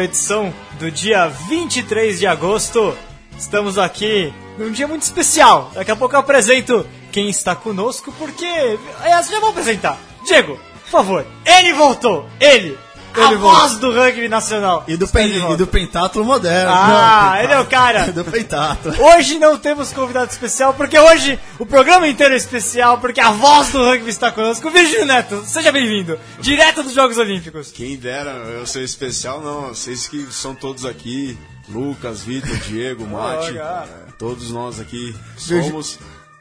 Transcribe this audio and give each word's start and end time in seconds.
Edição 0.00 0.52
do 0.78 0.90
dia 0.90 1.28
23 1.28 2.18
de 2.18 2.26
agosto. 2.26 2.96
Estamos 3.38 3.78
aqui 3.78 4.32
num 4.58 4.70
dia 4.70 4.88
muito 4.88 5.02
especial. 5.02 5.70
Daqui 5.74 5.90
a 5.90 5.96
pouco 5.96 6.14
eu 6.14 6.20
apresento 6.20 6.86
quem 7.12 7.28
está 7.28 7.54
conosco, 7.54 8.12
porque. 8.18 8.78
Aliás, 9.00 9.28
já 9.28 9.40
vou 9.40 9.50
apresentar. 9.50 9.98
Diego, 10.26 10.58
por 10.82 10.90
favor. 10.90 11.26
Ele 11.44 11.72
voltou! 11.72 12.26
Ele! 12.40 12.78
A 13.14 13.26
Ele 13.26 13.36
voz 13.36 13.78
do 13.78 13.92
rugby 13.92 14.28
nacional. 14.28 14.84
E 14.86 14.96
do, 14.96 15.08
pen, 15.08 15.52
e 15.52 15.56
do 15.56 15.66
pentátulo 15.66 16.24
moderno. 16.24 16.70
Ah, 16.72 17.32
Não, 17.34 17.42
ele 17.42 17.52
é 17.52 17.60
o 17.60 17.66
cara. 17.66 18.10
do 18.12 18.24
pentátulo. 18.24 18.94
Hoje 19.02 19.38
não 19.38 19.58
temos 19.58 19.92
convidado 19.92 20.30
especial, 20.30 20.74
porque 20.74 20.98
hoje 20.98 21.38
o 21.58 21.66
programa 21.66 22.06
inteiro 22.06 22.34
é 22.34 22.36
especial, 22.36 22.98
porque 22.98 23.20
a 23.20 23.30
voz 23.30 23.70
do 23.70 23.84
rugby 23.84 24.10
está 24.10 24.30
conosco. 24.30 24.70
Virgílio 24.70 25.06
Neto, 25.06 25.42
seja 25.44 25.72
bem-vindo. 25.72 26.18
Direto 26.40 26.82
dos 26.82 26.92
Jogos 26.92 27.18
Olímpicos. 27.18 27.70
Quem 27.72 27.96
dera 27.96 28.30
eu 28.30 28.66
ser 28.66 28.82
especial, 28.82 29.40
não. 29.40 29.68
Vocês 29.68 30.06
que 30.06 30.26
são 30.30 30.54
todos 30.54 30.84
aqui, 30.84 31.38
Lucas, 31.68 32.22
Vitor, 32.22 32.56
Diego, 32.58 33.06
Mate, 33.06 33.56
é, 33.56 33.84
todos 34.18 34.50
nós 34.50 34.80
aqui 34.80 35.14
somos. 35.36 35.98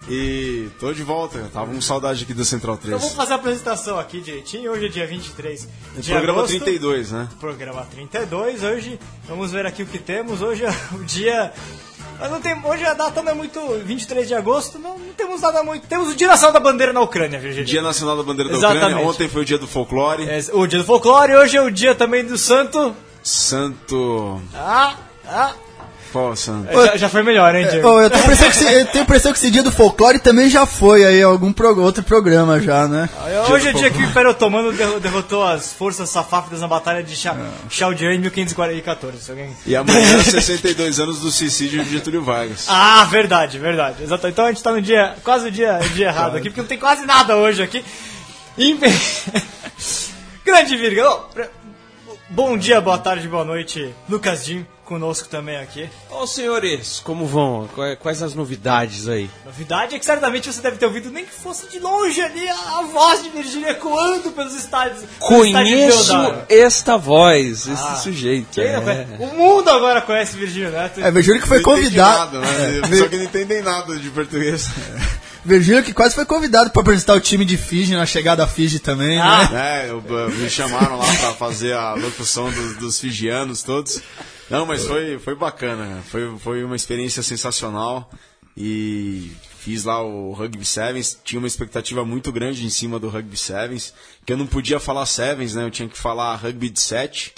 E 0.10 0.70
tô 0.80 0.92
de 0.92 1.04
volta, 1.04 1.48
tava 1.54 1.72
com 1.72 1.80
saudade 1.80 2.24
aqui 2.24 2.34
da 2.34 2.44
Central 2.44 2.78
3. 2.78 2.94
Eu 2.94 3.00
vou 3.00 3.12
fazer 3.12 3.34
a 3.34 3.36
apresentação 3.36 4.00
aqui 4.00 4.20
direitinho. 4.20 4.72
Hoje 4.72 4.88
é 4.88 4.90
dia 4.90 5.06
23 5.06 5.68
de 5.98 6.12
Programa 6.12 6.40
agosto. 6.40 6.60
32, 6.60 7.12
né? 7.12 7.30
Programa 7.40 7.86
32. 7.92 8.64
Hoje, 8.64 9.00
vamos 9.28 9.52
ver 9.52 9.68
aqui 9.68 9.84
o 9.84 9.86
que 9.86 10.00
temos. 10.00 10.42
Hoje 10.42 10.66
é 10.66 10.74
o 10.96 11.04
dia... 11.04 11.54
Mas 12.20 12.32
não 12.32 12.42
tem, 12.42 12.60
hoje 12.66 12.84
a 12.86 12.96
data 12.96 13.22
não 13.22 13.32
é 13.32 13.36
muito... 13.36 13.62
23 13.86 14.28
de 14.28 14.34
agosto, 14.34 14.80
não, 14.80 14.98
não 14.98 15.14
temos 15.14 15.42
nada 15.42 15.64
muito... 15.64 15.88
Temos 15.88 16.10
o 16.10 16.16
Dia 16.16 16.28
Nacional 16.28 16.54
da 16.54 16.60
Bandeira 16.60 16.92
na 16.92 17.00
Ucrânia, 17.02 17.40
Virgílio. 17.40 17.66
Dia 17.66 17.82
Nacional 17.82 18.18
da 18.18 18.24
Bandeira 18.24 18.50
da 18.50 18.58
Exatamente. 18.58 18.86
Ucrânia, 18.86 19.08
ontem 19.08 19.30
foi 19.30 19.44
o 19.44 19.46
dia 19.46 19.58
do 19.58 19.68
folclore. 19.68 20.28
É, 20.28 20.40
o 20.52 20.68
dia 20.68 20.80
do 20.80 20.86
folclore, 20.86 21.36
hoje 21.36 21.56
é 21.56 21.62
o 21.62 21.70
dia 21.70 21.94
também 21.94 22.26
do 22.26 22.38
santo... 22.38 22.96
Santo. 23.24 24.42
Ah, 24.56 24.98
ah... 25.26 25.54
Santo? 26.36 26.72
Já, 26.72 26.98
já 26.98 27.10
foi 27.10 27.24
melhor, 27.24 27.54
hein, 27.56 27.68
Diego? 27.70 27.88
Ô, 27.88 28.02
eu, 28.02 28.10
tenho 28.10 28.22
a 28.22 28.26
impressão 28.26 28.50
que 28.50 28.56
esse, 28.58 28.64
eu 28.74 28.86
tenho 28.88 29.00
a 29.00 29.04
impressão 29.04 29.32
que 29.32 29.38
esse 29.38 29.52
dia 29.52 29.64
do 29.64 29.72
folclore 29.72 30.20
também 30.20 30.50
já 30.50 30.66
foi 30.66 31.06
aí 31.06 31.22
algum 31.22 31.52
pro- 31.54 31.80
outro 31.82 32.04
programa 32.04 32.60
já, 32.60 32.88
né? 32.88 33.10
Hoje 33.50 33.68
é 33.68 33.72
o 33.72 33.74
dia 33.74 33.90
que 33.92 33.98
o 34.00 34.02
Império 34.06 34.32
Otomano 34.32 34.72
derro- 34.74 35.00
derrotou 35.00 35.44
as 35.44 35.72
forças 35.74 36.10
safáfidas 36.10 36.62
na 36.62 36.68
batalha 36.68 37.04
de 37.04 37.16
Cha- 37.16 37.36
Chaldiran 37.70 38.16
em 38.16 38.20
1514. 38.20 39.20
Se 39.22 39.32
alguém... 39.32 39.56
E 39.66 39.76
amanhã, 39.76 40.20
62 40.24 41.00
anos 41.00 41.20
do 41.20 41.30
suicídio 41.32 41.84
de 41.84 41.92
Getúlio 41.92 42.24
Vargas. 42.24 42.66
Ah, 42.68 43.06
verdade, 43.10 43.58
verdade. 43.60 44.04
Exato. 44.04 44.28
Então 44.28 44.46
a 44.46 44.50
gente 44.50 44.64
tá 44.64 44.72
no 44.72 44.82
dia, 44.82 45.16
quase 45.24 45.48
o 45.48 45.52
dia, 45.52 45.80
dia 45.94 46.08
errado 46.08 46.36
aqui, 46.38 46.50
porque 46.50 46.62
não 46.62 46.68
tem 46.68 46.78
quase 46.80 47.06
nada 47.06 47.36
hoje 47.38 47.62
aqui. 47.62 47.84
Grande 50.46 50.76
Virga. 50.76 51.04
Bom 52.30 52.58
dia, 52.58 52.80
boa 52.82 52.98
tarde, 52.98 53.28
boa 53.28 53.44
noite. 53.46 53.94
Lucas 54.10 54.46
Jim 54.46 54.66
conosco 54.90 55.30
também 55.30 55.56
aqui. 55.58 55.88
Ô 56.10 56.26
senhores, 56.26 57.00
como 57.04 57.26
vão? 57.28 57.70
Qua- 57.76 57.96
Quais 57.96 58.22
as 58.24 58.34
novidades 58.34 59.08
aí? 59.08 59.30
Novidade 59.46 59.96
é 59.96 60.00
que 60.00 60.06
certamente 60.06 60.52
você 60.52 60.60
deve 60.62 60.78
ter 60.78 60.88
ouvido, 60.88 61.12
nem 61.12 61.24
que 61.26 61.32
fosse 61.32 61.68
de 61.70 61.78
longe 61.80 62.20
ali, 62.20 62.50
a, 62.50 62.80
a 62.80 62.82
voz 62.92 63.22
de 63.24 63.30
Virgínia 63.30 63.70
ecoando 63.70 64.32
pelos 64.32 64.56
estádios. 64.56 65.04
estádio 65.04 65.20
Conheço 65.20 66.14
esta 66.50 66.98
voz, 66.98 67.68
esse 67.68 67.72
Ah, 67.72 67.96
sujeito. 67.96 68.48
Quem 68.52 68.74
não 68.74 68.90
é. 68.90 69.06
O 69.20 69.28
mundo 69.28 69.70
agora 69.70 70.02
conhece 70.02 70.36
Virgínia 70.36 70.72
Neto. 70.72 71.00
É, 71.02 71.12
Virgílio 71.12 71.40
que 71.42 71.48
foi 71.48 71.62
convidado. 71.62 72.40
Nada, 72.42 72.52
né? 72.52 72.82
É, 72.92 72.96
Só 72.98 73.08
que 73.08 73.16
não 73.18 73.24
entendem 73.26 73.62
nada 73.62 73.96
de 73.96 74.10
português. 74.10 74.68
Virgílio 75.46 75.84
que 75.84 75.94
quase 75.94 76.16
foi 76.16 76.26
convidado 76.26 76.70
pra 76.72 76.82
apresentar 76.82 77.14
o 77.16 77.20
time 77.22 77.46
de 77.46 77.56
Fiji 77.58 77.94
na 77.96 78.06
chegada 78.06 78.44
a 78.44 78.48
Fiji 78.48 78.80
também, 78.80 79.20
Ah. 79.20 79.48
né? 79.50 79.86
É, 79.88 79.90
eu- 79.92 80.02
me 80.32 80.50
chamaram 80.50 80.98
lá 80.98 81.06
pra 81.06 81.34
fazer 81.34 81.74
a 81.74 81.94
locução 81.94 82.52
dos, 82.52 82.76
dos 82.78 83.00
fijianos 83.00 83.64
todos. 83.64 84.02
Não, 84.50 84.66
mas 84.66 84.86
foi, 84.86 85.20
foi 85.20 85.36
bacana, 85.36 86.02
foi, 86.10 86.38
foi 86.40 86.64
uma 86.64 86.76
experiência 86.76 87.22
sensacional 87.22 88.10
e 88.58 89.32
fiz 89.60 89.84
lá 89.84 90.02
o 90.04 90.34
Rugby 90.34 90.66
Sevens, 90.66 91.20
tinha 91.24 91.40
uma 91.40 91.48
expectativa 91.48 92.04
muito 92.04 92.32
grande 92.32 92.66
em 92.66 92.70
cima 92.70 92.98
do 93.00 93.10
Rugby 93.10 93.38
Sevens, 93.38 93.94
que 94.26 94.34
eu 94.34 94.38
não 94.38 94.48
podia 94.48 94.80
falar 94.80 95.06
Sevens, 95.06 95.54
né, 95.56 95.64
eu 95.64 95.72
tinha 95.72 95.88
que 95.88 95.98
falar 95.98 96.36
Rugby 96.36 96.70
de 96.70 96.80
7. 96.80 97.34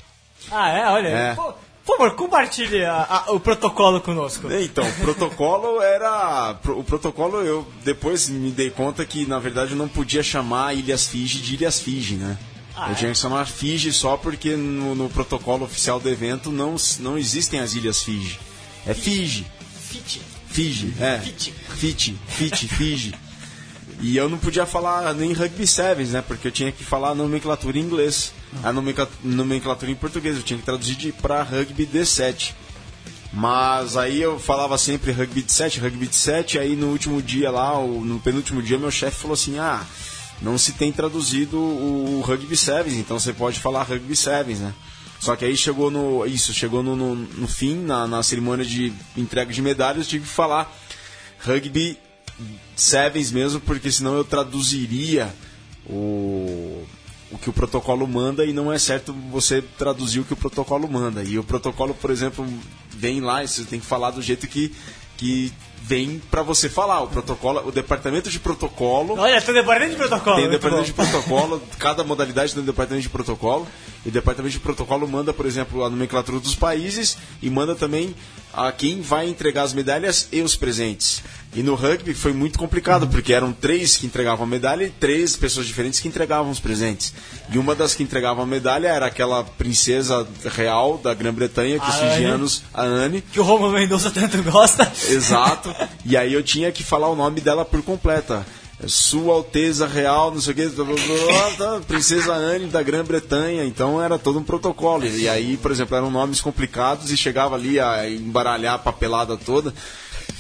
Ah, 0.50 0.70
é? 0.70 0.88
Olha. 0.88 1.08
É. 1.10 1.36
Pô, 1.36 1.54
Por 1.84 1.98
favor, 1.98 2.16
compartilhe 2.16 2.86
a- 2.86 3.24
a- 3.28 3.32
o 3.34 3.40
protocolo 3.40 4.00
conosco. 4.00 4.48
Então, 4.54 4.88
o 4.88 4.94
protocolo 4.94 5.82
era. 5.82 6.56
O 6.68 6.84
protocolo 6.84 7.42
eu 7.42 7.68
depois 7.84 8.30
me 8.30 8.52
dei 8.52 8.70
conta 8.70 9.04
que 9.04 9.26
na 9.26 9.40
verdade 9.40 9.72
eu 9.72 9.78
não 9.78 9.88
podia 9.90 10.22
chamar 10.22 10.76
Ilhas 10.76 11.08
Fiji 11.08 11.42
de 11.42 11.56
Ilhas 11.56 11.80
Fiji, 11.80 12.16
né? 12.16 12.38
Ah, 12.76 12.88
eu 12.88 12.92
é? 12.94 12.96
tinha 12.96 13.12
que 13.12 13.18
chamar 13.18 13.46
Fiji 13.46 13.92
só 13.92 14.18
porque 14.18 14.56
no, 14.56 14.96
no 14.96 15.10
protocolo 15.10 15.66
oficial 15.66 16.00
do 16.00 16.10
evento 16.10 16.52
não, 16.52 16.76
não 17.00 17.18
existem 17.18 17.60
as 17.60 17.74
Ilhas 17.74 18.02
Fiji. 18.02 18.40
É 18.86 18.94
Fiji. 18.94 19.46
Fit. 19.90 20.22
Fiji, 20.48 20.94
é. 21.00 21.20
Fiji. 21.20 21.54
Fiji, 21.78 22.20
Fiji, 22.28 22.68
Fiji. 22.68 23.14
E 24.02 24.18
eu 24.18 24.28
não 24.28 24.38
podia 24.38 24.66
falar 24.66 25.14
nem 25.14 25.32
Rugby 25.34 25.68
Sevens, 25.68 26.10
né? 26.12 26.24
Porque 26.26 26.48
eu 26.48 26.52
tinha 26.52 26.72
que 26.72 26.84
falar 26.84 27.10
a 27.10 27.16
nomenclatura 27.16 27.78
em 27.78 27.82
inglês. 27.82 28.34
A 28.64 28.74
nomencla- 28.74 29.10
nomenclatura 29.24 29.92
em 29.92 29.96
português. 29.96 30.36
Eu 30.38 30.44
tinha 30.44 30.58
que 30.58 30.66
traduzir 30.66 31.14
pra 31.22 31.44
Rugby 31.44 31.86
D7. 31.86 32.54
Mas 33.34 33.96
aí 33.96 34.22
eu 34.22 34.40
falava 34.40 34.78
sempre 34.78 35.12
Rugby 35.12 35.42
de 35.44 35.54
7, 35.54 35.80
Rugby 35.80 36.08
de 36.08 36.16
7. 36.16 36.60
Aí 36.60 36.76
no 36.76 36.88
último 36.88 37.22
dia 37.22 37.50
lá, 37.50 37.74
no 37.82 38.20
penúltimo 38.20 38.62
dia, 38.62 38.78
meu 38.78 38.92
chefe 38.92 39.20
falou 39.22 39.36
assim: 39.36 39.58
Ah, 39.60 39.86
não 40.42 40.58
se 40.58 40.74
tem 40.74 40.92
traduzido 40.92 41.58
o, 41.60 42.22
Rugby 42.22 42.58
Sevens, 42.58 42.98
então 42.98 43.20
você 43.20 43.32
pode 43.32 43.60
falar 43.60 43.84
Rugby 43.84 44.16
Sevens, 44.16 44.60
né? 44.60 44.74
Só 45.20 45.36
que 45.36 45.46
aí 45.46 45.56
chegou 45.56 45.92
no. 45.92 46.26
Isso, 46.26 46.52
chegou 46.52 46.82
no, 46.82 46.96
no, 46.96 47.16
no 47.16 47.48
fim, 47.48 47.76
na, 47.76 48.08
na 48.08 48.24
cerimônia 48.24 48.66
de 48.66 48.92
entrega 49.16 49.54
de 49.54 49.62
medalhas, 49.62 50.08
tive 50.08 50.26
que 50.26 50.32
falar 50.32 50.76
Rugby 51.40 51.98
Sevens 52.76 53.32
mesmo, 53.32 53.60
porque 53.60 53.92
senão 53.92 54.16
eu 54.16 54.24
traduziria 54.24 55.32
o, 55.86 56.84
o 57.32 57.38
que 57.38 57.52
o 57.52 57.54
protocolo 57.54 58.08
manda 58.08 58.44
e 58.44 58.52
não 58.52 58.74
é 58.74 58.80
certo 58.80 59.14
você 59.32 59.62
traduzir 59.78 60.22
o 60.22 60.24
que 60.24 60.34
o 60.34 60.38
protocolo 60.38 60.90
manda. 60.90 61.24
E 61.24 61.38
o 61.38 61.44
protocolo, 61.44 61.94
por 61.94 62.10
exemplo, 62.10 62.48
vem 62.90 63.22
lá, 63.22 63.44
e 63.44 63.48
você 63.48 63.64
tem 63.64 63.80
que 63.80 63.86
falar 63.86 64.10
do 64.10 64.22
jeito 64.24 64.48
que, 64.48 64.74
que 65.18 65.54
vem 65.82 66.22
para 66.30 66.44
você 66.44 66.70
falar. 66.70 67.02
O 67.02 67.08
protocolo, 67.08 67.68
o 67.68 67.72
departamento 67.72 68.30
de 68.30 68.40
protocolo 68.40 69.18
Olha, 69.18 69.42
tem 69.42 69.54
departamento 69.54 69.92
de 69.92 69.98
protocolo. 69.98 70.36
tem 70.36 70.50
departamento 70.50 70.86
de 70.86 70.94
bom. 70.94 71.06
protocolo, 71.06 71.62
cada 71.80 72.04
modalidade 72.04 72.54
tem 72.54 72.62
um 72.62 72.66
departamento 72.66 73.04
de 73.04 73.10
protocolo. 73.10 73.68
E 74.06 74.10
o 74.10 74.12
departamento 74.12 74.54
de 74.54 74.60
protocolo 74.60 75.08
manda, 75.08 75.34
por 75.34 75.46
exemplo, 75.46 75.84
a 75.84 75.90
nomenclatura 75.90 76.40
dos 76.40 76.56
países 76.56 77.18
e 77.42 77.50
manda 77.50 77.76
também 77.76 78.16
a 78.54 78.72
quem 78.72 79.02
vai 79.02 79.28
entregar 79.28 79.64
as 79.64 79.74
medalhas 79.74 80.28
e 80.32 80.42
os 80.42 80.56
presentes. 80.56 81.24
E 81.54 81.62
no 81.62 81.76
rugby 81.76 82.14
foi 82.14 82.32
muito 82.32 82.58
complicado, 82.58 83.08
porque 83.08 83.34
eram 83.34 83.52
três 83.52 83.98
que 83.98 84.06
entregavam 84.06 84.46
a 84.46 84.48
medalha 84.48 84.86
e 84.86 84.90
três 84.90 85.36
pessoas 85.36 85.66
diferentes 85.66 86.00
que 86.00 86.08
entregavam 86.08 86.50
os 86.50 86.62
presentes. 86.62 87.14
E 87.52 87.58
uma 87.58 87.76
das 87.76 87.94
que 87.94 88.04
entregava 88.04 88.42
a 88.42 88.46
medalha 88.46 88.88
era 88.88 89.06
aquela 89.06 89.44
princesa 89.44 90.26
real 90.46 90.98
da 90.98 91.14
Grã-Bretanha, 91.14 91.78
que 91.78 91.90
os 91.90 91.96
fijianos, 91.96 92.64
a 92.74 92.84
Anne, 92.84 93.22
Que 93.22 93.40
o 93.40 93.44
Romulo 93.44 93.74
Mendonça 93.74 94.10
tanto 94.10 94.42
gosta. 94.44 94.92
Exato. 95.10 95.74
E 96.04 96.18
aí 96.18 96.34
eu 96.34 96.42
tinha 96.42 96.72
que 96.72 96.84
falar 96.84 97.10
o 97.10 97.16
nome 97.16 97.42
dela 97.42 97.64
por 97.64 97.82
completa. 97.84 98.46
Sua 98.88 99.36
Alteza 99.36 99.86
Real, 99.86 100.32
não 100.32 100.42
sei 100.42 100.54
o 100.54 100.56
que, 100.56 100.72
Princesa 101.88 102.34
Anne 102.34 102.66
da 102.68 102.82
Grã-Bretanha. 102.82 103.64
Então 103.66 104.02
era 104.02 104.18
todo 104.18 104.40
um 104.40 104.44
protocolo. 104.44 105.06
E 105.06 105.30
aí, 105.30 105.58
por 105.58 105.70
exemplo, 105.72 105.96
eram 105.96 106.10
nomes 106.10 106.42
complicados 106.42 107.12
e 107.12 107.18
chegava 107.18 107.56
ali 107.56 107.80
a 107.80 108.10
embaralhar 108.10 108.76
a 108.76 108.80
papelada 108.80 109.38
toda. 109.38 109.74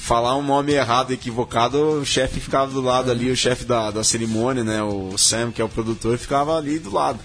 Falar 0.01 0.35
um 0.35 0.41
nome 0.41 0.73
errado, 0.73 1.11
equivocado, 1.13 1.99
o 2.01 2.05
chefe 2.05 2.39
ficava 2.39 2.71
do 2.71 2.81
lado 2.81 3.11
ali, 3.11 3.29
o 3.29 3.37
chefe 3.37 3.65
da, 3.65 3.91
da 3.91 4.03
cerimônia, 4.03 4.63
né? 4.63 4.81
O 4.81 5.15
Sam, 5.15 5.51
que 5.51 5.61
é 5.61 5.63
o 5.63 5.69
produtor, 5.69 6.17
ficava 6.17 6.57
ali 6.57 6.79
do 6.79 6.91
lado. 6.91 7.19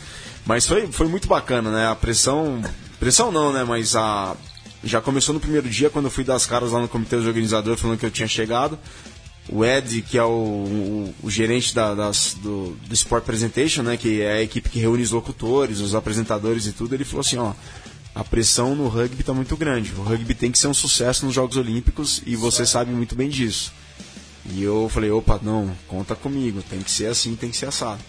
Mas 0.45 0.67
foi, 0.67 0.87
foi 0.89 1.09
muito 1.09 1.27
bacana, 1.27 1.71
né? 1.71 1.89
A 1.89 1.97
pressão. 1.97 2.63
Pressão 3.01 3.33
não, 3.33 3.51
né? 3.51 3.65
Mas 3.65 3.97
a, 3.97 4.37
já 4.85 5.01
começou 5.01 5.33
no 5.33 5.41
primeiro 5.41 5.71
dia, 5.71 5.89
quando 5.89 6.05
eu 6.05 6.11
fui 6.11 6.23
dar 6.23 6.35
as 6.35 6.45
caras 6.45 6.73
lá 6.73 6.81
no 6.81 6.87
comitê 6.87 7.17
organizador 7.17 7.79
falando 7.79 7.99
que 7.99 8.05
eu 8.05 8.11
tinha 8.11 8.29
chegado. 8.29 8.79
O 9.49 9.65
Ed, 9.65 10.03
que 10.03 10.19
é 10.19 10.25
o, 10.25 10.29
o, 10.29 11.15
o 11.23 11.31
gerente 11.31 11.75
da, 11.75 11.95
das, 11.95 12.37
do, 12.43 12.77
do 12.87 12.95
Sport 12.95 13.25
Presentation, 13.25 13.83
né, 13.85 13.97
que 13.97 14.21
é 14.21 14.33
a 14.35 14.43
equipe 14.43 14.69
que 14.69 14.79
reúne 14.79 15.03
os 15.03 15.13
locutores, 15.13 15.81
os 15.81 15.95
apresentadores 15.95 16.67
e 16.67 16.73
tudo, 16.73 16.95
ele 16.95 17.05
falou 17.05 17.21
assim, 17.21 17.39
ó, 17.39 17.53
a 18.17 18.25
pressão 18.25 18.75
no 18.75 18.89
rugby 18.89 19.21
está 19.21 19.35
muito 19.35 19.55
grande. 19.59 19.93
O 19.99 20.03
rugby 20.03 20.35
tem 20.35 20.51
que 20.51 20.59
ser 20.59 20.69
um 20.69 20.75
sucesso 20.75 21.27
nos 21.27 21.35
Jogos 21.35 21.57
Olímpicos 21.59 22.23
e 22.25 22.35
você 22.35 22.65
sabe 22.65 22.91
muito 22.91 23.15
bem 23.15 23.29
disso. 23.29 23.71
E 24.51 24.63
eu 24.63 24.89
falei, 24.93 25.11
opa, 25.11 25.39
não, 25.43 25.71
conta 25.87 26.15
comigo, 26.15 26.63
tem 26.63 26.81
que 26.81 26.91
ser 26.91 27.07
assim, 27.07 27.37
tem 27.37 27.51
que 27.51 27.57
ser 27.57 27.67
assado. 27.67 28.01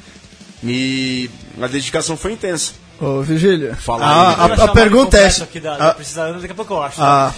E 0.63 1.29
a 1.61 1.67
dedicação 1.67 2.15
foi 2.15 2.31
intensa. 2.33 2.71
Ô, 2.99 3.21
Vigília, 3.21 3.75
Fala 3.75 4.05
a, 4.05 4.45
aí, 4.45 4.51
a- 4.53 4.63
a 4.63 4.67
pergunta 4.69 5.17
é... 5.17 5.27
Aqui 5.27 5.59
da, 5.59 5.75
a- 5.75 5.77
da 5.77 5.93
Precisa- 5.93 6.33
daqui 6.33 6.51
a 6.51 6.55
pouco 6.55 6.73
eu 6.73 6.81
acho. 6.81 6.99
A, 7.01 7.31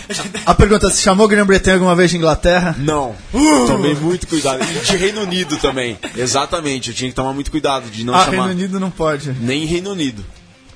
a 0.45 0.53
pergunta, 0.55 0.89
você 0.89 1.01
chamou 1.01 1.27
Grã-Bretanha 1.27 1.75
alguma 1.75 1.95
vez 1.95 2.11
de 2.11 2.17
Inglaterra? 2.17 2.75
Não, 2.77 3.13
tomei 3.67 3.93
muito 3.95 4.25
cuidado. 4.27 4.63
E 4.63 4.85
de 4.85 4.95
Reino 4.95 5.21
Unido 5.21 5.57
também. 5.57 5.97
Exatamente, 6.15 6.89
eu 6.91 6.95
tinha 6.95 7.09
que 7.09 7.15
tomar 7.15 7.33
muito 7.33 7.51
cuidado 7.51 7.89
de 7.89 8.05
não 8.05 8.13
ah, 8.15 8.19
chamar. 8.25 8.45
Reino 8.45 8.51
Unido 8.51 8.79
não 8.79 8.89
pode. 8.91 9.31
Nem 9.33 9.65
Reino 9.65 9.91
Unido. 9.91 10.23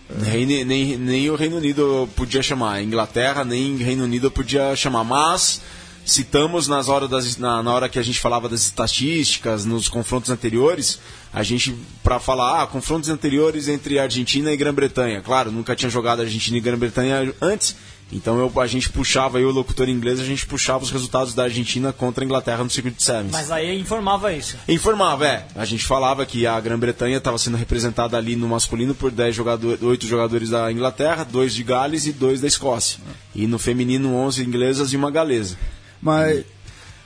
Nem, 0.10 0.66
nem, 0.66 0.98
nem 0.98 1.30
o 1.30 1.36
Reino 1.36 1.58
Unido 1.58 2.10
podia 2.16 2.44
chamar. 2.44 2.84
Inglaterra, 2.84 3.44
nem 3.44 3.78
Reino 3.78 4.04
Unido 4.04 4.30
podia 4.30 4.76
chamar. 4.76 5.04
Mas 5.04 5.62
citamos 6.06 6.68
nas 6.68 6.90
horas 6.90 7.10
das, 7.10 7.38
na, 7.38 7.64
na 7.64 7.74
hora 7.74 7.90
que 7.90 7.98
a 7.98 8.04
gente 8.04 8.20
falava 8.20 8.50
das 8.50 8.62
estatísticas, 8.62 9.66
nos 9.66 9.88
confrontos 9.88 10.30
anteriores, 10.30 11.00
a 11.34 11.42
gente, 11.42 11.76
para 12.04 12.20
falar, 12.20 12.62
ah, 12.62 12.68
confrontos 12.68 13.10
anteriores 13.10 13.68
entre 13.68 13.98
Argentina 13.98 14.52
e 14.52 14.58
Grã-Bretanha. 14.58 15.22
Claro, 15.22 15.52
nunca 15.52 15.76
tinha 15.76 15.90
jogado 15.90 16.22
Argentina 16.22 16.58
e 16.58 16.62
Grã-Bretanha 16.62 17.34
antes. 17.42 17.76
Então 18.14 18.40
eu, 18.40 18.62
a 18.62 18.68
gente 18.68 18.90
puxava, 18.90 19.40
eu, 19.40 19.50
o 19.50 19.52
locutor 19.52 19.90
inglês, 19.90 20.20
a 20.20 20.24
gente 20.24 20.46
puxava 20.46 20.84
os 20.84 20.92
resultados 20.92 21.34
da 21.34 21.44
Argentina 21.44 21.92
contra 21.92 22.24
a 22.24 22.26
Inglaterra 22.26 22.64
no 22.64 22.70
Circuito 22.70 22.98
de 22.98 23.04
Sevens. 23.04 23.32
Mas 23.32 23.50
aí 23.52 23.80
informava 23.80 24.32
isso. 24.32 24.56
Informava, 24.68 25.28
é. 25.28 25.48
A 25.56 25.66
gente 25.66 25.84
falava 25.84 26.24
que 26.24 26.46
a 26.46 26.60
Grã-Bretanha 26.60 27.18
estava 27.18 27.40
sendo 27.40 27.58
representada 27.58 28.16
ali 28.16 28.36
no 28.36 28.48
masculino 28.48 28.94
por 28.94 29.10
10 29.10 29.36
jogadores, 29.36 29.82
8 29.82 30.06
jogadores 30.06 30.50
da 30.52 30.72
Inglaterra, 30.72 31.24
2 31.24 31.56
de 31.56 31.64
Gales 31.64 32.06
e 32.06 32.12
2 32.12 32.42
da 32.42 32.48
Escócia. 32.48 33.00
E 33.34 33.48
no 33.48 33.58
feminino, 33.58 34.14
11 34.14 34.44
inglesas 34.44 34.94
e 34.94 34.96
uma 34.96 35.10
galesa. 35.10 35.58
Mas, 36.00 36.46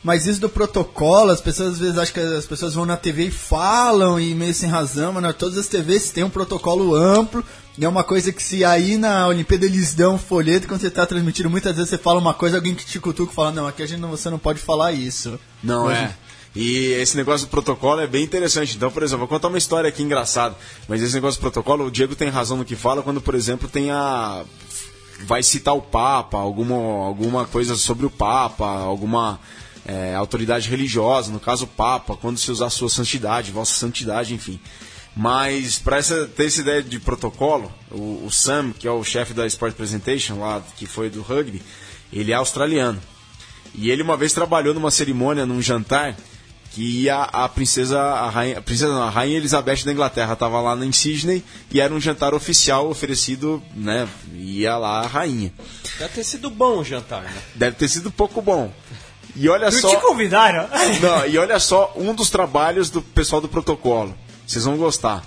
mas 0.04 0.26
isso 0.26 0.42
do 0.42 0.50
protocolo, 0.50 1.32
as 1.32 1.40
pessoas 1.40 1.74
às 1.74 1.80
vezes 1.80 1.98
acham 1.98 2.14
que 2.16 2.20
as 2.20 2.46
pessoas 2.46 2.74
vão 2.74 2.86
na 2.86 2.98
TV 2.98 3.28
e 3.28 3.32
falam 3.32 4.20
e 4.20 4.36
meio 4.36 4.54
sem 4.54 4.70
razão, 4.70 5.14
mas 5.14 5.24
não, 5.24 5.32
todas 5.32 5.58
as 5.58 5.68
TVs 5.68 6.12
têm 6.12 6.26
um 6.26 6.30
protocolo 6.30 6.94
amplo. 6.94 7.44
E 7.78 7.86
é 7.86 7.90
uma 7.90 8.04
coisa 8.04 8.32
que 8.32 8.42
se 8.42 8.66
aí 8.66 8.98
na 8.98 9.28
Olimpíada 9.28 9.66
eles 9.66 9.94
dão 9.94 10.16
um 10.16 10.18
folheto, 10.18 10.68
quando 10.68 10.82
você 10.82 10.88
está 10.88 11.06
transmitindo, 11.06 11.50
muitas 11.50 11.76
vezes 11.76 11.90
você 11.92 11.98
fala 11.98 12.20
uma 12.20 12.34
coisa, 12.34 12.58
alguém 12.58 12.74
que 12.74 12.86
te 12.86 13.00
cutuca 13.00 13.32
fala, 13.32 13.52
não, 13.52 13.68
aqui 13.68 13.84
a 13.84 13.86
gente 13.86 14.00
não, 14.00 14.10
você 14.10 14.30
não 14.30 14.40
pode 14.40 14.60
falar 14.60 14.92
isso. 14.94 15.40
Não 15.64 15.86
Mas- 15.86 15.98
é. 15.98 16.16
E 16.56 16.94
esse 16.94 17.16
negócio 17.16 17.46
do 17.46 17.52
protocolo 17.52 18.02
é 18.02 18.08
bem 18.08 18.24
interessante. 18.24 18.76
Então, 18.76 18.90
por 18.90 19.04
exemplo, 19.04 19.20
vou 19.20 19.28
contar 19.28 19.48
uma 19.48 19.60
história 19.60 19.88
aqui 19.88 20.02
engraçada. 20.02 20.56
Mas 20.88 21.04
esse 21.04 21.14
negócio 21.14 21.40
do 21.40 21.42
protocolo, 21.42 21.86
o 21.86 21.92
Diego 21.92 22.16
tem 22.16 22.30
razão 22.30 22.58
no 22.58 22.66
que 22.66 22.76
fala 22.76 23.04
quando, 23.04 23.22
por 23.22 23.36
exemplo, 23.36 23.70
tem 23.70 23.92
a. 23.92 24.44
Vai 25.28 25.44
citar 25.44 25.76
o 25.76 25.82
Papa, 25.82 26.40
alguma, 26.40 26.76
alguma 27.06 27.46
coisa 27.46 27.76
sobre 27.76 28.08
o 28.08 28.10
Papa, 28.10 28.66
alguma 28.66 29.40
é, 29.86 30.16
autoridade 30.16 30.68
religiosa, 30.70 31.32
no 31.32 31.40
caso 31.40 31.66
o 31.66 31.68
Papa, 31.68 32.18
quando 32.18 32.38
se 32.40 32.52
usar 32.52 32.70
sua 32.72 32.90
santidade, 32.90 33.52
vossa 33.52 33.74
santidade, 33.74 34.34
enfim. 34.34 34.60
Mas 35.18 35.80
para 35.80 36.00
ter 36.04 36.46
essa 36.46 36.62
ideia 36.62 36.84
de 36.84 37.00
protocolo, 37.00 37.72
o, 37.90 38.24
o 38.26 38.32
Sam, 38.32 38.72
que 38.72 38.88
é 38.88 38.92
o 38.92 39.04
chefe 39.04 39.34
da 39.34 39.48
Sport 39.48 39.74
Presentation, 39.74 40.40
lá 40.40 40.62
que 40.76 40.86
foi 40.86 41.10
do 41.10 41.24
rugby, 41.24 41.60
ele 42.14 42.32
é 42.32 42.36
australiano. 42.36 43.02
E 43.74 43.90
ele 43.90 44.04
uma 44.04 44.16
vez 44.16 44.32
trabalhou 44.32 44.76
numa 44.76 44.92
cerimônia, 44.92 45.44
num 45.44 45.60
jantar, 45.60 46.16
que 46.72 47.02
ia 47.02 47.24
a 47.24 47.50
princesa, 47.50 48.00
a 48.00 48.30
rainha, 48.30 48.60
a 48.60 48.62
princesa 48.62 48.94
não, 48.94 49.02
a 49.02 49.10
rainha 49.10 49.38
Elizabeth 49.38 49.84
da 49.84 49.92
Inglaterra 49.92 50.34
estava 50.34 50.62
lá 50.62 50.76
em 50.86 50.92
Sydney 50.92 51.44
e 51.72 51.82
era 51.82 51.92
um 51.92 52.00
jantar 52.00 52.36
oficial 52.36 52.88
oferecido, 52.88 53.64
né? 53.74 54.08
Ia 54.36 54.78
lá 54.78 55.00
a 55.00 55.08
rainha. 55.08 55.52
Deve 55.98 56.14
ter 56.14 56.24
sido 56.24 56.52
bom 56.52 56.78
o 56.78 56.84
jantar, 56.84 57.24
né? 57.24 57.42
Deve 57.56 57.76
ter 57.76 57.88
sido 57.88 58.12
pouco 58.12 58.40
bom. 58.40 58.72
E 59.36 59.50
olha 59.50 59.72
Não 59.72 59.82
só, 59.82 59.90
te 59.90 60.00
convidaram? 60.00 60.70
não, 61.02 61.26
e 61.26 61.40
olha 61.40 61.60
só 61.60 61.92
um 61.96 62.14
dos 62.14 62.30
trabalhos 62.30 62.92
do 62.92 63.02
pessoal 63.02 63.42
do 63.42 63.50
protocolo. 63.50 64.16
Vocês 64.48 64.64
vão 64.66 64.78
gostar. 64.78 65.24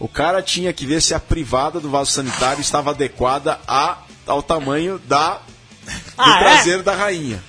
O 0.00 0.08
cara 0.08 0.42
tinha 0.42 0.72
que 0.72 0.86
ver 0.86 1.00
se 1.02 1.14
a 1.14 1.20
privada 1.20 1.78
do 1.78 1.90
vaso 1.90 2.10
sanitário 2.10 2.60
estava 2.60 2.90
adequada 2.90 3.60
a, 3.68 3.98
ao 4.26 4.42
tamanho 4.42 4.98
da 5.00 5.34
do 5.84 5.92
Ah, 6.18 6.40
é? 6.40 6.44
traseiro 6.54 6.82
da 6.82 6.94
rainha. 6.94 7.42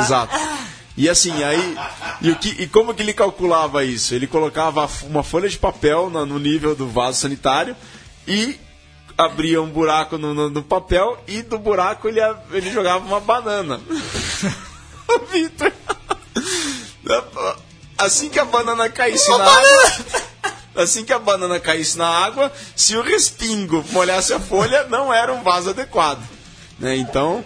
Exato. 0.00 0.36
E 0.96 1.08
assim, 1.08 1.42
aí. 1.44 1.76
E, 2.20 2.30
o 2.30 2.36
que, 2.36 2.48
e 2.62 2.66
como 2.66 2.92
que 2.94 3.02
ele 3.02 3.12
calculava 3.14 3.84
isso? 3.84 4.14
Ele 4.14 4.26
colocava 4.26 4.88
uma 5.04 5.22
folha 5.22 5.48
de 5.48 5.58
papel 5.58 6.10
na- 6.10 6.26
no 6.26 6.38
nível 6.38 6.74
do 6.74 6.88
vaso 6.88 7.20
sanitário 7.20 7.76
e 8.26 8.58
abria 9.16 9.60
um 9.62 9.68
buraco 9.70 10.18
no, 10.18 10.34
no- 10.34 10.50
no 10.50 10.62
papel 10.62 11.18
e 11.26 11.42
do 11.42 11.58
buraco 11.58 12.08
ele, 12.08 12.20
ele 12.52 12.70
jogava 12.72 13.04
uma 13.04 13.20
banana. 13.20 13.80
Vitor. 15.32 15.72
Assim 17.96 18.28
que 18.28 18.38
a 18.38 18.44
banana 18.44 18.88
caísse 18.88 19.28
na 19.30 19.44
água. 19.44 19.92
Assim 20.78 21.04
que 21.04 21.12
a 21.12 21.18
banana 21.18 21.58
caísse 21.58 21.98
na 21.98 22.06
água, 22.06 22.52
se 22.76 22.96
o 22.96 23.02
respingo 23.02 23.84
molhasse 23.90 24.32
a 24.32 24.38
folha, 24.38 24.84
não 24.84 25.12
era 25.12 25.32
um 25.32 25.42
vaso 25.42 25.70
adequado. 25.70 26.22
Né? 26.78 26.96
Então. 26.96 27.44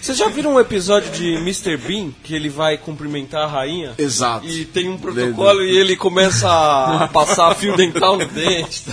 Vocês 0.00 0.18
já 0.18 0.28
viram 0.28 0.54
um 0.54 0.60
episódio 0.60 1.10
de 1.10 1.34
Mr. 1.34 1.76
Bean 1.76 2.10
que 2.22 2.32
ele 2.32 2.48
vai 2.48 2.78
cumprimentar 2.78 3.42
a 3.42 3.46
rainha? 3.46 3.92
Exato. 3.98 4.46
E 4.46 4.64
tem 4.64 4.88
um 4.88 4.96
protocolo 4.96 5.64
e 5.64 5.76
ele 5.76 5.96
começa 5.96 6.48
a 6.48 7.08
passar 7.12 7.52
fio 7.56 7.76
dental 7.76 8.16
no 8.16 8.24
dente. 8.26 8.84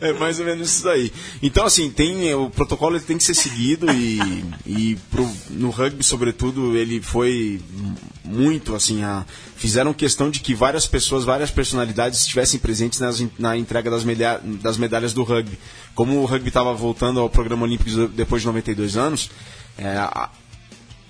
É 0.00 0.12
mais 0.14 0.40
ou 0.40 0.44
menos 0.46 0.68
isso 0.70 0.82
daí. 0.84 1.12
Então, 1.40 1.64
assim, 1.64 1.88
tem, 1.88 2.34
o 2.34 2.50
protocolo 2.50 2.96
ele 2.96 3.04
tem 3.04 3.16
que 3.16 3.22
ser 3.22 3.34
seguido 3.34 3.86
e, 3.92 4.44
e 4.66 4.96
pro- 5.10 5.30
no 5.50 5.70
rugby, 5.70 6.02
sobretudo, 6.02 6.76
ele 6.76 7.00
foi 7.00 7.60
muito, 8.24 8.74
assim, 8.74 9.04
a, 9.04 9.24
fizeram 9.56 9.92
questão 9.92 10.30
de 10.30 10.40
que 10.40 10.52
várias 10.52 10.84
pessoas, 10.86 11.22
várias 11.22 11.50
personalidades 11.52 12.20
estivessem 12.20 12.58
presentes 12.58 12.98
nas, 12.98 13.22
na 13.38 13.56
entrega 13.56 13.88
das, 13.88 14.02
medalha, 14.02 14.40
das 14.44 14.76
medalhas 14.76 15.12
do 15.12 15.22
rugby. 15.22 15.56
Como 15.96 16.20
o 16.20 16.24
rugby 16.26 16.48
estava 16.48 16.72
voltando 16.74 17.18
ao 17.18 17.28
programa 17.28 17.64
olímpico 17.64 17.90
de- 17.90 18.06
depois 18.08 18.42
de 18.42 18.46
92 18.46 18.96
anos, 18.96 19.30
é, 19.76 19.88
a, 19.96 20.30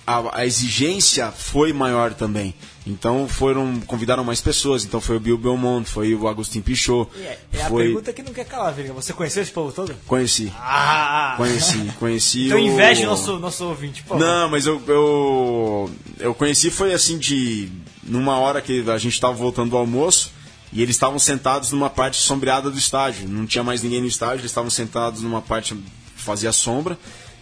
a, 0.07 0.39
a 0.39 0.45
exigência 0.45 1.29
foi 1.31 1.71
maior 1.73 2.13
também. 2.13 2.55
Então 2.85 3.27
foram 3.27 3.81
convidaram 3.81 4.23
mais 4.23 4.39
pessoas. 4.39 4.85
Então 4.85 5.01
foi 5.01 5.17
o 5.17 5.19
Bill 5.19 5.37
Belmont, 5.37 5.85
foi 5.89 6.15
o 6.15 6.25
Agostinho 6.25 6.63
Pichot, 6.63 7.09
É, 7.19 7.37
é 7.51 7.61
a 7.63 7.67
foi 7.67 7.83
pergunta 7.83 8.13
que 8.13 8.23
não 8.23 8.31
quer 8.31 8.45
calar, 8.45 8.73
Viriga. 8.73 8.93
Você 8.93 9.11
conheceu 9.11 9.43
esse 9.43 9.51
povo 9.51 9.73
todo? 9.73 9.93
conheci, 10.07 10.53
Ah! 10.57 11.33
conheci, 11.35 11.91
conheci. 11.99 12.45
Então 12.45 12.57
o... 12.57 12.61
inveja 12.61 13.05
nosso, 13.05 13.37
nosso 13.39 13.65
ouvinte. 13.65 14.03
Pô, 14.03 14.17
Não, 14.17 14.49
mas 14.49 14.65
eu, 14.65 14.81
eu 14.87 15.91
eu 16.19 16.33
conheci 16.33 16.71
foi 16.71 16.93
assim 16.93 17.17
de 17.19 17.69
numa 18.03 18.37
hora 18.39 18.61
que 18.61 18.89
a 18.89 18.97
gente 18.97 19.13
estava 19.15 19.33
voltando 19.33 19.71
do 19.71 19.77
almoço 19.77 20.31
e 20.71 20.81
eles 20.81 20.95
estavam 20.95 21.17
sentados 21.19 21.71
numa 21.71 21.89
parte 21.89 22.17
sombreada 22.17 22.69
do 22.69 22.77
estádio. 22.77 23.27
Não 23.27 23.45
tinha 23.45 23.63
mais 23.63 23.81
ninguém 23.83 24.01
no 24.01 24.07
estádio, 24.07 24.41
eles 24.41 24.51
estavam 24.51 24.69
sentados 24.69 25.21
numa 25.21 25.41
parte 25.41 25.75
que 25.75 26.21
fazia 26.21 26.51
sombra 26.51 26.97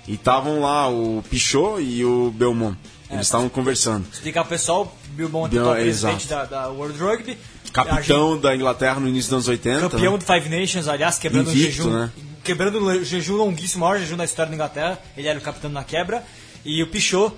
e 0.08 0.13
estavam 0.13 0.62
lá 0.62 0.88
o 0.88 1.24
Pichot 1.29 1.82
e 1.82 2.05
o 2.05 2.32
Belmont. 2.32 2.77
Eles 3.10 3.27
estavam 3.27 3.48
conversando. 3.50 4.05
Explicar 4.12 4.41
pro 4.41 4.50
pessoal, 4.50 4.96
Bond, 5.29 5.50
Bill- 5.50 5.62
atual 5.62 5.75
presidente 5.75 6.27
da, 6.27 6.46
da 6.46 6.67
World 6.70 6.98
Rugby. 6.98 7.38
Capitão 7.72 8.39
da 8.39 8.55
Inglaterra 8.55 9.00
no 9.00 9.08
início 9.08 9.29
dos 9.29 9.34
anos 9.34 9.48
80. 9.48 9.89
Campeão 9.89 10.13
né? 10.13 10.17
do 10.17 10.25
Five 10.25 10.50
Nations, 10.50 10.88
aliás, 10.88 11.17
quebrando 11.17 11.51
Invicto, 11.51 11.82
um 11.82 11.86
jejum. 11.86 11.89
né? 11.91 12.12
Quebrando 12.44 12.79
um 12.79 13.03
jejum 13.03 13.36
longuíssimo, 13.36 13.84
o 13.84 13.88
maior 13.88 14.00
jejum 14.00 14.17
da 14.17 14.25
história 14.25 14.50
da 14.50 14.55
Inglaterra. 14.55 15.00
Ele 15.17 15.27
era 15.27 15.38
o 15.38 15.41
capitão 15.41 15.70
na 15.70 15.84
quebra. 15.84 16.24
E 16.63 16.82
o 16.82 16.88
Pichot, 16.88 17.34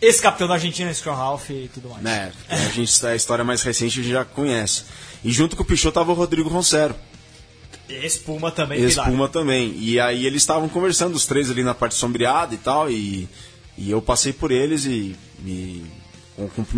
ex-capitão 0.00 0.46
da 0.48 0.54
Argentina, 0.54 0.92
Scrum 0.92 1.12
Half 1.12 1.50
e 1.50 1.70
tudo 1.72 1.88
mais. 1.88 2.02
né? 2.02 2.32
A, 2.48 2.56
gente, 2.70 3.06
a 3.06 3.14
história 3.16 3.44
mais 3.44 3.62
recente 3.62 4.00
a 4.00 4.02
gente 4.02 4.12
já 4.12 4.24
conhece. 4.24 4.84
E 5.24 5.30
junto 5.32 5.56
com 5.56 5.62
o 5.62 5.66
Pichot 5.66 5.88
estava 5.88 6.12
o 6.12 6.14
Rodrigo 6.14 6.48
Roncero. 6.48 6.94
Espuma 7.88 8.50
também, 8.50 8.78
pilar. 8.86 9.06
Espuma 9.06 9.28
também. 9.28 9.74
E 9.78 10.00
aí 10.00 10.26
eles 10.26 10.42
estavam 10.42 10.68
conversando, 10.68 11.14
os 11.14 11.26
três 11.26 11.50
ali 11.50 11.62
na 11.62 11.74
parte 11.74 11.94
sombreada 11.94 12.54
e 12.54 12.58
tal, 12.58 12.90
e, 12.90 13.28
e 13.76 13.90
eu 13.90 14.00
passei 14.00 14.32
por 14.32 14.50
eles 14.50 14.84
e, 14.86 15.14
e 15.44 15.84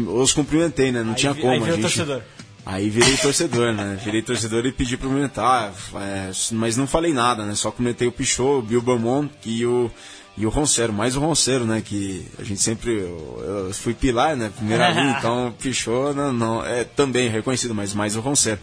os 0.09 0.33
cumprimentei, 0.33 0.91
né? 0.91 1.03
Não 1.03 1.11
Aí 1.11 1.17
tinha 1.17 1.35
como. 1.35 1.51
aí 1.53 1.61
gente- 1.65 1.81
torcedor. 1.83 2.23
Aí 2.65 2.91
virei 2.91 3.17
torcedor, 3.17 3.73
né? 3.73 3.97
Virei 4.05 4.21
torcedor 4.23 4.67
e 4.67 4.73
pedi 4.73 4.97
pra 4.97 5.07
cumprimentar, 5.07 5.73
é, 5.95 6.31
mas 6.51 6.77
não 6.77 6.85
falei 6.89 7.13
nada, 7.13 7.45
né? 7.47 7.55
Só 7.55 7.71
comentei 7.71 8.09
o 8.09 8.13
Pichot, 8.13 8.43
o 8.59 8.63
Bill 8.63 8.83
Beaumont 8.83 9.31
e 9.45 9.65
o, 9.65 9.89
e 10.37 10.45
o 10.45 10.51
Roncero, 10.51 10.93
mais 10.93 11.17
o 11.17 11.21
Roncero, 11.21 11.65
né? 11.65 11.81
Que 11.85 12.27
a 12.39 12.43
gente 12.45 12.61
sempre. 12.61 12.93
Eu, 12.93 13.65
eu 13.69 13.75
fui 13.75 13.95
pilar, 13.95 14.37
né? 14.37 14.53
Primeira 14.55 14.89
ali, 14.89 15.09
então 15.19 15.49
o 15.49 15.53
Pichot 15.53 16.15
não, 16.15 16.33
não, 16.33 16.65
é 16.67 16.85
também 16.85 17.29
reconhecido, 17.29 17.75
mas 17.75 17.95
mais 17.95 18.17
o 18.17 18.21
Roncero. 18.21 18.61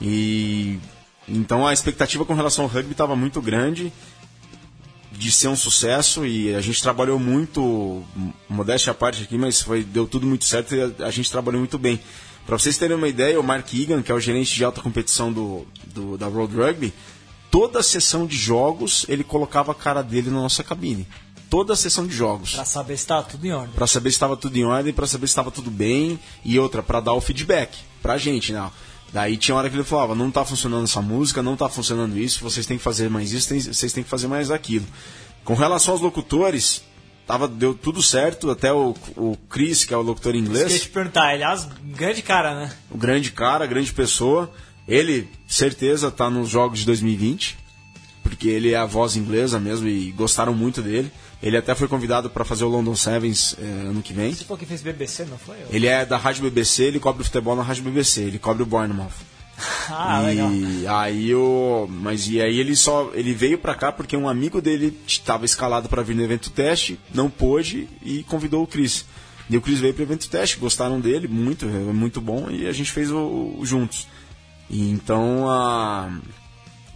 E 0.00 0.78
então 1.28 1.66
a 1.66 1.72
expectativa 1.72 2.24
com 2.24 2.34
relação 2.34 2.64
ao 2.64 2.70
rugby 2.70 2.92
estava 2.92 3.14
muito 3.16 3.40
grande. 3.40 3.92
de 5.12 5.30
ser 5.30 5.48
um 5.48 5.56
sucesso 5.56 6.24
e 6.24 6.54
a 6.54 6.60
gente 6.60 6.80
trabalhou 6.82 7.18
muito, 7.18 8.02
modéstia 8.48 8.90
à 8.92 8.94
parte 8.94 9.22
aqui, 9.22 9.36
mas 9.36 9.60
foi, 9.60 9.82
deu 9.84 10.06
tudo 10.06 10.26
muito 10.26 10.44
certo 10.46 10.74
e 10.74 10.80
a, 10.80 11.06
a 11.06 11.10
gente 11.10 11.30
trabalhou 11.30 11.60
muito 11.60 11.78
bem. 11.78 12.00
Para 12.46 12.58
vocês 12.58 12.78
terem 12.78 12.96
uma 12.96 13.06
ideia, 13.08 13.38
o 13.38 13.42
Mark 13.42 13.72
Egan, 13.74 14.02
que 14.02 14.10
é 14.10 14.14
o 14.14 14.18
gerente 14.20 14.54
de 14.54 14.64
alta 14.64 14.80
competição 14.80 15.30
do, 15.32 15.66
do- 15.94 16.16
da 16.16 16.26
Road 16.26 16.54
Rugby, 16.56 16.92
toda 17.50 17.80
a 17.80 17.82
sessão 17.82 18.26
de 18.26 18.36
jogos 18.36 19.04
ele 19.08 19.24
colocava 19.24 19.72
a 19.72 19.74
cara 19.74 20.02
dele 20.02 20.30
na 20.30 20.36
nossa 20.40 20.62
cabine. 20.62 21.06
Toda 21.48 21.72
a 21.72 21.76
sessão 21.76 22.06
de 22.06 22.14
jogos. 22.14 22.54
Pra 22.54 22.64
saber 22.64 22.96
se 22.96 23.06
tá 23.06 23.22
tudo 23.22 23.44
em 23.44 23.52
ordem. 23.52 23.72
Pra 23.74 23.86
saber 23.86 24.10
se 24.10 24.14
estava 24.14 24.36
tudo 24.36 24.56
em 24.56 24.64
ordem, 24.64 24.92
pra 24.92 25.06
saber 25.06 25.26
se 25.26 25.32
estava 25.32 25.50
tudo 25.50 25.68
bem 25.70 26.18
e 26.44 26.58
outra 26.60 26.80
pra 26.82 27.00
dar 27.00 27.12
o 27.14 27.20
feedback 27.20 27.76
pra 28.00 28.16
gente, 28.16 28.52
né? 28.52 28.70
Daí 29.12 29.36
tinha 29.36 29.56
hora 29.56 29.68
que 29.68 29.74
ele 29.74 29.82
falava, 29.82 30.14
não 30.14 30.30
tá 30.30 30.44
funcionando 30.44 30.84
essa 30.84 31.02
música, 31.02 31.42
não 31.42 31.56
tá 31.56 31.68
funcionando 31.68 32.16
isso, 32.16 32.44
vocês 32.44 32.64
têm 32.66 32.78
que 32.78 32.84
fazer 32.84 33.10
mais 33.10 33.32
isso, 33.32 33.48
tem- 33.48 33.58
vocês 33.60 33.92
têm 33.92 34.04
que 34.04 34.08
fazer 34.08 34.28
mais 34.28 34.48
aquilo. 34.52 34.86
Com 35.44 35.54
relação 35.54 35.94
aos 35.94 36.00
locutores, 36.00 36.82
tava 37.26 37.48
deu 37.48 37.74
tudo 37.74 38.00
certo, 38.00 38.48
até 38.48 38.72
o, 38.72 38.94
o 39.16 39.36
Chris, 39.48 39.84
que 39.84 39.92
é 39.92 39.96
o 39.96 40.02
locutor 40.02 40.30
que 40.32 40.38
eu 40.38 40.42
inglês, 40.42 40.82
te 40.82 40.88
perguntar, 40.88 41.24
aliás, 41.30 41.66
grande 41.82 42.22
cara, 42.22 42.54
né? 42.54 42.72
o 42.88 42.96
grande 42.96 43.32
cara, 43.32 43.66
grande 43.66 43.92
pessoa, 43.92 44.48
ele 44.90 45.28
certeza 45.46 46.10
tá 46.10 46.28
nos 46.28 46.48
jogos 46.48 46.80
de 46.80 46.86
2020, 46.86 47.56
porque 48.22 48.48
ele 48.48 48.72
é 48.72 48.76
a 48.76 48.84
voz 48.84 49.16
inglesa 49.16 49.60
mesmo 49.60 49.86
e 49.88 50.10
gostaram 50.10 50.52
muito 50.52 50.82
dele. 50.82 51.10
Ele 51.42 51.56
até 51.56 51.74
foi 51.74 51.88
convidado 51.88 52.28
para 52.28 52.44
fazer 52.44 52.64
o 52.64 52.68
London 52.68 52.94
Sevens 52.94 53.56
eh, 53.58 53.64
ano 53.64 54.02
que 54.02 54.12
vem. 54.12 54.34
Você 54.34 54.44
falou 54.44 54.58
que 54.58 54.66
fez 54.66 54.82
BBC, 54.82 55.24
não 55.24 55.38
foi? 55.38 55.56
Ele 55.70 55.86
é 55.86 56.04
da 56.04 56.18
Rádio 56.18 56.42
BBC, 56.42 56.82
ele 56.82 57.00
cobre 57.00 57.22
o 57.22 57.24
futebol 57.24 57.56
na 57.56 57.62
Rádio 57.62 57.84
BBC, 57.84 58.22
ele 58.22 58.38
cobre 58.38 58.62
o 58.62 58.66
Bournemouth. 58.66 59.08
Ah, 59.92 60.22
e 60.22 60.26
legal. 60.26 60.96
aí 60.96 61.34
o 61.34 61.86
mas 61.90 62.26
e 62.28 62.40
aí 62.40 62.58
ele 62.58 62.74
só 62.74 63.10
ele 63.12 63.34
veio 63.34 63.58
pra 63.58 63.74
cá 63.74 63.92
porque 63.92 64.16
um 64.16 64.26
amigo 64.26 64.60
dele 64.60 64.96
estava 65.06 65.44
escalado 65.44 65.86
para 65.88 66.02
vir 66.02 66.14
no 66.16 66.22
evento 66.22 66.48
teste, 66.48 66.98
não 67.12 67.28
pôde 67.28 67.86
e 68.02 68.22
convidou 68.22 68.62
o 68.62 68.66
Chris. 68.66 69.04
E 69.50 69.56
o 69.56 69.60
Chris 69.60 69.80
veio 69.80 69.92
pro 69.92 70.04
evento 70.04 70.28
teste, 70.30 70.56
gostaram 70.58 71.00
dele 71.00 71.28
muito, 71.28 71.66
é 71.66 71.92
muito 71.92 72.20
bom 72.20 72.48
e 72.50 72.66
a 72.68 72.72
gente 72.72 72.90
fez 72.90 73.10
o, 73.10 73.56
o 73.58 73.60
juntos. 73.64 74.06
E 74.70 74.88
então 74.90 75.48
a 75.50 76.10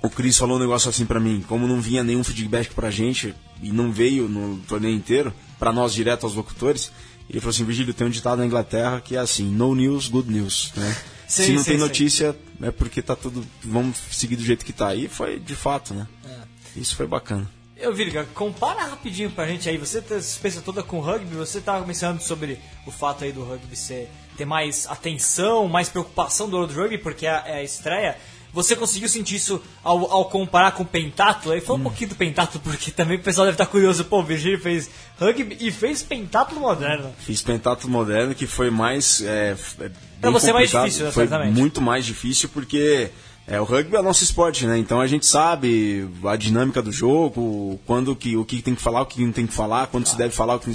o 0.03 0.09
Chris 0.11 0.37
falou 0.37 0.57
um 0.57 0.61
negócio 0.61 0.89
assim 0.89 1.07
pra 1.07 1.19
mim, 1.19 1.45
como 1.49 1.67
não 1.67 1.81
vinha 1.81 2.05
nenhum 2.05 2.23
feedback 2.23 2.75
pra 2.75 2.91
gente 2.91 3.35
e 3.63 3.73
não 3.73 3.91
veio 3.91 4.29
no 4.29 4.59
torneio 4.69 4.95
inteiro, 4.95 5.33
pra 5.59 5.73
nós 5.73 5.95
direto 5.95 6.25
aos 6.25 6.35
locutores, 6.35 6.93
ele 7.29 7.41
falou 7.41 7.51
assim, 7.51 7.65
Virgílio, 7.65 7.95
tem 7.95 8.07
um 8.07 8.11
ditado 8.11 8.39
na 8.39 8.47
Inglaterra 8.47 9.01
que 9.01 9.17
é 9.17 9.19
assim, 9.19 9.47
no 9.47 9.75
news, 9.75 10.09
good 10.09 10.31
news, 10.31 10.73
né? 10.77 10.95
Sim, 11.27 11.45
Se 11.45 11.53
não 11.53 11.59
sim, 11.61 11.71
tem 11.71 11.75
sim. 11.79 11.81
notícia, 11.81 12.37
é 12.61 12.71
porque 12.71 13.01
tá 13.01 13.17
tudo, 13.17 13.45
vamos 13.63 13.97
seguir 14.13 14.37
do 14.37 14.45
jeito 14.45 14.65
que 14.65 14.75
tá. 14.75 14.95
E 14.95 15.09
foi 15.09 15.41
de 15.41 15.57
fato, 15.57 15.95
né? 15.95 16.07
É. 16.25 16.79
Isso 16.79 16.95
foi 16.95 17.07
bacana. 17.07 17.51
Eu, 17.85 17.95
Virga, 17.95 18.27
compara 18.35 18.83
rapidinho 18.85 19.31
pra 19.31 19.47
gente 19.47 19.69
aí. 19.69 19.77
Você 19.77 20.01
tem 20.01 20.17
essa 20.17 20.29
experiência 20.29 20.63
toda 20.63 20.83
com 20.83 21.01
rugby, 21.01 21.35
você 21.37 21.61
tava 21.61 21.85
mencionando 21.87 22.23
sobre 22.23 22.59
o 22.87 22.91
fato 22.91 23.25
aí 23.25 23.33
do 23.33 23.45
rugby 23.45 23.77
ser, 23.77 24.11
ter 24.37 24.45
mais 24.45 24.87
atenção, 24.89 25.69
mais 25.69 25.89
preocupação 25.89 26.49
do 26.49 26.57
World 26.57 26.75
Rugby, 26.75 26.99
porque 26.99 27.27
é 27.27 27.31
a, 27.31 27.43
é 27.47 27.55
a 27.57 27.63
estreia. 27.63 28.17
Você 28.53 28.77
conseguiu 28.77 29.09
sentir 29.09 29.35
isso 29.35 29.61
ao, 29.83 30.11
ao 30.13 30.25
comparar 30.27 30.71
com 30.73 30.85
o 30.85 30.87
pentátulo? 30.87 31.53
Aí 31.55 31.61
fala 31.61 31.77
um 31.79 31.81
Hum. 31.81 31.85
pouquinho 31.85 32.11
do 32.11 32.15
pentátulo, 32.17 32.63
porque 32.63 32.91
também 32.93 33.19
o 33.19 33.23
pessoal 33.23 33.47
deve 33.47 33.55
estar 33.57 33.67
curioso. 33.67 34.05
Pô, 34.05 34.21
o 34.21 34.25
Virgílio 34.25 34.61
fez 34.61 34.89
rugby 35.19 35.57
e 35.61 35.73
fez 35.73 36.03
pentátulo 36.05 36.61
moderno. 36.61 37.13
Fiz 37.19 37.43
pentatlo 37.43 37.91
moderno 37.91 38.33
que 38.35 38.47
foi 38.47 38.71
mais. 38.71 39.21
É, 39.23 39.57
é 39.81 39.91
Pra 40.21 40.31
você 40.31 40.51
é 40.51 40.53
mais 40.53 40.67
complicado. 40.71 40.85
difícil, 40.85 41.05
né, 41.07 41.13
Foi 41.13 41.27
certamente. 41.27 41.59
muito 41.59 41.81
mais 41.83 42.07
difícil 42.07 42.49
porque 42.49 43.11
é, 43.47 43.61
o 43.61 43.65
rugby 43.65 43.95
é 43.97 44.01
o 44.01 44.03
nosso 44.03 44.25
esporte, 44.25 44.67
né? 44.67 44.79
Então 44.79 45.01
a 45.01 45.07
gente 45.07 45.27
sabe 45.27 46.09
a 46.25 46.37
dinâmica 46.37 46.81
do 46.81 46.91
jogo, 46.91 47.79
quando 47.87 48.17
que, 48.17 48.37
o 48.37 48.45
que 48.45 48.63
tem 48.63 48.75
que 48.75 48.81
falar, 48.83 49.03
o 49.03 49.07
que 49.07 49.25
não 49.25 49.33
tem 49.33 49.47
que 49.47 49.53
falar, 49.53 49.87
quando 49.89 50.07
se 50.07 50.17
deve 50.17 50.35
falar, 50.35 50.55
o 50.55 50.61
que 50.61 50.69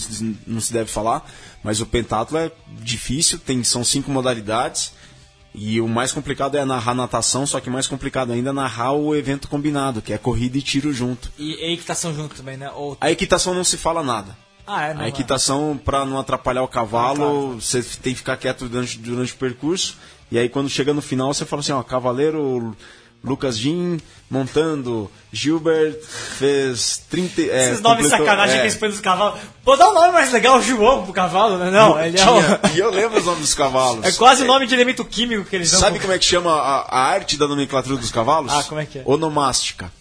não 0.45 0.61
se- 0.61 0.71
deve 0.73 0.89
falar. 0.89 1.27
Mas 1.63 1.81
o 1.81 1.85
pentatlo 1.85 2.37
é 2.37 2.51
difícil, 2.79 3.39
tem, 3.39 3.63
são 3.63 3.83
cinco 3.83 4.11
modalidades. 4.11 4.93
E 5.53 5.81
o 5.81 5.87
mais 5.87 6.11
complicado 6.11 6.55
é 6.57 6.63
narrar 6.63 6.93
natação, 6.93 7.45
só 7.47 7.59
que 7.59 7.71
mais 7.71 7.87
complicado 7.87 8.31
ainda 8.31 8.51
é 8.51 8.53
narrar 8.53 8.91
o 8.93 9.15
evento 9.15 9.47
combinado, 9.47 9.99
que 9.99 10.13
é 10.13 10.17
corrida 10.19 10.59
e 10.59 10.61
tiro 10.61 10.93
junto. 10.93 11.31
E, 11.39 11.53
e 11.55 11.73
equitação 11.73 12.13
junto 12.13 12.35
também, 12.35 12.55
né? 12.55 12.69
Ou... 12.69 12.95
A 13.01 13.09
equitação 13.09 13.55
não 13.55 13.63
se 13.63 13.75
fala 13.75 14.03
nada. 14.03 14.37
Ah, 14.67 14.85
é, 14.85 14.93
não, 14.93 15.01
A 15.01 15.07
equitação, 15.07 15.79
para 15.83 16.05
não 16.05 16.19
atrapalhar 16.19 16.61
o 16.61 16.67
cavalo, 16.67 17.59
você 17.59 17.81
tem 17.81 18.13
que 18.13 18.19
ficar 18.19 18.37
quieto 18.37 18.69
durante, 18.69 18.99
durante 18.99 19.33
o 19.33 19.37
percurso. 19.37 19.97
E 20.31 20.37
aí, 20.37 20.47
quando 20.49 20.69
chega 20.69 20.93
no 20.93 21.01
final, 21.01 21.33
você 21.33 21.45
fala 21.45 21.61
assim: 21.61 21.71
ó, 21.71 21.81
cavaleiro 21.83 22.75
Lucas 23.23 23.57
Jim 23.57 23.99
montando, 24.31 25.09
Gilbert 25.33 25.95
fez 26.37 27.01
30. 27.09 27.41
É, 27.41 27.71
Esses 27.71 27.81
nomes 27.81 28.03
completou- 28.03 28.25
sacanagem 28.25 28.55
é, 28.55 28.59
que 28.59 28.65
eles 28.67 28.77
põem 28.77 28.89
nos 28.89 29.01
cavalos. 29.01 29.39
Pô, 29.65 29.75
dá 29.75 29.89
um 29.89 29.93
nome 29.93 30.11
mais 30.13 30.31
legal, 30.31 30.61
João, 30.61 31.03
pro 31.03 31.11
cavalo, 31.11 31.57
né? 31.57 31.71
Não, 31.71 31.99
ele 31.99 32.17
é, 32.17 32.23
o- 32.23 32.25
tinha- 32.41 32.59
E 32.75 32.79
eu 32.79 32.91
lembro 32.91 33.17
os 33.19 33.25
nomes 33.25 33.41
dos 33.41 33.53
cavalos. 33.55 34.05
é 34.05 34.11
quase 34.11 34.43
o 34.43 34.45
nome 34.45 34.67
de 34.67 34.75
elemento 34.75 35.03
químico 35.03 35.45
que 35.45 35.55
eles 35.55 35.71
dão. 35.71 35.79
Sabe 35.79 35.99
como 35.99 36.13
é 36.13 36.19
que 36.19 36.25
chama 36.25 36.51
a, 36.53 36.81
a 36.81 37.01
arte 37.07 37.37
da 37.37 37.47
nomenclatura 37.47 37.97
dos 37.97 38.11
cavalos? 38.11 38.53
Ah, 38.53 38.63
como 38.63 38.79
é 38.79 38.85
que 38.85 38.99
é? 38.99 39.01
Onomástica. 39.05 39.91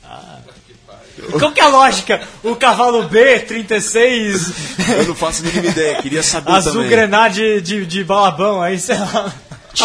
Qual 1.38 1.50
que 1.50 1.61
é 1.61 1.64
a 1.64 1.68
lógica? 1.68 2.20
O 2.44 2.54
cavalo 2.54 3.08
B36, 3.08 4.52
Eu 5.00 5.06
não 5.08 5.14
faço 5.14 5.42
a 5.42 5.47
mínima 5.47 5.66
ideia, 5.66 6.00
queria 6.00 6.23
saber 6.23 6.52
azul 6.52 6.75
também. 6.75 6.88
grenade 6.88 7.61
de, 7.61 7.85
de 7.87 8.04
balabão, 8.04 8.62
aí 8.62 8.78
sei 8.78 8.97
lá. 8.99 9.32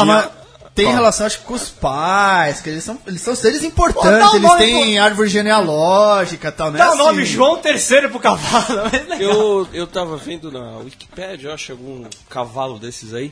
Ah, 0.02 0.06
mas 0.06 0.30
tem 0.76 0.86
Fala. 0.86 0.98
relação, 0.98 1.26
acho 1.28 1.38
que 1.40 1.44
com 1.46 1.54
os 1.54 1.70
pais, 1.70 2.60
que 2.62 2.70
eles 2.70 2.84
são, 2.84 2.98
eles 3.06 3.22
são 3.22 3.36
seres 3.36 3.60
Pô, 3.62 3.68
importantes, 3.68 4.34
um 4.34 4.38
eles 4.38 4.54
têm 4.54 4.98
árvore 5.00 5.30
genealógica 5.30 6.48
e 6.48 6.52
tal, 6.52 6.72
né? 6.72 6.80
Dá 6.80 6.94
o 6.94 6.96
nome 6.96 7.24
João 7.26 7.62
III 7.64 8.08
pro 8.10 8.20
cavalo, 8.20 8.84
legal. 8.92 9.20
Eu, 9.20 9.70
eu 9.72 9.86
tava 9.88 10.18
vendo 10.18 10.52
na 10.52 10.78
Wikipedia, 10.78 11.50
eu 11.50 11.54
acho 11.54 11.72
algum 11.74 12.06
cavalo 12.30 12.80
desses 12.80 13.14
aí. 13.14 13.32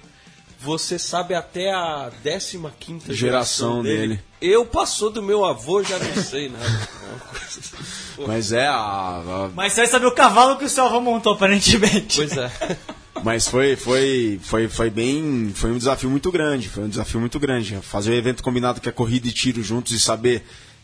Você 0.63 0.99
sabe 0.99 1.33
até 1.33 1.71
a 1.71 2.11
15 2.23 2.71
quinta 2.79 3.11
Geração 3.11 3.15
geração 3.15 3.81
dele. 3.81 4.07
dele. 4.09 4.23
Eu 4.39 4.63
passou 4.63 5.09
do 5.09 5.23
meu 5.23 5.43
avô, 5.43 5.81
já 5.81 5.97
não 5.97 6.21
sei 6.23 6.49
nada. 6.49 6.63
É 6.65 7.09
uma 7.09 7.19
coisa 7.19 7.59
assim. 7.59 7.75
Pô, 8.15 8.27
Mas 8.27 8.51
é 8.51 8.67
a- 8.67 8.73
a 8.75 9.49
Mas 9.55 9.73
você 9.73 9.81
vai 9.81 9.89
saber 9.89 10.05
o 10.05 10.11
cavalo 10.11 10.57
que 10.57 10.65
o 10.65 10.69
seu 10.69 10.85
avô 10.85 11.01
montou, 11.01 11.33
aparentemente. 11.33 12.17
Pois 12.17 12.37
é. 12.37 12.51
Mas 13.23 13.47
foi, 13.47 13.75
foi, 13.75 14.39
foi, 14.41 14.67
foi 14.67 14.89
bem. 14.89 15.51
Foi 15.53 15.71
um 15.71 15.77
desafio 15.77 16.09
muito 16.09 16.31
grande. 16.31 16.69
Foi 16.69 16.83
um 16.83 16.89
desafio 16.89 17.19
muito 17.19 17.39
grande. 17.39 17.77
Fazer 17.81 18.11
o 18.11 18.15
evento 18.15 18.41
combinado 18.41 18.79
que 18.79 18.89
é 18.89 18.91
corrida 18.91 19.27
e 19.27 19.31
tiro 19.31 19.61
juntos 19.61 19.91
e 19.91 19.99
saber 19.99 20.43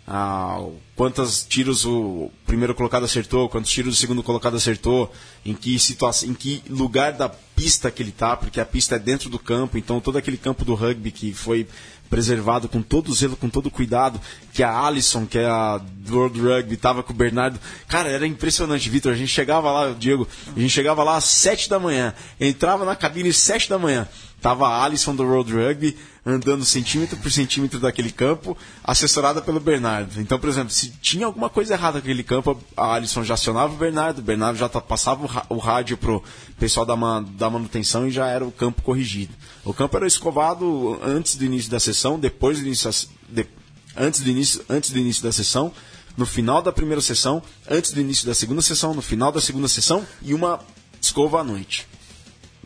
ah, 0.10 0.66
quantos 0.96 1.44
tiros 1.44 1.86
o 1.86 2.32
primeiro 2.46 2.74
colocado 2.74 3.04
acertou, 3.04 3.50
quantos 3.50 3.70
tiros 3.70 3.96
o 3.96 4.00
segundo 4.00 4.24
colocado 4.24 4.56
acertou, 4.56 5.12
em 5.46 5.54
que 5.54 5.78
situação, 5.78 6.30
em 6.30 6.34
que 6.34 6.64
lugar 6.70 7.12
da 7.12 7.28
pista 7.28 7.92
que 7.92 8.02
ele 8.02 8.14
tá, 8.14 8.38
porque 8.38 8.62
a 8.62 8.66
pista 8.66 8.96
é 8.96 9.00
dentro 9.00 9.30
do 9.30 9.38
campo, 9.38 9.78
então 9.78 10.00
todo 10.00 10.18
aquele 10.18 10.38
campo 10.38 10.64
do 10.64 10.76
rugby 10.76 11.12
que 11.12 11.34
foi 11.34 11.68
preservado 12.10 12.68
com 12.68 12.82
todo 12.82 13.14
zelo, 13.14 13.36
com 13.36 13.50
todo 13.50 13.70
cuidado, 13.70 14.20
que 14.54 14.64
a 14.64 14.80
Alison, 14.80 15.26
que 15.26 15.38
é 15.38 15.46
a 15.46 15.80
World 16.10 16.40
Rugby, 16.40 16.78
tava 16.78 17.04
com 17.04 17.14
o 17.14 17.16
Bernardo. 17.16 17.60
Cara, 17.88 18.10
era 18.10 18.26
impressionante, 18.26 18.90
Vitor. 18.90 19.14
A 19.14 19.16
gente 19.16 19.30
chegava 19.30 19.72
lá, 19.72 19.96
Diego, 19.98 20.28
a 20.56 20.60
gente 20.60 20.72
chegava 20.72 21.04
lá 21.04 21.18
às 21.18 21.26
7 21.26 21.70
da 21.70 21.80
manhã, 21.80 22.14
entrava 22.40 22.86
na 22.86 22.96
cabine 22.96 23.30
às 23.30 23.38
7 23.38 23.70
da 23.70 23.78
manhã. 23.78 24.08
Tava 24.42 24.68
a 24.68 24.84
Alison 24.84 25.16
do 25.16 25.24
World 25.24 25.52
Rugby 25.52 25.98
andando 26.26 26.64
centímetro 26.64 27.18
por 27.18 27.32
centímetro 27.32 27.80
daquele 27.80 28.12
campo, 28.12 28.56
assessorada 28.84 29.42
pelo 29.42 29.60
Bernardo. 29.60 30.22
Então, 30.22 30.38
por 30.38 30.48
exemplo, 30.48 30.70
se 30.70 30.92
tinha 31.02 31.26
alguma 31.26 31.50
coisa 31.50 31.74
errada 31.74 31.94
com 32.00 32.06
aquele 32.06 32.22
campo, 32.24 32.58
a 32.76 32.94
Alison 32.94 33.24
já 33.24 33.34
acionava 33.34 33.74
o 33.74 33.78
Bernardo, 33.78 34.20
o 34.20 34.22
Bernardo 34.22 34.58
já 34.60 34.70
passava 34.70 35.28
o, 35.50 35.58
rádio 35.58 35.98
pro 35.98 36.24
pessoal 36.60 36.86
da, 36.86 36.96
ma- 36.96 37.22
da 37.22 37.50
manutenção 37.50 38.08
e 38.08 38.12
já 38.12 38.28
era 38.28 38.46
o 38.46 38.52
campo 38.52 38.82
corrigido. 38.84 39.34
O 39.66 39.74
campo 39.74 39.98
era 39.98 40.06
escovado 40.06 41.00
antes 41.04 41.36
do 41.36 41.44
início 41.44 41.72
da 41.72 41.80
sessão, 41.80 42.20
depois 42.20 42.60
do 42.60 42.66
início, 42.66 42.92
de- 43.30 43.48
antes, 43.96 44.22
do 44.22 44.30
início, 44.30 44.64
antes 44.70 44.92
do 44.92 45.00
início 45.00 45.24
da 45.24 45.32
sessão, 45.32 45.72
no 46.16 46.26
final 46.26 46.62
da 46.62 46.72
primeira 46.72 47.02
sessão, 47.02 47.42
antes 47.70 47.92
do 47.92 48.00
início 48.02 48.28
da 48.28 48.36
segunda 48.36 48.62
sessão, 48.62 48.94
no 48.94 49.02
final 49.02 49.32
da 49.32 49.42
segunda 49.42 49.68
sessão 49.68 50.06
e 50.22 50.34
uma 50.34 50.60
escova 51.02 51.40
à 51.42 51.44
noite. 51.44 51.88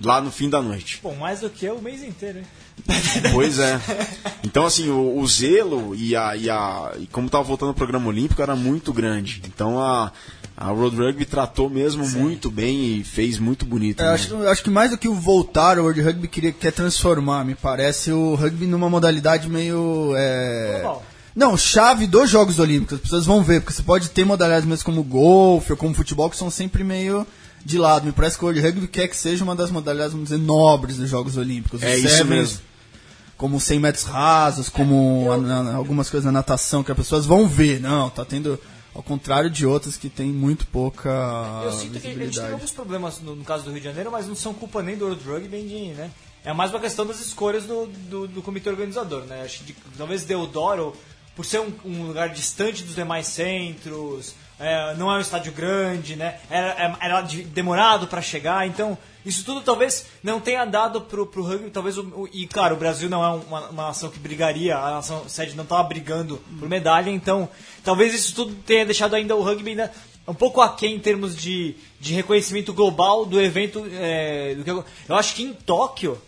Lá 0.03 0.21
no 0.21 0.31
fim 0.31 0.49
da 0.49 0.61
noite. 0.61 0.99
Bom, 1.03 1.15
mais 1.15 1.41
do 1.41 1.49
que 1.49 1.69
o 1.69 1.81
mês 1.81 2.03
inteiro, 2.03 2.39
hein? 2.39 2.45
Pois 3.31 3.59
é. 3.59 3.79
Então, 4.43 4.65
assim, 4.65 4.89
o, 4.89 5.19
o 5.19 5.27
zelo 5.27 5.95
e, 5.95 6.15
a, 6.15 6.35
e, 6.35 6.49
a, 6.49 6.93
e 6.99 7.07
como 7.07 7.27
estava 7.27 7.43
voltando 7.43 7.69
ao 7.69 7.75
programa 7.75 8.07
olímpico 8.07 8.41
era 8.41 8.55
muito 8.55 8.91
grande. 8.91 9.41
Então, 9.45 9.79
a, 9.79 10.11
a 10.57 10.67
Road 10.67 10.95
Rugby 10.95 11.25
tratou 11.25 11.69
mesmo 11.69 12.07
muito 12.07 12.49
bem 12.49 12.99
e 12.99 13.03
fez 13.03 13.37
muito 13.37 13.65
bonito. 13.65 14.01
Eu 14.01 14.07
né? 14.07 14.13
acho, 14.13 14.47
acho 14.47 14.63
que 14.63 14.69
mais 14.69 14.91
do 14.91 14.97
que 14.97 15.07
o 15.07 15.13
voltar, 15.13 15.77
o 15.77 15.83
World 15.83 16.01
Rugby 16.01 16.27
queria, 16.27 16.51
quer 16.51 16.71
transformar, 16.71 17.45
me 17.45 17.55
parece, 17.55 18.11
o 18.11 18.35
rugby 18.35 18.65
numa 18.65 18.89
modalidade 18.89 19.49
meio. 19.49 20.13
É... 20.15 20.79
Global. 20.81 21.05
Não, 21.33 21.55
chave 21.55 22.07
dos 22.07 22.29
Jogos 22.29 22.59
Olímpicos. 22.59 22.95
As 22.95 23.01
pessoas 23.01 23.25
vão 23.25 23.41
ver, 23.41 23.61
porque 23.61 23.73
você 23.73 23.83
pode 23.83 24.09
ter 24.09 24.25
modalidades 24.25 24.67
mesmo 24.67 24.83
como 24.83 25.03
golfe 25.03 25.71
ou 25.71 25.77
como 25.77 25.93
futebol 25.93 26.29
que 26.29 26.35
são 26.35 26.49
sempre 26.49 26.83
meio 26.83 27.25
de 27.65 27.77
lado. 27.77 28.05
Me 28.05 28.11
parece 28.11 28.37
que 28.37 28.43
o 28.43 28.47
World 28.47 28.61
Rugby 28.61 28.87
quer 28.87 29.07
que 29.07 29.15
seja 29.17 29.43
uma 29.43 29.55
das 29.55 29.71
modalidades, 29.71 30.13
vamos 30.13 30.29
dizer, 30.29 30.41
nobres 30.41 30.97
dos 30.97 31.09
Jogos 31.09 31.37
Olímpicos. 31.37 31.81
É 31.83 31.93
Os 31.95 31.99
isso 32.03 32.07
sevens, 32.17 32.27
mesmo. 32.29 32.59
Como 33.37 33.59
100 33.59 33.79
metros 33.79 34.03
rasos, 34.03 34.69
como 34.69 35.31
a- 35.31 35.37
na- 35.37 35.73
algumas 35.75 36.09
coisas 36.09 36.25
na 36.25 36.31
natação 36.31 36.83
que 36.83 36.91
as 36.91 36.97
pessoas 36.97 37.25
vão 37.25 37.47
ver. 37.47 37.79
Não, 37.79 38.09
tá 38.09 38.23
tendo 38.25 38.59
Ao 38.93 39.01
contrário 39.01 39.49
de 39.49 39.65
outras 39.65 39.95
que 39.95 40.09
tem 40.09 40.27
muito 40.27 40.67
pouca 40.67 41.09
Eu 41.63 41.71
sinto 41.71 41.97
que 41.97 42.07
a 42.09 42.13
gente 42.13 42.37
tem 42.37 42.51
alguns 42.51 42.71
problemas 42.71 43.21
no, 43.21 43.37
no 43.37 43.43
caso 43.45 43.63
do 43.63 43.71
Rio 43.71 43.79
de 43.79 43.85
Janeiro, 43.85 44.11
mas 44.11 44.27
não 44.27 44.35
são 44.35 44.53
culpa 44.53 44.83
nem 44.83 44.97
do 44.97 45.05
World 45.05 45.23
Rugby, 45.25 45.47
nem 45.47 45.65
de, 45.65 45.93
né? 45.95 46.11
É 46.43 46.51
mais 46.51 46.71
uma 46.71 46.79
questão 46.81 47.05
das 47.05 47.21
escolhas 47.21 47.63
do, 47.63 47.85
do, 48.09 48.27
do 48.27 48.41
comitê 48.41 48.69
organizador, 48.69 49.21
né? 49.23 49.43
Acho 49.45 49.63
que 49.63 49.73
talvez 49.97 50.25
Deodoro, 50.25 50.93
por 51.37 51.45
ser 51.45 51.61
um, 51.61 51.71
um 51.85 52.07
lugar 52.07 52.29
distante 52.33 52.83
dos 52.83 52.93
demais 52.93 53.27
centros, 53.27 54.33
é, 54.61 54.95
não 54.95 55.11
é 55.11 55.17
um 55.17 55.19
estádio 55.21 55.51
grande, 55.51 56.15
né? 56.15 56.39
Era, 56.49 56.97
era 57.01 57.21
de- 57.21 57.43
demorado 57.43 58.07
para 58.07 58.21
chegar, 58.21 58.67
então 58.67 58.97
isso 59.25 59.43
tudo 59.43 59.61
talvez 59.61 60.05
não 60.23 60.39
tenha 60.39 60.65
dado 60.65 61.01
pro, 61.01 61.25
pro 61.25 61.43
rugby, 61.43 61.69
talvez 61.69 61.97
o, 61.97 62.01
o- 62.03 62.29
e 62.31 62.47
claro, 62.47 62.75
o 62.75 62.77
Brasil 62.77 63.09
não 63.09 63.23
é 63.23 63.27
uma, 63.29 63.69
uma 63.69 63.83
nação 63.87 64.09
que 64.09 64.19
brigaria, 64.19 64.77
a 64.77 64.91
nação 64.91 65.27
sede 65.27 65.55
não 65.55 65.63
estava 65.63 65.83
brigando 65.83 66.37
por 66.59 66.67
medalha, 66.69 67.09
então 67.09 67.49
talvez 67.83 68.13
isso 68.13 68.33
tudo 68.35 68.53
tenha 68.65 68.85
deixado 68.85 69.15
ainda 69.15 69.35
o 69.35 69.41
rugby 69.43 69.71
ainda 69.71 69.91
um 70.27 70.33
pouco 70.33 70.61
aquém 70.61 70.95
em 70.95 70.99
termos 70.99 71.35
de, 71.35 71.75
de 71.99 72.13
reconhecimento 72.13 72.71
global 72.73 73.25
do 73.25 73.41
evento. 73.41 73.85
é, 73.91 74.53
do 74.55 74.63
que 74.63 74.69
eu, 74.71 74.85
eu 75.09 75.15
acho 75.15 75.33
que 75.35 75.43
em 75.43 75.53
Tóquio, 75.53 76.21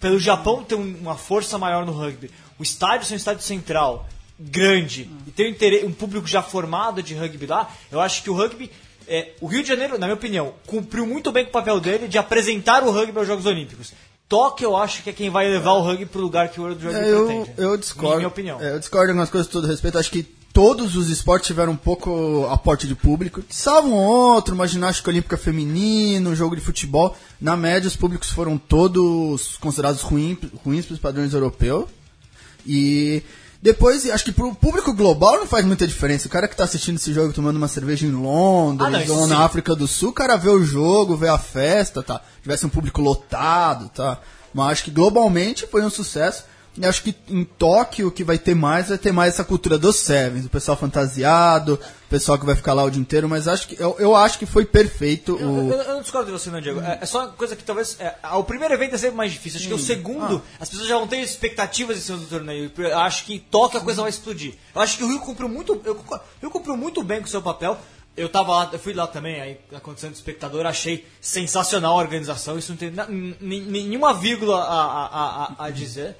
pelo 0.00 0.18
Japão 0.18 0.62
ter 0.62 0.74
um- 0.76 0.96
uma 1.00 1.16
força 1.16 1.58
maior 1.58 1.84
no 1.84 1.92
rugby, 1.92 2.30
o 2.58 2.62
estádio 2.62 3.06
ser 3.06 3.14
um 3.14 3.16
estádio 3.16 3.42
central, 3.42 4.06
grande, 4.38 5.10
e 5.26 5.30
ter 5.30 5.84
um, 5.84 5.88
um 5.88 5.92
público 5.92 6.26
já 6.26 6.42
formado 6.42 7.02
de 7.02 7.14
rugby 7.14 7.46
lá, 7.46 7.70
eu 7.90 8.00
acho 8.00 8.22
que 8.22 8.30
o 8.30 8.34
rugby. 8.34 8.70
é, 9.08 9.32
o 9.40 9.46
Rio 9.46 9.62
de 9.62 9.68
Janeiro, 9.68 9.98
na 9.98 10.06
minha 10.06 10.14
opinião, 10.14 10.54
cumpriu 10.66 11.06
muito 11.06 11.30
bem 11.32 11.44
com 11.44 11.50
o 11.50 11.52
papel 11.52 11.80
dele 11.80 12.08
de 12.08 12.18
apresentar 12.18 12.82
o 12.82 12.90
rugby 12.90 13.18
aos 13.18 13.26
Jogos 13.26 13.46
Olímpicos. 13.46 13.92
Tóquio, 14.28 14.66
eu 14.66 14.76
acho 14.76 15.02
que 15.04 15.10
é 15.10 15.12
quem 15.12 15.30
vai 15.30 15.48
levar 15.48 15.74
o 15.74 15.82
rugby 15.82 16.06
pro 16.06 16.20
lugar 16.20 16.48
que 16.48 16.58
o 16.60 16.64
World 16.64 16.84
Rugby 16.84 17.00
É, 17.00 17.12
eu, 17.12 17.26
pretende. 17.26 17.50
eu 17.56 17.76
discordo. 17.76 18.16
Minha 18.16 18.28
opinião. 18.28 18.60
É, 18.60 18.72
eu 18.72 18.78
discordo 18.80 19.06
em 19.06 19.10
algumas 19.10 19.30
coisas, 19.30 19.50
todo 19.50 19.68
respeito. 19.68 19.96
Acho 19.98 20.10
que 20.10 20.24
todos 20.52 20.96
os 20.96 21.08
esportes 21.10 21.46
tiveram 21.46 21.72
um 21.72 21.76
pouco 21.76 22.44
aporte 22.50 22.88
de 22.88 22.96
público. 22.96 23.44
Salvo 23.48 23.88
um 23.90 23.94
outro, 23.94 24.54
uma 24.54 24.66
ginástica 24.66 25.10
olímpica 25.10 25.36
feminina, 25.36 26.28
um 26.28 26.34
jogo 26.34 26.56
de 26.56 26.60
futebol. 26.60 27.16
Na 27.40 27.56
média, 27.56 27.86
os 27.86 27.94
públicos 27.94 28.28
foram 28.30 28.58
todos 28.58 29.56
considerados 29.58 30.00
ruins, 30.02 30.38
ruins 30.64 30.84
para 30.84 30.94
os 30.94 31.00
padrões 31.00 31.32
europeus. 31.32 31.84
E 32.66 33.22
depois, 33.62 34.08
acho 34.08 34.24
que 34.24 34.32
pro 34.32 34.54
público 34.54 34.92
global 34.92 35.38
não 35.38 35.46
faz 35.46 35.64
muita 35.64 35.86
diferença. 35.86 36.28
O 36.28 36.30
cara 36.30 36.46
que 36.46 36.56
tá 36.56 36.64
assistindo 36.64 36.96
esse 36.96 37.12
jogo 37.12 37.32
tomando 37.32 37.56
uma 37.56 37.68
cerveja 37.68 38.06
em 38.06 38.12
Londres 38.12 39.08
Ah, 39.08 39.12
ou 39.12 39.26
na. 39.26 39.44
África 39.44 39.74
do 39.74 39.88
Sul, 39.88 40.10
o 40.10 40.12
cara 40.12 40.36
vê 40.36 40.48
o 40.48 40.62
jogo, 40.64 41.16
vê 41.16 41.28
a 41.28 41.38
festa, 41.38 42.02
tá? 42.02 42.20
Tivesse 42.42 42.66
um 42.66 42.70
público 42.70 43.00
lotado, 43.00 43.88
tá? 43.88 44.18
Mas 44.52 44.72
acho 44.72 44.84
que 44.84 44.90
globalmente 44.90 45.66
foi 45.66 45.82
um 45.84 45.90
sucesso. 45.90 46.44
Acho 46.84 47.02
que 47.02 47.14
em 47.28 47.44
Tóquio 47.44 48.08
o 48.08 48.10
que 48.10 48.22
vai 48.24 48.38
ter 48.38 48.54
mais 48.54 48.88
vai 48.88 48.98
ter 48.98 49.12
mais 49.12 49.34
essa 49.34 49.44
cultura 49.44 49.78
dos 49.78 49.96
Sevens, 49.96 50.44
o 50.44 50.48
pessoal 50.50 50.76
fantasiado, 50.76 51.74
o 51.74 52.08
pessoal 52.10 52.38
que 52.38 52.44
vai 52.44 52.54
ficar 52.54 52.74
lá 52.74 52.84
o 52.84 52.90
dia 52.90 53.00
inteiro, 53.00 53.28
mas 53.28 53.48
acho 53.48 53.68
que 53.68 53.80
eu, 53.80 53.96
eu 53.98 54.14
acho 54.14 54.38
que 54.38 54.46
foi 54.46 54.64
perfeito 54.66 55.36
Eu, 55.40 55.48
o 55.50 55.72
eu- 55.72 55.80
eu 55.82 55.94
não 55.94 56.02
discordo 56.02 56.26
de 56.26 56.32
você, 56.38 56.50
não, 56.50 56.60
Diego. 56.60 56.80
É, 56.80 56.98
é 57.00 57.06
só 57.06 57.20
uma 57.20 57.28
coisa 57.28 57.56
que 57.56 57.64
talvez. 57.64 57.96
é, 57.98 58.14
o 58.34 58.44
primeiro 58.44 58.74
evento 58.74 58.94
é 58.94 58.98
sempre 58.98 59.16
mais 59.16 59.32
difícil. 59.32 59.58
Acho 59.58 59.68
que 59.68 59.74
o 59.74 59.78
segundo, 59.78 60.42
as 60.60 60.68
pessoas 60.68 60.88
já 60.88 60.96
vão 60.98 61.06
ter 61.08 61.18
expectativas 61.20 61.96
em 61.96 62.00
cima 62.00 62.18
do 62.18 62.26
torneio. 62.26 62.70
Eu 62.76 62.98
acho 62.98 63.24
que 63.24 63.38
toca 63.38 63.78
a 63.78 63.80
coisa 63.80 64.02
vai 64.02 64.10
explodir. 64.10 64.54
Eu 64.74 64.80
acho 64.82 64.98
que 64.98 65.04
o 65.04 65.08
Rio 65.08 65.20
cumpriu 65.20 65.48
muito. 65.48 65.80
Eu, 65.84 65.98
Rio 66.42 66.50
cumpriu 66.50 66.76
muito 66.76 67.02
bem 67.02 67.20
com 67.20 67.26
o 67.26 67.30
seu 67.30 67.40
papel. 67.42 67.78
Eu 68.16 68.30
tava 68.30 68.50
lá, 68.50 68.70
eu 68.72 68.78
fui 68.78 68.94
lá 68.94 69.06
também, 69.06 69.40
aí 69.42 69.60
na 69.70 69.78
condição 69.78 70.08
de 70.10 70.16
espectador, 70.16 70.64
achei 70.64 71.06
sensacional 71.20 71.98
a 71.98 72.02
organização. 72.02 72.58
Isso 72.58 72.72
não 72.72 72.76
tem 72.78 72.90
nenhuma 73.40 74.14
vírgula 74.14 74.58
a, 74.62 74.82
a, 75.06 75.44
a, 75.58 75.64
a 75.66 75.70
dizer. 75.70 76.16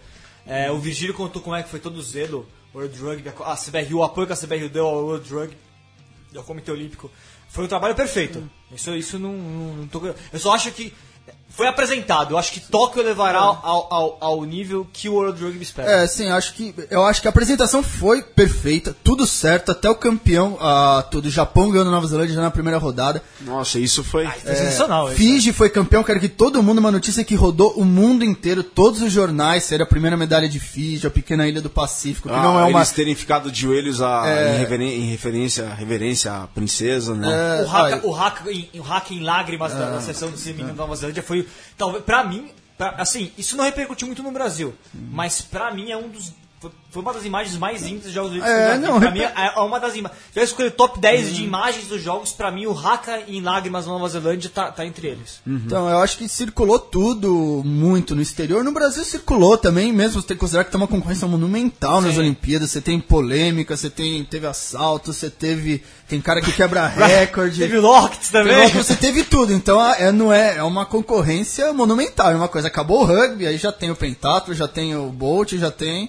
É, 0.46 0.70
o 0.70 0.78
Virgílio 0.78 1.14
contou 1.14 1.42
como 1.42 1.56
é 1.56 1.62
que 1.62 1.68
foi 1.68 1.80
todo 1.80 1.96
o 1.96 2.02
zelo, 2.02 2.46
o 2.72 2.78
World 2.78 2.98
Rugby, 3.00 3.28
a 3.44 3.56
CBRU, 3.56 3.98
o 3.98 4.02
apoio 4.04 4.26
que 4.26 4.32
a 4.32 4.36
CBRU 4.36 4.68
deu 4.68 4.86
ao 4.86 5.04
World 5.04 5.28
Rugby 5.32 5.56
ao 6.36 6.44
Comitê 6.44 6.70
Olímpico. 6.70 7.10
Foi 7.48 7.64
um 7.64 7.68
trabalho 7.68 7.94
perfeito. 7.94 8.48
Isso, 8.70 8.94
isso 8.94 9.18
não, 9.18 9.32
não, 9.32 9.76
não 9.76 9.86
tô- 9.86 10.06
Eu 10.06 10.38
só 10.38 10.54
acho 10.54 10.70
que 10.72 10.92
foi 11.56 11.66
apresentado. 11.66 12.32
Eu 12.34 12.38
acho 12.38 12.52
que 12.52 12.60
Tóquio 12.60 13.02
levará 13.02 13.38
ao, 13.38 13.86
ao, 13.90 14.16
ao 14.20 14.44
nível 14.44 14.86
que 14.92 15.08
o 15.08 15.14
World 15.14 15.42
Rugby 15.42 15.62
espera. 15.62 15.90
É, 16.02 16.06
sim, 16.06 16.28
acho 16.28 16.52
que 16.54 16.74
eu 16.90 17.04
acho 17.04 17.22
que 17.22 17.28
a 17.28 17.30
apresentação 17.30 17.82
foi 17.82 18.22
perfeita, 18.22 18.94
tudo 19.02 19.26
certo, 19.26 19.72
até 19.72 19.88
o 19.88 19.94
campeão 19.94 20.58
ah, 20.60 21.04
do 21.10 21.30
Japão 21.30 21.70
ganhou 21.70 21.84
na 21.84 21.90
Nova 21.90 22.06
Zelândia 22.06 22.34
já 22.34 22.42
na 22.42 22.50
primeira 22.50 22.78
rodada. 22.78 23.22
Nossa, 23.40 23.78
isso 23.78 24.04
foi. 24.04 24.26
Foi 24.26 24.54
sensacional. 24.54 25.08
isso. 25.08 25.16
Fiji 25.16 25.52
foi 25.52 25.70
campeão, 25.70 26.04
quero 26.04 26.20
que 26.20 26.28
todo 26.28 26.62
mundo, 26.62 26.78
uma 26.78 26.90
notícia 26.92 27.24
que 27.24 27.34
rodou 27.34 27.72
o 27.76 27.84
mundo 27.84 28.24
inteiro, 28.24 28.62
todos 28.62 29.00
os 29.00 29.10
jornais, 29.12 29.64
seria 29.64 29.84
a 29.84 29.88
primeira 29.88 30.16
medalha 30.16 30.48
de 30.48 30.60
Fiji, 30.60 31.06
a 31.06 31.10
pequena 31.10 31.48
ilha 31.48 31.62
do 31.62 31.70
Pacífico, 31.70 32.28
que 32.28 32.34
Ah, 32.34 32.42
não 32.42 32.60
é 32.60 32.64
uma... 32.64 32.80
Eles 32.80 32.90
terem 32.90 33.14
ficado 33.14 33.50
de 33.50 33.62
joelhos 33.62 34.02
a, 34.02 34.24
em, 34.54 34.58
reveren- 34.58 34.92
em 35.00 35.10
referência, 35.10 35.68
reverência 35.72 36.32
à 36.32 36.46
princesa, 36.46 37.14
né? 37.14 37.60
É, 37.60 37.62
O 37.62 37.66
hack, 37.66 37.84
olha, 37.92 38.00
o 38.06 38.10
hack, 38.10 39.10
em, 39.10 39.16
em 39.16 39.22
lágrimas 39.22 39.72
da, 39.72 39.90
da 39.92 40.00
sessão 40.00 40.30
do 40.30 40.36
Semi 40.36 40.62
da 40.64 40.72
Nova 40.72 40.94
Zelândia 40.96 41.22
foi, 41.22 41.45
talvez, 41.76 42.04
pra 42.04 42.24
mim, 42.24 42.50
pra- 42.76 42.94
assim, 42.98 43.32
isso 43.38 43.56
não 43.56 43.64
repercutiu 43.64 44.06
muito 44.06 44.22
no 44.22 44.30
Brasil, 44.32 44.74
mas 44.92 45.40
pra 45.42 45.72
mim 45.72 45.90
é 45.90 45.96
um 45.96 46.08
dos. 46.08 46.32
Foi 46.90 47.02
uma 47.02 47.12
das 47.12 47.26
imagens 47.26 47.58
mais 47.58 47.82
lindas 47.82 48.04
dos 48.04 48.12
Jogos 48.12 48.30
Olímpicos 48.30 48.54
É, 48.54 48.78
não, 48.78 48.98
Pra 48.98 49.10
mim 49.10 49.20
é 49.20 49.60
uma 49.60 49.78
das 49.78 49.94
imagens. 49.94 50.18
Se 50.32 50.38
eu 50.40 50.44
escolher 50.44 50.70
top 50.70 50.98
10 50.98 51.34
de 51.34 51.44
imagens 51.44 51.86
dos 51.88 52.00
jogos, 52.02 52.32
pra 52.32 52.50
mim 52.50 52.64
o 52.66 52.72
Haka 52.78 53.20
em 53.28 53.42
lágrimas 53.42 53.86
na 53.86 53.92
Nova 53.92 54.08
Zelândia 54.08 54.48
tá, 54.48 54.70
tá 54.72 54.86
entre 54.86 55.08
eles. 55.08 55.40
Então, 55.46 55.88
eu 55.90 55.98
acho 55.98 56.16
que 56.16 56.26
circulou 56.26 56.78
tudo 56.78 57.60
muito 57.64 58.14
no 58.14 58.22
exterior. 58.22 58.64
No 58.64 58.72
Brasil 58.72 59.04
circulou 59.04 59.58
também, 59.58 59.92
mesmo 59.92 60.22
você 60.22 60.28
tem 60.28 60.36
que 60.36 60.40
considerar 60.40 60.64
que 60.64 60.70
tem 60.70 60.80
uma 60.80 60.88
concorrência 60.88 61.28
monumental 61.28 62.00
nas 62.00 62.14
Sim. 62.14 62.20
Olimpíadas. 62.20 62.70
Você 62.70 62.80
tem 62.80 62.98
polêmica, 62.98 63.76
você 63.76 63.90
tem, 63.90 64.24
teve 64.24 64.46
assalto, 64.46 65.12
você 65.12 65.28
teve. 65.28 65.82
Tem 66.08 66.18
cara 66.20 66.40
que 66.40 66.52
quebra 66.52 66.86
recorde. 66.88 67.58
Teve 67.58 67.76
o 67.76 67.82
Lockett 67.82 68.30
também. 68.32 68.68
Você 68.70 68.96
teve 68.96 69.22
tudo, 69.24 69.52
então 69.52 69.78
a- 69.78 69.96
é, 69.98 70.10
não 70.12 70.32
é, 70.32 70.56
é 70.56 70.62
uma 70.62 70.86
concorrência 70.86 71.72
monumental, 71.74 72.30
é 72.30 72.36
uma 72.36 72.48
coisa. 72.48 72.68
Acabou 72.68 73.02
o 73.02 73.04
rugby, 73.04 73.46
aí 73.46 73.58
já 73.58 73.70
tem 73.70 73.90
o 73.90 73.96
pentatlo, 73.96 74.54
já 74.54 74.66
tem 74.66 74.96
o 74.96 75.08
bolt, 75.10 75.52
já 75.56 75.70
tem. 75.70 76.08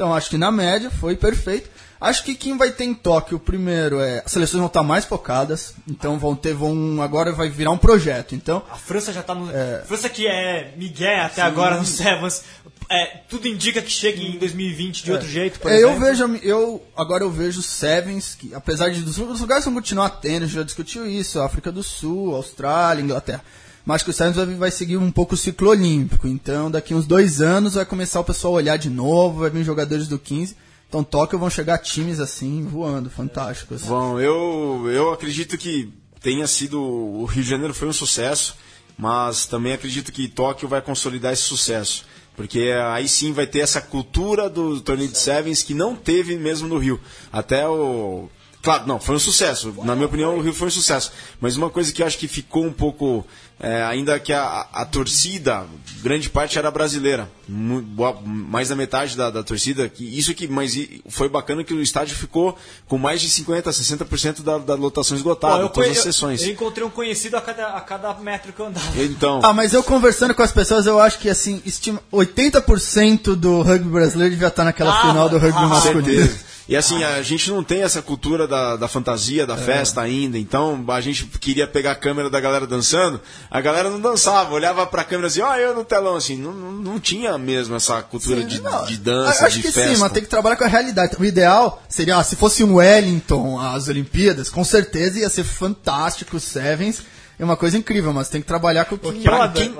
Então 0.00 0.14
acho 0.14 0.30
que 0.30 0.38
na 0.38 0.50
média 0.50 0.90
foi 0.90 1.14
perfeito. 1.14 1.68
Acho 2.00 2.24
que 2.24 2.34
quem 2.34 2.56
vai 2.56 2.70
ter 2.70 2.84
em 2.84 2.94
Tóquio 2.94 3.38
primeiro 3.38 4.00
é 4.00 4.22
as 4.24 4.32
seleções 4.32 4.56
vão 4.56 4.68
estar 4.68 4.82
mais 4.82 5.04
focadas, 5.04 5.74
então 5.86 6.18
vão 6.18 6.34
ter 6.34 6.54
vão 6.54 7.02
agora 7.02 7.32
vai 7.32 7.50
virar 7.50 7.70
um 7.70 7.76
projeto. 7.76 8.34
Então 8.34 8.62
A 8.70 8.76
França 8.76 9.12
já 9.12 9.22
tá 9.22 9.34
no. 9.34 9.48
França 9.84 10.08
que 10.08 10.26
é 10.26 10.72
Miguel 10.74 11.26
até 11.26 11.42
agora 11.42 11.76
no 11.76 11.84
Sevens. 11.84 12.42
É, 12.88 13.18
tudo 13.28 13.46
indica 13.46 13.82
que 13.82 13.90
chegue 13.90 14.26
em 14.26 14.38
2020 14.38 15.04
de 15.04 15.12
outro 15.12 15.28
jeito, 15.28 15.60
por 15.60 15.70
É, 15.70 15.74
eu 15.74 15.90
exemplo. 15.90 16.06
vejo, 16.06 16.36
eu 16.42 16.82
agora 16.96 17.22
eu 17.22 17.30
vejo 17.30 17.60
Sevens, 17.60 18.34
que 18.34 18.54
apesar 18.54 18.88
de 18.88 19.02
dos, 19.02 19.18
os 19.18 19.40
lugares 19.40 19.66
vão 19.66 19.74
continuar 19.74 20.08
tendo, 20.08 20.44
a 20.44 20.46
gente 20.46 20.56
já 20.56 20.62
discutiu 20.62 21.06
isso, 21.06 21.38
África 21.42 21.70
do 21.70 21.82
Sul, 21.82 22.34
Austrália, 22.34 23.02
Inglaterra. 23.02 23.44
Mas 23.84 24.02
que 24.02 24.10
o 24.10 24.12
Sevens 24.12 24.36
vai, 24.36 24.46
vai 24.46 24.70
seguir 24.70 24.96
um 24.96 25.10
pouco 25.10 25.34
o 25.34 25.36
ciclo 25.36 25.70
olímpico. 25.70 26.28
Então, 26.28 26.70
daqui 26.70 26.94
uns 26.94 27.06
dois 27.06 27.40
anos 27.40 27.74
vai 27.74 27.84
começar 27.84 28.20
o 28.20 28.24
pessoal 28.24 28.54
a 28.54 28.56
olhar 28.56 28.76
de 28.76 28.90
novo, 28.90 29.40
vai 29.40 29.50
vir 29.50 29.64
jogadores 29.64 30.06
do 30.06 30.18
15. 30.18 30.56
Então, 30.88 31.04
Tóquio 31.04 31.38
vão 31.38 31.48
chegar 31.48 31.78
times 31.78 32.18
assim, 32.20 32.64
voando, 32.64 33.08
fantásticos. 33.08 33.82
Bom, 33.82 34.18
eu, 34.18 34.90
eu 34.90 35.12
acredito 35.12 35.56
que 35.56 35.92
tenha 36.20 36.46
sido. 36.46 36.80
O 36.80 37.24
Rio 37.24 37.42
de 37.42 37.48
Janeiro 37.48 37.72
foi 37.72 37.88
um 37.88 37.92
sucesso, 37.92 38.56
mas 38.98 39.46
também 39.46 39.72
acredito 39.72 40.12
que 40.12 40.28
Tóquio 40.28 40.68
vai 40.68 40.82
consolidar 40.82 41.32
esse 41.32 41.42
sucesso. 41.42 42.04
Porque 42.36 42.72
aí 42.92 43.06
sim 43.06 43.32
vai 43.32 43.46
ter 43.46 43.60
essa 43.60 43.80
cultura 43.80 44.48
do 44.48 44.80
torneio 44.80 45.10
de 45.10 45.18
Sevens 45.18 45.62
que 45.62 45.74
não 45.74 45.94
teve 45.94 46.36
mesmo 46.36 46.68
no 46.68 46.78
Rio. 46.78 47.00
Até 47.32 47.68
o. 47.68 48.28
Claro, 48.62 48.86
não, 48.86 49.00
foi 49.00 49.16
um 49.16 49.18
sucesso. 49.18 49.74
Na 49.84 49.94
minha 49.94 50.06
opinião, 50.06 50.36
o 50.36 50.40
Rio 50.40 50.52
foi 50.52 50.68
um 50.68 50.70
sucesso. 50.70 51.12
Mas 51.40 51.56
uma 51.56 51.70
coisa 51.70 51.92
que 51.92 52.02
eu 52.02 52.06
acho 52.06 52.18
que 52.18 52.28
ficou 52.28 52.64
um 52.64 52.72
pouco. 52.72 53.26
É, 53.62 53.82
ainda 53.82 54.18
que 54.18 54.32
a, 54.32 54.66
a 54.72 54.86
torcida, 54.86 55.66
grande 56.02 56.30
parte 56.30 56.58
era 56.58 56.70
brasileira. 56.70 57.30
Boa- 57.46 58.18
mais 58.24 58.70
da 58.70 58.74
metade 58.76 59.14
da, 59.14 59.28
da 59.28 59.42
torcida. 59.42 59.86
Que, 59.86 60.02
isso 60.18 60.34
que. 60.34 60.48
Mas 60.48 60.74
foi 61.10 61.28
bacana 61.28 61.62
que 61.62 61.74
o 61.74 61.82
estádio 61.82 62.16
ficou 62.16 62.56
com 62.88 62.96
mais 62.96 63.20
de 63.20 63.28
50%, 63.28 63.64
60% 63.64 64.42
da, 64.42 64.56
da 64.56 64.74
lotação 64.74 65.14
esgotada, 65.14 65.64
eu, 65.64 65.68
todas 65.68 65.90
as 65.90 65.98
sessões. 66.02 66.42
eu 66.42 66.52
encontrei 66.52 66.86
um 66.86 66.90
conhecido 66.90 67.36
a 67.36 67.40
cada, 67.42 67.66
a 67.76 67.80
cada 67.82 68.14
metro 68.14 68.50
que 68.52 68.60
eu 68.60 68.66
andava. 68.66 69.02
Então. 69.02 69.40
Ah, 69.42 69.52
mas 69.52 69.74
eu 69.74 69.82
conversando 69.82 70.34
com 70.34 70.42
as 70.42 70.52
pessoas, 70.52 70.86
eu 70.86 70.98
acho 70.98 71.18
que 71.18 71.28
assim, 71.28 71.60
estima 71.66 72.00
80% 72.10 73.34
do 73.34 73.60
rugby 73.60 73.90
brasileiro 73.90 74.32
devia 74.32 74.48
estar 74.48 74.64
naquela 74.64 74.96
Ah, 74.96 75.08
final 75.08 75.28
do 75.28 75.36
rugby 75.38 75.58
ah, 75.58 75.66
masculino. 75.68 76.04
certeza. 76.06 76.50
E 76.70 76.76
assim, 76.76 77.02
a 77.02 77.20
gente 77.20 77.50
não 77.50 77.64
tem 77.64 77.82
essa 77.82 78.00
cultura 78.00 78.46
da, 78.46 78.76
da 78.76 78.86
fantasia, 78.86 79.44
da 79.44 79.56
festa 79.56 80.00
ainda. 80.02 80.38
Então, 80.38 80.84
a 80.86 81.00
gente 81.00 81.26
queria 81.26 81.66
pegar 81.66 81.90
a 81.90 81.94
câmera 81.96 82.30
da 82.30 82.38
galera 82.38 82.64
dançando. 82.64 83.20
A 83.50 83.60
galera 83.60 83.90
não 83.90 84.00
dançava, 84.00 84.54
olhava 84.54 84.86
pra 84.86 85.02
câmera 85.02 85.26
assim, 85.26 85.40
ó, 85.40 85.56
eu 85.56 85.74
no 85.74 85.84
telão, 85.84 86.14
assim. 86.14 86.36
Não, 86.36 86.52
não, 86.52 86.70
não 86.72 87.00
tinha 87.00 87.36
mesmo 87.36 87.74
essa 87.74 88.00
cultura 88.00 88.44
de, 88.44 88.60
Não, 88.60 88.84
de 88.86 88.96
dança, 88.96 89.44
acho 89.46 89.56
de 89.56 89.62
que 89.62 89.72
festa. 89.72 89.92
sim, 89.92 90.00
mas 90.00 90.12
tem 90.12 90.22
que 90.22 90.28
trabalhar 90.28 90.54
com 90.56 90.62
a 90.62 90.68
realidade. 90.68 91.16
O 91.18 91.24
ideal 91.24 91.82
seria, 91.88 92.16
ah, 92.18 92.22
se 92.22 92.36
fosse 92.36 92.62
um 92.62 92.76
Wellington 92.76 93.58
as 93.58 93.88
Olimpíadas, 93.88 94.48
com 94.50 94.62
certeza 94.62 95.18
ia 95.18 95.28
ser 95.28 95.42
fantástico, 95.42 96.36
o 96.36 96.40
Sevens. 96.40 97.02
É 97.40 97.44
uma 97.44 97.56
coisa 97.56 97.76
incrível, 97.76 98.12
mas 98.12 98.28
tem 98.28 98.40
que 98.40 98.46
trabalhar 98.46 98.84
com 98.84 98.94
o 98.94 98.98
que... 98.98 99.22
Pra 99.22 99.48
quem, 99.48 99.74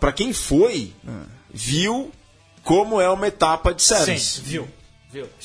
pra 0.00 0.12
quem 0.12 0.32
foi, 0.32 0.92
viu 1.52 2.10
como 2.62 3.00
é 3.00 3.10
uma 3.10 3.26
etapa 3.26 3.74
de 3.74 3.82
Sim, 3.82 3.94
séries. 3.96 4.38
viu. 4.42 4.68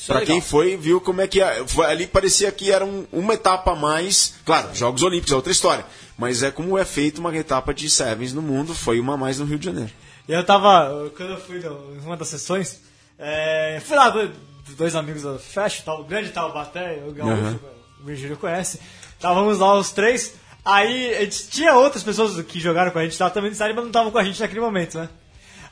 Pra 0.06 0.22
é 0.22 0.24
quem 0.24 0.40
foi, 0.40 0.76
viu 0.78 0.98
como 1.00 1.20
é 1.20 1.26
que 1.26 1.42
é. 1.42 1.62
Foi- 1.66 1.84
ali 1.84 2.06
parecia 2.06 2.50
que 2.50 2.72
era 2.72 2.86
um- 2.86 3.04
uma 3.12 3.34
etapa 3.34 3.72
a 3.72 3.76
mais. 3.76 4.32
Claro, 4.46 4.68
Jogos 4.74 5.02
Olímpicos 5.02 5.30
é 5.32 5.36
outra 5.36 5.52
história. 5.52 5.84
Mas 6.18 6.42
é 6.42 6.50
como 6.50 6.76
é 6.76 6.84
feito 6.84 7.18
uma 7.18 7.34
etapa 7.34 7.72
de 7.72 7.88
Sevens 7.88 8.32
no 8.34 8.42
mundo, 8.42 8.74
foi 8.74 8.98
uma 8.98 9.14
a 9.14 9.16
mais 9.16 9.38
no 9.38 9.44
Rio 9.46 9.58
de 9.58 9.66
Janeiro. 9.66 9.90
E 10.28 10.32
eu 10.32 10.44
tava, 10.44 11.10
quando 11.16 11.30
eu 11.30 11.40
fui 11.40 11.58
em 11.60 12.00
uma 12.04 12.16
das 12.16 12.26
sessões, 12.28 12.82
é, 13.18 13.80
fui 13.86 13.96
lá, 13.96 14.10
do- 14.10 14.30
dois 14.76 14.94
amigos 14.96 15.22
do 15.22 15.38
Fecho, 15.38 15.82
tal, 15.84 16.00
o 16.00 16.04
grande 16.04 16.30
Taubaté, 16.30 17.02
o 17.08 17.12
Gaúcho, 17.12 17.32
Aham. 17.32 17.58
o 18.02 18.04
Virgílio 18.04 18.36
conhece. 18.36 18.80
Estávamos 19.14 19.58
lá 19.58 19.74
os 19.78 19.92
três, 19.92 20.34
aí 20.64 21.14
a 21.16 21.20
gente- 21.20 21.48
tinha 21.48 21.74
outras 21.74 22.02
pessoas 22.02 22.38
que 22.44 22.60
jogaram 22.60 22.90
com 22.90 22.98
a 22.98 23.04
gente 23.04 23.18
lá 23.22 23.30
também 23.30 23.50
no 23.50 23.52
estádio, 23.52 23.74
mas 23.76 23.84
não 23.84 23.90
estavam 23.90 24.10
com 24.10 24.18
a 24.18 24.24
gente 24.24 24.40
naquele 24.40 24.60
momento, 24.60 24.98
né? 24.98 25.08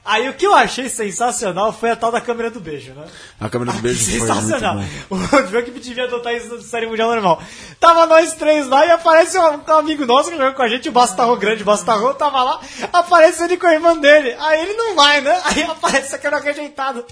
Aí 0.07 0.29
o 0.29 0.35
que 0.35 0.47
eu 0.47 0.55
achei 0.55 0.89
sensacional 0.89 1.73
foi 1.73 1.91
a 1.91 1.97
tal 1.97 2.13
da 2.13 2.21
câmera 2.21 2.49
do 2.49 2.61
beijo, 2.61 2.93
né? 2.93 3.05
A 3.41 3.49
câmera 3.49 3.73
do 3.73 3.79
beijo 3.81 4.05
foi 4.05 4.19
muito 4.19 4.35
Sensacional. 4.35 4.77
bom. 5.11 5.17
O 5.37 5.43
Drunk 5.43 5.71
devia 5.73 6.05
adotar 6.05 6.33
isso 6.33 6.55
na 6.55 6.63
série 6.63 6.87
mundial 6.87 7.11
normal. 7.11 7.43
Tava 7.81 8.07
nós 8.07 8.33
três 8.35 8.69
lá 8.69 8.87
e 8.87 8.91
aparece 8.93 9.37
um, 9.37 9.61
um 9.67 9.73
amigo 9.73 10.07
nosso 10.07 10.31
que 10.31 10.37
jogou 10.37 10.55
com 10.55 10.63
a 10.63 10.69
gente, 10.69 10.89
o 10.89 10.93
Bastarro 10.93 11.37
Grande, 11.37 11.63
o 11.63 11.67
Bastarro 11.67 12.15
tava 12.15 12.41
lá, 12.41 12.61
aparece 12.93 13.43
ele 13.43 13.57
com 13.57 13.67
a 13.67 13.75
irmã 13.75 13.97
dele. 13.99 14.37
Aí 14.39 14.63
ele 14.63 14.75
não 14.75 14.95
vai, 14.95 15.21
né? 15.21 15.41
Aí 15.45 15.63
aparece 15.65 16.15
a 16.15 16.19
câmera 16.19 16.43
rejeitada. 16.43 17.05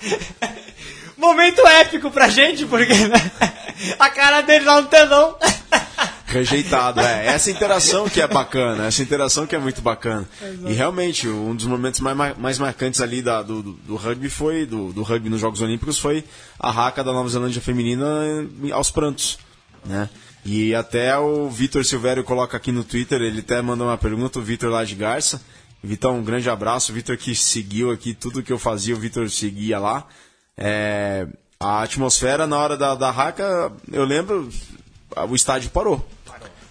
Momento 1.16 1.64
épico 1.64 2.10
pra 2.10 2.28
gente, 2.28 2.66
porque 2.66 2.92
né? 2.92 3.30
a 4.00 4.10
cara 4.10 4.40
dele 4.40 4.64
lá 4.64 4.80
no 4.80 4.88
telão. 4.88 5.36
Rejeitado, 6.32 7.00
é. 7.00 7.26
Essa 7.26 7.50
interação 7.50 8.08
que 8.08 8.20
é 8.20 8.26
bacana, 8.26 8.86
essa 8.86 9.02
interação 9.02 9.46
que 9.46 9.54
é 9.54 9.58
muito 9.58 9.80
bacana. 9.82 10.28
E 10.66 10.72
realmente, 10.72 11.28
um 11.28 11.54
dos 11.54 11.66
momentos 11.66 12.00
mais, 12.00 12.16
ma- 12.16 12.34
mais 12.38 12.58
marcantes 12.58 13.00
ali 13.00 13.20
da- 13.22 13.42
do, 13.42 13.62
do- 13.62 13.72
do 13.72 13.96
rugby 13.96 14.28
foi, 14.30 14.64
do, 14.66 14.92
do 14.92 15.02
rugby 15.02 15.28
nos 15.28 15.40
Jogos 15.40 15.60
Olímpicos, 15.60 15.98
foi 15.98 16.24
a 16.58 16.70
raca 16.70 17.04
da 17.04 17.12
Nova 17.12 17.28
Zelândia 17.28 17.60
feminina 17.60 18.06
em- 18.62 18.72
aos 18.72 18.90
prantos, 18.90 19.38
né? 19.84 20.08
E 20.44 20.74
até 20.74 21.16
o 21.16 21.48
Vitor 21.48 21.84
Silvério 21.84 22.24
coloca 22.24 22.56
aqui 22.56 22.72
no 22.72 22.82
Twitter, 22.82 23.20
ele 23.22 23.40
até 23.40 23.62
mandou 23.62 23.86
uma 23.86 23.98
pergunta, 23.98 24.38
o 24.38 24.42
Vitor 24.42 24.70
lá 24.70 24.84
de 24.84 24.94
Garça. 24.94 25.40
Vitão, 25.84 26.18
um 26.18 26.22
grande 26.24 26.48
abraço, 26.48 26.90
o 26.92 26.94
Vitor 26.94 27.16
que 27.16 27.34
seguiu 27.34 27.90
aqui 27.90 28.14
tudo 28.14 28.42
que 28.42 28.52
eu 28.52 28.58
fazia, 28.58 28.94
o 28.94 28.98
Vitor 28.98 29.28
seguia 29.30 29.78
lá. 29.78 30.04
É, 30.56 31.26
a 31.60 31.82
atmosfera 31.82 32.46
na 32.46 32.56
hora 32.58 32.76
da, 32.76 32.94
da 32.94 33.10
raca, 33.10 33.72
eu 33.90 34.04
lembro, 34.04 34.48
o 35.28 35.34
estádio 35.34 35.70
parou. 35.70 36.04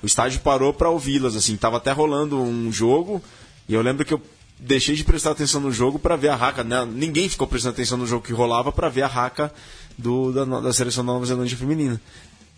O 0.01 0.05
estádio 0.05 0.39
parou 0.41 0.73
para 0.73 0.89
ouvi-las, 0.89 1.35
assim, 1.35 1.55
tava 1.55 1.77
até 1.77 1.91
rolando 1.91 2.41
um 2.41 2.71
jogo, 2.71 3.21
e 3.67 3.73
eu 3.73 3.81
lembro 3.81 4.03
que 4.03 4.13
eu 4.13 4.21
deixei 4.59 4.95
de 4.95 5.03
prestar 5.03 5.31
atenção 5.31 5.59
no 5.59 5.71
jogo 5.71 5.97
para 5.97 6.15
ver 6.15 6.29
a 6.29 6.35
raca, 6.35 6.63
né? 6.63 6.85
Ninguém 6.85 7.27
ficou 7.27 7.47
prestando 7.47 7.73
atenção 7.73 7.97
no 7.97 8.05
jogo 8.05 8.25
que 8.25 8.33
rolava 8.33 8.71
para 8.71 8.89
ver 8.89 9.01
a 9.01 9.07
raca 9.07 9.51
do, 9.97 10.31
da, 10.31 10.45
da 10.59 10.73
seleção 10.73 11.05
da 11.05 11.13
Nova 11.13 11.25
Zelândia 11.25 11.57
feminina. 11.57 11.99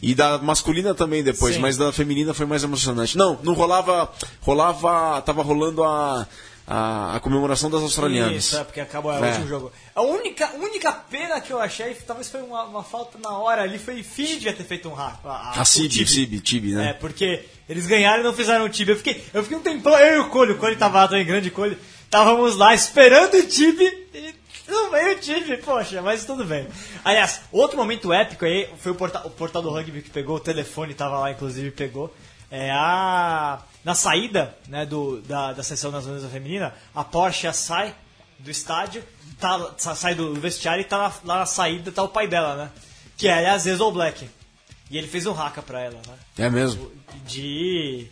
E 0.01 0.13
da 0.13 0.37
masculina 0.37 0.93
também 0.93 1.23
depois, 1.23 1.55
Sim. 1.55 1.61
mas 1.61 1.77
da 1.77 1.91
feminina 1.93 2.33
foi 2.33 2.45
mais 2.45 2.61
emocionante. 2.61 3.17
Não, 3.17 3.39
não 3.41 3.53
rolava, 3.53 4.11
rolava, 4.41 5.21
tava 5.21 5.41
rolando 5.41 5.81
a, 5.81 6.27
a, 6.65 7.15
a 7.15 7.19
comemoração 7.19 7.69
das 7.69 7.81
australianas. 7.81 8.45
Isso, 8.45 8.57
é 8.57 8.63
porque 8.63 8.79
acabou 8.79 9.11
o 9.11 9.15
É. 9.23 9.29
último 9.29 9.47
jogo. 9.47 9.71
A 9.93 10.01
única, 10.01 10.51
única 10.55 10.91
pena 10.91 11.39
que 11.41 11.51
eu 11.51 11.59
achei, 11.59 11.93
talvez 11.95 12.29
foi 12.29 12.41
uma, 12.41 12.63
uma 12.63 12.83
falta 12.83 13.17
na 13.17 13.31
hora 13.37 13.61
ali, 13.63 13.77
foi 13.77 14.01
Fini 14.03 14.35
devia 14.35 14.53
ter 14.53 14.63
feito 14.63 14.87
um 14.89 14.93
rato. 14.93 15.27
A 15.27 15.63
Cibi, 15.65 16.07
Cibi, 16.07 16.39
Tibi, 16.39 16.73
né? 16.73 16.89
É, 16.89 16.93
porque 16.93 17.43
eles 17.67 17.85
ganharam 17.85 18.21
e 18.21 18.23
não 18.23 18.33
fizeram 18.33 18.65
o 18.65 18.69
Tibi. 18.69 18.91
Eu 18.91 18.97
fiquei, 18.97 19.23
eu 19.33 19.43
fiquei 19.43 19.57
um 19.57 19.61
tempão, 19.61 19.97
eu 19.97 20.15
e 20.17 20.19
o 20.19 20.29
Cole, 20.29 20.53
o 20.53 20.57
Cole 20.57 20.75
tava 20.75 20.99
lá 20.99 21.07
também, 21.07 21.25
grande 21.25 21.51
Cole, 21.51 21.77
estávamos 22.05 22.55
lá 22.55 22.73
esperando 22.73 23.35
o 23.35 23.45
Tibi 23.45 23.85
e 24.13 24.33
não 24.67 24.89
veio 24.89 25.17
o 25.17 25.19
Tibi, 25.19 25.57
poxa, 25.57 26.01
mas 26.01 26.23
tudo 26.25 26.45
bem. 26.45 26.65
Aliás, 27.03 27.41
outro 27.51 27.77
momento 27.77 28.13
épico 28.13 28.45
aí 28.45 28.69
foi 28.79 28.93
o 28.93 28.95
portal, 28.95 29.23
o 29.25 29.29
portal 29.29 29.61
do 29.61 29.69
rugby 29.69 30.01
que 30.01 30.09
pegou, 30.09 30.37
o 30.37 30.39
telefone 30.39 30.93
tava 30.93 31.19
lá, 31.19 31.31
inclusive, 31.31 31.71
pegou. 31.71 32.13
É 32.55 32.69
a. 32.71 33.59
Na 33.83 33.95
saída 33.95 34.55
né, 34.67 34.85
do, 34.85 35.19
da, 35.23 35.53
da 35.53 35.63
sessão 35.63 35.91
das 35.91 36.05
Unidas 36.05 36.31
Feminina, 36.31 36.71
a 36.93 37.03
Porsche 37.03 37.51
sai 37.51 37.93
do 38.39 38.49
estádio, 38.51 39.03
tá, 39.39 39.71
sa- 39.77 39.95
sai 39.95 40.13
do 40.15 40.33
vestiário 40.35 40.81
e 40.81 40.85
tá 40.85 40.95
lá, 40.97 41.13
lá 41.25 41.39
na 41.39 41.45
saída 41.47 41.91
tá 41.91 42.03
o 42.03 42.07
pai 42.07 42.27
dela, 42.27 42.55
né? 42.55 42.71
Que 43.17 43.27
é, 43.27 43.33
aliás, 43.33 43.65
All 43.81 43.91
Black. 43.91 44.29
E 44.91 44.97
ele 44.97 45.07
fez 45.07 45.25
um 45.25 45.31
haka 45.33 45.61
pra 45.63 45.81
ela, 45.81 45.99
né? 46.07 46.45
É 46.45 46.49
mesmo. 46.49 46.91
de. 47.25 48.07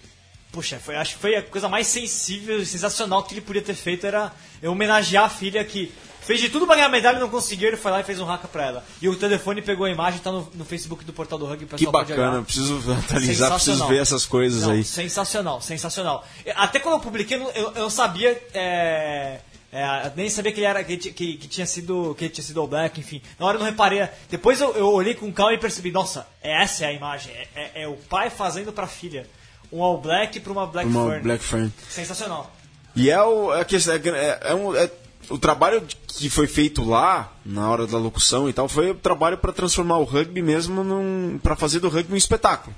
Puxa, 0.52 0.80
foi, 0.80 0.96
acho 0.98 1.14
que 1.16 1.22
foi 1.22 1.36
a 1.36 1.44
coisa 1.44 1.70
mais 1.70 1.86
sensível 1.88 2.60
e 2.60 2.66
sensacional 2.66 3.24
que 3.24 3.34
ele 3.36 3.42
podia 3.42 3.62
ter 3.62 3.76
feito 3.76 4.06
era 4.08 4.34
homenagear 4.64 5.26
a 5.26 5.30
filha 5.30 5.64
que 5.64 5.94
fez 6.22 6.40
de 6.40 6.50
tudo 6.50 6.66
pra 6.66 6.76
ganhar 6.76 6.90
medalha 6.90 7.18
e 7.18 7.20
não 7.20 7.30
conseguiu, 7.30 7.68
ele 7.68 7.78
foi 7.78 7.92
lá 7.92 8.00
e 8.00 8.04
fez 8.04 8.20
um 8.20 8.30
haka 8.30 8.48
pra 8.48 8.66
ela. 8.66 8.84
E 9.02 9.10
o 9.10 9.16
telefone 9.16 9.62
pegou 9.62 9.86
a 9.86 9.90
imagem, 9.90 10.20
tá 10.20 10.32
no, 10.32 10.50
no 10.54 10.64
Facebook 10.64 11.04
do 11.04 11.12
Portal 11.14 11.38
do 11.38 11.46
Rugby, 11.46 11.66
Que 11.76 11.86
bacana, 11.88 12.42
preciso 12.44 12.76
atualizar, 12.78 13.08
preciso 13.08 13.36
Sensacional. 13.36 13.88
ver 13.90 13.98
essas 14.02 14.26
coisas 14.26 14.64
Não, 14.64 14.72
aí. 14.72 14.84
Sensacional, 14.84 15.62
sensacional. 15.62 16.26
Até 16.56 16.80
quando 16.80 16.96
eu 16.96 17.00
publiquei, 17.02 17.38
eu, 17.56 17.72
eu, 17.74 17.90
sabia. 17.90 18.42
É, 18.54 19.40
é, 19.74 20.12
nem 20.16 20.30
sabia 20.30 20.52
que 20.52 20.60
ele 20.60 20.66
era 20.68 20.84
que, 20.84 20.98
que, 20.98 21.12
que 21.38 21.48
tinha 21.48 21.66
sido 21.66 22.14
que 22.18 22.26
ele 22.26 22.34
tinha 22.34 22.44
sido 22.44 22.60
All 22.60 22.68
Black, 22.68 23.00
enfim. 23.00 23.22
Na 23.40 23.46
hora 23.46 23.56
eu 23.56 23.60
não 23.60 23.66
reparei. 23.66 24.08
Depois 24.30 24.60
eu, 24.60 24.74
eu 24.76 24.88
olhei 24.92 25.14
com 25.16 25.32
calma 25.32 25.54
e 25.54 25.58
percebi, 25.58 25.92
nossa, 25.92 26.28
essa 26.42 26.84
é 26.86 26.88
a 26.90 26.94
imagem. 26.94 27.32
É, 27.34 27.48
é- 27.56 27.72
é 27.84 27.88
o 27.88 27.94
pai 27.96 28.30
fazendo 28.30 28.72
pra 28.74 28.86
filha. 28.86 29.26
Um 29.72 29.82
All 29.82 29.98
Black 29.98 30.40
pra 30.42 30.52
uma 30.52 30.68
Black 30.68 30.90
Uma 30.90 31.08
Fern. 31.10 31.24
Black 31.24 31.44
Fern. 31.44 31.72
Sensacional. 31.90 32.52
E 32.94 33.10
é 33.10 33.22
o, 33.22 33.54
é, 33.54 33.64
que- 33.64 33.78
é, 33.78 34.40
é 34.42 34.54
um, 34.54 34.76
é- 34.76 34.92
o 35.32 35.38
trabalho 35.40 35.82
que 36.08 36.30
foi 36.30 36.46
feito 36.48 36.84
lá, 36.84 37.32
na 37.46 37.70
hora 37.70 37.88
da 37.88 37.98
locução 37.98 38.50
e 38.50 38.54
tal, 38.54 38.68
foi 38.68 38.92
o 38.92 38.96
trabalho 38.96 39.38
para 39.38 39.52
transformar 39.54 39.98
o 39.98 40.04
rugby 40.04 40.42
mesmo 40.42 40.84
num. 40.84 41.40
para 41.42 41.56
fazer 41.56 41.80
do 41.80 41.90
rugby 41.90 42.14
um 42.14 42.18
espetáculo. 42.18 42.76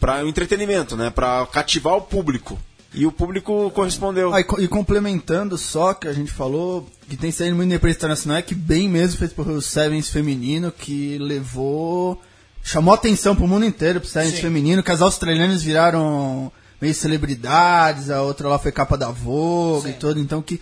Para 0.00 0.24
um 0.24 0.28
entretenimento, 0.28 0.96
né? 0.96 1.10
Para 1.10 1.46
cativar 1.46 1.94
o 1.96 2.02
público. 2.02 2.58
E 2.94 3.04
o 3.04 3.12
público 3.12 3.70
correspondeu. 3.72 4.32
Ah, 4.32 4.40
e, 4.40 4.44
co- 4.44 4.58
e 4.60 4.66
complementando 4.66 5.58
só 5.58 5.92
que 5.92 6.08
a 6.08 6.12
gente 6.14 6.32
falou, 6.32 6.88
que 7.08 7.16
tem 7.16 7.30
saído 7.30 7.54
muito 7.56 7.68
na 7.68 7.76
imprensa 7.76 7.98
internacional, 7.98 8.38
é 8.38 8.42
que 8.42 8.54
bem 8.54 8.88
mesmo 8.88 9.18
feito 9.18 9.34
por 9.34 9.62
Sevens 9.62 10.08
feminino, 10.08 10.72
que 10.72 11.18
levou. 11.18 12.18
chamou 12.62 12.94
atenção 12.94 13.36
pro 13.36 13.46
mundo 13.46 13.66
inteiro 13.66 14.00
pro 14.00 14.08
Sevens 14.08 14.36
Sim. 14.36 14.40
feminino, 14.42 14.82
que 14.82 14.90
as 14.90 15.02
australianas 15.02 15.62
viraram 15.62 16.50
meio 16.80 16.94
celebridades, 16.94 18.10
a 18.10 18.22
outra 18.22 18.48
lá 18.48 18.58
foi 18.58 18.72
capa 18.72 18.96
da 18.96 19.10
Vogue 19.10 19.90
e 19.90 19.92
tudo, 19.94 20.18
então 20.20 20.40
que 20.42 20.60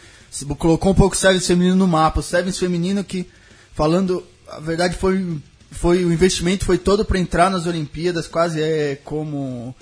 colocou 0.58 0.92
um 0.92 0.94
pouco 0.94 1.14
o 1.14 1.18
Sevens 1.18 1.46
feminino 1.46 1.76
no 1.76 1.86
mapa. 1.86 2.20
O 2.20 2.22
Sevens 2.22 2.58
feminino 2.58 3.04
que, 3.04 3.28
falando, 3.74 4.24
a 4.48 4.60
verdade 4.60 4.96
foi. 4.96 5.38
Foi, 5.70 6.04
o 6.04 6.12
investimento 6.12 6.64
foi 6.64 6.78
todo 6.78 7.04
para 7.04 7.18
entrar 7.18 7.50
nas 7.50 7.66
Olimpíadas, 7.66 8.28
quase 8.28 8.62
é 8.62 8.96
como 9.04 9.74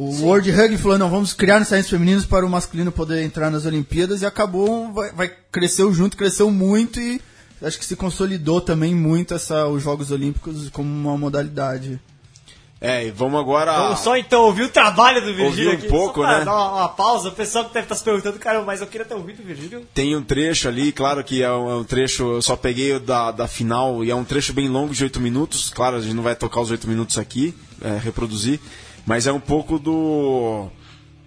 o 0.00 0.22
World 0.22 0.50
Rugby 0.50 0.78
falou, 0.78 0.96
não, 0.96 1.10
vamos 1.10 1.34
criar 1.34 1.62
saídas 1.64 1.90
femininos 1.90 2.24
para 2.24 2.46
o 2.46 2.48
masculino 2.48 2.90
poder 2.90 3.22
entrar 3.22 3.50
nas 3.50 3.66
Olimpíadas 3.66 4.22
e 4.22 4.26
acabou, 4.26 4.92
vai, 4.92 5.12
vai 5.12 5.32
cresceu 5.52 5.92
junto, 5.92 6.16
cresceu 6.16 6.50
muito 6.50 6.98
e 6.98 7.20
acho 7.60 7.78
que 7.78 7.84
se 7.84 7.96
consolidou 7.96 8.62
também 8.62 8.94
muito 8.94 9.34
essa, 9.34 9.66
os 9.66 9.82
Jogos 9.82 10.10
Olímpicos 10.10 10.70
como 10.70 10.88
uma 10.88 11.18
modalidade. 11.18 12.00
É, 12.80 13.06
e 13.06 13.10
vamos 13.10 13.38
agora. 13.38 13.76
Vamos 13.76 14.00
só 14.00 14.16
então 14.16 14.42
ouvir 14.44 14.62
o 14.62 14.68
trabalho 14.70 15.20
do 15.20 15.34
Virgílio 15.34 15.72
Ouvir 15.72 15.86
um 15.86 15.90
pouco, 15.90 16.22
né? 16.22 16.44
dar 16.44 16.52
uma, 16.52 16.72
uma 16.76 16.88
pausa. 16.88 17.28
O 17.28 17.32
pessoal 17.32 17.66
que 17.66 17.74
deve 17.74 17.84
estar 17.84 17.94
se 17.94 18.02
perguntando, 18.02 18.38
cara, 18.38 18.62
mas 18.62 18.80
eu 18.80 18.86
queria 18.86 19.04
ter 19.04 19.12
ouvido 19.12 19.40
o 19.42 19.46
Virgílio. 19.46 19.86
Tem 19.92 20.16
um 20.16 20.22
trecho 20.22 20.66
ali, 20.66 20.90
claro 20.90 21.22
que 21.22 21.42
é 21.42 21.52
um, 21.52 21.70
é 21.70 21.74
um 21.76 21.84
trecho, 21.84 22.22
eu 22.22 22.42
só 22.42 22.56
peguei 22.56 22.94
o 22.94 23.00
da, 23.00 23.32
da 23.32 23.46
final 23.46 24.02
e 24.02 24.10
é 24.10 24.14
um 24.14 24.24
trecho 24.24 24.54
bem 24.54 24.66
longo 24.66 24.94
de 24.94 25.04
8 25.04 25.20
minutos. 25.20 25.68
Claro, 25.68 25.96
a 25.96 26.00
gente 26.00 26.14
não 26.14 26.22
vai 26.22 26.34
tocar 26.34 26.62
os 26.62 26.70
8 26.70 26.88
minutos 26.88 27.18
aqui, 27.18 27.54
é, 27.82 27.98
reproduzir, 27.98 28.58
mas 29.04 29.26
é 29.26 29.32
um 29.32 29.40
pouco 29.40 29.78
do. 29.78 30.68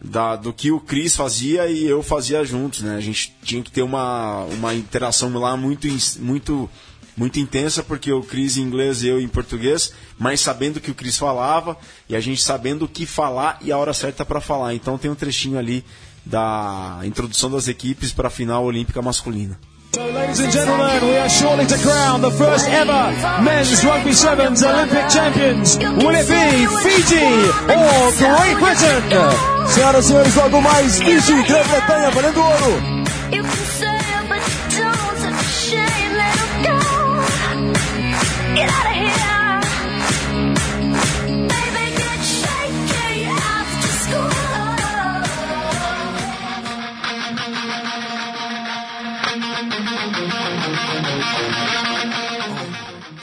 Da, 0.03 0.35
do 0.35 0.51
que 0.51 0.69
o 0.69 0.81
Cris 0.81 1.15
fazia 1.15 1.65
e 1.67 1.85
eu 1.85 2.03
fazia 2.03 2.43
juntos, 2.43 2.81
né? 2.81 2.97
A 2.97 2.99
gente 2.99 3.33
tinha 3.41 3.63
que 3.63 3.71
ter 3.71 3.83
uma, 3.83 4.43
uma 4.45 4.73
interação 4.73 5.31
lá 5.39 5.55
muito, 5.55 5.87
muito, 6.19 6.69
muito 7.15 7.39
intensa, 7.39 7.83
porque 7.83 8.11
o 8.11 8.23
Cris 8.23 8.57
em 8.57 8.61
inglês 8.61 9.03
e 9.03 9.07
eu 9.07 9.21
em 9.21 9.27
português, 9.27 9.93
mas 10.17 10.41
sabendo 10.41 10.77
o 10.77 10.81
que 10.81 10.91
o 10.91 10.95
Cris 10.95 11.17
falava 11.17 11.77
e 12.09 12.15
a 12.15 12.19
gente 12.19 12.41
sabendo 12.41 12.85
o 12.85 12.87
que 12.87 13.05
falar 13.05 13.57
e 13.61 13.71
a 13.71 13.77
hora 13.77 13.93
certa 13.93 14.25
para 14.25 14.41
falar. 14.41 14.73
Então 14.73 14.97
tem 14.97 15.09
um 15.09 15.15
trechinho 15.15 15.57
ali 15.57 15.83
da 16.25 17.01
introdução 17.03 17.51
das 17.51 17.67
equipes 17.67 18.11
para 18.11 18.27
a 18.27 18.31
final 18.31 18.63
olímpica 18.63 19.01
masculina. 19.01 19.59
So, 19.95 20.01
ladies 20.05 20.39
and 20.39 20.51
gentlemen, 20.51 21.05
we 21.07 21.17
are 21.19 21.29
shortly 21.29 21.67
to 21.67 21.77
crown 21.77 22.21
the 22.21 22.31
first 22.31 22.67
ever 22.67 23.13
men's 23.43 23.83
rugby 23.85 24.11
sevens 24.11 24.63
Olympic 24.63 25.07
champions. 25.07 25.77
Will 25.77 26.15
it 26.15 26.27
be 26.27 26.65
Fiji 26.81 27.29
or 27.69 28.11
Great 28.17 28.57
Britain? 28.57 29.53
Senhoras 29.67 30.05
e 30.05 30.07
senhores, 30.07 30.35
logo 30.35 30.61
mais 30.61 30.97
Fiji, 30.97 31.43
Grã-Bretanha, 31.43 32.09
valendo 32.09 32.41
ouro. 32.41 33.92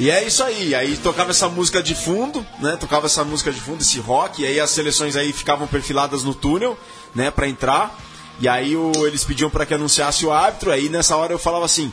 E 0.00 0.10
é 0.10 0.24
isso 0.24 0.42
aí, 0.42 0.74
aí 0.74 0.96
tocava 0.96 1.30
essa 1.30 1.46
música 1.46 1.82
de 1.82 1.94
fundo, 1.94 2.44
né? 2.58 2.74
Tocava 2.80 3.04
essa 3.04 3.22
música 3.22 3.52
de 3.52 3.60
fundo, 3.60 3.82
esse 3.82 3.98
rock, 3.98 4.40
e 4.40 4.46
aí 4.46 4.58
as 4.58 4.70
seleções 4.70 5.14
aí 5.14 5.30
ficavam 5.30 5.66
perfiladas 5.66 6.24
no 6.24 6.34
túnel, 6.34 6.78
né, 7.14 7.30
para 7.30 7.46
entrar. 7.46 7.94
E 8.40 8.48
aí 8.48 8.74
o, 8.74 8.92
eles 9.06 9.24
pediam 9.24 9.50
para 9.50 9.66
que 9.66 9.74
anunciasse 9.74 10.24
o 10.24 10.32
árbitro, 10.32 10.72
aí 10.72 10.88
nessa 10.88 11.14
hora 11.16 11.34
eu 11.34 11.38
falava 11.38 11.66
assim: 11.66 11.92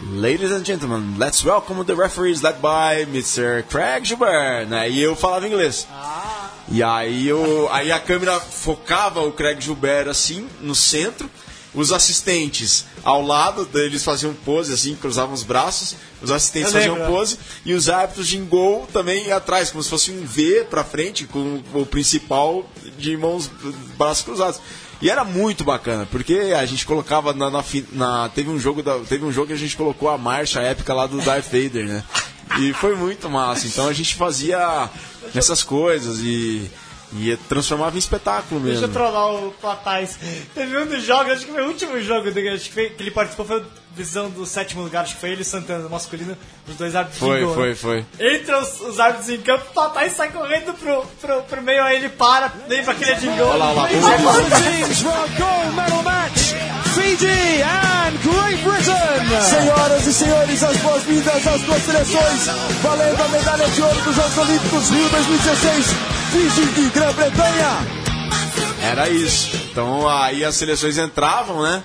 Ladies 0.00 0.52
and 0.52 0.64
gentlemen, 0.64 1.16
let's 1.18 1.44
welcome 1.44 1.84
the 1.84 1.94
referees 1.96 2.42
led 2.42 2.60
by 2.60 3.02
Mr. 3.10 3.64
Craig 3.68 4.04
Gilbert, 4.04 4.68
né? 4.68 4.88
E 4.88 5.02
eu 5.02 5.16
falava 5.16 5.44
inglês. 5.44 5.88
E 6.68 6.80
aí, 6.80 7.26
eu, 7.26 7.68
aí 7.72 7.90
a 7.90 7.98
câmera 7.98 8.38
focava 8.38 9.20
o 9.22 9.32
Craig 9.32 9.60
Gilbert 9.60 10.06
assim, 10.06 10.48
no 10.60 10.76
centro, 10.76 11.28
os 11.74 11.92
assistentes 11.92 12.84
ao 13.04 13.22
lado 13.24 13.64
deles 13.66 14.02
faziam 14.02 14.32
pose, 14.34 14.72
assim, 14.72 14.94
cruzavam 14.96 15.34
os 15.34 15.42
braços, 15.42 15.94
os 16.22 16.30
assistentes 16.30 16.72
faziam 16.72 16.96
pose, 17.06 17.38
e 17.64 17.74
os 17.74 17.88
árbitros 17.88 18.26
de 18.26 18.38
gol 18.38 18.88
também 18.92 19.30
atrás, 19.30 19.70
como 19.70 19.82
se 19.82 19.90
fosse 19.90 20.10
um 20.10 20.24
V 20.24 20.66
pra 20.70 20.82
frente, 20.82 21.24
com 21.26 21.62
o 21.74 21.84
principal 21.86 22.68
de 22.98 23.16
mãos, 23.16 23.50
braços 23.96 24.24
cruzados. 24.24 24.60
E 25.00 25.08
era 25.08 25.22
muito 25.24 25.62
bacana, 25.62 26.08
porque 26.10 26.52
a 26.58 26.66
gente 26.66 26.84
colocava 26.84 27.32
na, 27.32 27.48
na 27.50 27.64
na- 27.92 28.28
teve 28.30 28.50
um 28.50 28.58
jogo 28.58 28.82
da, 28.82 28.98
teve 28.98 29.24
um 29.24 29.30
jogo 29.30 29.46
que 29.48 29.52
a 29.52 29.56
gente 29.56 29.76
colocou 29.76 30.08
a 30.08 30.18
marcha 30.18 30.60
épica 30.60 30.92
lá 30.92 31.06
do 31.06 31.20
Darth 31.20 31.44
Vader, 31.44 31.86
né? 31.86 32.02
E 32.58 32.72
foi 32.72 32.96
muito 32.96 33.28
massa. 33.30 33.66
Então 33.68 33.86
a 33.86 33.92
gente 33.92 34.16
fazia 34.16 34.90
essas 35.34 35.62
coisas 35.62 36.18
e, 36.20 36.68
e 37.12 37.36
transformava 37.48 37.96
em 37.96 37.98
espetáculo 37.98 38.60
Deixa 38.60 38.80
mesmo. 38.80 38.86
eu 38.86 38.92
trollar 38.92 39.34
o 39.34 39.52
Platais. 39.52 40.18
Teve 40.54 40.76
um 40.78 40.86
dos 40.86 41.02
jogos, 41.04 41.32
acho 41.32 41.46
que 41.46 41.52
foi 41.52 41.62
o 41.62 41.68
último 41.68 42.00
jogo 42.00 42.28
acho 42.28 42.64
que, 42.64 42.72
foi, 42.72 42.90
que 42.90 43.02
ele 43.02 43.10
participou, 43.10 43.46
foi 43.46 43.60
a 43.60 43.64
decisão 43.96 44.30
do 44.30 44.46
sétimo 44.46 44.82
lugar, 44.82 45.02
acho 45.02 45.14
que 45.14 45.20
foi 45.20 45.30
ele 45.30 45.42
e 45.42 45.44
Santana, 45.44 45.88
masculino, 45.88 46.36
os 46.68 46.76
dois 46.76 46.94
árbitros 46.94 47.20
Foi, 47.20 47.38
de 47.38 47.44
gol. 47.44 47.54
foi, 47.54 47.68
né? 47.70 47.74
foi. 47.74 48.06
Entra 48.20 48.60
os, 48.60 48.80
os 48.80 49.00
árbitros 49.00 49.30
em 49.30 49.40
campo, 49.40 49.64
o 49.70 49.72
Platais 49.72 50.12
sai 50.12 50.30
correndo 50.30 50.74
pro, 50.74 51.04
pro, 51.20 51.42
pro 51.42 51.62
meio, 51.62 51.82
aí 51.82 51.96
ele 51.96 52.08
para, 52.10 52.52
lembra 52.68 52.92
aquele 52.92 53.14
de 53.16 53.26
gol. 53.26 53.48
Olha 53.48 53.56
lá, 53.56 53.70
olha 53.70 54.00
lá. 54.00 54.16
Both 54.18 54.62
teams 54.62 55.00
for 55.00 55.12
a 55.12 55.26
gold 55.38 55.76
medal 55.76 56.02
match. 56.02 56.52
Fiji 56.94 57.62
and 57.62 58.12
Great 58.22 58.62
Britain. 58.62 59.40
Senhoras 59.42 60.06
e 60.06 60.12
senhores, 60.12 60.62
as 60.62 60.76
boas-vindas 60.78 61.46
às 61.46 61.60
duas 61.62 61.82
seleções, 61.82 62.46
valendo 62.82 63.22
a 63.22 63.28
medalha 63.28 63.68
de 63.68 63.82
ouro 63.82 64.00
dos 64.02 64.16
Jogos 64.16 64.38
Olímpicos 64.38 64.90
Rio 64.90 65.08
2016, 65.08 65.86
Fiji 66.30 66.80
e 66.80 66.90
Grã-Bretanha. 66.90 67.78
Era 68.82 69.08
isso. 69.08 69.48
Então 69.70 70.08
aí 70.08 70.44
as 70.44 70.54
seleções 70.56 70.98
entravam, 70.98 71.62
né? 71.62 71.82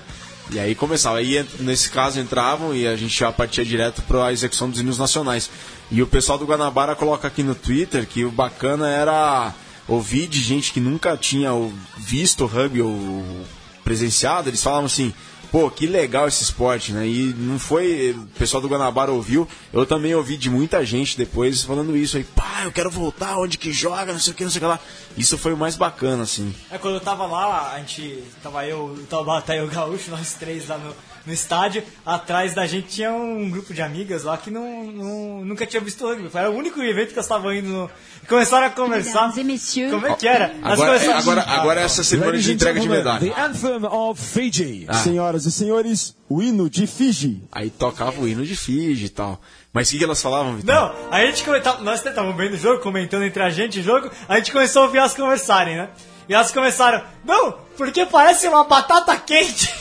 E 0.50 0.58
aí 0.58 0.74
começava. 0.74 1.18
Aí 1.18 1.44
nesse 1.60 1.90
caso 1.90 2.20
entravam 2.20 2.74
e 2.74 2.86
a 2.86 2.94
gente 2.96 3.18
já 3.18 3.32
partia 3.32 3.64
direto 3.64 4.02
para 4.02 4.26
a 4.26 4.32
execução 4.32 4.68
dos 4.68 4.80
hinos 4.80 4.98
nacionais. 4.98 5.50
E 5.90 6.02
o 6.02 6.06
pessoal 6.06 6.36
do 6.36 6.44
Guanabara 6.44 6.94
coloca 6.94 7.26
aqui 7.26 7.42
no 7.42 7.54
Twitter 7.54 8.06
que 8.06 8.24
o 8.24 8.30
bacana 8.30 8.88
era 8.88 9.54
ouvir 9.88 10.26
de 10.26 10.40
gente 10.40 10.72
que 10.72 10.80
nunca 10.80 11.16
tinha 11.16 11.50
visto 11.96 12.44
o 12.44 12.46
rugby 12.46 12.82
ou 12.82 13.24
presenciado. 13.82 14.50
Eles 14.50 14.62
falavam 14.62 14.86
assim. 14.86 15.12
Pô, 15.54 15.70
que 15.70 15.86
legal 15.86 16.26
esse 16.26 16.42
esporte, 16.42 16.92
né? 16.92 17.06
E 17.06 17.32
não 17.32 17.60
foi. 17.60 18.10
O 18.10 18.26
pessoal 18.36 18.60
do 18.60 18.68
Guanabara 18.68 19.12
ouviu. 19.12 19.46
Eu 19.72 19.86
também 19.86 20.12
ouvi 20.12 20.36
de 20.36 20.50
muita 20.50 20.84
gente 20.84 21.16
depois 21.16 21.62
falando 21.62 21.96
isso 21.96 22.16
aí. 22.16 22.24
Pá, 22.24 22.62
eu 22.64 22.72
quero 22.72 22.90
voltar, 22.90 23.38
onde 23.38 23.56
que 23.56 23.72
joga, 23.72 24.12
não 24.12 24.18
sei 24.18 24.32
o 24.32 24.36
que, 24.36 24.42
não 24.42 24.50
sei 24.50 24.58
o 24.58 24.62
que 24.62 24.66
lá. 24.66 24.80
Isso 25.16 25.38
foi 25.38 25.54
o 25.54 25.56
mais 25.56 25.76
bacana, 25.76 26.24
assim. 26.24 26.52
É, 26.72 26.76
quando 26.76 26.94
eu 26.94 27.00
tava 27.00 27.24
lá, 27.26 27.70
a 27.72 27.78
gente. 27.78 28.24
Tava 28.42 28.66
eu, 28.66 28.86
o 28.86 29.06
Taubaté 29.08 29.58
e 29.58 29.60
o 29.60 29.68
Gaúcho, 29.68 30.10
nós 30.10 30.34
três 30.34 30.66
lá 30.66 30.76
no, 30.76 30.92
no 31.26 31.32
estádio. 31.32 31.82
Atrás 32.04 32.54
da 32.54 32.66
gente 32.66 32.88
tinha 32.88 33.12
um 33.12 33.48
grupo 33.50 33.72
de 33.74 33.82
amigas 33.82 34.24
lá 34.24 34.36
que 34.36 34.50
não, 34.50 34.84
não- 34.84 35.44
nunca 35.44 35.66
tinha 35.66 35.80
visto 35.80 36.06
rugby. 36.06 36.28
Foi 36.28 36.42
o 36.46 36.50
único 36.52 36.80
evento 36.82 37.08
que 37.08 37.14
elas 37.14 37.26
estavam 37.26 37.52
indo 37.52 37.68
no. 37.68 37.90
Começaram 38.28 38.66
a 38.66 38.70
conversar. 38.70 39.32
Como 39.90 40.06
é 40.06 40.14
que 40.16 40.26
era? 40.26 40.54
Agora, 40.62 41.16
agora, 41.18 41.42
agora 41.42 41.80
essa 41.82 42.02
Ladies 42.16 42.44
de 42.44 42.52
entrega 42.52 42.80
de 42.80 42.88
medalha. 42.88 43.20
the 43.34 43.40
anthem 43.40 43.84
of 43.84 44.20
Fiji. 44.22 44.86
Senhoras 45.02 45.44
e 45.46 45.52
senhores, 45.52 46.16
o 46.28 46.42
hino 46.42 46.70
de 46.70 46.86
Fiji. 46.86 47.42
Aí 47.52 47.68
tocava 47.70 48.20
o 48.20 48.26
hino 48.28 48.44
de 48.46 48.56
Fiji 48.56 49.06
e 49.06 49.08
tal. 49.08 49.40
Mas 49.72 49.88
o 49.88 49.92
que, 49.92 49.98
que 49.98 50.04
elas 50.04 50.22
falavam, 50.22 50.54
Vitor? 50.56 50.72
Não, 50.74 50.94
aí 51.10 51.24
a 51.26 51.30
gente 51.30 51.42
comentava, 51.44 51.82
nós 51.82 51.98
estávamos 52.04 52.36
vendo 52.36 52.54
o 52.54 52.56
jogo, 52.56 52.80
comentando 52.80 53.24
entre 53.24 53.42
a 53.42 53.50
gente 53.50 53.80
o 53.80 53.82
jogo, 53.82 54.08
a 54.28 54.36
gente 54.36 54.52
começou 54.52 54.82
a 54.82 54.84
ouvir 54.86 54.98
elas 54.98 55.14
conversarem, 55.14 55.76
né? 55.76 55.88
E 56.28 56.32
elas 56.32 56.52
começaram, 56.52 57.02
não, 57.24 57.56
porque 57.76 58.06
parece 58.06 58.46
uma 58.46 58.64
batata 58.64 59.16
quente. 59.16 59.74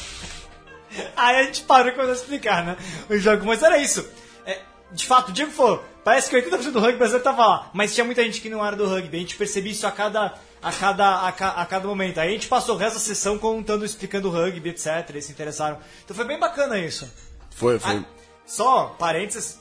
Aí 1.15 1.35
a 1.37 1.43
gente 1.43 1.61
parou 1.63 1.87
e 1.89 1.91
começou 1.91 2.13
a 2.13 2.15
explicar, 2.17 2.63
né? 2.65 2.77
O 3.09 3.17
jogo, 3.17 3.45
mas 3.45 3.61
era 3.63 3.77
isso. 3.77 4.07
É, 4.45 4.59
de 4.91 5.05
fato, 5.05 5.29
o 5.29 5.31
Diego 5.31 5.51
falou, 5.51 5.83
parece 6.03 6.29
que 6.29 6.35
80% 6.35 6.71
do 6.71 6.79
rugby 6.79 6.97
brasileiro 6.97 7.23
tava 7.23 7.45
lá, 7.45 7.69
mas 7.73 7.93
tinha 7.93 8.03
muita 8.05 8.23
gente 8.23 8.41
que 8.41 8.49
não 8.49 8.65
era 8.65 8.75
do 8.75 8.85
rugby, 8.87 9.17
a 9.17 9.19
gente 9.19 9.35
percebia 9.35 9.71
isso 9.71 9.87
a 9.87 9.91
cada, 9.91 10.33
a 10.61 10.71
cada, 10.71 11.27
a, 11.27 11.31
ca- 11.31 11.53
a 11.53 11.65
cada 11.65 11.87
momento. 11.87 12.19
Aí 12.19 12.29
a 12.29 12.31
gente 12.31 12.47
passou 12.47 12.75
o 12.75 12.77
resto 12.77 12.95
da 12.95 12.99
sessão 13.01 13.37
contando, 13.39 13.83
explicando 13.85 14.27
o 14.29 14.31
rugby, 14.31 14.69
etc, 14.69 15.05
eles 15.09 15.25
se 15.25 15.31
interessaram. 15.31 15.77
Então 16.03 16.15
foi 16.15 16.25
bem 16.25 16.39
bacana 16.39 16.77
isso. 16.79 17.11
Foi, 17.55 17.79
foi. 17.79 17.97
Ah, 17.97 18.03
só, 18.45 18.95
parênteses, 18.99 19.59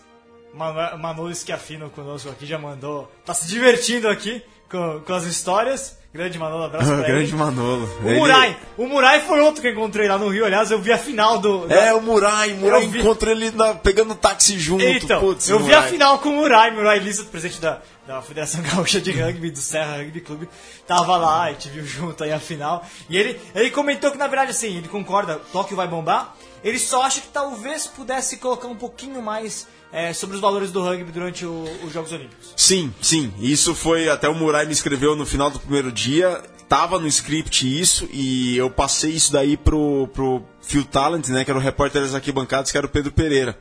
Manu- 0.55 0.99
Manu 0.99 1.35
Schiaffino 1.35 1.89
conosco 1.91 2.29
aqui 2.29 2.45
já 2.47 2.59
mandou. 2.59 3.11
Tá 3.25 3.33
se 3.33 3.47
divertindo 3.47 4.09
aqui 4.09 4.43
com, 4.71 5.01
com 5.01 5.13
as 5.15 5.25
histórias. 5.25 5.99
Grande 6.15 6.39
Manolo, 6.39 6.65
abraço 6.65 6.89
pra 6.93 7.03
Grande 7.07 7.31
ele. 7.31 7.37
Manolo. 7.37 7.89
O 8.03 8.09
Ele- 8.09 8.19
Murai. 8.19 8.57
O 8.77 8.87
Murai 8.87 9.21
foi 9.23 9.41
outro 9.41 9.63
que 9.63 9.69
eu 9.69 9.73
encontrei 9.73 10.07
lá 10.07 10.19
no 10.19 10.29
Rio. 10.29 10.45
Aliás, 10.45 10.71
eu 10.71 10.79
vi 10.81 10.93
a 10.93 10.99
final 10.99 11.39
do. 11.39 11.67
da- 11.67 11.75
É, 11.75 11.95
o 11.95 12.03
Murai. 12.03 12.53
O 12.53 12.57
Murai 12.57 12.85
Eu 12.85 12.89
vi- 12.91 13.01
encontra 13.01 13.31
ele 13.31 13.51
na- 13.51 13.75
pegando 13.75 14.15
táxi 14.15 14.59
junto. 14.59 14.85
Então, 14.85 15.21
Putz, 15.21 15.49
eu 15.49 15.59
vi 15.61 15.73
a 15.73 15.83
final 15.85 16.19
com 16.19 16.29
o 16.29 16.33
Murai, 16.37 16.71
Murai 16.71 16.99
Lisa, 16.99 17.25
presidente 17.25 17.61
da, 17.63 17.81
da 18.07 18.21
Federação 18.21 18.61
Gaúcha 18.75 19.01
de 19.01 19.11
Rugby, 19.11 19.51
do 19.51 19.59
Serra 19.59 19.97
Rugby 19.97 20.21
Clube, 20.21 20.49
tava 20.87 21.17
lá, 21.17 21.45
a 21.45 21.51
gente 21.53 21.71
viu 21.71 21.85
junto 21.87 22.23
aí 22.25 22.33
a 22.33 22.39
final. 22.39 22.85
E 23.09 23.17
ele, 23.17 23.41
ele 23.55 23.71
comentou 23.71 24.11
que, 24.11 24.19
na 24.19 24.27
verdade, 24.27 24.51
assim, 24.51 24.77
ele 24.77 24.89
concorda, 24.89 25.41
Tóquio 25.51 25.77
vai 25.77 25.89
bombar, 25.89 26.35
ele 26.63 26.79
só 26.79 27.03
acha 27.05 27.23
que 27.23 27.29
talvez 27.29 27.87
pudesse 27.87 28.37
colocar 28.37 28.69
um 28.69 28.77
pouquinho 28.77 29.23
mais 29.23 29.67
é, 29.93 30.13
sobre 30.13 30.35
os 30.37 30.41
valores 30.41 30.73
do 30.73 30.83
rugby 30.83 31.13
durante 31.13 31.45
o- 31.45 31.69
os 31.85 31.93
Jogos 31.93 32.13
Olímpicos. 32.13 32.53
Sim, 32.57 32.93
sim. 33.01 33.33
Isso 33.39 33.75
foi. 33.75 34.09
Até 34.09 34.29
o 34.29 34.35
Murai 34.35 34.65
me 34.67 34.73
escreveu 34.73 35.15
no 35.15 35.27
final 35.27 35.51
do 35.51 35.59
primeiro 35.61 35.93
dia. 35.93 36.41
Tava 36.69 36.99
no 36.99 37.07
script 37.07 37.67
isso 37.81 38.09
e 38.11 38.57
eu 38.57 38.71
passei 38.71 39.11
isso 39.13 39.31
daí 39.31 39.57
pro, 39.59 40.09
pro 40.15 40.43
Phil 40.63 40.85
Talent, 40.85 41.29
né? 41.29 41.45
Que 41.45 41.51
era 41.51 41.59
o 41.59 41.63
repórter 41.63 42.01
das 42.01 42.15
arquibancadas, 42.15 42.71
que 42.73 42.79
era 42.79 42.87
o 42.87 42.91
Pedro 42.91 43.13
Pereira. 43.13 43.59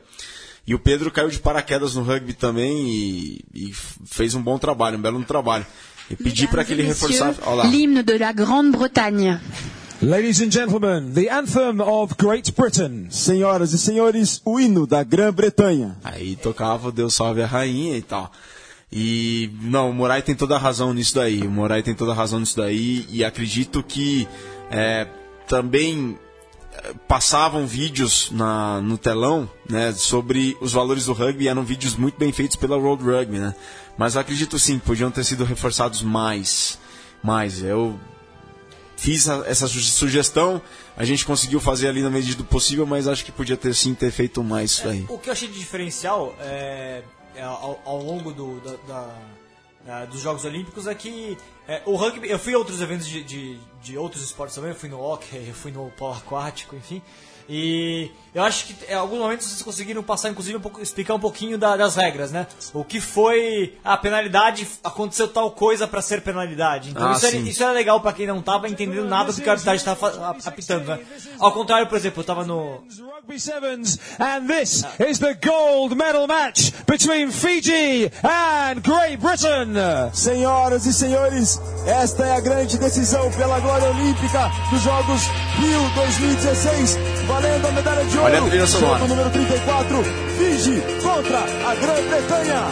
E 0.66 0.74
o 0.74 0.78
Pedro 0.78 1.10
caiu 1.10 1.28
de 1.28 1.38
paraquedas 1.38 1.94
no 1.94 2.02
rugby 2.02 2.32
também 2.32 2.88
e, 2.88 3.44
e 3.52 3.72
fez 4.06 4.34
um 4.34 4.40
bom 4.40 4.56
trabalho, 4.58 4.96
um 4.96 5.02
belo 5.02 5.22
trabalho. 5.24 5.66
E 6.10 6.16
pedi 6.16 6.46
para 6.46 6.64
que 6.64 6.72
ele 6.72 6.82
reforçasse. 6.82 7.38
Olha 7.42 7.54
lá. 7.56 7.64
L'hymne 7.64 8.02
de 8.02 8.16
la 8.18 8.32
Grande-Bretagne. 8.32 9.38
Ladies 10.02 10.40
and 10.40 10.50
gentlemen, 10.50 11.14
the 11.14 11.28
anthem 11.30 11.80
of 11.80 12.16
Great 12.16 12.50
Britain. 12.56 13.06
Senhoras 13.08 13.72
e 13.72 13.78
senhores, 13.78 14.42
o 14.44 14.58
hino 14.58 14.84
da 14.84 15.04
Grã-Bretanha. 15.04 15.96
Aí 16.02 16.34
tocava 16.34 16.88
o 16.88 16.92
Deus 16.92 17.14
Salve 17.14 17.40
a 17.40 17.46
Rainha 17.46 17.96
e 17.96 18.02
tal. 18.02 18.32
E 18.90 19.48
não, 19.62 19.90
o 19.90 19.94
Morai 19.94 20.20
tem 20.20 20.34
toda 20.34 20.56
a 20.56 20.58
razão 20.58 20.92
nisso 20.92 21.14
daí. 21.14 21.42
O 21.42 21.50
Morai 21.50 21.84
tem 21.84 21.94
toda 21.94 22.10
a 22.10 22.14
razão 22.16 22.40
nisso 22.40 22.56
daí. 22.56 23.06
E 23.10 23.24
acredito 23.24 23.80
que 23.80 24.26
é, 24.72 25.06
também 25.46 26.18
é, 26.72 26.94
passavam 27.06 27.64
vídeos 27.64 28.28
na, 28.32 28.80
no 28.80 28.98
telão 28.98 29.48
né, 29.70 29.92
sobre 29.92 30.56
os 30.60 30.72
valores 30.72 31.04
do 31.04 31.12
rugby. 31.12 31.46
Eram 31.46 31.62
vídeos 31.62 31.94
muito 31.94 32.18
bem 32.18 32.32
feitos 32.32 32.56
pela 32.56 32.76
World 32.76 33.04
Rugby, 33.04 33.38
né? 33.38 33.54
Mas 33.96 34.16
acredito 34.16 34.58
sim, 34.58 34.80
podiam 34.80 35.12
ter 35.12 35.22
sido 35.22 35.44
reforçados 35.44 36.02
mais. 36.02 36.76
Mais. 37.22 37.62
Eu 37.62 38.00
fiz 39.02 39.26
essa 39.46 39.66
su- 39.66 39.80
sugestão. 39.80 40.62
A 40.96 41.04
gente 41.04 41.24
conseguiu 41.26 41.58
fazer 41.60 41.88
ali 41.88 42.00
na 42.02 42.10
medida 42.10 42.36
do 42.36 42.44
possível, 42.44 42.86
mas 42.86 43.08
acho 43.08 43.24
que 43.24 43.32
podia 43.32 43.56
ter 43.56 43.74
sim 43.74 43.94
ter 43.94 44.12
feito 44.12 44.42
mais 44.44 44.70
isso 44.70 44.88
aí. 44.88 45.04
O 45.08 45.18
que 45.18 45.28
eu 45.28 45.32
achei 45.32 45.48
de 45.48 45.58
diferencial 45.58 46.34
é, 46.40 47.02
é, 47.34 47.42
ao, 47.42 47.80
ao 47.84 48.00
longo 48.02 48.32
do, 48.32 48.60
da- 48.60 48.76
da- 48.86 49.18
da- 49.84 50.04
dos 50.04 50.20
Jogos 50.20 50.44
Olímpicos 50.44 50.86
é 50.86 50.94
que 50.94 51.36
é, 51.66 51.82
o 51.84 51.96
rugby. 51.96 52.28
Eu 52.30 52.38
fui 52.38 52.54
a 52.54 52.58
outros 52.58 52.80
eventos 52.80 53.06
de, 53.08 53.24
de, 53.24 53.58
de 53.82 53.98
outros 53.98 54.22
esportes 54.22 54.54
também, 54.54 54.70
eu 54.70 54.76
fui 54.76 54.88
no 54.88 55.00
hockey, 55.00 55.48
eu 55.48 55.54
fui 55.54 55.72
no 55.72 55.90
polo 55.90 56.14
aquático, 56.14 56.76
enfim. 56.76 57.02
E 57.48 58.08
eu 58.34 58.42
acho 58.42 58.66
que 58.66 58.76
em 58.90 58.94
alguns 58.94 59.18
momentos 59.18 59.46
vocês 59.46 59.62
conseguiram 59.62 60.02
passar, 60.02 60.30
inclusive, 60.30 60.56
um 60.56 60.60
pouco, 60.60 60.80
explicar 60.80 61.14
um 61.14 61.20
pouquinho 61.20 61.58
da- 61.58 61.76
das 61.76 61.96
regras, 61.96 62.30
né? 62.32 62.46
O 62.72 62.84
que 62.84 63.00
foi 63.00 63.74
a 63.84 63.96
penalidade, 63.96 64.66
aconteceu 64.82 65.28
tal 65.28 65.50
coisa 65.50 65.86
para 65.86 66.00
ser 66.02 66.22
penalidade. 66.22 66.90
Então 66.90 67.08
Ah, 67.08 67.12
isso, 67.12 67.26
era, 67.26 67.36
isso 67.36 67.62
era 67.62 67.72
legal 67.72 68.00
para 68.00 68.12
quem 68.12 68.26
não 68.26 68.40
tava 68.42 68.68
entendendo 68.68 69.04
nada 69.04 69.32
do 69.32 69.40
que 69.40 69.48
a 69.48 69.52
arbitragem 69.52 69.78
estava 69.78 70.36
apitando, 70.44 70.84
né? 70.86 71.00
Ao 71.38 71.52
contrário, 71.52 71.86
por 71.86 71.96
exemplo, 71.96 72.20
eu 72.20 72.24
tava 72.24 72.44
no, 72.44 72.82
Rugby 73.22 73.38
Sevens, 73.38 73.98
and 74.18 74.46
this 74.46 74.84
is 75.08 75.18
the 75.18 75.34
gold 75.34 75.94
medal 75.94 76.26
match 76.26 76.70
between 76.86 77.30
Fiji 77.30 78.10
and 78.24 78.80
Great 78.82 79.16
Britain. 79.18 79.74
Senhoras 80.12 80.86
e 80.86 80.92
senhores, 80.92 81.12
senhores, 81.12 81.60
esta 81.86 82.24
é 82.26 82.36
a 82.36 82.40
grande 82.40 82.78
decisão 82.78 83.30
pela 83.32 83.60
glória 83.60 83.90
olímpica 83.90 84.50
dos 84.70 84.80
Jogos 84.82 85.22
Rio 85.58 85.90
2016, 85.94 86.96
valendo 87.26 87.66
a 87.68 87.72
medalha 87.72 88.04
de 88.04 88.18
ouro. 88.18 88.21
Olha 88.22 88.38
a 88.38 88.42
trilha 88.48 88.66
sonora. 88.66 88.98
Jogo 88.98 89.08
número 89.08 89.30
34, 89.30 90.04
Fiji 90.38 90.82
contra 91.02 91.38
a 91.38 91.74
Grã-Bretanha. 91.74 92.62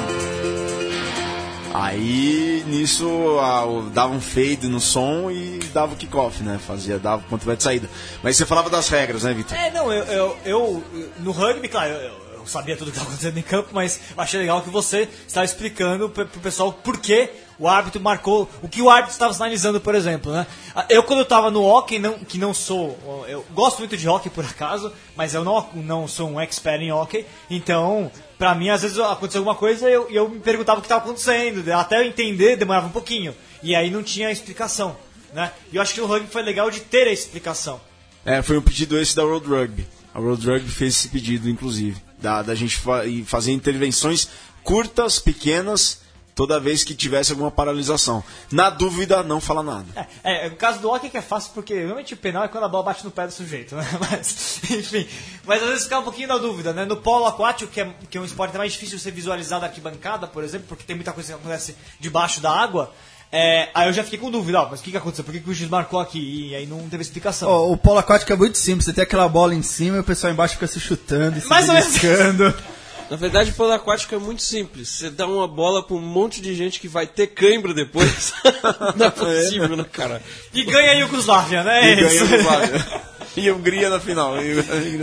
Aí 1.72 2.64
nisso 2.66 3.08
a- 3.40 3.64
o- 3.64 3.82
dava 3.90 4.12
um 4.12 4.20
fade 4.20 4.66
no 4.68 4.80
som 4.80 5.30
e 5.30 5.58
dava 5.72 5.94
o 5.94 5.96
kickoff, 5.96 6.42
né? 6.42 6.58
Fazia, 6.64 6.98
dava 6.98 7.22
quanto 7.28 7.44
vai 7.46 7.56
de 7.56 7.62
saída. 7.62 7.88
Mas 8.22 8.36
você 8.36 8.44
falava 8.44 8.68
das 8.68 8.88
regras, 8.88 9.22
né, 9.22 9.32
Vitor? 9.32 9.56
É, 9.56 9.70
não, 9.70 9.92
eu, 9.92 10.04
eu, 10.04 10.36
eu- 10.44 10.84
no 11.20 11.30
rugby, 11.30 11.68
claro, 11.68 11.90
eu, 11.92 12.12
eu 12.40 12.46
sabia 12.46 12.76
tudo 12.76 12.90
que 12.90 12.96
estava 12.96 13.10
acontecendo 13.10 13.38
em 13.38 13.42
campo, 13.42 13.68
mas 13.72 14.00
achei 14.16 14.40
legal 14.40 14.62
que 14.62 14.70
você 14.70 15.08
estava 15.26 15.44
explicando 15.44 16.08
pro, 16.08 16.26
pro 16.26 16.40
pessoal 16.40 16.72
por 16.72 16.98
que 16.98 17.30
o 17.58 17.68
árbitro 17.68 18.00
marcou, 18.00 18.48
o 18.62 18.68
que 18.68 18.80
o 18.80 18.88
árbitro 18.88 19.12
estava 19.12 19.34
sinalizando, 19.34 19.80
por 19.80 19.94
exemplo, 19.94 20.32
né? 20.32 20.46
Ah, 20.74 20.86
Eu, 20.88 21.02
quando 21.02 21.18
eu 21.18 21.24
estava 21.24 21.50
no 21.50 21.62
hockey, 21.62 21.98
não, 21.98 22.18
que 22.20 22.38
não 22.38 22.54
sou, 22.54 22.98
eu 23.28 23.44
gosto 23.52 23.80
muito 23.80 23.98
de 23.98 24.08
hockey 24.08 24.30
por 24.30 24.44
acaso, 24.44 24.90
mas 25.14 25.34
eu 25.34 25.44
não, 25.44 25.68
não 25.74 26.08
sou 26.08 26.30
um 26.30 26.40
expert 26.40 26.80
em 26.80 26.90
hockey, 26.90 27.26
então, 27.50 28.10
pra 28.38 28.54
mim, 28.54 28.70
às 28.70 28.80
vezes 28.80 28.98
aconteceu 28.98 29.40
alguma 29.40 29.54
coisa 29.54 29.90
e 29.90 29.92
eu, 29.92 30.08
eu 30.10 30.28
me 30.28 30.40
perguntava 30.40 30.78
o 30.78 30.82
que 30.82 30.86
estava 30.86 31.04
acontecendo, 31.04 31.70
até 31.74 31.98
eu 31.98 32.04
entender 32.04 32.56
demorava 32.56 32.86
um 32.86 32.92
pouquinho, 32.92 33.36
e 33.62 33.76
aí 33.76 33.90
não 33.90 34.02
tinha 34.02 34.30
explicação, 34.30 34.96
né? 35.34 35.52
E 35.70 35.76
eu 35.76 35.82
acho 35.82 35.92
que 35.92 36.00
o 36.00 36.06
rugby 36.06 36.30
foi 36.30 36.42
legal 36.42 36.70
de 36.70 36.80
ter 36.80 37.06
a 37.06 37.12
explicação. 37.12 37.78
É, 38.24 38.40
foi 38.40 38.56
um 38.56 38.62
pedido 38.62 38.98
esse 38.98 39.14
da 39.14 39.24
World 39.24 39.46
Rugby. 39.46 39.86
A 40.14 40.18
World 40.18 40.46
Rugby 40.46 40.70
fez 40.70 40.94
esse 40.94 41.08
pedido, 41.08 41.48
inclusive, 41.48 42.00
da, 42.20 42.42
da 42.42 42.54
gente 42.54 42.76
fa 42.76 43.02
fazer 43.26 43.52
intervenções 43.52 44.28
curtas, 44.62 45.18
pequenas, 45.18 46.00
toda 46.34 46.58
vez 46.58 46.84
que 46.84 46.94
tivesse 46.94 47.32
alguma 47.32 47.50
paralisação. 47.50 48.24
Na 48.50 48.70
dúvida, 48.70 49.22
não 49.22 49.40
fala 49.40 49.62
nada. 49.62 50.08
É, 50.24 50.46
é, 50.46 50.48
o 50.48 50.56
caso 50.56 50.80
do 50.80 50.88
hockey 50.88 51.10
que 51.10 51.18
é 51.18 51.22
fácil, 51.22 51.52
porque 51.54 51.74
realmente 51.74 52.14
o 52.14 52.16
penal 52.16 52.44
é 52.44 52.48
quando 52.48 52.64
a 52.64 52.68
bola 52.68 52.84
bate 52.84 53.04
no 53.04 53.10
pé 53.10 53.26
do 53.26 53.32
sujeito, 53.32 53.76
né? 53.76 53.86
Mas, 54.00 54.60
enfim. 54.70 55.06
Mas 55.44 55.62
às 55.62 55.68
vezes 55.68 55.84
fica 55.84 55.98
um 55.98 56.02
pouquinho 56.02 56.28
na 56.28 56.38
dúvida, 56.38 56.72
né? 56.72 56.84
No 56.84 56.96
polo 56.96 57.26
aquático, 57.26 57.70
que 57.70 57.80
é, 57.80 57.94
que 58.08 58.16
é 58.16 58.20
um 58.20 58.24
esporte 58.24 58.56
mais 58.56 58.72
difícil 58.72 58.96
de 58.96 59.02
ser 59.02 59.10
visualizado 59.10 59.62
da 59.62 59.66
arquibancada, 59.66 60.26
por 60.26 60.42
exemplo, 60.42 60.66
porque 60.68 60.84
tem 60.84 60.96
muita 60.96 61.12
coisa 61.12 61.34
que 61.34 61.38
acontece 61.38 61.76
debaixo 61.98 62.40
da 62.40 62.50
água, 62.50 62.90
é, 63.32 63.68
aí 63.74 63.88
eu 63.88 63.92
já 63.92 64.02
fiquei 64.02 64.18
com 64.18 64.30
dúvida, 64.30 64.60
ó, 64.60 64.68
mas 64.70 64.80
o 64.80 64.82
que, 64.82 64.90
que 64.90 64.96
aconteceu? 64.96 65.24
Por 65.24 65.32
que, 65.32 65.40
que 65.40 65.50
o 65.50 65.54
juiz 65.54 65.70
marcou 65.70 66.00
aqui? 66.00 66.48
E 66.50 66.54
aí 66.54 66.66
não 66.66 66.88
teve 66.88 67.02
explicação. 67.02 67.48
Ó, 67.48 67.70
o 67.72 67.76
polo 67.76 67.98
aquático 67.98 68.32
é 68.32 68.36
muito 68.36 68.58
simples. 68.58 68.84
Você 68.86 68.92
tem 68.92 69.02
aquela 69.04 69.28
bola 69.28 69.54
em 69.54 69.62
cima 69.62 69.96
e 69.96 70.00
o 70.00 70.04
pessoal 70.04 70.32
embaixo 70.32 70.54
fica 70.54 70.66
se 70.66 70.80
chutando 70.80 71.38
e 71.38 71.40
se 71.40 71.48
Mais 71.48 71.66
beliscando. 71.68 72.54
Na 73.08 73.16
verdade, 73.16 73.50
o 73.50 73.54
polo 73.54 73.72
aquático 73.72 74.14
é 74.14 74.18
muito 74.18 74.40
simples. 74.42 74.88
Você 74.88 75.10
dá 75.10 75.26
uma 75.26 75.48
bola 75.48 75.82
pra 75.84 75.96
um 75.96 76.00
monte 76.00 76.40
de 76.40 76.54
gente 76.54 76.78
que 76.78 76.86
vai 76.86 77.06
ter 77.08 77.26
cãibra 77.28 77.74
depois. 77.74 78.32
Não 78.96 79.06
é 79.06 79.10
possível, 79.10 79.76
né, 79.76 79.84
cara? 79.92 80.22
E 80.54 80.62
ganha 80.64 80.92
a 80.92 80.94
Iugoslávia, 80.94 81.64
né? 81.64 81.84
E 81.84 82.04
É 82.04 82.06
isso. 82.06 82.24
ganhou 82.24 82.40
o 82.40 82.44
Vale. 82.44 82.84
E 83.36 83.50
Hungria 83.50 83.88
na 83.88 84.00
final. 84.00 84.40
E 84.42 84.60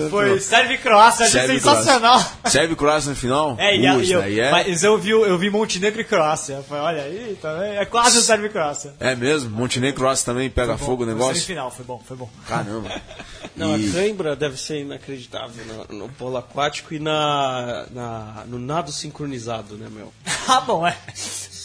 Foi 0.09 0.25
final. 0.25 0.39
Sérvia 0.39 0.75
e 0.75 0.77
Croácia, 0.77 1.25
achei 1.25 1.39
Sérvia 1.41 1.55
e 1.57 1.59
sensacional. 1.61 2.31
Sérvia 2.45 2.73
e 2.73 2.75
Croácia 2.75 3.09
na 3.09 3.15
final? 3.15 3.55
É, 3.57 3.75
e, 3.77 3.87
a- 3.87 3.95
isso 3.97 4.13
eu, 4.13 4.19
daí 4.21 4.39
é... 4.39 4.51
mas 4.51 4.83
eu 4.83 4.97
vi, 4.97 5.11
eu 5.11 5.37
vi 5.37 5.49
Montenegro 5.49 6.01
e 6.01 6.03
Croácia. 6.03 6.61
Falei, 6.67 6.83
olha 6.83 7.03
aí, 7.03 7.37
também. 7.41 7.77
É 7.77 7.85
quase 7.85 8.17
o 8.17 8.21
Sérvia 8.21 8.47
e 8.47 8.49
Croácia. 8.49 8.93
É 8.99 9.15
mesmo? 9.15 9.49
Montenegro 9.49 9.95
e 9.95 9.99
Croácia 9.99 10.25
também 10.25 10.49
pega 10.49 10.77
fogo 10.77 11.03
o 11.03 11.05
foi 11.05 11.13
negócio? 11.13 11.35
Semifinal, 11.35 11.71
foi 11.71 11.85
bom, 11.85 12.01
foi 12.05 12.17
bom. 12.17 12.29
Caramba. 12.47 12.89
Não, 13.55 13.77
E- 13.77 13.89
a 13.89 13.93
cãibra 13.93 14.35
deve 14.35 14.57
ser 14.57 14.81
inacreditável 14.81 15.63
no, 15.89 15.97
no 15.97 16.09
polo 16.09 16.37
aquático 16.37 16.93
e 16.93 16.99
na, 16.99 17.85
na- 17.91 18.43
no 18.45 18.59
nado 18.59 18.91
sincronizado, 18.91 19.75
né, 19.77 19.87
meu? 19.89 20.13
ah, 20.47 20.61
bom, 20.61 20.85
é. 20.85 20.95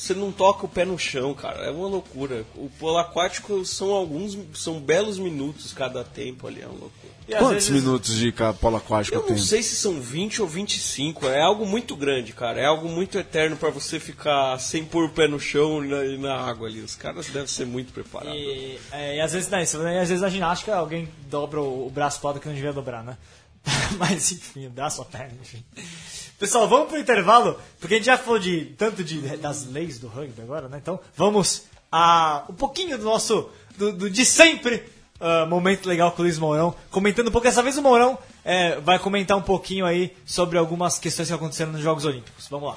Você 0.02 0.14
não 0.14 0.32
toca 0.32 0.66
o 0.66 0.68
pé 0.68 0.84
no 0.84 0.98
chão, 0.98 1.32
cara. 1.32 1.64
É 1.66 1.70
uma 1.70 1.86
loucura. 1.86 2.44
O 2.56 2.68
polo 2.76 2.98
aquático 2.98 3.64
são 3.64 3.92
alguns, 3.92 4.36
são 4.52 4.80
belos 4.80 5.16
minutos 5.16 5.72
cada 5.72 6.02
tempo 6.02 6.48
ali, 6.48 6.60
é 6.60 6.66
uma 6.66 6.72
loucura. 6.72 7.12
E 7.28 7.32
Quantos 7.36 7.68
vezes- 7.68 7.70
minutos 7.70 8.16
de 8.18 8.34
polo 8.60 8.78
aquático 8.78 9.16
Eu 9.16 9.22
tem? 9.22 9.36
não 9.36 9.42
sei 9.42 9.62
se 9.62 9.76
são 9.76 10.00
20 10.00 10.42
ou 10.42 10.48
25, 10.48 11.28
é 11.28 11.40
algo 11.40 11.64
muito 11.64 11.94
grande, 11.94 12.32
cara. 12.32 12.60
É 12.60 12.64
algo 12.64 12.88
muito 12.88 13.16
eterno 13.16 13.56
pra 13.56 13.70
você 13.70 14.00
ficar 14.00 14.58
sem 14.58 14.84
pôr 14.84 15.04
o 15.04 15.08
pé 15.10 15.28
no 15.28 15.38
chão 15.38 15.84
e 15.84 15.88
na, 15.88 16.04
e 16.04 16.18
na 16.18 16.34
água 16.34 16.66
ali. 16.66 16.80
Os 16.80 16.96
caras 16.96 17.28
devem 17.28 17.46
ser 17.46 17.64
muito 17.66 17.92
preparados. 17.92 18.36
E, 18.36 18.80
é, 18.90 19.18
e 19.18 19.20
às 19.20 19.32
vezes, 19.32 19.48
né, 19.50 19.62
isso, 19.62 19.78
né, 19.78 20.00
às 20.00 20.08
vezes 20.08 20.20
na 20.20 20.28
ginástica 20.28 20.74
alguém 20.74 21.08
dobra 21.30 21.60
o, 21.60 21.86
o 21.86 21.90
braço 21.90 22.26
lado 22.26 22.40
que 22.40 22.48
não 22.48 22.54
devia 22.56 22.72
dobrar, 22.72 23.04
né? 23.04 23.16
Mas 23.98 24.33
enfim, 24.33 24.70
dá 24.75 24.90
sua 24.90 25.05
perna, 25.05 25.37
enfim. 25.40 25.64
Pessoal, 26.38 26.68
vamos 26.68 26.88
pro 26.88 26.98
intervalo, 26.98 27.59
porque 27.79 27.94
a 27.94 27.96
gente 27.98 28.07
já 28.07 28.18
falou 28.18 28.38
de 28.38 28.66
tanto 28.77 29.05
de, 29.05 29.20
das 29.37 29.66
leis 29.66 29.98
do 29.98 30.09
rugby 30.09 30.42
agora, 30.42 30.68
né? 30.68 30.79
Então 30.83 30.98
vamos 31.16 31.64
a 31.90 32.44
um 32.48 32.55
pouquinho 32.55 32.98
do 32.98 33.05
nosso 33.05 33.48
do, 33.77 33.92
do 33.92 34.11
de 34.11 34.25
sempre 34.25 34.83
ah, 35.25 35.46
momento 35.46 35.88
legal 35.88 36.11
com 36.11 36.20
o 36.20 36.25
Luiz 36.25 36.37
Mourão, 36.37 36.75
comentando 36.90 37.29
um 37.29 37.31
pouco. 37.31 37.46
Dessa 37.46 37.62
vez 37.62 37.79
o 37.79 37.83
Mourão 37.83 38.18
é, 38.44 38.81
vai 38.81 38.98
comentar 38.98 39.37
um 39.37 39.42
pouquinho 39.42 39.87
aí 39.87 40.12
sobre 40.27 40.59
algumas 40.59 40.98
questões 40.98 41.29
que 41.29 41.35
aconteceram 41.35 41.70
nos 41.70 41.81
Jogos 41.81 42.05
Olímpicos. 42.05 42.48
Vamos 42.51 42.70
lá. 42.70 42.77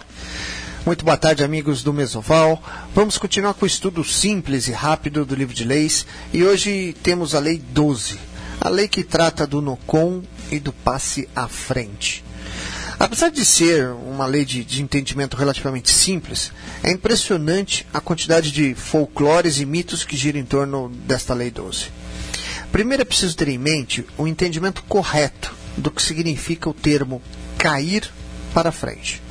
Muito 0.86 1.04
boa 1.04 1.18
tarde, 1.18 1.44
amigos 1.44 1.82
do 1.82 1.92
Mesoval. 1.92 2.62
Vamos 2.94 3.18
continuar 3.18 3.56
com 3.56 3.66
o 3.66 3.68
estudo 3.68 4.04
simples 4.04 4.68
e 4.68 4.72
rápido 4.72 5.26
do 5.26 5.34
livro 5.34 5.56
de 5.56 5.64
leis. 5.64 6.06
E 6.32 6.44
hoje 6.44 6.96
temos 7.02 7.34
a 7.34 7.40
Lei 7.40 7.58
12, 7.58 8.20
a 8.62 8.70
lei 8.70 8.88
que 8.88 9.04
trata 9.04 9.48
do 9.48 9.60
NOCOM 9.60 10.22
e 10.52 10.60
do 10.60 10.72
passe 10.72 11.28
à 11.36 11.48
frente. 11.48 12.24
Apesar 12.98 13.30
de 13.30 13.44
ser 13.44 13.90
uma 13.90 14.26
lei 14.26 14.46
de, 14.46 14.64
de 14.64 14.82
entendimento 14.82 15.36
relativamente 15.36 15.92
simples, 15.92 16.52
é 16.82 16.92
impressionante 16.92 17.86
a 17.94 18.00
quantidade 18.00 18.52
de 18.52 18.74
folclores 18.74 19.60
e 19.60 19.66
mitos 19.66 20.04
que 20.04 20.16
giram 20.16 20.40
em 20.40 20.46
torno 20.46 20.90
desta 20.90 21.34
Lei 21.34 21.52
12. 21.52 21.88
Primeiro 22.72 23.02
é 23.02 23.06
preciso 23.06 23.36
ter 23.36 23.50
em 23.50 23.58
mente 23.58 24.06
o 24.18 24.28
entendimento 24.28 24.84
correto 24.84 25.54
do 25.78 25.92
que 25.92 26.02
significa 26.02 26.70
o 26.70 26.74
termo 26.74 27.22
cair 27.58 28.10
para 28.54 28.72
frente. 28.72 29.22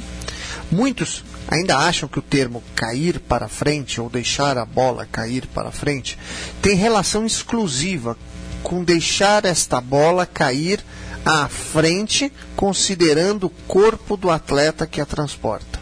Muitos 0.70 1.24
ainda 1.48 1.78
acham 1.78 2.08
que 2.08 2.18
o 2.18 2.22
termo 2.22 2.62
cair 2.74 3.20
para 3.20 3.48
frente 3.48 4.00
ou 4.00 4.10
deixar 4.10 4.58
a 4.58 4.64
bola 4.64 5.06
cair 5.10 5.46
para 5.46 5.70
frente 5.70 6.18
tem 6.60 6.74
relação 6.74 7.24
exclusiva 7.24 8.16
com 8.62 8.82
deixar 8.82 9.44
esta 9.44 9.80
bola 9.80 10.26
cair 10.26 10.82
à 11.24 11.48
frente, 11.48 12.32
considerando 12.54 13.46
o 13.46 13.50
corpo 13.66 14.16
do 14.16 14.30
atleta 14.30 14.86
que 14.86 15.00
a 15.00 15.06
transporta. 15.06 15.80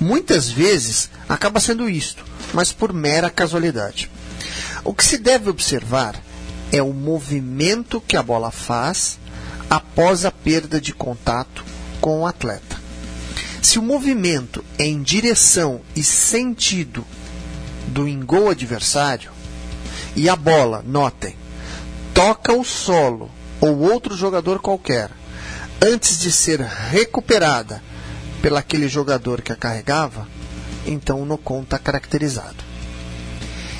Muitas 0.00 0.50
vezes 0.50 1.10
acaba 1.28 1.60
sendo 1.60 1.88
isto, 1.88 2.24
mas 2.52 2.72
por 2.72 2.92
mera 2.92 3.30
casualidade. 3.30 4.10
O 4.84 4.92
que 4.94 5.04
se 5.04 5.18
deve 5.18 5.48
observar 5.48 6.20
é 6.72 6.82
o 6.82 6.92
movimento 6.92 8.00
que 8.00 8.16
a 8.16 8.22
bola 8.22 8.50
faz 8.50 9.18
após 9.68 10.24
a 10.24 10.30
perda 10.30 10.80
de 10.80 10.92
contato 10.92 11.64
com 12.00 12.22
o 12.22 12.26
atleta. 12.26 12.80
Se 13.60 13.78
o 13.78 13.82
movimento 13.82 14.64
é 14.78 14.84
em 14.84 15.02
direção 15.02 15.82
e 15.94 16.02
sentido 16.02 17.06
do 17.86 18.08
engol 18.08 18.50
adversário 18.50 19.30
e 20.16 20.28
a 20.28 20.34
bola, 20.34 20.82
notem, 20.84 21.36
toca 22.12 22.52
o 22.52 22.64
solo 22.64 23.30
ou 23.62 23.78
outro 23.78 24.16
jogador 24.16 24.58
qualquer 24.58 25.08
antes 25.80 26.18
de 26.20 26.32
ser 26.32 26.60
recuperada 26.60 27.82
pelaquele 28.42 28.88
jogador 28.88 29.40
que 29.40 29.52
a 29.52 29.56
carregava, 29.56 30.26
então 30.84 31.22
o 31.22 31.24
NOCON 31.24 31.62
está 31.62 31.78
caracterizado. 31.78 32.56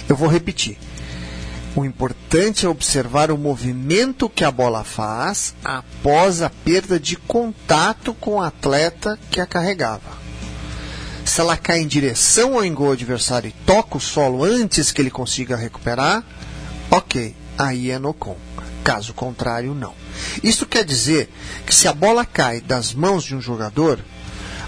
Eu 0.09 0.15
vou 0.15 0.29
repetir. 0.29 0.79
O 1.75 1.85
importante 1.85 2.65
é 2.65 2.69
observar 2.69 3.33
o 3.33 3.39
movimento 3.39 4.29
que 4.29 4.45
a 4.45 4.51
bola 4.51 4.85
faz 4.85 5.55
após 5.65 6.43
a 6.43 6.51
perda 6.51 7.01
de 7.01 7.17
contato 7.17 8.15
com 8.15 8.37
o 8.37 8.43
atleta 8.43 9.19
que 9.31 9.41
a 9.41 9.47
carregava. 9.47 10.23
Se 11.25 11.41
ela 11.41 11.57
cai 11.57 11.81
em 11.81 11.87
direção 11.87 12.55
ao 12.55 12.65
engol 12.65 12.93
adversário 12.93 13.49
e 13.49 13.65
toca 13.65 13.97
o 13.97 14.01
solo 14.01 14.45
antes 14.45 14.93
que 14.93 15.01
ele 15.01 15.11
consiga 15.11 15.57
recuperar, 15.57 16.23
ok, 16.91 17.35
aí 17.57 17.91
é 17.91 17.99
no 17.99 18.13
com. 18.13 18.37
Caso 18.83 19.15
contrário, 19.15 19.75
não. 19.75 19.95
Isso 20.43 20.67
quer 20.67 20.85
dizer 20.85 21.31
que 21.65 21.75
se 21.75 21.87
a 21.87 21.93
bola 21.93 22.25
cai 22.25 22.61
das 22.61 22.93
mãos 22.93 23.25
de 23.25 23.35
um 23.35 23.41
jogador, 23.41 24.01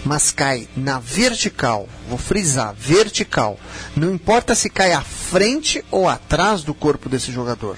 mas 0.05 0.31
cai 0.31 0.68
na 0.77 0.98
vertical, 0.98 1.88
vou 2.09 2.18
frisar, 2.18 2.74
vertical, 2.74 3.59
não 3.97 4.12
importa 4.12 4.55
se 4.55 4.68
cai 4.68 4.93
à 4.93 5.01
frente 5.01 5.84
ou 5.91 6.09
atrás 6.09 6.62
do 6.62 6.74
corpo 6.74 7.09
desse 7.09 7.32
jogador, 7.32 7.76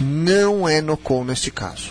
não 0.00 0.68
é 0.68 0.80
no 0.80 0.96
com 0.96 1.24
neste 1.24 1.50
caso. 1.50 1.90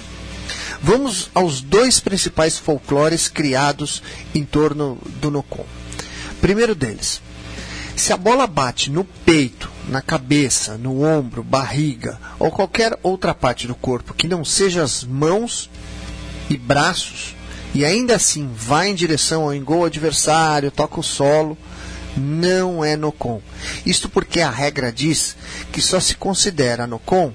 Vamos 0.84 1.30
aos 1.34 1.62
dois 1.62 2.00
principais 2.00 2.58
folclores 2.58 3.28
criados 3.30 4.02
em 4.34 4.44
torno 4.44 4.98
do 5.22 5.32
Nocon. 5.32 5.66
Primeiro 6.42 6.74
deles, 6.74 7.22
se 7.96 8.12
a 8.12 8.18
bola 8.18 8.48
bate 8.48 8.90
no 8.90 9.04
peito, 9.04 9.72
na 9.92 10.02
cabeça, 10.02 10.78
no 10.78 11.04
ombro, 11.04 11.44
barriga 11.44 12.18
ou 12.40 12.50
qualquer 12.50 12.98
outra 13.04 13.36
parte 13.36 13.68
do 13.68 13.76
corpo 13.76 14.14
que 14.14 14.26
não 14.26 14.44
seja 14.46 14.82
as 14.82 15.04
mãos 15.04 15.70
e 16.50 16.58
braços, 16.58 17.36
e 17.74 17.84
ainda 17.84 18.16
assim 18.16 18.50
vai 18.56 18.90
em 18.90 18.96
direção 18.96 19.44
ao 19.44 19.54
engol 19.54 19.86
adversário, 19.86 20.72
toca 20.72 21.00
o 21.00 21.04
solo, 21.04 21.58
não 22.16 22.84
é 22.84 22.96
NOCON. 22.96 23.42
Isto 23.86 24.08
porque 24.10 24.40
a 24.40 24.50
regra 24.50 24.92
diz 24.92 25.36
que 25.72 25.82
só 25.82 26.00
se 26.00 26.16
considera 26.16 26.88
NOCON 26.88 27.34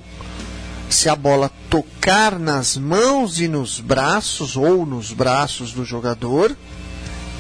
se 0.89 1.09
a 1.09 1.17
bola 1.17 1.51
tocar 1.69 2.39
nas 2.39 2.77
mãos 2.77 3.39
e 3.39 3.49
nos 3.49 3.81
braços 3.81 4.57
ou 4.57 4.87
nos 4.87 5.13
braços 5.13 5.73
do 5.73 5.85
jogador 5.85 6.57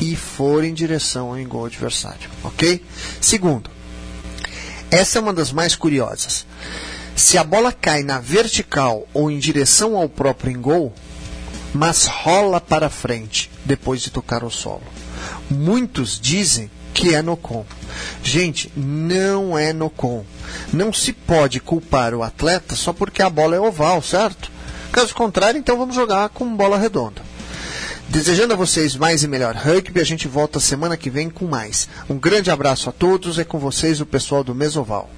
e 0.01 0.15
for 0.15 0.63
em 0.63 0.75
direção 0.75 1.35
ao 1.35 1.45
gol 1.45 1.67
adversário, 1.67 2.29
ok? 2.43 2.85
Segundo, 3.21 3.71
essa 4.91 5.19
é 5.19 5.21
uma 5.21 5.33
das 5.33 5.53
mais 5.53 5.75
curiosas. 5.75 6.47
Se 7.15 7.39
a 7.39 7.45
bola 7.45 7.73
cai 7.73 8.03
na 8.03 8.21
vertical 8.21 9.07
ou 9.13 9.31
em 9.31 9.39
direção 9.39 9.97
ao 9.97 10.09
próprio 10.09 10.59
gol, 10.59 10.93
mas 11.73 12.07
rola 12.07 12.61
para 12.61 12.91
frente 12.91 13.51
depois 13.65 14.01
de 14.01 14.11
tocar 14.11 14.45
o 14.45 14.51
solo. 14.51 14.85
Muitos 15.51 16.21
dizem 16.21 16.71
que 16.93 17.15
é 17.15 17.23
NOCON. 17.23 17.65
Gente, 18.23 18.73
não 18.77 19.59
é 19.59 19.73
NOCON. 19.73 20.25
Não 20.73 20.93
se 20.93 21.13
pode 21.13 21.61
culpar 21.61 22.15
o 22.15 22.23
atleta 22.23 22.75
só 22.75 22.93
porque 22.93 23.23
a 23.23 23.31
bola 23.31 23.57
é 23.57 23.61
oval, 23.61 24.01
certo? 24.01 24.51
Caso 24.93 25.15
contrário, 25.15 25.59
então 25.59 25.77
vamos 25.77 25.95
jogar 25.95 26.29
com 26.31 26.57
bola 26.57 26.79
redonda. 26.79 27.23
Desejando 28.09 28.55
a 28.55 28.57
vocês 28.57 28.95
mais 28.97 29.23
e 29.25 29.29
melhor 29.29 29.55
rugby, 29.57 30.01
a 30.01 30.05
gente 30.05 30.29
volta 30.29 30.61
semana 30.61 30.97
que 30.97 31.11
vem 31.11 31.29
com 31.29 31.47
mais. 31.47 31.89
Um 32.09 32.19
grande 32.19 32.51
abraço 32.51 32.89
a 32.89 32.93
todos, 32.93 33.39
é 33.39 33.45
com 33.45 33.59
vocês 33.59 34.01
o 34.01 34.07
pessoal 34.07 34.43
do 34.45 34.55
Mesoval. 34.55 35.11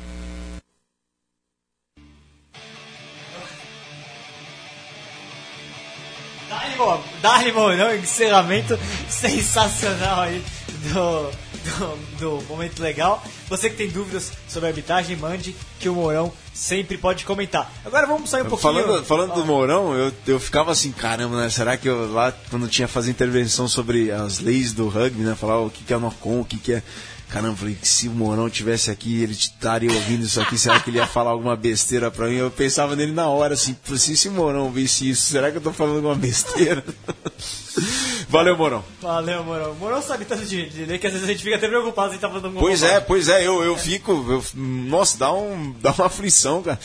Dá-lhe, 6.48 6.76
Mo- 6.76 7.04
Dá-lhe, 7.20 7.52
Mourão, 7.52 7.94
encerramento 7.94 8.78
sensacional 9.08 10.22
aí 10.22 10.42
do, 10.92 11.30
do, 11.68 12.38
do 12.38 12.44
Momento 12.48 12.82
Legal. 12.82 13.22
Você 13.48 13.70
que 13.70 13.76
tem 13.76 13.88
dúvidas 13.88 14.32
sobre 14.48 14.66
a 14.66 14.70
arbitragem, 14.70 15.16
mande 15.16 15.54
que 15.78 15.88
o 15.88 15.94
Mourão 15.94 16.32
sempre 16.52 16.98
pode 16.98 17.24
comentar. 17.24 17.70
Agora 17.84 18.06
vamos 18.06 18.30
sair 18.30 18.42
um 18.42 18.46
pouquinho... 18.46 18.74
Falando, 18.74 19.04
falando 19.04 19.34
do 19.34 19.42
Ó, 19.42 19.46
Mourão, 19.46 19.94
eu, 19.94 20.12
eu 20.26 20.40
ficava 20.40 20.72
assim, 20.72 20.90
caramba, 20.92 21.40
né? 21.40 21.50
Será 21.50 21.76
que 21.76 21.88
eu 21.88 22.12
lá, 22.12 22.32
quando 22.50 22.68
tinha 22.68 22.88
fazer 22.88 23.10
intervenção 23.10 23.68
sobre 23.68 24.10
as 24.10 24.40
leis 24.40 24.72
do 24.72 24.88
rugby, 24.88 25.22
né? 25.22 25.34
Falar 25.34 25.60
o 25.60 25.70
que, 25.70 25.84
que 25.84 25.92
é 25.92 25.98
NOCON, 25.98 26.40
o 26.40 26.44
que, 26.44 26.58
que 26.58 26.72
é. 26.74 26.82
Caramba, 27.28 27.56
falei 27.56 27.74
que 27.74 27.86
se 27.86 28.08
o 28.08 28.10
Mourão 28.12 28.48
tivesse 28.48 28.90
aqui, 28.90 29.22
ele 29.22 29.32
estaria 29.32 29.92
ouvindo 29.92 30.24
isso 30.24 30.40
aqui, 30.40 30.56
será 30.56 30.80
que 30.80 30.88
ele 30.88 30.96
ia 30.96 31.06
falar 31.06 31.30
alguma 31.30 31.54
besteira 31.54 32.10
pra 32.10 32.26
mim? 32.26 32.36
Eu 32.36 32.50
pensava 32.50 32.96
nele 32.96 33.12
na 33.12 33.28
hora, 33.28 33.52
assim, 33.52 33.76
se 33.98 34.16
se 34.16 34.28
o 34.28 34.32
Mourão 34.32 34.70
visse 34.72 35.10
isso, 35.10 35.22
será 35.30 35.50
que 35.50 35.58
eu 35.58 35.60
tô 35.60 35.70
falando 35.70 35.96
alguma 35.96 36.14
besteira? 36.14 36.82
Valeu, 38.30 38.56
Mourão. 38.56 38.84
Valeu, 39.00 39.44
Mourão. 39.44 39.74
Mourão 39.74 40.00
sabe 40.02 40.24
tanto 40.24 40.46
de, 40.46 40.68
de 40.70 40.84
lei 40.86 40.98
que 40.98 41.06
às 41.06 41.12
vezes 41.12 41.28
a 41.28 41.32
gente 41.32 41.42
fica 41.42 41.56
até 41.56 41.68
preocupado 41.68 42.08
se 42.08 42.14
ele 42.14 42.20
tá 42.20 42.28
falando 42.28 42.46
alguma 42.46 42.60
Pois 42.62 42.82
é, 42.82 42.98
pois 43.00 43.28
é, 43.28 43.46
eu, 43.46 43.62
eu 43.62 43.76
fico. 43.76 44.10
eu- 44.12 44.44
nossa, 44.54 45.18
dá, 45.18 45.32
um, 45.32 45.72
dá 45.80 45.92
uma 45.92 46.06
aflição, 46.06 46.62
cara. 46.62 46.78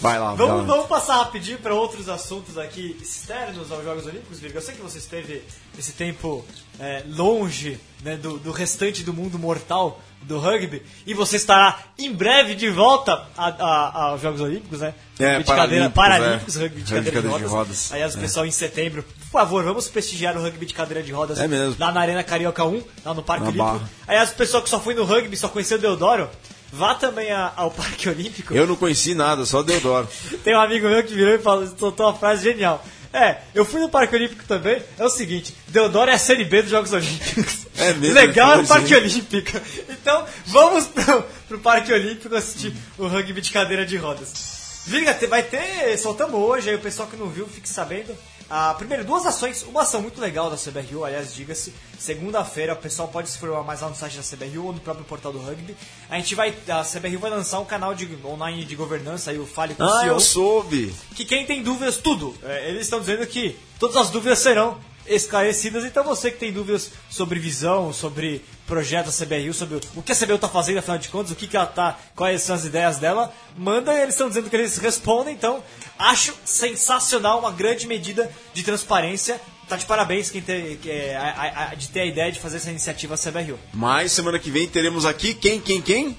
Vai 0.00 0.18
lá, 0.18 0.32
Vamos, 0.34 0.64
vamos 0.66 0.86
passar 0.86 1.16
rapidinho 1.16 1.58
para 1.58 1.74
outros 1.74 2.08
assuntos 2.08 2.56
aqui 2.56 2.96
externos 3.02 3.70
aos 3.72 3.82
Jogos 3.82 4.06
Olímpicos, 4.06 4.38
Virga. 4.38 4.58
Eu 4.58 4.62
sei 4.62 4.74
que 4.76 4.80
você 4.80 4.98
esteve 4.98 5.42
esse 5.76 5.92
tempo 5.92 6.44
é, 6.80 7.02
longe 7.08 7.78
né, 8.02 8.16
do, 8.16 8.38
do 8.38 8.50
restante 8.52 9.02
do 9.02 9.12
mundo 9.12 9.38
mortal 9.38 10.00
do 10.22 10.38
rugby 10.38 10.82
e 11.06 11.14
você 11.14 11.36
estará 11.36 11.78
em 11.96 12.12
breve 12.12 12.54
de 12.56 12.68
volta 12.68 13.24
aos 13.36 14.20
Jogos 14.20 14.40
Olímpicos, 14.40 14.80
né? 14.80 14.92
É, 15.18 15.40
Paralímpicos, 15.42 15.94
Paralímpicos, 15.94 16.56
é. 16.56 16.60
rugby 16.60 16.82
de 16.82 16.92
Rugby 16.92 17.04
de 17.04 17.10
cadeira 17.10 17.10
de 17.10 17.10
cadeira 17.12 17.38
de 17.38 17.44
rodas. 17.44 17.50
rodas, 17.52 17.92
Aliás, 17.92 18.14
o 18.14 18.18
é. 18.18 18.20
pessoal 18.22 18.46
em 18.46 18.50
setembro, 18.50 19.02
por 19.02 19.26
favor, 19.30 19.62
vamos 19.64 19.88
prestigiar 19.88 20.36
o 20.36 20.42
rugby 20.42 20.66
de 20.66 20.74
cadeira 20.74 21.02
de 21.02 21.12
rodas 21.12 21.38
É 21.38 21.46
mesmo. 21.48 21.76
lá 21.78 21.92
na 21.92 22.00
Arena 22.00 22.22
Carioca 22.24 22.64
1, 22.64 22.82
lá 23.04 23.14
no 23.14 23.22
Parque 23.22 23.44
Na 23.44 23.48
Olímpico. 23.50 23.72
Barra. 23.78 23.90
Aliás, 24.06 24.30
o 24.30 24.34
pessoal 24.34 24.62
que 24.62 24.68
só 24.68 24.80
foi 24.80 24.94
no 24.94 25.04
rugby, 25.04 25.36
só 25.36 25.48
conheceu 25.48 25.78
o 25.78 25.80
Deodoro, 25.80 26.28
vá 26.72 26.94
também 26.96 27.30
a- 27.30 27.52
ao 27.56 27.70
Parque 27.70 28.08
Olímpico. 28.08 28.54
Eu 28.54 28.66
não 28.66 28.74
conheci 28.76 29.14
nada, 29.14 29.46
só 29.46 29.62
Deodoro. 29.62 30.08
Tem 30.44 30.54
um 30.56 30.60
amigo 30.60 30.88
meu 30.88 31.02
que 31.04 31.14
virou 31.14 31.34
e 31.34 31.38
falou, 31.38 31.66
soltou 31.78 32.06
uma 32.06 32.14
frase 32.14 32.42
genial. 32.42 32.84
É, 33.18 33.40
eu 33.52 33.64
fui 33.64 33.80
no 33.80 33.88
Parque 33.88 34.14
Olímpico 34.14 34.44
também. 34.44 34.80
É 34.96 35.04
o 35.04 35.10
seguinte, 35.10 35.54
Deodoro 35.68 36.10
é 36.10 36.14
a 36.14 36.18
Série 36.18 36.44
B 36.44 36.62
dos 36.62 36.70
Jogos 36.70 36.92
Olímpicos. 36.92 37.66
É 37.78 37.94
mesmo? 37.94 38.12
Legal 38.12 38.54
é 38.54 38.62
o 38.62 38.66
Parque. 38.66 38.92
Olímpico. 38.92 39.52
Então, 39.88 40.26
vamos 40.46 40.88
pro, 40.88 41.22
pro 41.46 41.58
Parque 41.60 41.92
Olímpico 41.92 42.34
assistir 42.34 42.74
o 42.98 43.06
rugby 43.06 43.40
de 43.40 43.52
cadeira 43.52 43.86
de 43.86 43.96
rodas. 43.96 44.82
Liga, 44.88 45.16
vai 45.28 45.44
ter, 45.44 45.96
soltamos 45.96 46.34
hoje, 46.40 46.70
aí 46.70 46.74
o 46.74 46.80
pessoal 46.80 47.06
que 47.06 47.16
não 47.16 47.28
viu, 47.28 47.46
fique 47.46 47.68
sabendo. 47.68 48.12
Ah, 48.50 48.74
primeiro, 48.78 49.04
duas 49.04 49.26
ações, 49.26 49.62
uma 49.64 49.82
ação 49.82 50.00
muito 50.00 50.18
legal 50.20 50.48
da 50.48 50.56
CBRU, 50.56 51.04
aliás, 51.04 51.34
diga-se, 51.34 51.74
segunda-feira 51.98 52.72
o 52.72 52.76
pessoal 52.76 53.06
pode 53.08 53.28
se 53.28 53.36
informar 53.36 53.62
mais 53.62 53.82
lá 53.82 53.88
no 53.90 53.94
site 53.94 54.16
da 54.16 54.22
CBRU 54.22 54.66
ou 54.66 54.72
no 54.72 54.80
próprio 54.80 55.04
portal 55.04 55.32
do 55.32 55.38
rugby. 55.38 55.76
A 56.08 56.16
gente 56.16 56.34
vai, 56.34 56.54
a 56.68 56.82
CBRU 56.82 57.18
vai 57.18 57.30
lançar 57.30 57.60
um 57.60 57.64
canal 57.66 57.94
de, 57.94 58.08
online 58.24 58.64
de 58.64 58.74
governança, 58.74 59.30
aí 59.30 59.38
o 59.38 59.46
Fale 59.46 59.74
com 59.74 59.82
o 59.82 59.86
Ah, 59.86 60.00
CEO 60.00 60.14
eu 60.14 60.20
soube. 60.20 60.94
que 61.14 61.26
quem 61.26 61.44
tem 61.44 61.62
dúvidas, 61.62 61.98
tudo. 61.98 62.34
É, 62.42 62.70
eles 62.70 62.82
estão 62.82 63.00
dizendo 63.00 63.26
que 63.26 63.54
todas 63.78 63.96
as 63.96 64.08
dúvidas 64.08 64.38
serão 64.38 64.78
esclarecidas. 65.08 65.84
Então 65.84 66.04
você 66.04 66.30
que 66.30 66.38
tem 66.38 66.52
dúvidas 66.52 66.90
sobre 67.10 67.38
visão, 67.38 67.92
sobre 67.92 68.44
projeto 68.66 69.06
da 69.06 69.12
CBRU, 69.12 69.54
sobre 69.54 69.80
o 69.96 70.02
que 70.02 70.12
a 70.12 70.14
CBRU 70.16 70.34
está 70.36 70.48
fazendo, 70.48 70.78
afinal 70.78 70.98
de 70.98 71.08
contas, 71.08 71.32
o 71.32 71.36
que, 71.36 71.46
que 71.46 71.56
ela 71.56 71.66
tá, 71.66 71.98
quais 72.14 72.42
são 72.42 72.54
as 72.54 72.64
ideias 72.64 72.98
dela, 72.98 73.32
manda 73.56 73.94
e 73.94 74.00
eles 74.02 74.14
estão 74.14 74.28
dizendo 74.28 74.50
que 74.50 74.56
eles 74.56 74.76
respondem. 74.78 75.34
Então, 75.34 75.62
acho 75.98 76.34
sensacional, 76.44 77.38
uma 77.38 77.50
grande 77.50 77.86
medida 77.86 78.30
de 78.52 78.62
transparência. 78.62 79.40
Tá 79.68 79.76
de 79.76 79.84
parabéns 79.84 80.30
quem 80.30 80.40
tem, 80.40 80.76
que 80.76 80.90
é, 80.90 81.14
a- 81.16 81.22
a- 81.22 81.70
a- 81.70 81.74
de 81.74 81.88
ter 81.88 82.00
a 82.00 82.06
ideia 82.06 82.32
de 82.32 82.40
fazer 82.40 82.56
essa 82.56 82.70
iniciativa 82.70 83.16
CBRU. 83.16 83.58
Mas 83.74 84.12
semana 84.12 84.38
que 84.38 84.50
vem 84.50 84.66
teremos 84.66 85.04
aqui 85.04 85.34
quem, 85.34 85.60
quem, 85.60 85.80
quem? 85.82 86.16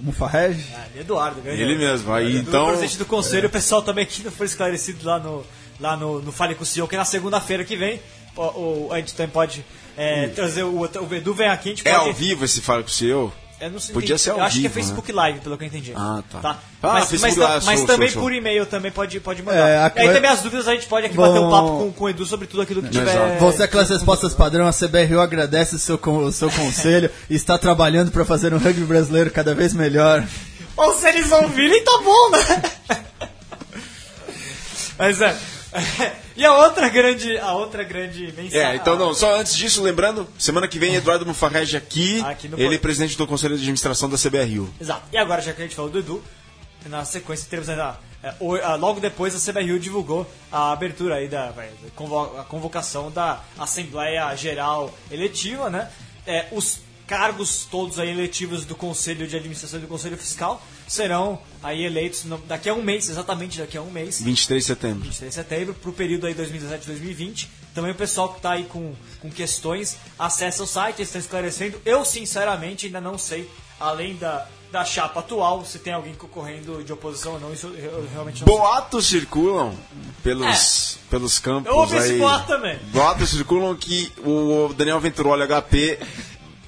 Mufarreg? 0.00 0.62
Ah, 0.74 0.86
Eduardo, 1.00 1.40
grande 1.40 1.62
Ele 1.62 1.76
mesmo. 1.76 2.12
Aí, 2.12 2.34
do 2.34 2.48
então, 2.50 2.66
presidente 2.66 2.98
do 2.98 3.06
conselho, 3.06 3.48
o 3.48 3.50
pessoal 3.50 3.80
também 3.82 4.04
aqui 4.04 4.22
não 4.22 4.30
foi 4.30 4.46
esclarecido 4.46 5.04
lá 5.06 5.18
no, 5.18 5.44
lá 5.80 5.96
no, 5.96 6.20
no 6.22 6.32
Fale 6.32 6.54
com 6.54 6.62
o 6.62 6.66
CEO, 6.66 6.86
que 6.88 6.94
é 6.94 6.98
na 6.98 7.04
segunda-feira 7.04 7.64
que 7.64 7.76
vem. 7.76 8.00
O, 8.36 8.42
o- 8.42 8.88
a 8.92 8.96
gente 8.98 9.14
também 9.14 9.30
pode 9.32 9.64
é, 9.96 10.26
trazer 10.28 10.64
o, 10.64 10.80
o 10.80 11.14
Edu 11.14 11.34
vem 11.34 11.48
aqui, 11.48 11.68
a 11.68 11.72
gente 11.74 11.86
é 11.88 11.92
pode. 11.92 12.08
ao 12.08 12.12
vivo 12.12 12.44
esse 12.44 12.60
Fala 12.60 12.82
com 12.82 12.88
o 12.88 12.92
CEO? 12.92 13.32
Eu 13.60 13.70
não 13.70 13.78
sei, 13.78 13.94
Podia 13.94 14.18
ser 14.18 14.30
ao 14.30 14.38
Eu 14.38 14.44
acho 14.44 14.58
que 14.58 14.66
é 14.66 14.68
vivo, 14.68 14.74
né? 14.74 14.82
Facebook 14.82 15.12
Live, 15.12 15.38
pelo 15.38 15.56
que 15.56 15.62
eu 15.62 15.68
entendi. 15.68 15.92
Ah, 15.94 16.22
tá. 16.30 16.58
Ah, 16.82 16.92
mas 16.94 17.08
Facebook 17.08 17.38
mas, 17.38 17.48
Live, 17.50 17.66
mas 17.66 17.78
show, 17.78 17.86
também 17.86 18.08
show, 18.08 18.14
show. 18.14 18.22
por 18.22 18.32
e-mail 18.34 18.66
também 18.66 18.90
pode, 18.90 19.20
pode 19.20 19.42
mandar. 19.44 19.68
É, 19.68 19.76
a- 19.78 19.92
e 19.96 20.00
aí 20.00 20.12
também 20.12 20.28
as 20.28 20.42
dúvidas 20.42 20.66
a 20.66 20.72
gente 20.74 20.86
pode 20.86 21.06
aqui 21.06 21.14
Vão- 21.14 21.28
bater 21.28 21.40
um 21.46 21.50
papo 21.50 21.68
com, 21.78 21.92
com 21.92 22.04
o 22.04 22.08
Edu 22.08 22.26
sobre 22.26 22.48
tudo 22.48 22.62
aquilo 22.62 22.82
que 22.82 22.88
tiver. 22.90 23.12
Exato. 23.36 23.52
Ser 23.56 23.62
aquelas 23.62 23.88
respostas 23.88 24.34
padrão, 24.34 24.66
a 24.66 24.72
CBRU 24.72 25.20
agradece 25.20 25.76
o 25.76 25.78
seu, 25.78 25.94
o 26.04 26.32
seu 26.32 26.50
conselho 26.50 27.08
e 27.30 27.36
está 27.36 27.56
trabalhando 27.56 28.10
para 28.10 28.24
fazer 28.24 28.52
um 28.52 28.58
rugby 28.58 28.84
brasileiro 28.84 29.30
cada 29.30 29.54
vez 29.54 29.72
melhor. 29.72 30.26
Ou 30.76 30.92
se 30.94 31.08
eles 31.08 31.30
ouvirem, 31.30 31.84
tá 31.84 31.98
bom, 32.04 32.30
né? 32.30 32.62
Mas 34.98 35.20
é. 35.20 35.36
E 36.36 36.44
a 36.44 36.52
outra 36.52 36.88
grande, 36.88 37.38
a 37.38 37.52
outra 37.52 37.84
grande 37.84 38.32
mensagem. 38.36 38.58
É, 38.58 38.74
então 38.74 38.96
não, 38.96 39.14
só 39.14 39.38
antes 39.38 39.54
disso, 39.54 39.80
lembrando, 39.82 40.26
semana 40.36 40.66
que 40.66 40.80
vem 40.80 40.96
Eduardo 40.96 41.24
Mufarrege 41.24 41.76
aqui, 41.76 42.20
Aqui 42.22 42.50
ele 42.56 42.74
é 42.74 42.78
presidente 42.78 43.16
do 43.16 43.24
Conselho 43.24 43.54
de 43.54 43.60
Administração 43.60 44.10
da 44.10 44.16
CBRU. 44.16 44.68
Exato. 44.80 45.02
E 45.12 45.16
agora, 45.16 45.40
já 45.40 45.52
que 45.52 45.62
a 45.62 45.64
gente 45.64 45.76
falou 45.76 45.90
do 45.92 46.00
Edu, 46.00 46.22
na 46.86 47.04
sequência 47.04 47.46
teremos 47.48 47.68
ainda. 47.68 47.98
é, 48.22 48.34
logo 48.76 48.98
depois 48.98 49.34
a 49.34 49.52
CBRU 49.52 49.78
divulgou 49.78 50.26
a 50.50 50.72
abertura 50.72 51.16
aí 51.16 51.28
da 51.28 51.54
a 52.40 52.44
convocação 52.44 53.12
da 53.12 53.40
Assembleia 53.56 54.34
Geral 54.34 54.92
Eletiva, 55.10 55.70
né? 55.70 55.88
É, 56.26 56.46
os 56.50 56.80
cargos 57.06 57.66
todos 57.70 57.98
aí 57.98 58.08
eletivos 58.10 58.64
do 58.64 58.74
Conselho 58.74 59.26
de 59.26 59.36
Administração 59.36 59.78
e 59.78 59.82
do 59.82 59.88
Conselho 59.88 60.16
Fiscal 60.16 60.62
serão 60.88 61.38
aí 61.62 61.84
eleitos 61.84 62.24
no- 62.24 62.38
daqui 62.38 62.68
a 62.68 62.74
um 62.74 62.82
mês, 62.82 63.08
exatamente 63.08 63.58
daqui 63.58 63.76
a 63.76 63.82
um 63.82 63.90
mês. 63.90 64.20
23 64.22 64.62
de 64.62 64.66
setembro. 64.66 65.00
23 65.04 65.30
de 65.30 65.34
setembro, 65.34 65.74
para 65.74 65.90
o 65.90 65.92
período 65.92 66.26
aí 66.26 66.34
2017-2020. 66.34 67.48
Também 67.74 67.90
o 67.90 67.94
pessoal 67.94 68.28
que 68.30 68.36
está 68.36 68.52
aí 68.52 68.64
com, 68.64 68.94
com 69.20 69.30
questões, 69.30 69.96
acessa 70.18 70.62
o 70.62 70.66
site, 70.66 70.96
eles 70.98 71.08
estão 71.08 71.20
esclarecendo. 71.20 71.80
Eu, 71.84 72.04
sinceramente, 72.04 72.86
ainda 72.86 73.00
não 73.00 73.18
sei, 73.18 73.50
além 73.80 74.14
da, 74.16 74.46
da 74.70 74.84
chapa 74.84 75.20
atual, 75.20 75.64
se 75.64 75.78
tem 75.80 75.92
alguém 75.92 76.14
concorrendo 76.14 76.84
de 76.84 76.92
oposição 76.92 77.32
ou 77.34 77.40
não. 77.40 77.52
Isso 77.52 77.66
eu, 77.68 78.06
realmente 78.12 78.40
não 78.40 78.46
sei. 78.46 78.56
Boatos 78.56 79.06
circulam 79.06 79.74
pelos, 80.22 80.98
pelos 81.10 81.38
campos 81.40 81.66
Eu 81.70 81.78
ouvi 81.78 81.96
esse 81.96 82.12
aí. 82.12 82.18
boato 82.18 82.46
também. 82.46 82.78
Boatos 82.92 83.30
circulam 83.30 83.74
que 83.74 84.12
o 84.24 84.72
Daniel 84.76 85.00
Venturoli 85.00 85.42
HP 85.46 85.98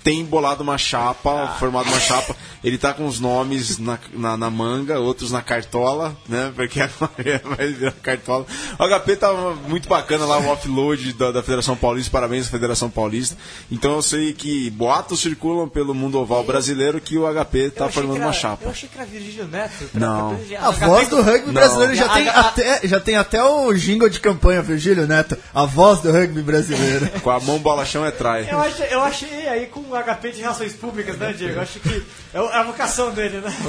tem 0.07 0.25
bolado 0.25 0.63
uma 0.63 0.79
chapa, 0.79 1.57
formado 1.59 1.89
uma 1.89 1.99
chapa. 1.99 2.37
Ele 2.63 2.79
tá 2.79 2.95
com 2.95 3.07
os 3.07 3.19
nomes 3.19 3.77
na, 3.77 3.99
na, 4.13 4.37
na 4.37 4.49
manga, 4.51 5.01
outros 5.01 5.33
na 5.33 5.43
cartola, 5.43 6.17
né? 6.29 6.53
Porque 6.55 6.81
agora 6.81 7.41
vai 7.57 7.73
virar 7.73 7.91
cartola. 8.01 8.47
O 8.79 8.85
HP 8.89 9.17
tá 9.17 9.33
muito 9.67 9.89
bacana 9.89 10.25
lá, 10.25 10.39
o 10.39 10.49
offload 10.49 11.13
da, 11.15 11.33
da 11.33 11.43
Federação 11.43 11.75
Paulista, 11.77 12.09
parabéns 12.13 12.47
à 12.47 12.51
Federação 12.51 12.89
Paulista. 12.89 13.37
Então 13.69 13.95
eu 13.97 14.03
sei 14.03 14.33
que 14.33 14.71
boatos 14.71 15.19
circulam 15.21 15.69
pelo 15.69 15.93
mundo 15.93 16.21
oval 16.21 16.45
brasileiro 16.45 17.01
que 17.01 17.19
o 17.19 17.27
HP 17.27 17.71
tá 17.71 17.89
formando 17.89 18.17
era- 18.19 18.27
uma 18.27 18.33
chapa. 18.33 18.65
Eu 18.65 18.71
achei 18.71 18.89
que 18.89 18.97
era 18.97 19.07
Virgílio 19.07 19.49
Neto. 19.49 19.91
Não. 19.93 20.39
A 20.61 20.71
voz 20.71 21.09
do 21.09 21.21
rugby 21.21 21.47
Não. 21.47 21.55
brasileiro 21.55 21.95
já 21.97 22.07
A- 22.07 22.15
tem, 22.15 22.29
a- 22.29 22.41
até, 22.41 22.81
já 22.87 23.01
tem 23.01 23.17
até 23.17 23.43
o 23.43 23.73
jingle 23.75 24.09
de 24.09 24.21
campanha, 24.21 24.63
Virgílio 24.63 25.05
Neto. 25.09 25.37
A 25.53 25.65
voz 25.67 25.99
do 26.01 26.13
rugby 26.13 26.43
brasileiro. 26.43 27.11
Com 27.23 27.31
a 27.31 27.41
mão 27.41 27.59
bola 27.59 27.85
chão 27.85 28.07
é 28.07 28.13
trai. 28.13 28.49
Eu 28.49 28.61
achei, 28.61 28.87
eu 28.89 29.03
achei 29.03 29.49
aí 29.49 29.67
com 29.67 29.96
o 29.99 30.05
HP 30.05 30.33
de 30.33 30.41
relações 30.41 30.73
públicas, 30.75 31.17
né, 31.19 31.33
Diego? 31.33 31.61
Acho 31.61 31.81
que 31.81 32.05
é 32.35 32.39
é 32.39 32.57
a 32.57 32.63
vocação 32.63 33.13
dele, 33.13 33.41
né? 33.41 33.55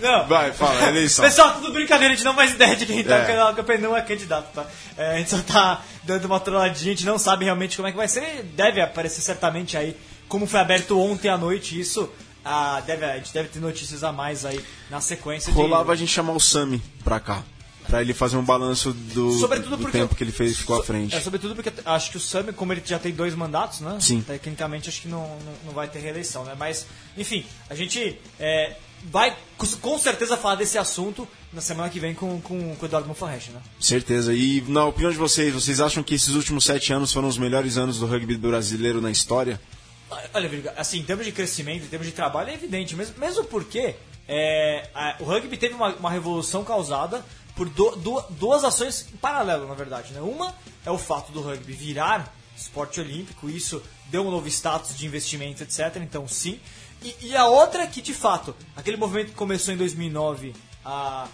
Não. 0.00 0.26
Vai, 0.26 0.52
fala, 0.52 0.88
eleição. 0.88 1.24
Pessoal, 1.24 1.54
tudo 1.54 1.72
brincadeira, 1.72 2.12
a 2.12 2.16
gente 2.16 2.24
não 2.26 2.34
faz 2.34 2.52
ideia 2.52 2.76
de 2.76 2.84
quem 2.84 3.02
tá, 3.02 3.16
É. 3.16 3.18
porque 3.24 3.32
o 3.40 3.54
campeão 3.54 3.80
não 3.80 3.96
é 3.96 4.02
candidato, 4.02 4.52
tá? 4.52 4.66
É, 4.98 5.14
a 5.14 5.18
gente 5.18 5.30
só 5.30 5.38
tá 5.40 5.80
dando 6.02 6.26
uma 6.26 6.38
trolladinha, 6.38 6.92
a 6.92 6.94
gente 6.96 7.06
não 7.06 7.18
sabe 7.18 7.46
realmente 7.46 7.76
como 7.76 7.88
é 7.88 7.90
que 7.90 7.96
vai 7.96 8.08
ser. 8.08 8.42
Deve 8.54 8.82
aparecer 8.82 9.22
certamente 9.22 9.78
aí, 9.78 9.96
como 10.28 10.46
foi 10.46 10.60
aberto 10.60 11.00
ontem 11.00 11.28
à 11.30 11.38
noite, 11.38 11.80
isso. 11.80 12.10
ah, 12.44 12.82
deve, 12.86 13.02
a 13.06 13.16
gente 13.16 13.32
deve 13.32 13.48
ter 13.48 13.60
notícias 13.60 14.04
a 14.04 14.12
mais 14.12 14.44
aí 14.44 14.62
na 14.90 15.00
sequência 15.00 15.50
de. 15.50 15.56
Rolava 15.58 15.92
a 15.92 15.96
gente 15.96 16.12
chamar 16.12 16.34
o 16.34 16.40
Sami 16.40 16.82
pra 17.02 17.18
cá. 17.18 17.42
Pra 17.86 18.00
ele 18.00 18.14
fazer 18.14 18.36
um 18.36 18.42
balanço 18.44 18.92
do, 18.92 19.32
Sobretudo 19.38 19.76
do 19.76 19.82
porque- 19.82 19.98
tempo 19.98 20.14
que 20.14 20.24
ele 20.24 20.32
fez 20.32 20.56
ficou 20.56 20.80
à 20.80 20.82
frente. 20.84 21.14
É, 21.14 21.20
sobretudo 21.20 21.54
porque 21.54 21.70
acho 21.84 22.10
que 22.10 22.16
o 22.16 22.20
Sami, 22.20 22.52
como 22.52 22.72
ele 22.72 22.82
já 22.84 22.98
tem 22.98 23.12
dois 23.12 23.34
mandatos, 23.34 23.80
né? 23.80 23.98
Sim. 24.00 24.22
Tecnicamente 24.22 24.88
acho 24.88 25.02
que 25.02 25.08
não, 25.08 25.20
não, 25.20 25.52
não 25.66 25.72
vai 25.74 25.86
ter 25.86 25.98
reeleição, 25.98 26.44
né? 26.44 26.54
Mas, 26.58 26.86
enfim, 27.16 27.44
a 27.68 27.74
gente 27.74 28.18
é, 28.40 28.74
vai 29.10 29.36
com- 29.80 29.98
certeza 29.98 30.36
falar 30.36 30.54
desse 30.54 30.78
assunto 30.78 31.28
na 31.52 31.60
semana 31.60 31.90
que 31.90 32.00
vem 32.00 32.14
com, 32.14 32.40
com, 32.40 32.74
com 32.74 32.82
o 32.82 32.86
Eduardo 32.88 33.06
Monforrest, 33.06 33.50
né? 33.50 33.60
Certeza. 33.78 34.32
E 34.34 34.62
na 34.66 34.86
opinião 34.86 35.12
de 35.12 35.18
vocês, 35.18 35.52
vocês 35.52 35.78
acham 35.78 36.02
que 36.02 36.14
esses 36.14 36.34
últimos 36.34 36.64
sete 36.64 36.90
anos 36.92 37.12
foram 37.12 37.28
os 37.28 37.36
melhores 37.38 37.76
anos 37.76 37.98
do 38.00 38.06
rugby 38.06 38.36
brasileiro 38.38 39.00
na 39.02 39.10
história? 39.10 39.60
Olha, 40.32 40.72
assim, 40.76 41.00
em 41.00 41.04
termos 41.04 41.26
de 41.26 41.32
crescimento, 41.32 41.84
em 41.84 41.88
termos 41.88 42.06
de 42.06 42.12
trabalho, 42.14 42.48
é 42.50 42.54
evidente, 42.54 42.94
mesmo, 42.96 43.14
mesmo 43.18 43.44
porque 43.44 43.94
é, 44.26 44.88
a- 44.94 45.16
o 45.20 45.24
rugby 45.24 45.56
teve 45.58 45.74
uma, 45.74 45.94
uma 45.96 46.10
revolução 46.10 46.64
causada 46.64 47.22
por 47.56 47.68
do- 47.68 47.96
du- 47.96 48.24
duas 48.30 48.64
ações 48.64 49.06
em 49.12 49.16
paralelo, 49.16 49.66
na 49.68 49.74
verdade. 49.74 50.12
Né? 50.12 50.20
Uma 50.20 50.54
é 50.84 50.90
o 50.90 50.98
fato 50.98 51.32
do 51.32 51.40
rugby 51.40 51.72
virar 51.72 52.32
esporte 52.56 53.00
olímpico, 53.00 53.48
isso 53.50 53.82
deu 54.06 54.24
um 54.26 54.30
novo 54.30 54.46
status 54.48 54.96
de 54.96 55.04
investimento, 55.06 55.62
etc. 55.62 55.96
Então, 55.96 56.26
sim. 56.28 56.60
E, 57.02 57.14
e 57.28 57.36
a 57.36 57.46
outra 57.46 57.82
é 57.82 57.86
que, 57.86 58.00
de 58.00 58.14
fato, 58.14 58.54
aquele 58.76 58.96
movimento 58.96 59.28
que 59.28 59.34
começou 59.34 59.74
em 59.74 59.76
2009 59.76 60.54
a. 60.84 61.26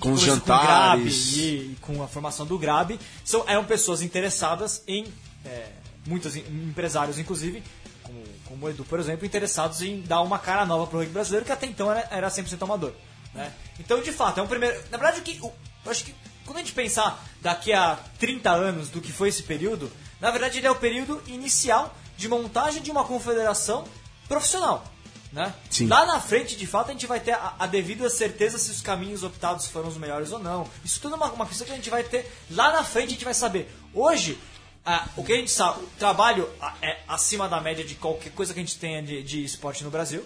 Com 0.00 0.12
os 0.12 0.20
começou 0.24 0.40
Com 0.40 0.52
o 0.52 0.58
Grab 0.58 0.98
jantares. 0.98 1.36
e, 1.36 1.40
e 1.40 1.76
com 1.80 2.02
a 2.02 2.08
formação 2.08 2.44
do 2.44 2.58
Grab, 2.58 2.98
são, 3.24 3.44
eram 3.48 3.64
pessoas 3.64 4.02
interessadas 4.02 4.82
em. 4.86 5.06
É, 5.44 5.68
muitos 6.06 6.36
em- 6.36 6.40
empresários, 6.68 7.18
inclusive, 7.18 7.62
como, 8.02 8.22
como 8.44 8.66
o 8.66 8.68
Edu, 8.68 8.84
por 8.84 9.00
exemplo, 9.00 9.24
interessados 9.24 9.80
em 9.80 10.00
dar 10.02 10.20
uma 10.20 10.38
cara 10.38 10.66
nova 10.66 10.86
pro 10.86 10.98
rugby 10.98 11.12
brasileiro, 11.14 11.46
que 11.46 11.52
até 11.52 11.66
então 11.66 11.90
era, 11.90 12.06
era 12.10 12.28
100% 12.28 12.62
amador. 12.62 12.92
Né? 13.36 13.52
Então, 13.78 14.00
de 14.00 14.12
fato, 14.12 14.40
é 14.40 14.42
um 14.42 14.46
primeiro. 14.46 14.82
Na 14.90 14.96
verdade, 14.96 15.20
que, 15.20 15.38
eu 15.38 15.52
acho 15.86 16.04
que 16.04 16.14
quando 16.44 16.56
a 16.56 16.60
gente 16.60 16.72
pensar 16.72 17.22
daqui 17.40 17.72
a 17.72 17.98
30 18.18 18.50
anos 18.50 18.88
do 18.88 19.00
que 19.00 19.12
foi 19.12 19.28
esse 19.28 19.42
período, 19.42 19.92
na 20.20 20.30
verdade, 20.30 20.58
ele 20.58 20.66
é 20.66 20.70
o 20.70 20.76
período 20.76 21.22
inicial 21.26 21.94
de 22.16 22.28
montagem 22.28 22.82
de 22.82 22.90
uma 22.90 23.04
confederação 23.04 23.84
profissional. 24.26 24.84
Né? 25.32 25.52
Sim. 25.68 25.86
Lá 25.86 26.06
na 26.06 26.18
frente, 26.18 26.56
de 26.56 26.66
fato, 26.66 26.88
a 26.88 26.92
gente 26.92 27.06
vai 27.06 27.20
ter 27.20 27.32
a, 27.32 27.56
a 27.58 27.66
devida 27.66 28.08
certeza 28.08 28.58
se 28.58 28.70
os 28.70 28.80
caminhos 28.80 29.22
optados 29.22 29.66
foram 29.66 29.88
os 29.88 29.98
melhores 29.98 30.32
ou 30.32 30.38
não. 30.38 30.66
Isso 30.82 30.98
tudo 31.00 31.14
é 31.14 31.16
uma, 31.16 31.30
uma 31.32 31.46
questão 31.46 31.66
que 31.66 31.72
a 31.72 31.76
gente 31.76 31.90
vai 31.90 32.02
ter 32.02 32.30
lá 32.50 32.72
na 32.72 32.82
frente, 32.82 33.08
a 33.08 33.12
gente 33.12 33.24
vai 33.24 33.34
saber. 33.34 33.70
Hoje, 33.92 34.38
ah, 34.84 35.06
o 35.16 35.24
que 35.24 35.32
a 35.32 35.36
gente 35.36 35.50
sabe, 35.50 35.80
o 35.80 35.86
trabalho 35.98 36.48
é 36.80 37.00
acima 37.06 37.48
da 37.48 37.60
média 37.60 37.84
de 37.84 37.96
qualquer 37.96 38.32
coisa 38.32 38.54
que 38.54 38.60
a 38.60 38.62
gente 38.62 38.78
tenha 38.78 39.02
de, 39.02 39.22
de 39.22 39.44
esporte 39.44 39.84
no 39.84 39.90
Brasil. 39.90 40.24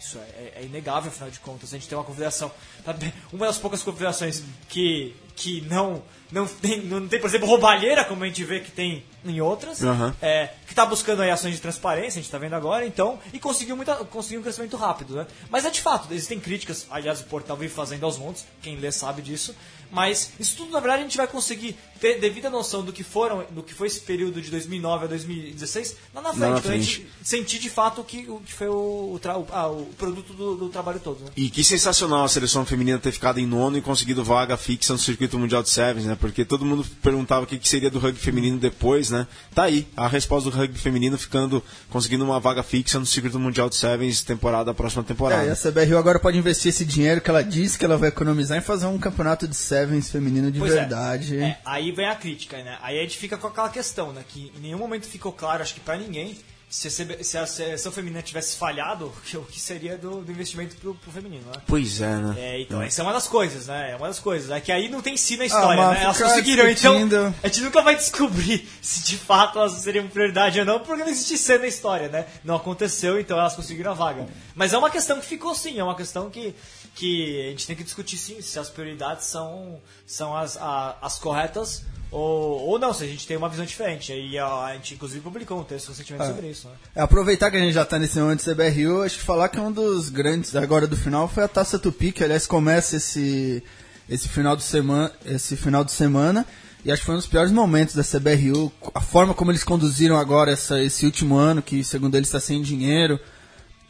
Isso 0.00 0.18
é, 0.18 0.60
é 0.60 0.64
inegável, 0.64 1.10
afinal 1.10 1.30
de 1.30 1.40
contas. 1.40 1.72
A 1.72 1.76
gente 1.76 1.88
tem 1.88 1.96
uma 1.96 2.04
confederação, 2.04 2.50
sabe, 2.84 3.12
uma 3.32 3.46
das 3.46 3.58
poucas 3.58 3.82
confederações 3.82 4.42
que, 4.68 5.16
que 5.34 5.62
não, 5.62 6.02
não, 6.30 6.46
tem, 6.46 6.82
não 6.82 7.06
tem, 7.08 7.20
por 7.20 7.28
exemplo, 7.28 7.48
roubalheira, 7.48 8.04
como 8.04 8.22
a 8.24 8.26
gente 8.26 8.44
vê 8.44 8.60
que 8.60 8.70
tem 8.70 9.04
em 9.24 9.40
outras. 9.40 9.82
Aham. 9.82 10.14
É, 10.20 10.50
que 10.66 10.72
está 10.72 10.84
buscando 10.84 11.22
aí 11.22 11.30
ações 11.30 11.54
de 11.54 11.60
transparência, 11.60 12.18
a 12.18 12.22
gente 12.22 12.24
está 12.24 12.38
vendo 12.38 12.54
agora, 12.54 12.86
então, 12.86 13.18
e 13.32 13.38
conseguiu, 13.38 13.76
muita, 13.76 13.96
conseguiu 14.04 14.40
um 14.40 14.42
crescimento 14.42 14.76
rápido, 14.76 15.16
né? 15.16 15.26
Mas 15.50 15.64
é 15.64 15.70
de 15.70 15.80
fato, 15.80 16.12
existem 16.12 16.38
críticas, 16.38 16.86
aliás, 16.90 17.20
o 17.20 17.24
portal 17.24 17.56
vive 17.56 17.72
fazendo 17.72 18.04
aos 18.04 18.18
montes, 18.18 18.44
quem 18.62 18.76
lê 18.76 18.92
sabe 18.92 19.22
disso, 19.22 19.54
mas 19.90 20.30
isso 20.40 20.56
tudo, 20.56 20.72
na 20.72 20.80
verdade, 20.80 21.00
a 21.00 21.04
gente 21.04 21.16
vai 21.16 21.26
conseguir 21.26 21.76
ter 22.00 22.20
devida 22.20 22.50
noção 22.50 22.84
do 22.84 22.92
que 22.92 23.02
foram, 23.02 23.44
do 23.50 23.62
que 23.62 23.72
foi 23.72 23.86
esse 23.86 24.00
período 24.00 24.42
de 24.42 24.50
2009 24.50 25.04
a 25.04 25.08
2016 25.08 25.96
lá 26.14 26.20
na 26.20 26.28
frente, 26.34 26.40
na 26.50 26.60
quando 26.60 26.72
a 26.74 26.76
gente 26.76 26.94
frente. 26.96 27.10
sentir 27.22 27.58
de 27.58 27.70
fato 27.70 28.02
o 28.02 28.04
que, 28.04 28.26
o 28.28 28.38
que 28.40 28.52
foi 28.52 28.68
o, 28.68 29.12
o, 29.14 29.18
tra- 29.18 29.38
o- 29.38 29.46
ah, 29.50 29.68
o 29.68 29.86
produto 29.96 30.34
do, 30.34 30.56
do 30.56 30.68
trabalho 30.68 31.00
todo, 31.00 31.24
né? 31.24 31.30
E 31.34 31.48
que 31.48 31.64
sensacional 31.64 32.24
a 32.24 32.28
seleção 32.28 32.66
feminina 32.66 32.98
ter 32.98 33.12
ficado 33.12 33.38
em 33.40 33.46
nono 33.46 33.78
e 33.78 33.80
conseguido 33.80 34.22
vaga 34.22 34.58
fixa 34.58 34.92
no 34.92 34.98
circuito 34.98 35.38
mundial 35.38 35.62
de 35.62 35.70
sevens, 35.70 36.04
né? 36.04 36.16
Porque 36.20 36.44
todo 36.44 36.66
mundo 36.66 36.84
perguntava 37.02 37.44
o 37.44 37.46
que, 37.46 37.58
que 37.58 37.66
seria 37.68 37.90
do 37.90 37.98
rugby 37.98 38.18
feminino 38.20 38.58
depois, 38.58 39.08
né? 39.10 39.26
Tá 39.54 39.62
aí, 39.64 39.86
a 39.96 40.06
resposta 40.06 40.50
do 40.50 40.56
rugby 40.56 40.78
feminino 40.78 41.16
ficando, 41.16 41.62
conseguindo 41.88 42.24
uma 42.24 42.38
vaga 42.38 42.62
fixa 42.62 42.98
no 42.98 43.06
circuito 43.06 43.38
mundial 43.38 43.70
de 43.70 43.76
sevens 43.76 44.22
temporada, 44.22 44.74
próxima 44.74 45.02
temporada. 45.02 45.44
É, 45.44 45.48
e 45.48 45.50
a 45.50 45.56
CBRU 45.56 45.96
agora 45.96 46.18
pode 46.18 46.36
investir 46.36 46.68
esse 46.68 46.84
dinheiro 46.84 47.22
que 47.22 47.30
ela 47.30 47.42
disse 47.42 47.78
que 47.78 47.86
ela 47.86 47.96
vai 47.96 48.10
economizar 48.10 48.58
em 48.58 48.60
fazer 48.60 48.84
um 48.84 48.98
campeonato 48.98 49.48
de 49.48 49.56
sevens 49.56 49.75
feminino 50.10 50.50
de 50.50 50.58
Pois 50.58 50.72
é. 50.72 50.76
verdade. 50.80 51.38
É, 51.38 51.58
aí 51.64 51.92
vem 51.92 52.06
a 52.06 52.14
crítica, 52.14 52.56
né? 52.62 52.78
Aí 52.82 52.98
a 52.98 53.02
gente 53.02 53.18
fica 53.18 53.36
com 53.36 53.46
aquela 53.48 53.68
questão, 53.68 54.12
né? 54.12 54.22
Que 54.28 54.52
em 54.56 54.60
nenhum 54.60 54.78
momento 54.78 55.06
ficou 55.06 55.32
claro, 55.32 55.62
acho 55.62 55.74
que 55.74 55.80
pra 55.80 55.96
ninguém, 55.96 56.36
se 56.68 56.88
a, 56.88 56.90
CB 56.90 57.22
se 57.22 57.38
a 57.38 57.46
seleção 57.46 57.92
feminina 57.92 58.20
tivesse 58.22 58.56
falhado, 58.56 59.06
o 59.34 59.42
que- 59.44 59.60
seria 59.60 59.96
do, 59.96 60.22
do 60.22 60.32
investimento 60.32 60.74
pro, 60.76 60.94
pro 60.96 61.10
feminino, 61.12 61.44
né? 61.46 61.60
Pois 61.66 62.00
é, 62.00 62.16
né? 62.16 62.34
É, 62.38 62.60
então, 62.60 62.82
essa 62.82 63.02
é 63.02 63.04
uma 63.04 63.12
das 63.12 63.28
coisas, 63.28 63.66
né? 63.68 63.92
É 63.92 63.96
uma 63.96 64.08
das 64.08 64.18
coisas. 64.18 64.50
É 64.50 64.60
que 64.60 64.72
aí 64.72 64.88
não 64.88 65.00
tem 65.00 65.16
si 65.16 65.36
na 65.36 65.44
história, 65.44 65.80
mas 65.82 65.98
né? 65.98 66.04
Elas 66.04 66.18
conseguiram, 66.20 66.68
então 66.68 66.94
discutindo- 66.94 67.34
a 67.42 67.46
gente 67.48 67.60
nunca 67.62 67.82
vai 67.82 67.94
descobrir 67.94 68.68
se 68.82 69.04
de 69.04 69.16
fato 69.16 69.58
elas 69.58 69.72
seriam 69.74 70.08
prioridade 70.08 70.58
ou 70.58 70.66
não, 70.66 70.80
porque 70.80 71.02
não 71.04 71.10
existe 71.10 71.38
C 71.38 71.56
na 71.58 71.66
história, 71.68 72.08
né? 72.08 72.26
Não 72.44 72.56
aconteceu, 72.56 73.18
então 73.20 73.38
elas 73.38 73.54
conseguiram 73.54 73.92
a 73.92 73.94
vaga. 73.94 74.26
Mas 74.54 74.72
é 74.72 74.78
uma 74.78 74.90
questão 74.90 75.20
que 75.20 75.26
ficou 75.26 75.54
sim, 75.54 75.78
é 75.78 75.84
uma 75.84 75.94
questão 75.96 76.28
que, 76.30 76.52
que 76.96 77.46
a 77.46 77.50
gente 77.50 77.66
tem 77.66 77.76
que 77.76 77.84
discutir 77.84 78.16
sim, 78.16 78.40
se 78.40 78.58
as 78.58 78.68
prioridades 78.70 79.26
são, 79.26 79.78
são 80.06 80.34
as, 80.36 80.56
a- 80.56 80.96
as 81.02 81.18
corretas 81.18 81.84
ou, 82.10 82.60
ou 82.68 82.78
não, 82.78 82.94
se 82.94 83.04
a 83.04 83.06
gente 83.06 83.26
tem 83.26 83.36
uma 83.36 83.48
visão 83.50 83.66
diferente. 83.66 84.12
E 84.12 84.38
a, 84.38 84.46
a 84.46 84.72
gente 84.74 84.94
inclusive 84.94 85.20
publicou 85.20 85.60
um 85.60 85.64
texto 85.64 85.88
recentemente 85.88 86.26
sobre 86.26 86.48
isso, 86.50 86.66
né? 86.68 86.74
É, 86.94 87.00
aproveitar 87.02 87.50
que 87.50 87.56
a 87.58 87.60
gente 87.60 87.74
já 87.74 87.84
tá 87.84 87.98
nesse 87.98 88.18
momento 88.18 88.42
de 88.42 88.50
CBRU, 88.50 89.02
acho 89.02 89.18
que 89.18 89.22
falar 89.24 89.48
que 89.50 89.60
um 89.60 89.70
dos 89.70 90.08
grandes 90.08 90.56
agora 90.56 90.86
do 90.86 90.96
final 90.96 91.28
foi 91.28 91.44
a 91.44 91.48
Taça 91.48 91.78
Tupi, 91.78 92.12
que 92.12 92.24
aliás 92.24 92.46
começa 92.46 92.96
esse, 92.96 93.62
esse, 94.08 94.28
final, 94.28 94.56
de 94.56 94.62
semana, 94.62 95.12
esse 95.26 95.54
final 95.54 95.84
de 95.84 95.92
semana. 95.92 96.46
E 96.82 96.90
acho 96.90 97.02
que 97.02 97.06
foi 97.06 97.14
um 97.16 97.18
dos 97.18 97.26
piores 97.26 97.50
momentos 97.52 97.94
da 97.94 98.02
CBRU, 98.04 98.72
a 98.94 99.00
forma 99.00 99.34
como 99.34 99.50
eles 99.50 99.64
conduziram 99.64 100.16
agora 100.16 100.52
essa, 100.52 100.80
esse 100.82 101.04
último 101.04 101.36
ano, 101.36 101.60
que 101.60 101.82
segundo 101.84 102.14
eles 102.16 102.28
está 102.28 102.38
sem 102.40 102.62
dinheiro, 102.62 103.18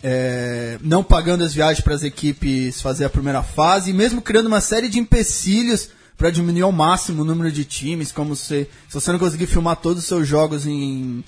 é, 0.03 0.79
não 0.83 1.03
pagando 1.03 1.43
as 1.45 1.53
viagens 1.55 1.83
para 1.83 1.95
as 1.95 2.03
equipes 2.03 2.81
fazer 2.81 3.05
a 3.05 3.11
primeira 3.11 3.43
fase, 3.43 3.91
e 3.91 3.95
mesmo 3.95 4.21
criando 4.23 4.47
uma 4.47 4.61
série 4.61 4.89
de 4.89 4.99
empecilhos 4.99 5.89
para 6.17 6.31
diminuir 6.31 6.63
ao 6.63 6.73
máximo 6.73 7.23
o 7.23 7.25
número 7.25 7.51
de 7.53 7.65
times, 7.65 8.13
como 8.13 8.35
se, 8.35 8.69
se 8.89 8.95
você 8.95 9.13
não 9.13 9.19
conseguir 9.19 9.47
filmar 9.47 9.77
todos 9.77 10.03
os 10.03 10.09
seus 10.09 10.27
jogos 10.27 10.67
em, 10.67 11.23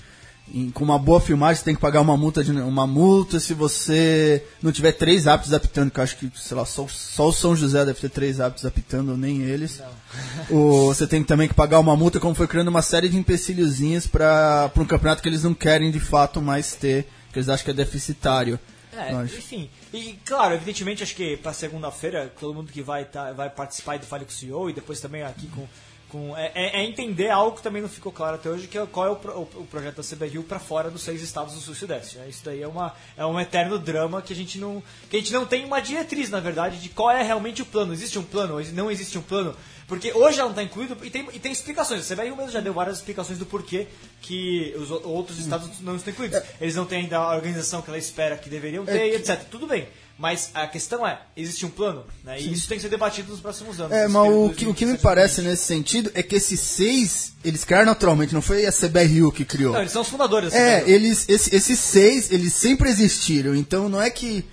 em- 0.51 0.71
com 0.71 0.83
uma 0.83 0.97
boa 0.97 1.21
filmagem, 1.21 1.57
você 1.59 1.65
tem 1.65 1.75
que 1.75 1.81
pagar 1.81 2.01
uma 2.01 2.17
multa, 2.17 2.43
de, 2.43 2.51
uma 2.51 2.87
multa. 2.87 3.39
Se 3.39 3.53
você 3.53 4.43
não 4.63 4.71
tiver 4.71 4.93
três 4.93 5.27
árbitros 5.27 5.53
apitando, 5.53 5.91
que 5.91 5.99
eu 5.99 6.03
acho 6.03 6.17
que, 6.17 6.31
sei 6.35 6.57
lá, 6.57 6.65
só, 6.65 6.87
só 6.87 7.27
o 7.29 7.31
São 7.33 7.55
José 7.55 7.85
deve 7.85 7.99
ter 7.99 8.09
três 8.09 8.39
árbitros 8.39 8.65
apitando, 8.65 9.11
ou 9.11 9.17
nem 9.17 9.41
eles. 9.43 9.79
O, 10.49 10.87
você 10.87 11.05
tem 11.05 11.23
também 11.23 11.47
que 11.47 11.53
pagar 11.53 11.77
uma 11.79 11.95
multa, 11.95 12.19
como 12.19 12.33
foi 12.33 12.47
criando 12.47 12.69
uma 12.69 12.81
série 12.81 13.09
de 13.09 13.17
empecilhozinhos 13.17 14.07
para 14.07 14.71
um 14.75 14.85
campeonato 14.85 15.21
que 15.21 15.29
eles 15.29 15.43
não 15.43 15.53
querem 15.53 15.91
de 15.91 15.99
fato 15.99 16.41
mais 16.41 16.73
ter, 16.73 17.07
que 17.31 17.39
eles 17.39 17.49
acham 17.49 17.65
que 17.65 17.71
é 17.71 17.73
deficitário. 17.73 18.59
É, 18.91 19.13
acho. 19.13 19.35
enfim. 19.37 19.69
E, 19.93 20.17
claro, 20.25 20.55
evidentemente, 20.55 21.03
acho 21.03 21.15
que 21.15 21.37
pra 21.37 21.53
segunda-feira, 21.53 22.31
todo 22.39 22.53
mundo 22.53 22.71
que 22.71 22.81
vai, 22.81 23.05
tá, 23.05 23.31
vai 23.33 23.49
participar 23.49 23.99
do 23.99 24.05
Fale 24.05 24.25
com 24.25 24.31
o 24.31 24.33
CEO 24.33 24.69
e 24.69 24.73
depois 24.73 24.99
também 24.99 25.21
aqui 25.21 25.47
com, 25.47 25.67
com 26.09 26.35
é, 26.35 26.51
é- 26.55 26.81
é 26.81 26.85
entender 26.85 27.29
algo 27.29 27.55
que 27.55 27.61
também 27.61 27.83
não 27.83 27.87
ficou 27.87 28.11
claro 28.11 28.35
até 28.37 28.49
hoje, 28.49 28.67
que 28.67 28.77
é 28.79 28.85
qual 28.87 29.05
é 29.05 29.09
o, 29.11 29.15
pro- 29.15 29.41
o 29.41 29.67
projeto 29.69 29.97
da 29.97 30.03
CBRU 30.03 30.41
para 30.41 30.57
fora 30.57 30.89
dos 30.89 31.03
seis 31.03 31.21
estados 31.21 31.53
do 31.53 31.59
sul 31.61 31.73
e 31.75 31.77
sudeste. 31.77 32.17
né? 32.17 32.27
Isso 32.27 32.41
daí 32.43 32.63
é, 32.63 32.67
uma, 32.67 32.93
é 33.15 33.23
um 33.23 33.39
eterno 33.39 33.77
drama 33.77 34.23
que 34.23 34.33
a 34.33 34.35
gente 34.35 34.57
não 34.57 34.81
que 35.07 35.17
a 35.17 35.19
gente 35.19 35.31
não 35.31 35.45
tem 35.45 35.63
uma 35.65 35.79
diretriz, 35.79 36.31
na 36.31 36.39
verdade, 36.39 36.79
de 36.81 36.89
qual 36.89 37.11
é 37.11 37.21
realmente 37.21 37.61
o 37.61 37.65
plano. 37.67 37.93
Existe 37.93 38.17
um 38.17 38.23
plano? 38.23 38.55
Não 38.73 38.89
existe 38.89 39.19
um 39.19 39.21
plano? 39.21 39.55
Porque 39.89 40.13
hoje 40.13 40.39
ela 40.39 40.49
não 40.49 40.51
está 40.51 40.63
incluído 40.63 40.95
e 41.03 41.09
tem, 41.09 41.27
e 41.33 41.39
tem 41.39 41.51
explicações. 41.51 42.09
A 42.09 42.15
CBRU 42.15 42.35
mesmo 42.37 42.51
já 42.51 42.61
deu 42.61 42.73
várias 42.73 42.97
explicações 42.97 43.37
do 43.39 43.45
porquê 43.45 43.87
que 44.21 44.73
os 44.77 44.89
outros 44.91 45.39
estados 45.39 45.67
não 45.81 45.95
estão 45.97 46.13
incluídos. 46.13 46.39
Eles 46.61 46.75
não 46.75 46.85
têm 46.85 46.99
ainda 46.99 47.17
a 47.17 47.35
organização 47.35 47.81
que 47.81 47.89
ela 47.89 47.97
espera 47.97 48.37
que 48.37 48.49
deveriam 48.49 48.85
ter, 48.85 49.07
e 49.11 49.15
etc. 49.15 49.41
Tudo 49.49 49.65
bem. 49.67 49.87
Mas 50.17 50.51
a 50.53 50.67
questão 50.67 51.07
é, 51.07 51.17
existe 51.35 51.65
um 51.65 51.69
plano? 51.69 52.03
Né? 52.25 52.39
E 52.41 52.51
isso 52.53 52.67
tem 52.67 52.77
que 52.77 52.81
ser 52.83 52.89
debatido 52.89 53.31
nos 53.31 53.39
próximos 53.39 53.79
anos. 53.79 53.93
É, 53.93 54.05
mas 54.07 54.29
o 54.29 54.49
que, 54.49 54.65
o 54.67 54.73
que 54.73 54.85
me 54.85 54.91
2017, 54.97 55.01
parece 55.01 55.41
nesse 55.41 55.63
sentido 55.63 56.11
é 56.13 56.21
que 56.21 56.35
esses 56.35 56.59
seis, 56.59 57.33
eles 57.43 57.63
criaram 57.63 57.85
naturalmente, 57.85 58.33
não 58.33 58.41
foi 58.41 58.65
a 58.65 58.71
CBRU 58.71 59.31
que 59.31 59.45
criou. 59.45 59.73
Não, 59.73 59.79
eles 59.79 59.93
são 59.93 60.01
os 60.01 60.09
fundadores 60.09 60.51
da 60.51 60.59
É, 60.59 60.83
eles, 60.89 61.27
esse- 61.29 61.55
esses 61.55 61.79
seis, 61.79 62.31
eles 62.31 62.53
sempre 62.53 62.89
existiram, 62.89 63.55
então 63.55 63.87
não 63.87 64.01
é 64.01 64.09
que 64.09 64.43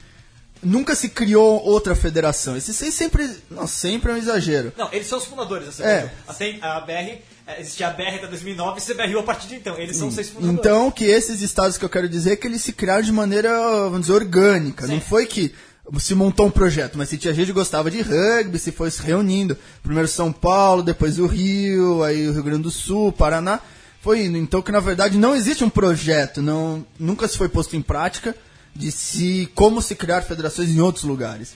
nunca 0.67 0.95
se 0.95 1.09
criou 1.09 1.63
outra 1.65 1.95
federação. 1.95 2.57
Esses 2.57 2.77
seis 2.77 2.93
sempre, 2.93 3.31
não, 3.51 3.67
sempre 3.67 4.11
é 4.11 4.15
um 4.15 4.19
exagero. 4.19 4.73
Não, 4.77 4.93
eles 4.93 5.07
são 5.07 5.19
os 5.19 5.25
fundadores 5.25 5.67
da 5.67 5.73
CBRU. 5.73 5.89
É. 5.89 6.13
Assim, 6.27 6.59
a 6.61 6.81
BR, 6.81 6.93
é, 7.47 7.61
existia 7.61 7.87
a 7.87 7.91
BR 7.91 8.17
até 8.17 8.27
2009 8.27 8.81
e 8.81 8.83
CBRU 8.83 9.21
a 9.21 9.23
partir 9.23 9.47
de 9.47 9.55
então. 9.55 9.79
Eles 9.79 9.97
são 9.97 10.09
os 10.09 10.15
seis 10.15 10.29
fundadores. 10.29 10.59
Então, 10.59 10.91
que 10.91 11.05
esses 11.05 11.41
estados 11.41 11.79
que 11.79 11.85
eu 11.85 11.89
quero 11.89 12.09
dizer 12.09 12.33
é 12.33 12.37
que 12.37 12.47
eles 12.47 12.63
se 12.63 12.73
criaram 12.73 13.03
de 13.03 13.13
maneira, 13.13 13.51
vamos 13.85 14.03
dizer, 14.03 14.13
orgânica. 14.13 14.87
Não 14.87 15.01
foi 15.01 15.25
que 15.27 15.55
se 15.99 16.17
montou 16.17 16.47
um 16.47 16.51
projeto, 16.51 16.99
mas 16.99 17.09
se 17.09 17.17
tinha 17.17 17.33
gente 17.33 17.47
que 17.47 17.53
gostava 17.53 17.89
de 17.89 18.03
rugby, 18.03 18.59
se 18.59 18.73
foi 18.73 18.91
se 18.91 19.01
reunindo. 19.01 19.57
Primeiro 19.85 20.09
São 20.09 20.33
Paulo, 20.33 20.83
depois 20.83 21.19
o 21.21 21.27
Rio, 21.27 22.03
aí 22.03 22.29
o 22.29 22.33
Rio 22.33 22.43
Grande 22.43 22.65
do 22.65 22.71
Sul, 22.73 23.13
Paraná. 23.13 23.61
Foi 24.03 24.25
indo. 24.25 24.37
Então, 24.37 24.63
que 24.63 24.73
na 24.73 24.81
verdade 24.81 25.17
não 25.17 25.35
existe 25.35 25.65
um 25.65 25.71
projeto, 25.71 26.43
não, 26.43 26.85
nunca 26.99 27.27
se 27.27 27.37
foi 27.37 27.49
posto 27.49 27.77
em 27.77 27.83
prática 27.83 28.37
de 28.77 28.93
se 28.93 29.51
como 29.55 29.83
se 29.83 29.95
criar 29.95 30.23
federações 30.23 30.71
em 30.71 30.81
outros 30.81 31.05
lugares. 31.05 31.55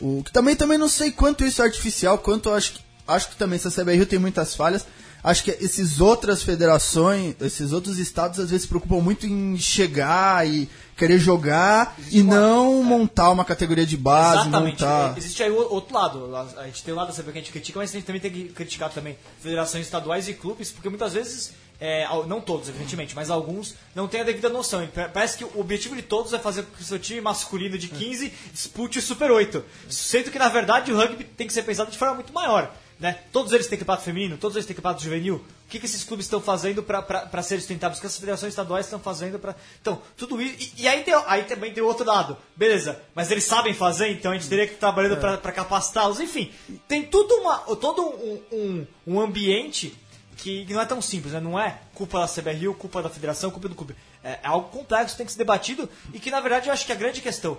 O 0.00 0.22
que 0.22 0.32
também 0.32 0.56
também 0.56 0.78
não 0.78 0.88
sei 0.88 1.10
quanto 1.10 1.44
isso 1.44 1.62
é 1.62 1.64
artificial, 1.64 2.18
quanto 2.18 2.50
acho 2.50 2.72
que 2.72 2.90
acho 3.06 3.30
que 3.30 3.36
também 3.36 3.58
se 3.58 3.66
a 3.66 3.70
CBRU 3.70 4.06
tem 4.06 4.18
muitas 4.18 4.54
falhas. 4.54 4.86
Acho 5.22 5.44
que 5.44 5.50
esses 5.50 6.00
outras 6.00 6.42
federações, 6.42 7.34
esses 7.40 7.72
outros 7.72 7.98
estados 7.98 8.38
às 8.38 8.48
vezes 8.48 8.62
se 8.62 8.68
preocupam 8.68 9.00
muito 9.00 9.26
em 9.26 9.58
chegar 9.58 10.48
e 10.48 10.68
querer 11.00 11.18
jogar 11.18 11.96
e 12.10 12.22
não 12.22 12.82
montar 12.84 13.30
uma 13.30 13.44
categoria 13.44 13.86
de 13.86 13.96
base, 13.96 14.42
Exatamente. 14.42 14.82
montar. 14.82 15.14
É, 15.14 15.18
Existe 15.18 15.42
aí 15.42 15.50
outro 15.50 15.94
lado. 15.94 16.36
A 16.58 16.66
gente 16.66 16.82
tem 16.84 16.92
o 16.92 16.96
lado 16.96 17.08
da 17.08 17.12
CBRU 17.14 17.32
que 17.32 17.38
a 17.38 17.40
gente 17.42 17.52
critica, 17.52 17.78
mas 17.78 17.90
a 17.90 17.92
gente 17.94 18.04
também 18.04 18.20
tem 18.20 18.30
que 18.30 18.44
criticar 18.50 18.90
também 18.90 19.16
federações 19.40 19.86
estaduais 19.86 20.28
e 20.28 20.34
clubes, 20.34 20.70
porque 20.70 20.88
muitas 20.88 21.12
vezes, 21.14 21.52
é, 21.80 22.06
não 22.26 22.40
todos, 22.40 22.68
evidentemente, 22.68 23.16
mas 23.16 23.30
alguns 23.30 23.74
não 23.94 24.06
têm 24.06 24.20
a 24.20 24.24
devida 24.24 24.48
noção. 24.50 24.86
Pa- 24.88 25.08
Parece 25.08 25.38
que 25.38 25.44
o 25.44 25.50
objetivo 25.58 25.96
de 25.96 26.02
todos 26.02 26.32
é 26.34 26.38
fazer 26.38 26.62
com 26.64 26.76
que 26.76 26.82
o 26.82 26.84
seu 26.84 26.98
time 26.98 27.20
masculino 27.20 27.78
de 27.78 27.88
15 27.88 28.32
dispute 28.52 28.98
o 28.98 29.02
Super 29.02 29.30
8. 29.30 29.64
Sendo 29.88 30.30
que, 30.30 30.38
na 30.38 30.48
verdade, 30.48 30.92
o 30.92 30.96
rugby 30.96 31.24
tem 31.24 31.46
que 31.46 31.52
ser 31.52 31.62
pensado 31.62 31.90
de 31.90 31.96
forma 31.98 32.14
muito 32.14 32.32
maior. 32.32 32.70
Né? 33.00 33.18
Todos 33.32 33.50
eles 33.52 33.66
têm 33.66 33.78
campeonato 33.78 34.04
feminino, 34.04 34.36
todos 34.36 34.56
eles 34.56 34.66
têm 34.66 34.76
campeonato 34.76 35.02
juvenil. 35.02 35.36
O 35.36 35.70
que, 35.70 35.80
que 35.80 35.86
esses 35.86 36.04
clubes 36.04 36.26
estão 36.26 36.38
fazendo 36.38 36.82
para 36.82 37.42
serem 37.42 37.60
sustentáveis? 37.60 37.96
O 37.96 38.00
que 38.02 38.06
as 38.06 38.18
federações 38.18 38.52
estaduais 38.52 38.84
estão 38.84 38.98
fazendo 39.00 39.38
para. 39.38 39.56
Então, 39.80 40.02
tudo 40.18 40.40
isso. 40.42 40.56
E, 40.76 40.82
e 40.82 40.88
aí, 40.88 41.02
tem, 41.02 41.14
aí 41.26 41.44
também 41.44 41.72
tem 41.72 41.82
o 41.82 41.86
outro 41.86 42.04
lado. 42.04 42.36
Beleza, 42.54 43.00
mas 43.14 43.30
eles 43.30 43.44
sabem 43.44 43.72
fazer, 43.72 44.10
então 44.10 44.32
a 44.32 44.34
gente 44.34 44.48
teria 44.50 44.66
que 44.66 44.74
estar 44.74 44.92
trabalhando 44.92 45.18
para 45.18 45.52
capacitá-los. 45.52 46.20
Enfim, 46.20 46.52
tem 46.86 47.02
tudo 47.04 47.34
uma, 47.36 47.58
todo 47.76 48.02
um, 48.02 48.42
um, 48.52 48.86
um 49.06 49.20
ambiente 49.20 49.96
que 50.36 50.66
não 50.72 50.80
é 50.80 50.86
tão 50.86 51.00
simples, 51.00 51.32
né? 51.32 51.40
Não 51.40 51.58
é 51.58 51.80
culpa 51.94 52.20
da 52.20 52.26
CBRU, 52.26 52.74
culpa 52.74 53.02
da 53.02 53.08
federação, 53.08 53.50
culpa 53.50 53.68
do 53.68 53.74
clube. 53.74 53.94
É, 54.22 54.32
é 54.42 54.46
algo 54.46 54.68
complexo, 54.68 55.16
tem 55.16 55.24
que 55.24 55.32
ser 55.32 55.38
debatido 55.38 55.88
e 56.12 56.18
que, 56.18 56.30
na 56.30 56.40
verdade, 56.40 56.68
eu 56.68 56.72
acho 56.72 56.84
que 56.84 56.92
a 56.92 56.96
grande 56.96 57.20
questão. 57.20 57.56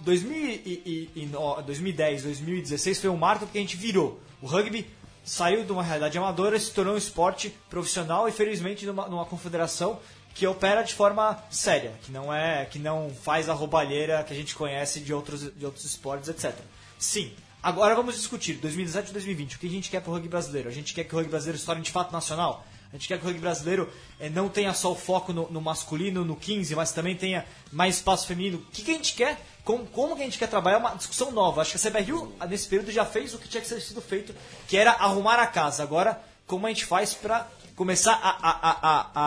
2000 0.00 0.36
e, 0.36 1.10
e, 1.14 1.22
e 1.22 1.26
no- 1.26 1.60
2010, 1.62 2.22
2016 2.24 3.00
foi 3.00 3.10
um 3.10 3.16
marco 3.16 3.46
porque 3.46 3.58
a 3.58 3.60
gente 3.60 3.76
virou. 3.76 4.20
O 4.42 4.46
rugby 4.46 4.86
saiu 5.24 5.64
de 5.64 5.72
uma 5.72 5.82
realidade 5.82 6.18
amadora 6.18 6.58
se 6.60 6.70
tornou 6.72 6.94
um 6.94 6.98
esporte 6.98 7.54
profissional 7.70 8.28
e 8.28 8.32
felizmente 8.32 8.84
numa, 8.84 9.08
numa 9.08 9.24
confederação 9.24 9.98
que 10.34 10.46
opera 10.46 10.82
de 10.82 10.92
forma 10.92 11.42
séria, 11.48 11.92
que 12.02 12.10
não 12.10 12.34
é, 12.34 12.64
que 12.66 12.78
não 12.78 13.08
faz 13.22 13.48
a 13.48 13.52
roubalheira 13.54 14.22
que 14.24 14.32
a 14.32 14.36
gente 14.36 14.54
conhece 14.54 15.00
de 15.00 15.14
outros, 15.14 15.50
de 15.54 15.64
outros 15.64 15.84
esportes, 15.84 16.28
etc. 16.28 16.52
Sim. 16.98 17.32
Agora 17.62 17.94
vamos 17.94 18.16
discutir 18.16 18.54
2017 18.54 19.10
e 19.10 19.12
2020. 19.14 19.54
O 19.54 19.58
que 19.58 19.66
a 19.66 19.70
gente 19.70 19.90
quer 19.90 20.00
para 20.02 20.10
o 20.10 20.14
rugby 20.14 20.28
brasileiro? 20.28 20.68
A 20.68 20.72
gente 20.72 20.92
quer 20.92 21.04
que 21.04 21.14
o 21.14 21.16
rugby 21.16 21.30
brasileiro 21.30 21.58
se 21.58 21.64
torne 21.64 21.80
de 21.82 21.90
fato 21.90 22.12
nacional? 22.12 22.66
A 22.94 22.96
gente 22.96 23.08
quer 23.08 23.18
que 23.18 23.24
o 23.24 23.26
rugby 23.26 23.40
brasileiro 23.40 23.90
eh, 24.20 24.30
não 24.30 24.48
tenha 24.48 24.72
só 24.72 24.92
o 24.92 24.94
foco 24.94 25.32
no, 25.32 25.50
no 25.50 25.60
masculino, 25.60 26.24
no 26.24 26.36
15, 26.36 26.76
mas 26.76 26.92
também 26.92 27.16
tenha 27.16 27.44
mais 27.72 27.96
espaço 27.96 28.24
feminino. 28.24 28.58
O 28.58 28.70
que, 28.70 28.82
que 28.82 28.92
a 28.92 28.94
gente 28.94 29.14
quer? 29.14 29.44
Como, 29.64 29.84
como 29.86 30.14
que 30.14 30.22
a 30.22 30.24
gente 30.24 30.38
quer 30.38 30.46
trabalhar? 30.46 30.76
É 30.76 30.78
uma 30.78 30.94
discussão 30.94 31.32
nova. 31.32 31.60
Acho 31.62 31.76
que 31.76 31.88
a 31.88 31.90
CBRU, 31.90 32.32
nesse 32.48 32.68
período, 32.68 32.92
já 32.92 33.04
fez 33.04 33.34
o 33.34 33.38
que 33.38 33.48
tinha 33.48 33.60
que 33.60 33.66
ser 33.66 33.80
sido 33.80 34.00
feito, 34.00 34.32
que 34.68 34.76
era 34.76 34.92
arrumar 34.92 35.40
a 35.40 35.46
casa. 35.48 35.82
Agora, 35.82 36.20
como 36.46 36.66
a 36.66 36.68
gente 36.68 36.84
faz 36.86 37.14
para 37.14 37.48
começar 37.74 38.12
a, 38.12 38.28
a, 38.30 38.70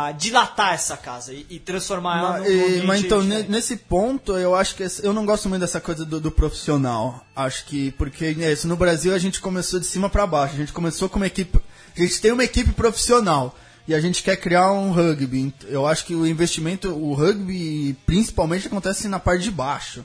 a, 0.05 0.07
a- 0.07 0.11
dilatar 0.13 0.73
essa 0.73 0.95
casa 0.95 1.33
e, 1.33 1.45
e 1.49 1.59
transformar 1.59 2.19
ela 2.19 2.29
Mas, 2.39 2.43
num 2.43 2.49
e- 2.49 2.63
ambiente 2.63 2.85
mas 2.87 3.01
então, 3.03 3.21
diferente? 3.21 3.51
nesse 3.51 3.75
ponto, 3.75 4.37
eu 4.37 4.55
acho 4.55 4.75
que 4.75 4.87
eu 5.03 5.11
não 5.11 5.25
gosto 5.25 5.49
muito 5.49 5.59
dessa 5.59 5.81
coisa 5.81 6.05
do, 6.05 6.21
do 6.21 6.31
profissional. 6.31 7.21
Acho 7.35 7.65
que, 7.65 7.91
porque 7.91 8.33
né, 8.33 8.53
isso 8.53 8.65
no 8.65 8.77
Brasil 8.77 9.13
a 9.13 9.17
gente 9.19 9.41
começou 9.41 9.77
de 9.77 9.85
cima 9.85 10.09
para 10.09 10.25
baixo. 10.25 10.53
A 10.53 10.57
gente 10.57 10.71
começou 10.71 11.09
com 11.09 11.17
uma 11.17 11.27
equipe. 11.27 11.59
A 11.97 12.05
gente 12.05 12.21
tem 12.21 12.31
uma 12.31 12.43
equipe 12.43 12.71
profissional 12.71 13.57
e 13.87 13.95
a 13.95 13.99
gente 14.01 14.21
quer 14.23 14.35
criar 14.37 14.71
um 14.71 14.91
rugby. 14.91 15.53
Eu 15.67 15.87
acho 15.87 16.05
que 16.05 16.13
o 16.15 16.25
investimento, 16.27 16.89
o 16.89 17.13
rugby 17.13 17.95
principalmente 18.05 18.67
acontece 18.67 19.07
na 19.07 19.19
parte 19.19 19.43
de 19.43 19.51
baixo. 19.51 20.03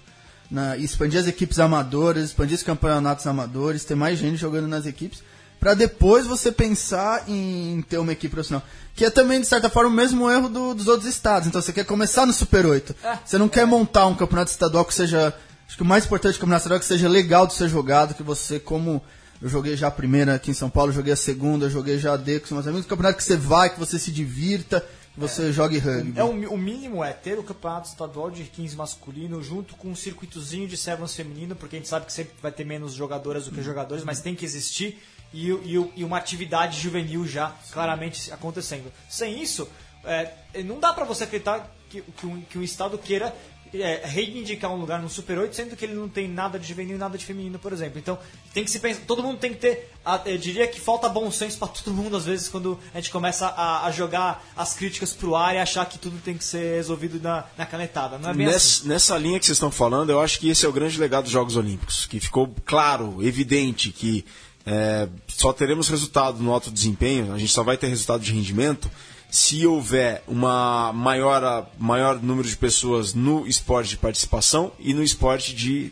Na, 0.51 0.77
expandir 0.77 1.19
as 1.19 1.27
equipes 1.27 1.59
amadoras, 1.59 2.25
expandir 2.27 2.55
os 2.57 2.63
campeonatos 2.63 3.27
amadores, 3.27 3.85
ter 3.85 3.95
mais 3.95 4.19
gente 4.19 4.37
jogando 4.37 4.69
nas 4.69 4.85
equipes, 4.85 5.23
para 5.59 5.73
depois 5.73 6.27
você 6.27 6.53
pensar 6.53 7.25
em 7.27 7.83
ter 7.89 7.97
uma 7.97 8.13
equipe 8.13 8.35
profissional. 8.35 8.63
Que 8.95 9.07
é 9.07 9.11
também, 9.11 9.41
de 9.41 9.47
certa 9.47 9.71
forma, 9.71 9.89
o 9.89 9.93
mesmo 9.95 10.31
erro 10.31 10.51
do- 10.51 10.75
dos 10.75 10.89
outros 10.89 11.09
estados. 11.09 11.49
Então 11.49 11.63
você 11.63 11.73
quer 11.73 11.85
começar 11.87 12.27
no 12.27 12.33
Super 12.35 12.67
8. 12.67 12.95
Você 13.25 13.39
não 13.39 13.49
quer 13.49 13.67
montar 13.67 14.07
um 14.07 14.15
campeonato 14.15 14.51
estadual 14.51 14.85
que 14.85 14.93
seja. 14.93 15.35
Acho 15.67 15.77
que 15.79 15.83
o 15.83 15.87
mais 15.87 16.05
importante 16.05 16.35
do 16.35 16.41
campeonato 16.41 16.61
estadual 16.61 16.77
é 16.77 16.81
que 16.81 16.87
seja 16.87 17.09
legal 17.09 17.47
de 17.47 17.55
ser 17.55 17.69
jogado, 17.69 18.13
que 18.15 18.23
você, 18.23 18.61
como. 18.61 19.03
Eu 19.43 19.49
joguei 19.49 19.77
já 19.77 19.89
a 19.89 19.91
primeira 19.91 20.37
aqui 20.37 20.53
em 20.53 20.55
São 20.55 20.71
Paulo, 20.71 20.93
joguei 20.93 21.13
a 21.13 21.17
segunda, 21.17 21.69
joguei 21.69 21.99
já 21.99 22.15
a 22.15 22.17
D 22.17 22.39
com 22.39 22.45
os 22.45 22.51
meus 22.53 22.67
amigos. 22.69 22.87
Um 22.87 22.89
campeonato 22.89 23.19
que 23.19 23.25
você 23.25 23.37
vai, 23.37 23.71
que 23.71 23.79
você 23.79 23.99
se 23.99 24.13
divirta, 24.13 24.81
que 25.13 25.19
você 25.19 25.53
jogue 25.53 25.79
rugby. 25.79 26.17
É, 26.17 26.23
o, 26.23 26.29
o 26.29 26.57
mínimo 26.57 27.03
é 27.03 27.13
ter 27.13 27.37
o 27.41 27.43
campeonato 27.43 27.89
estadual 27.89 28.31
de 28.31 28.45
15 28.45 28.77
masculino 28.77 29.43
junto 29.43 29.75
com 29.75 29.89
um 29.89 29.97
circuitozinho 29.97 30.69
de 30.69 30.77
sevens 30.77 31.13
feminino, 31.17 31.57
porque 31.57 31.75
a 31.75 31.79
gente 31.81 31.89
sabe 31.89 32.07
que 32.07 32.13
sempre 32.13 32.35
vai 32.41 32.53
ter 32.53 32.65
menos 32.65 32.95
jogadoras 32.95 33.47
do 33.47 33.51
que 33.51 33.61
jogadores, 33.63 34.05
mas 34.05 34.21
tem 34.21 34.37
que 34.37 34.45
existir, 34.45 35.03
e, 35.35 35.51
e, 35.51 35.93
e 35.97 36.05
uma 36.05 36.19
atividade 36.19 36.81
juvenil 36.81 37.27
já 37.27 37.53
claramente 37.73 38.31
acontecendo. 38.31 38.93
Sem 39.11 39.43
isso, 39.43 39.69
é, 40.05 40.31
não 40.65 40.79
dá 40.79 40.93
pra 40.93 41.05
você 41.05 41.25
acreditar 41.25 41.69
que, 41.91 42.01
que, 42.01 42.27
um, 42.27 42.41
que 42.43 42.59
um 42.59 42.63
estado 42.63 42.97
queira 42.97 43.35
é, 43.75 44.03
reivindicar 44.05 44.71
um 44.73 44.77
lugar 44.77 45.01
no 45.01 45.09
Super 45.09 45.39
8, 45.39 45.55
sendo 45.55 45.77
que 45.77 45.85
ele 45.85 45.95
não 45.95 46.09
tem 46.09 46.29
nada 46.29 46.59
de 46.59 46.69
juvenil 46.69 46.97
e 46.97 46.99
nada 46.99 47.17
de 47.17 47.25
feminino, 47.25 47.59
por 47.59 47.73
exemplo. 47.73 47.99
Então, 47.99 48.19
tem 48.53 48.65
que 48.65 48.71
se 48.71 48.79
pensar, 48.79 49.03
todo 49.07 49.23
mundo 49.23 49.39
tem 49.39 49.53
que 49.53 49.61
ter, 49.61 49.91
eu 50.27 50.37
diria 50.37 50.67
que 50.67 50.81
falta 50.81 51.09
bom 51.09 51.31
senso 51.31 51.59
pra 51.59 51.69
todo 51.69 51.93
mundo, 51.95 52.17
às 52.17 52.27
vezes, 52.27 52.49
quando 52.49 52.79
a 52.93 52.99
gente 53.01 53.11
começa 53.11 53.47
a, 53.47 53.87
a 53.87 53.91
jogar 53.91 54.45
as 54.57 54.75
críticas 54.75 55.13
pro 55.13 55.35
ar 55.35 55.55
e 55.55 55.59
achar 55.59 55.87
que 55.87 55.99
tudo 55.99 56.19
tem 56.19 56.37
que 56.37 56.45
ser 56.45 56.77
resolvido 56.77 57.21
na, 57.21 57.45
na 57.57 57.65
canetada. 57.65 58.19
Não 58.19 58.31
é 58.31 58.35
bem 58.35 58.47
assim. 58.47 58.55
Nessa, 58.55 58.89
nessa 58.89 59.19
linha 59.19 59.39
que 59.39 59.47
vocês 59.47 59.57
estão 59.57 59.71
falando, 59.71 60.11
eu 60.11 60.21
acho 60.21 60.39
que 60.39 60.49
esse 60.49 60.67
é 60.67 60.69
o 60.69 60.73
grande 60.73 60.99
legado 60.99 61.25
dos 61.25 61.33
Jogos 61.33 61.57
Olímpicos, 61.57 62.07
que 62.07 62.21
ficou 62.21 62.55
claro, 62.65 63.19
evidente 63.21 63.91
que 63.91 64.25
é, 64.67 65.09
só 65.27 65.53
teremos 65.53 65.89
resultado 65.89 66.43
no 66.43 66.53
alto 66.53 66.71
desempenho, 66.71 67.33
a 67.33 67.39
gente 67.39 67.53
só 67.53 67.63
vai 67.63 67.77
ter 67.77 67.89
resultado 67.89 68.23
de 68.23 68.33
rendimento 68.33 68.91
se 69.33 69.67
houver 69.67 70.23
uma 70.29 70.93
maior, 70.93 71.67
maior 71.79 72.23
número 72.23 72.47
de 72.47 72.55
pessoas 72.55 73.15
no 73.15 73.47
esporte 73.47 73.89
de 73.89 73.97
participação 73.97 74.71
e 74.79 74.93
no 74.93 75.03
esporte 75.03 75.55
de 75.55 75.91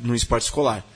no 0.00 0.14
esporte 0.14 0.44
escolar. 0.44 0.86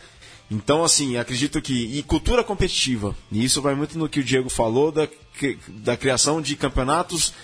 Então, 0.48 0.84
assim, 0.84 1.16
acredito 1.16 1.60
que. 1.60 1.98
E 1.98 2.02
cultura 2.04 2.44
competitiva. 2.44 3.16
E 3.32 3.44
isso 3.44 3.60
vai 3.60 3.74
muito 3.74 3.98
no 3.98 4.08
que 4.08 4.20
o 4.20 4.24
Diego 4.24 4.48
falou 4.48 4.92
da, 4.92 5.08
da 5.68 5.96
criação 5.96 6.40
de 6.40 6.54
campeonatos 6.54 7.34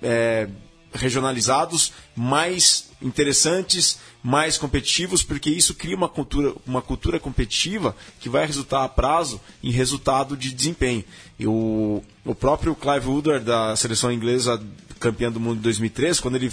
é, 0.00 0.48
regionalizados 0.94 1.92
mais 2.14 2.88
interessantes, 3.02 3.98
mais 4.22 4.56
competitivos, 4.56 5.22
porque 5.22 5.50
isso 5.50 5.74
cria 5.74 5.96
uma 5.96 6.08
cultura, 6.08 6.54
uma 6.66 6.80
cultura 6.80 7.18
competitiva 7.18 7.96
que 8.20 8.28
vai 8.28 8.46
resultar 8.46 8.84
a 8.84 8.88
prazo 8.88 9.40
em 9.62 9.70
resultado 9.72 10.36
de 10.36 10.52
desempenho. 10.52 11.04
E 11.38 11.46
o, 11.46 12.02
o 12.24 12.34
próprio 12.34 12.74
Clive 12.76 13.08
Woodward, 13.08 13.44
da 13.44 13.74
seleção 13.74 14.12
inglesa 14.12 14.62
campeã 15.00 15.30
do 15.32 15.40
mundo 15.40 15.58
em 15.58 15.62
2003, 15.62 16.20
quando 16.20 16.36
ele 16.36 16.52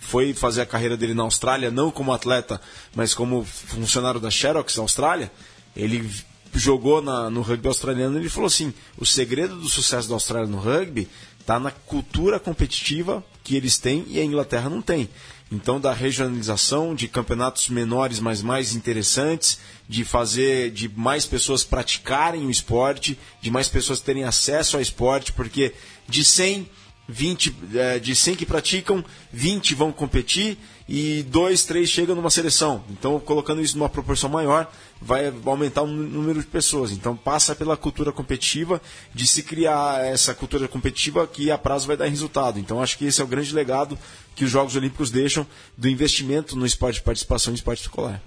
foi 0.00 0.32
fazer 0.34 0.62
a 0.62 0.66
carreira 0.66 0.96
dele 0.96 1.14
na 1.14 1.22
Austrália, 1.22 1.70
não 1.70 1.90
como 1.90 2.12
atleta, 2.12 2.60
mas 2.94 3.14
como 3.14 3.44
funcionário 3.44 4.18
da 4.20 4.30
Xerox 4.30 4.76
Austrália, 4.78 5.30
ele 5.76 6.08
jogou 6.54 7.00
na- 7.00 7.30
no 7.30 7.40
rugby 7.42 7.68
australiano, 7.68 8.18
ele 8.18 8.28
falou 8.28 8.46
assim: 8.46 8.72
o 8.98 9.06
segredo 9.06 9.56
do 9.56 9.68
sucesso 9.68 10.08
da 10.08 10.14
Austrália 10.14 10.48
no 10.48 10.58
rugby 10.58 11.08
está 11.40 11.58
na 11.58 11.70
cultura 11.70 12.38
competitiva 12.38 13.24
que 13.42 13.56
eles 13.56 13.78
têm 13.78 14.04
e 14.08 14.20
a 14.20 14.24
Inglaterra 14.24 14.68
não 14.70 14.80
tem. 14.82 15.08
Então, 15.54 15.78
da 15.78 15.92
regionalização, 15.92 16.94
de 16.94 17.06
campeonatos 17.06 17.68
menores, 17.68 18.18
mas 18.18 18.40
mais 18.40 18.74
interessantes, 18.74 19.58
de 19.86 20.02
fazer, 20.02 20.70
de 20.70 20.88
mais 20.88 21.26
pessoas 21.26 21.62
praticarem 21.62 22.46
o 22.46 22.50
esporte, 22.50 23.18
de 23.38 23.50
mais 23.50 23.68
pessoas 23.68 24.00
terem 24.00 24.24
acesso 24.24 24.76
ao 24.76 24.82
esporte, 24.82 25.30
porque 25.30 25.74
de 26.08 26.24
100, 26.24 26.66
20, 27.06 27.54
eh, 27.74 27.98
de 27.98 28.16
100 28.16 28.36
que 28.36 28.46
praticam, 28.46 29.04
20 29.30 29.74
vão 29.74 29.92
competir 29.92 30.56
e 30.88 31.22
2, 31.24 31.64
3 31.64 31.88
chegam 31.88 32.14
numa 32.16 32.30
seleção. 32.30 32.82
Então, 32.90 33.18
colocando 33.20 33.60
isso 33.62 33.76
numa 33.78 33.88
proporção 33.88 34.28
maior, 34.28 34.70
vai 35.00 35.32
aumentar 35.46 35.82
o 35.82 35.86
nú- 35.86 36.08
número 36.08 36.40
de 36.40 36.46
pessoas. 36.46 36.90
Então, 36.92 37.16
passa 37.16 37.54
pela 37.54 37.76
cultura 37.76 38.12
competitiva, 38.12 38.80
de 39.14 39.26
se 39.26 39.42
criar 39.42 40.04
essa 40.04 40.34
cultura 40.34 40.66
competitiva 40.68 41.26
que 41.26 41.50
a 41.50 41.58
prazo 41.58 41.86
vai 41.86 41.96
dar 41.96 42.06
resultado. 42.06 42.58
Então, 42.58 42.82
acho 42.82 42.98
que 42.98 43.04
esse 43.06 43.20
é 43.20 43.24
o 43.24 43.28
grande 43.28 43.54
legado 43.54 43.98
que 44.34 44.44
os 44.44 44.50
Jogos 44.50 44.76
Olímpicos 44.76 45.10
deixam 45.10 45.46
do 45.76 45.88
investimento 45.88 46.56
no 46.56 46.66
esporte 46.66 46.96
de 46.96 47.02
participação 47.02 47.52
e 47.52 47.56
esporte 47.56 47.82
escolar. 47.82 48.20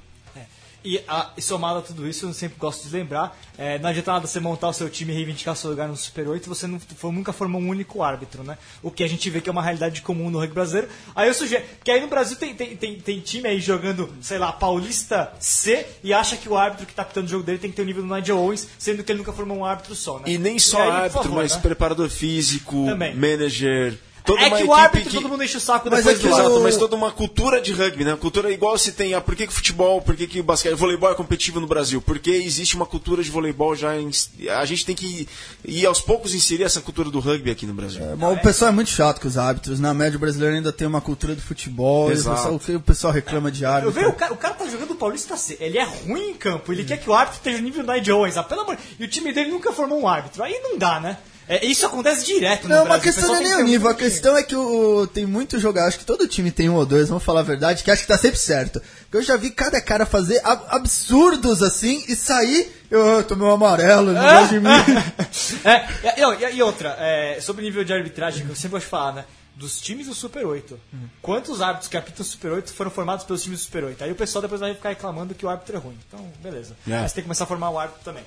E, 0.85 1.01
a, 1.07 1.31
e 1.35 1.41
somado 1.41 1.79
a 1.79 1.81
tudo 1.81 2.07
isso, 2.07 2.27
eu 2.27 2.33
sempre 2.33 2.59
gosto 2.59 2.87
de 2.87 2.95
lembrar, 2.95 3.35
é, 3.57 3.79
não 3.79 3.89
adianta 3.89 4.11
nada 4.13 4.27
você 4.27 4.39
montar 4.39 4.67
o 4.69 4.73
seu 4.73 4.87
time 4.87 5.11
e 5.11 5.15
reivindicar 5.15 5.55
seu 5.55 5.71
lugar 5.71 5.87
no 5.87 5.97
Super 5.97 6.27
8 6.27 6.47
você 6.47 6.67
não, 6.67 6.79
for- 6.79 7.11
nunca 7.11 7.33
formou 7.33 7.59
um 7.59 7.67
único 7.69 8.03
árbitro, 8.03 8.43
né? 8.43 8.55
O 8.83 8.91
que 8.91 9.03
a 9.03 9.07
gente 9.07 9.27
vê 9.31 9.41
que 9.41 9.49
é 9.49 9.51
uma 9.51 9.63
realidade 9.63 10.03
comum 10.03 10.29
no 10.29 10.37
rugby 10.37 10.53
brasileiro. 10.53 10.87
Aí 11.15 11.27
eu 11.27 11.33
sugiro, 11.33 11.63
porque 11.77 11.89
aí 11.89 11.99
no 11.99 12.07
Brasil 12.07 12.37
tem, 12.37 12.53
tem, 12.53 12.77
tem, 12.77 12.99
tem 12.99 13.19
time 13.19 13.47
aí 13.49 13.59
jogando, 13.59 14.13
sei 14.21 14.37
lá, 14.37 14.51
Paulista 14.53 15.33
C 15.39 15.87
e 16.03 16.13
acha 16.13 16.37
que 16.37 16.47
o 16.47 16.55
árbitro 16.55 16.85
que 16.85 16.93
tá 16.93 17.03
pitando 17.03 17.25
o 17.25 17.29
jogo 17.29 17.43
dele 17.43 17.57
tem 17.57 17.71
que 17.71 17.75
ter 17.75 17.81
o 17.81 17.85
nível 17.85 18.03
do 18.05 18.13
Nigel 18.15 18.37
Owens, 18.37 18.67
sendo 18.77 19.03
que 19.03 19.11
ele 19.11 19.17
nunca 19.19 19.33
formou 19.33 19.57
um 19.57 19.65
árbitro 19.65 19.95
só, 19.95 20.19
né? 20.19 20.25
E 20.27 20.37
nem 20.37 20.59
só 20.59 20.77
aí, 20.79 20.85
por 20.87 20.93
árbitro, 20.95 21.23
favor, 21.23 21.35
mas 21.41 21.55
né? 21.55 21.61
preparador 21.61 22.09
físico, 22.11 22.85
Também. 22.85 23.15
manager. 23.15 23.97
Toda 24.25 24.41
É 24.41 24.47
uma 24.47 24.57
que 24.57 24.63
o 24.63 24.73
árbitro 24.73 25.09
que- 25.11 25.15
todo 25.17 25.29
mundo 25.29 25.43
enche 25.43 25.57
o 25.57 25.59
saco 25.59 25.87
Mas 25.89 25.99
depois 26.03 26.17
é 26.17 26.19
que 26.21 26.27
do 26.27 26.33
o- 26.33 26.35
lado. 26.37 26.47
Exato, 26.49 26.63
mas 26.63 26.77
toda 26.77 26.95
uma 26.95 27.11
cultura 27.11 27.61
de 27.61 27.71
rugby, 27.73 28.03
né? 28.03 28.15
Cultura 28.15 28.51
igual 28.51 28.75
se 28.77 28.91
tem. 28.91 29.13
Ah, 29.13 29.21
por 29.21 29.35
que, 29.35 29.45
que 29.45 29.53
futebol, 29.53 30.01
por 30.01 30.15
que, 30.15 30.25
que 30.25 30.41
basquete, 30.41 30.73
voleibol 30.73 31.11
é 31.11 31.15
competitivo 31.15 31.59
no 31.59 31.67
Brasil? 31.67 32.01
Porque 32.01 32.31
existe 32.31 32.75
uma 32.75 32.85
cultura 32.87 33.23
de 33.23 33.29
voleibol 33.29 33.75
já. 33.75 33.95
Em, 33.95 34.09
a 34.49 34.65
gente 34.65 34.83
tem 34.85 34.95
que 34.95 35.27
ir 35.63 35.85
aos 35.85 36.01
poucos 36.01 36.33
inserir 36.33 36.63
essa 36.63 36.81
cultura 36.81 37.09
do 37.11 37.19
rugby 37.19 37.51
aqui 37.51 37.67
no 37.67 37.73
Brasil. 37.73 38.01
Mas 38.17 38.33
o 38.37 38.41
pessoal 38.41 38.69
é 38.69 38.73
muito 38.73 38.89
chato 38.89 39.21
com 39.21 39.27
os 39.27 39.37
árbitros. 39.37 39.79
Na 39.79 39.93
média 39.93 40.17
brasileira 40.17 40.55
ainda 40.55 40.71
tem 40.73 40.87
uma 40.87 41.01
cultura 41.01 41.35
do 41.35 41.41
futebol. 41.41 42.07
E 42.09 42.13
o 42.13 42.13
Exato. 42.13 42.35
pessoal, 42.37 42.55
o 42.55 42.59
que 42.59 42.71
o 42.75 42.79
pessoal 42.81 43.13
reclama 43.13 43.51
de 43.51 43.63
Eu 43.63 43.69
árbitro. 43.69 43.91
vejo, 43.91 44.09
o 44.09 44.13
cara, 44.13 44.33
o 44.33 44.37
cara 44.37 44.53
tá 44.55 44.67
jogando 44.67 44.91
o 44.91 44.95
Paulista 44.95 45.37
C. 45.37 45.55
Ele 45.59 45.77
é 45.77 45.83
ruim 45.83 46.31
em 46.31 46.33
campo. 46.33 46.73
Ele 46.73 46.83
quer 46.83 46.97
que 46.97 47.07
o 47.09 47.13
árbitro 47.13 47.37
esteja 47.37 47.57
no 47.59 47.63
nível 47.63 47.83
do 47.85 47.91
Nigel 47.91 48.17
Owens. 48.17 48.37
Ah, 48.37 48.43
pelo 48.43 48.61
amor. 48.61 48.75
E 48.99 49.03
o 49.03 49.07
time 49.07 49.31
dele 49.31 49.51
nunca 49.51 49.71
formou 49.71 49.99
um 50.01 50.07
árbitro. 50.07 50.41
Aí 50.41 50.59
não 50.63 50.77
dá, 50.79 50.99
né? 50.99 51.17
É, 51.47 51.63
isso 51.65 51.85
acontece 51.85 52.25
direto 52.25 52.63
no 52.67 52.69
Não, 52.75 52.83
Brasil. 52.85 52.99
a 52.99 53.03
questão 53.03 53.27
não 53.27 53.35
é 53.35 53.39
nem 53.43 53.55
o 53.55 53.63
nível, 53.63 53.87
a 53.89 53.93
questão 53.93 54.35
é 54.35 54.41
que 54.41 54.55
o, 54.55 55.05
tem 55.07 55.25
muito 55.27 55.59
jogador, 55.59 55.87
acho 55.87 55.99
que 55.99 56.05
todo 56.05 56.27
time 56.27 56.49
tem 56.49 56.67
um 56.69 56.75
ou 56.75 56.85
dois, 56.85 57.07
vamos 57.09 57.23
falar 57.23 57.41
a 57.41 57.43
verdade, 57.43 57.83
que 57.83 57.91
acho 57.91 58.01
que 58.01 58.07
tá 58.07 58.17
sempre 58.17 58.39
certo. 58.39 58.81
Eu 59.13 59.21
já 59.21 59.37
vi 59.37 59.51
cada 59.51 59.79
cara 59.79 60.05
fazer 60.07 60.41
ab- 60.43 60.65
absurdos 60.69 61.61
assim 61.61 62.03
e 62.07 62.15
sair, 62.15 62.85
eu, 62.89 63.19
ah, 63.19 63.23
tomei 63.23 63.47
um 63.47 63.51
amarelo, 63.51 64.11
não 64.11 64.21
gosta 64.21 64.47
de 64.47 64.59
mim. 64.59 64.69
É, 65.63 66.19
e, 66.21 66.45
e- 66.45 66.55
e 66.57 66.61
outra, 66.63 66.95
é, 66.99 67.39
sobre 67.41 67.61
o 67.61 67.65
nível 67.65 67.83
de 67.83 67.93
arbitragem, 67.93 68.43
que 68.45 68.51
eu 68.51 68.55
sempre 68.55 68.71
gosto 68.71 68.85
de 68.85 68.89
falar, 68.89 69.13
né? 69.13 69.25
Dos 69.55 69.79
times 69.79 70.07
do 70.07 70.13
Super 70.13 70.45
8. 70.45 70.77
Quantos 71.21 71.61
árbitros 71.61 71.87
que 71.87 71.95
apitam 71.95 72.23
o 72.25 72.27
Super 72.27 72.51
8 72.51 72.73
foram 72.73 72.91
formados 72.91 73.23
pelos 73.23 73.41
times 73.41 73.59
do 73.59 73.63
Super 73.63 73.85
8? 73.85 74.03
Aí 74.03 74.11
o 74.11 74.15
pessoal 74.15 74.41
depois 74.41 74.59
vai 74.59 74.73
ficar 74.73 74.89
reclamando 74.89 75.33
que 75.33 75.45
o 75.45 75.49
árbitro 75.49 75.77
é 75.77 75.79
ruim. 75.79 75.97
Então, 76.07 76.19
beleza. 76.43 76.75
É. 76.85 76.99
Mas 77.01 77.13
tem 77.13 77.21
que 77.23 77.27
começar 77.27 77.45
a 77.45 77.47
formar 77.47 77.69
o 77.69 77.79
árbitro 77.79 78.01
também. 78.03 78.23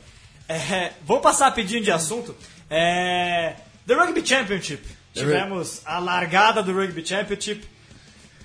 É, 0.48 0.92
vamos 1.06 1.22
passar 1.22 1.44
rapidinho 1.46 1.82
de 1.82 1.90
assunto. 1.90 2.34
É, 2.70 3.56
The 3.86 3.94
Rugby 3.94 4.26
Championship. 4.26 4.82
Tivemos 5.12 5.82
a 5.84 5.98
largada 5.98 6.62
do 6.62 6.72
Rugby 6.72 7.04
Championship. 7.04 7.66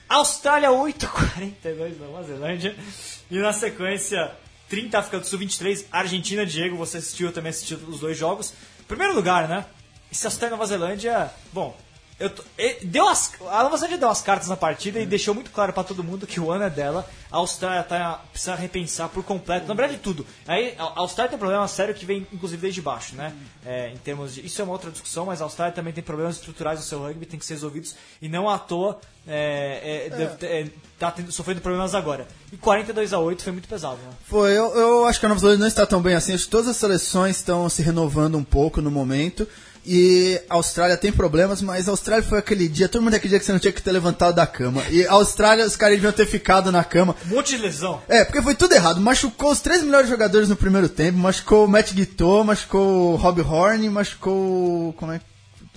Austrália 0.08 0.72
8, 0.72 1.08
42 1.08 2.00
Nova 2.00 2.24
Zelândia. 2.24 2.76
E 3.30 3.38
na 3.38 3.54
sequência, 3.54 4.32
30 4.70 5.00
África 5.00 5.20
do 5.20 5.28
Sul, 5.28 5.40
23 5.40 5.86
Argentina. 5.92 6.46
Diego, 6.46 6.76
você 6.76 6.98
assistiu, 6.98 7.28
eu 7.28 7.34
também 7.34 7.50
assisti 7.50 7.76
os 7.76 8.00
dois 8.00 8.18
jogos. 8.18 8.54
Primeiro 8.88 9.14
lugar, 9.14 9.48
né? 9.48 9.66
Esse 10.12 10.26
Austrália 10.26 10.54
e 10.54 10.58
Nova 10.58 10.68
Zelândia, 10.68 11.32
bom, 11.52 11.76
eu 12.26 12.32
deu 12.84 13.08
as, 13.08 13.32
a 13.50 13.64
Nova 13.64 13.76
Zelândia 13.78 13.98
deu 13.98 14.10
as 14.10 14.22
cartas 14.22 14.48
na 14.48 14.56
partida 14.58 15.00
e 15.00 15.06
deixou 15.06 15.34
muito 15.34 15.52
claro 15.52 15.74
pra 15.74 15.84
todo 15.84 16.04
mundo 16.04 16.26
que 16.28 16.40
o 16.40 16.52
ano 16.52 16.64
é 16.66 16.70
dela. 16.70 17.08
A 17.32 17.38
Austrália 17.38 17.82
tá, 17.84 18.22
precisa 18.32 18.54
repensar 18.56 19.10
por 19.10 19.24
completo, 19.24 19.68
na 19.68 19.74
verdade 19.74 20.00
tudo. 20.00 20.26
Aí, 20.48 20.76
a 20.78 21.00
Austrália 21.00 21.30
tem 21.30 21.36
um 21.36 21.40
problema 21.40 21.68
sério 21.68 21.94
que 21.96 22.06
vem 22.06 22.28
inclusive 22.32 22.62
desde 22.62 22.82
baixo, 22.82 23.16
né? 23.16 23.34
É, 23.66 23.90
em 23.90 23.98
termos 23.98 24.36
de, 24.36 24.46
isso 24.46 24.62
é 24.62 24.64
uma 24.64 24.74
outra 24.74 24.92
discussão, 24.92 25.26
mas 25.26 25.42
a 25.42 25.46
Austrália 25.46 25.74
também 25.74 25.92
tem 25.94 26.04
problemas 26.04 26.36
estruturais 26.36 26.80
no 26.80 26.86
seu 26.86 27.00
rugby, 27.00 27.26
tem 27.26 27.40
que 27.40 27.46
ser 27.46 27.56
resolvidos 27.56 27.96
e 28.22 28.30
não 28.30 28.48
à 28.50 28.60
toa 28.60 29.00
é, 29.28 30.10
é, 30.12 30.28
ter- 30.38 30.46
é, 30.46 30.68
tá 31.00 31.10
tendo- 31.12 31.32
sofrendo 31.32 31.62
problemas 31.62 31.96
agora. 31.96 32.28
E 32.52 32.58
42 32.58 33.14
a 33.14 33.20
8 33.20 33.42
foi 33.44 33.52
muito 33.52 33.68
pesado, 33.68 33.98
né? 33.98 34.12
Foi, 34.28 34.52
eu, 34.52 34.66
eu 34.76 35.06
acho 35.06 35.20
que 35.20 35.26
a 35.26 35.30
Nova 35.30 35.42
Zelândia 35.42 35.62
não 35.62 35.68
está 35.68 35.86
tão 35.86 36.02
bem 36.02 36.14
assim. 36.16 36.34
Acho 36.34 36.46
que 36.46 36.52
todas 36.52 36.68
as 36.68 36.78
seleções 36.78 37.38
estão 37.38 37.68
se 37.70 37.82
renovando 37.82 38.36
um 38.38 38.44
pouco 38.44 38.82
no 38.82 38.92
momento. 38.92 39.48
E 39.86 40.40
a 40.50 40.56
Austrália 40.56 40.96
tem 40.96 41.12
problemas, 41.12 41.62
mas 41.62 41.88
a 41.88 41.92
Austrália 41.92 42.24
foi 42.24 42.40
aquele 42.40 42.68
dia, 42.70 42.88
todo 42.88 43.02
mundo 43.02 43.16
aquele 43.16 43.32
dia 43.32 43.40
que 43.40 43.46
você 43.46 43.52
não 43.52 43.60
tinha 43.60 43.74
que 43.74 43.82
ter 43.82 43.92
levantado 43.92 44.36
da 44.36 44.48
cama. 44.48 44.82
E 44.90 45.06
a 45.06 45.12
Austrália, 45.12 45.66
os 45.66 45.76
caras 45.76 45.96
deviam 45.96 46.14
ter 46.14 46.26
ficado 46.26 46.72
na 46.72 46.84
cama. 46.84 47.16
Um 47.26 47.36
monte 47.36 47.56
de 47.56 47.62
lesão. 47.62 48.02
É, 48.08 48.24
porque 48.24 48.42
foi 48.42 48.56
tudo 48.56 48.74
errado. 48.74 49.02
Machucou 49.02 49.52
os 49.52 49.60
três 49.60 49.84
melhores 49.84 50.10
jogadores 50.10 50.48
no 50.48 50.56
primeiro 50.56 50.88
tempo. 50.88 51.18
Machucou 51.18 51.66
o 51.66 51.68
Matt 51.68 51.92
Guitou, 51.94 52.44
machucou 52.44 53.14
o 53.14 53.16
Rob 53.16 53.42
Horn, 53.42 53.90
machucou. 53.90 54.94
Como 54.94 55.12
é 55.12 55.20
que. 55.20 55.26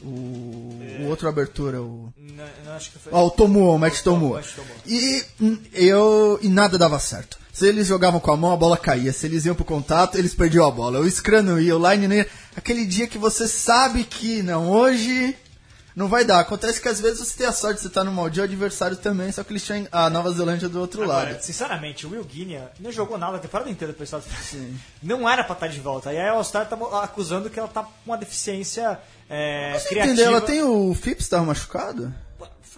O, 0.03 0.79
o 1.01 1.07
outro 1.09 1.29
abertura, 1.29 1.81
o. 1.81 2.13
Não, 2.17 2.45
não 2.65 2.73
acho 2.75 2.93
que 2.93 2.99
foi. 2.99 3.13
Ó, 3.13 3.27
o 3.27 3.31
Tomuo, 3.31 3.75
o 3.75 3.79
Matt 3.79 4.03
Tomuo. 4.03 4.39
Tomuo. 4.41 4.71
E 4.87 5.25
eu 5.73 6.39
e 6.43 6.49
nada 6.49 6.79
dava 6.79 6.99
certo. 7.01 7.39
Se 7.57 7.67
eles 7.67 7.87
jogavam 7.87 8.21
com 8.21 8.31
a 8.31 8.37
mão, 8.37 8.53
a 8.53 8.57
bola 8.57 8.77
caía. 8.77 9.15
Se 9.15 9.25
eles 9.25 9.47
iam 9.47 9.55
pro 9.55 9.65
contato, 9.65 10.19
eles 10.19 10.35
perdiam 10.35 10.67
a 10.67 10.71
bola. 10.71 11.01
O 11.01 11.11
scrum 11.11 11.41
não 11.41 11.59
ia, 11.59 11.75
o 11.75 11.91
line 11.91 12.07
não 12.07 12.15
ia. 12.15 12.29
Aquele 12.55 12.85
dia 12.85 13.07
que 13.07 13.17
você 13.17 13.49
sabe 13.49 14.05
que 14.05 14.43
não, 14.43 14.71
hoje 14.71 15.35
não 15.95 16.07
vai 16.07 16.23
dar. 16.23 16.39
Acontece 16.41 16.83
que 16.83 16.87
às 16.87 17.01
vezes 17.01 17.21
você 17.21 17.39
tem 17.39 17.47
a 17.47 17.53
sorte 17.53 17.77
de 17.77 17.81
você 17.81 17.89
estar 17.89 18.05
no 18.05 18.13
molde, 18.13 18.43
o 18.43 18.45
adversário 18.45 18.99
também, 18.99 19.33
só 19.33 19.43
que 19.43 19.53
eles 19.55 19.65
tinham 19.65 19.89
a 19.91 20.11
Nova 20.11 20.31
Zelândia 20.33 20.69
do 20.69 20.79
outro 20.79 21.03
Agora, 21.05 21.31
lado. 21.31 21.41
sinceramente, 21.43 22.07
o 22.07 22.11
Will 22.11 22.25
Guinea 22.25 22.71
não 22.79 22.93
jogou 22.93 23.17
nada 23.17 23.39
a 23.39 23.41
temporada 23.41 23.71
inteira 23.71 23.95
do 23.95 23.97
pessoal. 23.97 24.23
Não 25.03 25.27
era 25.27 25.43
pra 25.43 25.55
estar 25.55 25.69
de 25.69 25.81
volta. 25.81 26.13
E 26.13 26.19
aí 26.19 26.29
a 26.29 26.33
Austrália 26.33 26.69
tá 26.69 27.03
acusando 27.03 27.49
que 27.49 27.59
ela 27.59 27.69
tá 27.69 27.85
com 27.85 27.91
uma 28.05 28.19
deficiência 28.19 29.01
é, 29.31 29.83
criativa. 29.89 30.05
entendeu? 30.05 30.27
Ela 30.27 30.43
tem 30.43 30.63
o 30.63 30.93
Phipps 30.93 31.25
estava 31.25 31.47
machucado? 31.47 32.13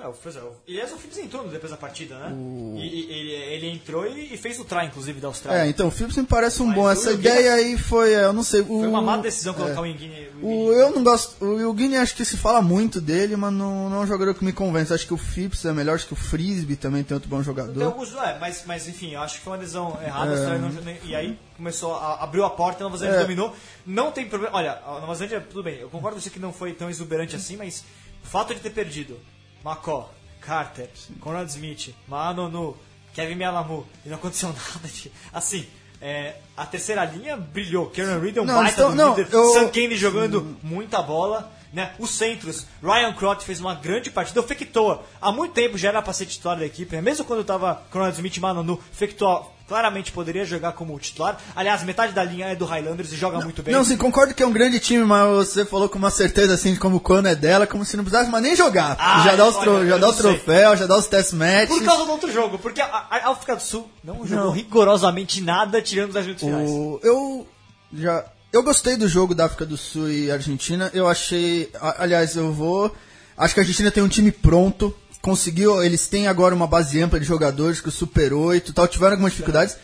É, 0.00 0.06
o- 0.06 0.12
pois 0.12 0.36
é, 0.36 0.40
o- 0.40 0.50
o 0.52 0.98
Phillips 0.98 1.18
entrou 1.18 1.48
depois 1.48 1.72
da 1.72 1.76
partida, 1.76 2.16
né? 2.18 2.32
E, 2.76 2.80
e- 2.80 3.12
ele, 3.12 3.32
ele 3.32 3.68
entrou 3.70 4.06
e, 4.06 4.32
e 4.32 4.36
fez 4.36 4.60
o 4.60 4.64
try, 4.64 4.84
inclusive, 4.86 5.18
da 5.20 5.26
Austrália. 5.26 5.62
É, 5.62 5.68
então 5.68 5.88
o 5.88 5.90
Phipps 5.90 6.16
me 6.16 6.24
parece 6.24 6.62
um 6.62 6.66
Mas 6.66 6.74
bom. 6.76 6.82
o 6.84 6.90
Essa 6.90 7.12
ideia 7.12 7.54
aí 7.54 7.76
foi, 7.76 8.14
é, 8.14 8.24
eu 8.24 8.32
não 8.32 8.44
sei. 8.44 8.60
O, 8.60 8.66
Foi 8.66 8.86
uma 8.86 9.02
má 9.02 9.16
decisão 9.16 9.54
colocar 9.54 9.74
é. 9.74 9.80
o 9.80 9.86
Nguyen. 9.86 10.28
O, 10.40 10.72
eu 10.72 10.90
não 10.92 11.02
gosto. 11.02 11.44
O 11.44 11.58
Eugene 11.58 11.96
acho 11.96 12.14
que 12.14 12.24
se 12.24 12.36
fala 12.36 12.62
muito 12.62 13.00
dele, 13.00 13.34
mas 13.34 13.52
não, 13.52 13.90
não 13.90 13.96
é 13.98 14.00
um 14.02 14.06
jogador 14.06 14.34
que 14.34 14.44
me 14.44 14.52
convence. 14.52 14.94
Acho 14.94 15.04
que 15.04 15.14
o 15.14 15.18
Phipps 15.18 15.64
é 15.64 15.72
melhor, 15.72 15.96
acho 15.96 16.06
que 16.06 16.12
o 16.12 16.16
Frisbee 16.16 16.76
também 16.76 17.02
tem 17.02 17.14
outro 17.16 17.28
bom 17.28 17.36
Tem 17.38 17.44
jogador. 17.46 17.82
alguns, 17.82 18.14
é, 18.14 18.38
mas, 18.38 18.62
mas 18.66 18.86
enfim, 18.86 19.14
eu 19.14 19.20
acho 19.20 19.38
que 19.38 19.40
foi 19.40 19.52
uma 19.54 19.58
lesão 19.58 19.98
errada. 20.00 20.32
É. 20.32 20.58
não- 20.58 20.70
e 21.04 21.14
aí 21.16 21.36
começou 21.56 21.96
a 21.96 22.22
abriu 22.22 22.44
a 22.44 22.50
porta, 22.50 22.84
a 22.84 22.84
Nova 22.84 22.96
Zelândia 22.96 23.18
É. 23.18 23.22
dominou. 23.22 23.52
Não 23.84 24.12
tem 24.12 24.28
problema. 24.28 24.56
Olha, 24.56 24.78
a 24.86 25.00
Nova 25.00 25.14
Zelândia, 25.16 25.40
tudo 25.40 25.64
bem, 25.64 25.78
eu 25.80 25.88
concordo 25.90 26.14
com 26.16 26.22
você 26.22 26.30
que 26.30 26.38
não 26.38 26.52
foi 26.52 26.72
tão 26.72 26.88
exuberante 26.88 27.34
assim, 27.34 27.56
mas 27.56 27.82
o 28.24 28.26
fato 28.28 28.54
de 28.54 28.60
ter 28.60 28.70
perdido 28.70 29.18
Macó, 29.64 30.10
Carter, 30.40 30.88
Conrad 31.20 31.48
Smith, 31.48 31.94
Manonu, 32.06 32.76
Kevin 33.14 33.34
Mialamu 33.34 33.86
e 34.04 34.08
não 34.08 34.16
aconteceu 34.16 34.48
nada 34.74 34.88
de. 34.88 35.10
Assim. 35.32 35.66
é, 36.00 36.36
a 36.56 36.64
terceira 36.64 37.04
linha 37.04 37.36
brilhou. 37.36 37.90
Kieran 37.90 38.20
Reed 38.20 38.36
é 38.36 38.40
um 38.40 38.44
Não, 38.44 38.54
baita 38.54 38.72
então- 38.72 38.90
do 38.90 38.96
não, 38.96 39.16
líder. 39.16 39.28
eu- 39.34 39.52
Sam 39.52 39.68
Kane 39.68 39.96
jogando 39.96 40.56
muita 40.62 41.02
bola. 41.02 41.52
Né? 41.72 41.90
Os 41.98 42.10
centros, 42.10 42.66
Ryan 42.82 43.12
Crott 43.12 43.44
fez 43.44 43.60
uma 43.60 43.74
grande 43.74 44.10
partida. 44.10 44.40
O 44.40 44.42
Fektoa, 44.42 45.02
há 45.20 45.30
muito 45.30 45.52
tempo 45.52 45.76
já 45.76 45.90
era 45.90 46.00
para 46.00 46.12
ser 46.14 46.26
titular 46.26 46.58
da 46.58 46.64
equipe, 46.64 46.96
né? 46.96 47.02
mesmo 47.02 47.24
quando 47.26 47.42
estava 47.42 47.82
Conrad 47.90 48.14
Smith 48.14 48.36
e 48.36 48.40
Manonu, 48.40 48.80
Fektoa 48.92 49.46
claramente 49.68 50.10
poderia 50.12 50.46
jogar 50.46 50.72
como 50.72 50.98
titular. 50.98 51.38
Aliás, 51.54 51.82
metade 51.82 52.14
da 52.14 52.24
linha 52.24 52.46
é 52.46 52.56
do 52.56 52.64
Highlanders 52.64 53.12
e 53.12 53.16
joga 53.16 53.38
muito 53.42 53.62
bem. 53.62 53.74
Não, 53.74 53.84
sim, 53.84 53.98
concordo 53.98 54.32
que 54.32 54.42
é 54.42 54.46
um 54.46 54.50
grande 54.52 54.80
time, 54.80 55.04
mas 55.04 55.28
você 55.28 55.66
falou 55.66 55.90
com 55.90 55.98
uma 55.98 56.10
certeza 56.10 56.54
assim 56.54 56.72
de 56.72 56.80
como 56.80 56.98
quando 56.98 57.26
é 57.28 57.34
dela, 57.34 57.66
como 57.66 57.84
se 57.84 57.94
não 57.94 58.02
precisasse 58.02 58.30
mais 58.30 58.42
nem 58.42 58.56
jogar. 58.56 58.96
Ah, 58.98 59.22
já 59.26 59.36
dá, 59.36 59.46
os 59.46 59.56
olha, 59.56 59.86
já 59.86 59.98
dá 59.98 60.06
não 60.06 60.08
o 60.08 60.12
sei. 60.16 60.22
troféu, 60.22 60.74
já 60.74 60.86
dá 60.86 60.96
os 60.96 61.06
test 61.06 61.34
matches. 61.34 61.68
Por 61.68 61.84
causa 61.84 62.04
do 62.06 62.10
outro 62.12 62.32
jogo, 62.32 62.58
porque 62.58 62.80
a, 62.80 63.06
África 63.26 63.56
do 63.56 63.62
Sul 63.62 63.90
não 64.02 64.26
jogou 64.26 64.50
rigorosamente 64.52 65.42
nada 65.42 65.82
tirando 65.82 66.08
os 66.08 66.14
10 66.14 66.26
minutos 66.26 66.44
finais. 66.48 66.70
O- 66.70 67.00
eu 67.02 67.46
já 67.92 68.24
eu 68.52 68.62
gostei 68.62 68.96
do 68.96 69.08
jogo 69.08 69.34
da 69.34 69.44
África 69.46 69.64
do 69.66 69.76
Sul 69.76 70.10
e 70.10 70.30
Argentina. 70.30 70.90
Eu 70.94 71.06
achei, 71.08 71.70
aliás, 71.98 72.34
eu 72.36 72.52
vou. 72.52 72.94
Acho 73.36 73.54
que 73.54 73.60
a 73.60 73.62
Argentina 73.62 73.90
tem 73.90 74.02
um 74.02 74.08
time 74.08 74.32
pronto. 74.32 74.94
Conseguiu, 75.20 75.82
eles 75.82 76.06
têm 76.08 76.26
agora 76.28 76.54
uma 76.54 76.66
base 76.66 77.00
ampla 77.02 77.18
de 77.20 77.26
jogadores 77.26 77.80
que 77.80 77.88
o 77.88 77.92
Super 77.92 78.32
8 78.32 78.70
e 78.70 78.74
tal 78.74 78.86
tiveram 78.88 79.12
algumas 79.12 79.32
dificuldades, 79.32 79.76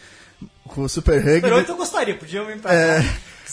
com 0.68 0.82
o 0.82 0.88
Super 0.88 1.18
Rugby. 1.18 1.34
Super 1.40 1.52
8 1.54 1.70
eu 1.72 1.76
gostaria, 1.76 2.16
podiam 2.16 2.46
me 2.46 2.52
É, 2.64 3.00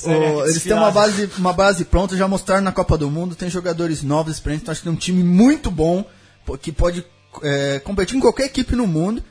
o- 0.05 0.43
eles 0.43 0.63
têm 0.63 0.73
uma 0.73 0.91
base, 0.91 1.29
uma 1.37 1.53
base 1.53 1.83
pronta, 1.85 2.15
já 2.15 2.27
mostraram 2.27 2.61
na 2.63 2.71
Copa 2.71 2.97
do 2.97 3.09
Mundo, 3.09 3.35
tem 3.35 3.49
jogadores 3.49 4.03
novos, 4.03 4.33
experientes, 4.35 4.61
então 4.63 4.71
acho 4.71 4.81
que 4.81 4.85
tem 4.87 4.93
um 4.93 4.99
time 4.99 5.23
muito 5.23 5.69
bom, 5.71 6.05
que 6.61 6.71
pode 6.71 7.03
é, 7.41 7.79
competir 7.79 8.15
em 8.15 8.19
qualquer 8.19 8.45
equipe 8.45 8.75
no 8.75 8.85
mundo. 8.87 9.23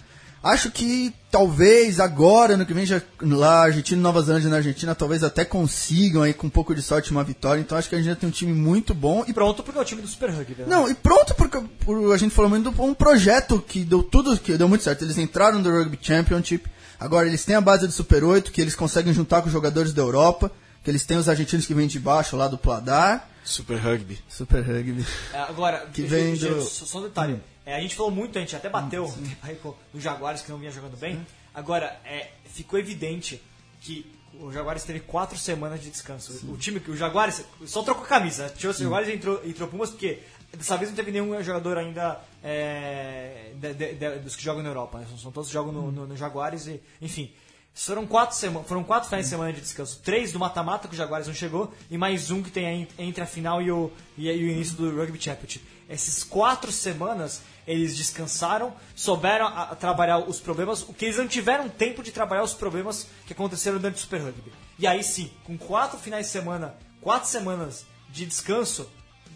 Acho 0.42 0.70
que 0.70 1.12
talvez 1.30 2.00
agora, 2.00 2.56
no 2.56 2.64
que 2.64 2.72
vem, 2.72 2.86
já, 2.86 3.02
lá, 3.20 3.64
Argentina 3.64 4.00
e 4.00 4.02
Nova 4.02 4.22
Zelândia 4.22 4.48
na 4.48 4.56
Argentina, 4.56 4.94
talvez 4.94 5.22
até 5.22 5.44
consigam 5.44 6.22
aí 6.22 6.32
com 6.32 6.46
um 6.46 6.50
pouco 6.50 6.74
de 6.74 6.80
sorte 6.80 7.10
uma 7.10 7.22
vitória. 7.22 7.60
Então 7.60 7.76
acho 7.76 7.88
que 7.90 7.94
a 7.94 7.98
gente 7.98 8.06
já 8.06 8.16
tem 8.16 8.28
um 8.28 8.32
time 8.32 8.52
muito 8.54 8.94
bom 8.94 9.22
e 9.28 9.34
pronto 9.34 9.62
porque 9.62 9.78
é 9.78 9.82
o 9.82 9.84
time 9.84 10.00
do 10.00 10.08
Super 10.08 10.30
Rugby. 10.30 10.54
Né? 10.62 10.64
não, 10.66 10.88
e 10.88 10.94
pronto, 10.94 11.34
porque 11.34 11.60
por- 11.84 12.12
a 12.12 12.16
gente 12.16 12.34
falou 12.34 12.48
muito 12.48 12.70
de 12.70 12.80
um 12.80 12.94
projeto 12.94 13.60
que 13.66 13.84
deu 13.84 14.02
tudo, 14.02 14.36
que 14.38 14.56
deu 14.56 14.66
muito 14.68 14.82
certo. 14.82 15.02
Eles 15.04 15.18
entraram 15.18 15.58
no 15.60 15.70
Rugby 15.70 15.98
Championship, 16.00 16.66
agora 16.98 17.26
eles 17.26 17.44
têm 17.44 17.56
a 17.56 17.60
base 17.60 17.86
do 17.86 17.92
Super 17.92 18.24
8, 18.24 18.50
que 18.50 18.62
eles 18.62 18.74
conseguem 18.74 19.12
juntar 19.12 19.42
com 19.42 19.48
os 19.48 19.52
jogadores 19.52 19.92
da 19.92 20.00
Europa, 20.00 20.50
que 20.82 20.90
eles 20.90 21.04
têm 21.04 21.18
os 21.18 21.28
argentinos 21.28 21.66
que 21.66 21.74
vêm 21.74 21.86
de 21.86 22.00
baixo 22.00 22.34
lá 22.36 22.48
do 22.48 22.56
Pladar. 22.56 23.28
Super 23.44 23.76
Rugby. 23.78 24.18
Super 24.28 24.62
Rugby. 24.62 25.04
É, 25.34 25.38
Agora, 25.40 25.86
Que 25.92 26.02
vem 26.02 26.34
do- 26.34 26.62
só, 26.62 26.84
só 26.86 26.98
um 26.98 27.02
detalhe. 27.02 27.40
É, 27.70 27.76
a 27.76 27.80
gente 27.80 27.94
falou 27.94 28.10
muito, 28.10 28.36
a 28.36 28.40
gente 28.40 28.54
até 28.56 28.68
bateu 28.68 29.04
um 29.04 29.12
tempo 29.12 29.36
aí 29.42 29.56
com 29.56 29.74
o 29.94 30.00
Jaguares 30.00 30.42
que 30.42 30.50
não 30.50 30.58
vinha 30.58 30.70
jogando 30.70 30.96
bem. 30.96 31.24
Agora, 31.54 31.98
é, 32.04 32.30
ficou 32.46 32.78
evidente 32.78 33.40
que 33.80 34.10
o 34.40 34.50
Jaguares 34.52 34.84
teve 34.84 35.00
quatro 35.00 35.36
semanas 35.38 35.80
de 35.80 35.90
descanso. 35.90 36.32
O 36.48 36.56
time, 36.56 36.80
o 36.88 36.96
Jaguares 36.96 37.44
só 37.66 37.82
trocou 37.82 38.04
a 38.04 38.06
camisa. 38.06 38.48
Tirou 38.56 38.74
o 38.74 38.78
Jaguares 38.78 39.08
e 39.08 39.12
entrou, 39.14 39.40
entrou 39.44 39.68
Pumas 39.68 39.90
porque 39.90 40.20
dessa 40.56 40.76
vez 40.76 40.88
não 40.90 40.96
teve 40.96 41.10
nenhum 41.10 41.42
jogador 41.42 41.76
ainda 41.78 42.20
é, 42.42 43.52
de- 43.54 43.74
de- 43.74 43.94
de- 43.94 44.18
dos 44.20 44.36
que 44.36 44.42
jogam 44.42 44.62
na 44.62 44.68
Europa. 44.70 44.98
né? 44.98 45.06
São 45.20 45.30
todos 45.32 45.48
que 45.48 45.54
jogam 45.54 45.72
no, 45.72 45.90
no- 45.92 46.06
no 46.06 46.16
Jaguares 46.16 46.66
e, 46.66 46.80
enfim. 47.00 47.32
Foram 47.72 48.06
quatro, 48.06 48.36
sema 48.36 48.62
foram 48.64 48.84
quatro 48.84 49.08
finais 49.08 49.26
de 49.26 49.30
semana 49.30 49.52
de 49.52 49.60
descanso. 49.60 50.00
Três 50.04 50.32
do 50.32 50.38
mata-mata 50.38 50.86
que 50.86 50.94
o 50.94 50.96
Jaguares 50.96 51.26
não 51.26 51.34
chegou 51.34 51.72
e 51.90 51.96
mais 51.96 52.30
um 52.30 52.42
que 52.42 52.50
tem 52.50 52.86
entre 52.98 53.22
a 53.22 53.26
final 53.26 53.62
e 53.62 53.70
o, 53.70 53.90
e, 54.18 54.28
e 54.28 54.44
o 54.44 54.50
início 54.50 54.74
do 54.76 54.94
Rugby 54.94 55.20
Championship. 55.22 55.64
Essas 55.88 56.22
quatro 56.22 56.70
semanas 56.70 57.40
eles 57.66 57.96
descansaram, 57.96 58.74
souberam 58.94 59.46
a- 59.46 59.62
a 59.70 59.76
trabalhar 59.76 60.18
os 60.18 60.40
problemas, 60.40 60.82
o 60.82 60.92
que 60.92 61.06
eles 61.06 61.16
não 61.16 61.26
tiveram 61.28 61.68
tempo 61.68 62.02
de 62.02 62.10
trabalhar 62.10 62.42
os 62.42 62.52
problemas 62.54 63.06
que 63.26 63.32
aconteceram 63.32 63.78
durante 63.78 63.96
o 63.96 64.00
Super 64.00 64.20
Rugby. 64.20 64.52
E 64.78 64.86
aí 64.86 65.02
sim, 65.02 65.30
com 65.44 65.56
quatro 65.56 65.98
finais 65.98 66.26
de 66.26 66.32
semana, 66.32 66.74
quatro 67.00 67.28
semanas 67.30 67.86
de 68.10 68.26
descanso, 68.26 68.90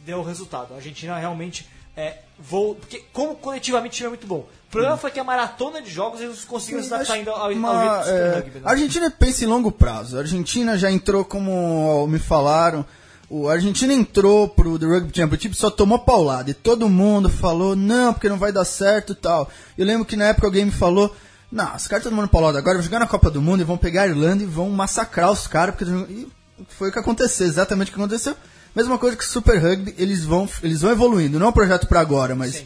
deu 0.05 0.23
resultado. 0.23 0.75
A 0.75 0.77
Argentina 0.77 1.17
realmente 1.19 1.67
é, 1.97 2.19
voou, 2.39 2.75
porque 2.75 3.05
como 3.13 3.37
coletivamente 3.37 3.93
o 3.93 3.97
time 3.97 4.07
é 4.07 4.11
muito 4.11 4.27
bom. 4.27 4.47
O 4.69 4.71
problema 4.71 4.97
foi 4.97 5.11
que 5.13 5.21
a 5.21 5.25
maratona 5.25 5.81
de 5.81 5.89
jogos 5.89 6.21
eles 6.21 6.45
conseguiram 6.45 6.83
se 6.83 6.93
adaptar 6.93 7.15
ainda 7.15 7.31
ao, 7.31 7.43
ao 7.43 7.53
jeito 7.53 7.59
Uma, 7.61 8.03
é, 8.07 8.35
Rugby. 8.37 8.59
né? 8.59 8.63
a 8.65 8.71
Argentina 8.71 9.11
pensa 9.11 9.45
em 9.45 9.47
longo 9.47 9.71
prazo. 9.71 10.17
A 10.17 10.21
Argentina 10.21 10.77
já 10.77 10.91
entrou, 10.91 11.25
como 11.25 12.05
me 12.09 12.19
falaram, 12.19 12.85
o 13.31 13.49
a 13.49 13.53
Argentina 13.53 13.93
entrou 13.93 14.49
pro 14.49 14.79
The 14.79 14.87
Rugby 14.87 15.17
Championship 15.17 15.55
só 15.55 15.71
tomou 15.71 16.01
paulada. 16.01 16.51
E 16.51 16.55
todo 16.55 16.89
mundo 16.89 17.29
falou, 17.29 17.77
não, 17.77 18.13
porque 18.13 18.29
não 18.29 18.39
vai 18.39 18.51
dar 18.51 18.65
certo 18.65 19.13
e 19.13 19.17
tal. 19.17 19.49
Eu 19.79 19.87
lembro 19.87 20.05
que 20.05 20.17
na 20.17 20.25
época 20.25 20.49
alguém 20.49 20.65
me 20.65 20.73
falou, 20.73 21.15
não, 21.53 21.77
os 21.77 21.87
caras 21.87 22.05
estão 22.05 22.11
tomando 22.11 22.29
paulada 22.29 22.59
agora, 22.59 22.75
vão 22.75 22.83
jogar 22.83 22.99
na 22.99 23.07
Copa 23.07 23.31
do 23.31 23.41
Mundo 23.41 23.61
e 23.61 23.65
vão 23.65 23.77
pegar 23.77 24.03
a 24.03 24.09
Irlanda 24.09 24.43
e 24.43 24.47
vão 24.47 24.69
massacrar 24.71 25.31
os 25.31 25.47
caras. 25.47 25.77
Porque... 25.77 25.89
E 26.11 26.27
foi 26.69 26.89
o 26.89 26.93
que 26.93 26.99
aconteceu, 26.99 27.47
exatamente 27.47 27.93
o 27.93 27.95
que 27.95 28.01
aconteceu. 28.01 28.35
Mesma 28.75 28.99
coisa 28.99 29.17
que 29.17 29.25
o 29.25 29.27
Super 29.27 29.59
Rugby, 29.59 29.95
eles 29.97 30.25
vão, 30.25 30.49
eles 30.63 30.81
vão 30.81 30.91
evoluindo. 30.91 31.39
Não 31.39 31.47
é 31.47 31.49
um 31.51 31.53
projeto 31.53 31.87
para 31.87 32.01
agora, 32.01 32.35
mas... 32.35 32.57
É 32.57 32.65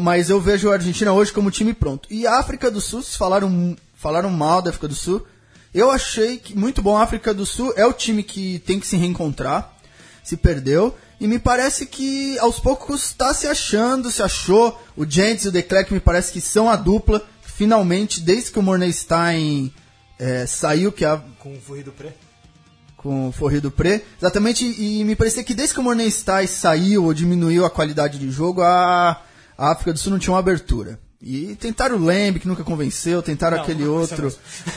mas 0.00 0.28
eu 0.28 0.40
vejo 0.40 0.70
a 0.70 0.74
Argentina 0.74 1.12
hoje 1.12 1.32
como 1.32 1.50
time 1.50 1.72
pronto. 1.72 2.08
E 2.10 2.26
a 2.26 2.38
África 2.38 2.70
do 2.70 2.80
Sul, 2.80 3.02
vocês 3.02 3.16
falaram, 3.16 3.76
falaram 3.94 4.30
mal 4.30 4.60
da 4.60 4.70
África 4.70 4.88
do 4.88 4.94
Sul. 4.94 5.24
Eu 5.72 5.90
achei 5.90 6.38
que 6.38 6.56
muito 6.56 6.82
bom. 6.82 6.96
A 6.96 7.02
África 7.02 7.32
do 7.32 7.46
Sul 7.46 7.72
é 7.76 7.86
o 7.86 7.92
time 7.92 8.22
que 8.22 8.58
tem 8.60 8.80
que 8.80 8.86
se 8.86 8.96
reencontrar. 8.96 9.72
Se 10.24 10.36
perdeu. 10.36 10.96
E 11.20 11.26
me 11.26 11.38
parece 11.38 11.86
que 11.86 12.38
aos 12.38 12.58
poucos 12.58 13.04
está 13.04 13.32
se 13.32 13.46
achando, 13.46 14.10
se 14.10 14.22
achou. 14.22 14.80
O 14.96 15.04
Gents 15.04 15.44
e 15.44 15.48
o 15.48 15.52
Declerc 15.52 15.92
me 15.92 16.00
parece 16.00 16.32
que 16.32 16.40
são 16.40 16.68
a 16.68 16.76
dupla. 16.76 17.24
Finalmente, 17.42 18.20
desde 18.20 18.50
que 18.50 18.58
o 18.58 18.62
Mornestein 18.62 19.72
é, 20.18 20.46
saiu, 20.46 20.92
que 20.92 21.04
a, 21.04 21.16
Com 21.38 21.54
o 21.54 21.60
Furri 21.60 21.82
do 21.82 21.92
Pré. 21.92 22.14
Com 22.98 23.28
o 23.28 23.32
Forri 23.32 23.60
do 23.60 23.70
Pré. 23.70 24.02
Exatamente, 24.20 24.64
e 24.64 25.02
me 25.04 25.16
parecia 25.16 25.42
que 25.42 25.54
desde 25.54 25.72
que 25.72 25.80
o 25.80 25.82
Mornestein 25.82 26.46
saiu 26.46 27.04
ou 27.04 27.14
diminuiu 27.14 27.64
a 27.64 27.70
qualidade 27.70 28.18
de 28.18 28.30
jogo, 28.30 28.60
a, 28.60 29.22
a 29.56 29.72
África 29.72 29.92
do 29.92 29.98
Sul 29.98 30.12
não 30.12 30.18
tinha 30.18 30.32
uma 30.34 30.40
abertura. 30.40 30.98
E 31.22 31.56
tentaram 31.56 31.96
o 31.96 32.04
Lembe, 32.04 32.38
que 32.38 32.46
nunca 32.46 32.62
convenceu, 32.62 33.22
tentaram 33.22 33.56
Não, 33.56 33.64
aquele 33.64 33.84
não 33.84 33.94
outro, 33.94 34.32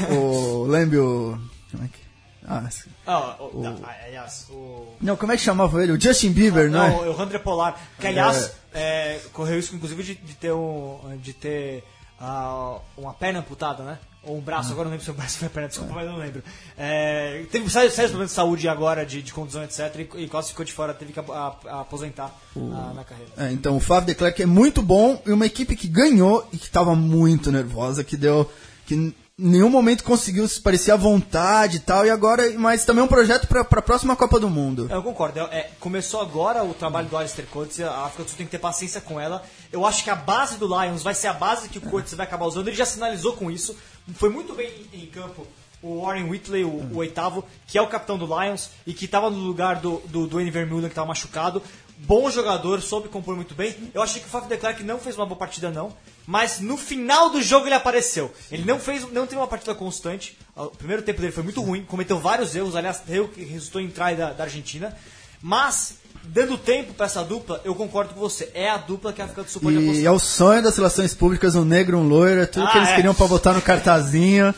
o 0.10 0.66
Lembe, 0.66 0.98
o... 0.98 1.38
Como 1.72 1.84
é 1.84 1.88
que... 1.88 2.02
Ah, 2.48 2.68
Ah, 3.06 3.36
o, 3.40 3.62
não, 3.62 3.80
aliás, 4.06 4.48
o... 4.50 4.96
não, 5.00 5.16
como 5.16 5.32
é 5.32 5.38
que 5.38 5.44
chamava 5.44 5.84
ele? 5.84 5.92
O 5.92 6.02
Justin 6.02 6.32
Bieber, 6.32 6.72
não, 6.72 6.80
Não, 6.80 7.06
é? 7.06 7.10
o 7.10 7.14
Randre 7.14 7.38
Polar. 7.38 7.80
Que, 8.00 8.08
aliás, 8.08 8.54
é, 8.74 9.20
correu 9.32 9.60
isso, 9.60 9.76
inclusive, 9.76 10.02
de, 10.02 10.16
de 10.16 10.34
ter, 10.34 10.52
um, 10.52 11.00
de 11.22 11.34
ter 11.34 11.84
ah, 12.20 12.80
uma 12.98 13.14
perna 13.14 13.40
amputada, 13.40 13.84
né? 13.84 14.00
Ou 14.24 14.38
um 14.38 14.42
braço, 14.42 14.72
agora 14.72 14.84
não 14.86 14.92
lembro 14.92 15.04
se 15.04 15.10
o 15.10 15.16
braço 15.16 15.40
foi 15.40 15.48
a 15.48 15.50
perna, 15.50 15.68
desculpa, 15.70 15.94
mas 15.96 16.08
não 16.08 16.18
lembro. 16.18 16.44
É, 16.78 17.44
teve 17.52 17.68
sérios 17.72 17.94
sérios 17.96 18.12
problemas 18.12 18.30
de 18.30 18.36
saúde 18.36 18.68
agora, 18.68 19.04
de, 19.04 19.20
de 19.22 19.34
contusão, 19.34 19.64
etc. 19.64 19.80
E, 20.16 20.24
e 20.24 20.28
quase 20.28 20.50
ficou 20.50 20.64
de 20.64 20.72
fora, 20.74 20.94
teve 20.94 21.12
que 21.12 21.20
a- 21.20 21.24
a- 21.24 21.82
aposentar 21.82 22.32
ah, 22.56 22.92
na 22.94 23.04
carreira. 23.04 23.32
É, 23.36 23.52
então 23.52 23.76
o 23.76 23.80
Fábio 23.80 24.08
de 24.08 24.16
Klerk 24.16 24.42
é 24.44 24.46
muito 24.46 24.84
bom 24.84 25.20
e 25.26 25.32
uma 25.32 25.46
equipe 25.48 25.76
que 25.76 25.88
ganhou 25.88 26.48
e 26.54 26.58
que 26.58 26.66
estava 26.66 26.96
muito 26.96 27.52
nervosa, 27.52 28.04
que 28.04 28.16
deu 28.16 28.48
que 28.86 28.94
em 28.94 29.16
nenhum 29.38 29.70
momento 29.72 30.04
conseguiu 30.04 30.48
se 30.48 30.62
parecer 30.62 30.92
à 30.92 30.96
vontade 30.96 31.78
e 31.78 31.80
tal, 31.80 32.06
e 32.06 32.12
agora, 32.12 32.44
mas 32.60 32.86
também 32.86 33.02
é 33.02 33.06
um 33.06 33.08
projeto 33.08 33.48
para 33.48 33.62
a 33.62 33.82
próxima 33.82 34.16
Copa 34.16 34.40
do 34.40 34.48
Mundo. 34.48 34.88
Eu 34.92 35.02
concordo. 35.02 35.40
É, 35.40 35.44
é, 35.62 35.72
começou 35.80 36.22
agora 36.22 36.64
o 36.64 36.76
trabalho 36.76 37.08
do 37.08 37.18
Alistair 37.18 37.48
Coates, 37.48 37.80
a 37.80 38.06
África 38.06 38.24
do 38.24 38.30
Sul 38.30 38.38
tem 38.38 38.46
que 38.46 38.52
ter 38.52 38.60
paciência 38.60 39.02
com 39.02 39.20
ela. 39.20 39.42
Eu 39.72 39.84
acho 39.84 40.04
que 40.04 40.12
a 40.12 40.16
base 40.16 40.58
do 40.58 40.68
Lions 40.68 41.02
vai 41.02 41.16
ser 41.16 41.26
a 41.28 41.34
base 41.34 41.70
que 41.70 41.80
o 41.80 41.82
Coates 41.82 42.14
vai 42.14 42.28
acabar 42.28 42.46
usando. 42.46 42.68
Ele 42.68 42.76
já 42.76 42.86
sinalizou 42.86 43.34
com 43.34 43.50
isso. 43.50 43.76
Foi 44.16 44.30
muito 44.30 44.54
bem 44.54 44.88
em, 44.94 45.06
campo 45.06 45.48
o 45.82 46.02
Warren 46.02 46.30
Whitley, 46.30 46.64
o, 46.64 46.70
o 46.70 46.98
oitavo, 46.98 47.44
que 47.68 47.78
é 47.78 47.82
o 47.82 47.88
capitão 47.88 48.18
do 48.18 48.26
Lions 48.26 48.70
e 48.86 48.94
que 48.94 49.06
estava 49.06 49.30
no 49.30 49.38
lugar 49.38 49.78
do, 49.78 50.00
do 50.08 50.28
Dwayne 50.28 50.52
Vermeulen, 50.52 50.86
que 50.86 50.92
estava 50.92 51.08
machucado. 51.08 51.62
Bom 51.98 52.30
jogador, 52.32 52.82
soube 52.82 53.10
compor 53.10 53.36
muito 53.36 53.54
bem. 53.54 53.76
Eu 53.94 54.02
achei 54.02 54.20
que 54.20 54.28
o 54.28 54.30
Fábio 54.30 54.50
de 54.50 54.58
Klerk 54.58 54.84
não 54.84 55.00
fez 55.00 55.16
uma 55.16 55.26
boa 55.26 55.38
partida, 55.38 55.70
não. 55.70 55.96
Mas 56.26 56.60
no 56.60 56.76
final 56.76 57.30
do 57.30 57.42
jogo 57.42 57.68
ele 57.68 57.76
apareceu. 57.76 58.34
Ele 58.52 58.66
não 58.66 58.80
fez, 58.80 59.04
não 59.12 59.28
teve 59.28 59.40
uma 59.40 59.48
partida 59.48 59.76
constante. 59.76 60.38
O 60.56 60.70
primeiro 60.70 61.04
tempo 61.04 61.22
dele 61.22 61.32
foi 61.32 61.44
muito 61.44 61.62
ruim, 61.62 61.84
cometeu 61.84 62.20
vários 62.20 62.56
erros, 62.56 62.76
aliás, 62.76 63.02
erro 63.08 63.28
que 63.28 63.44
resultou 63.44 63.82
em 63.82 63.90
try 63.90 64.16
da, 64.16 64.34
da 64.34 64.44
Argentina. 64.44 64.98
Mas, 65.42 65.98
dando 66.24 66.58
tempo 66.58 66.94
para 66.94 67.06
essa 67.08 67.24
dupla, 67.24 67.62
eu 67.66 67.74
concordo 67.76 68.14
com 68.14 68.20
você. 68.20 68.50
É 68.54 68.70
a 68.70 68.78
dupla 68.78 69.12
que 69.14 69.22
a 69.22 69.26
África 69.26 69.44
do 69.44 69.50
Sul 69.50 69.62
pode 69.62 69.76
E 69.78 69.84
apostar. 69.84 70.06
é 70.06 70.12
o 70.12 70.20
sonho 70.20 70.64
das 70.64 70.76
relações 70.78 71.14
públicas, 71.14 71.56
um 71.56 71.66
negro, 71.66 71.98
um 71.98 72.08
loiro, 72.08 72.42
é 72.42 72.46
tudo 72.46 72.68
que 72.72 72.78
Ah, 72.78 72.82
eles 72.82 72.90
é. 72.90 72.96
queriam 72.96 73.14
para 73.14 73.28
botar 73.28 73.54
no 73.54 73.62
cartazinho. 73.62 74.54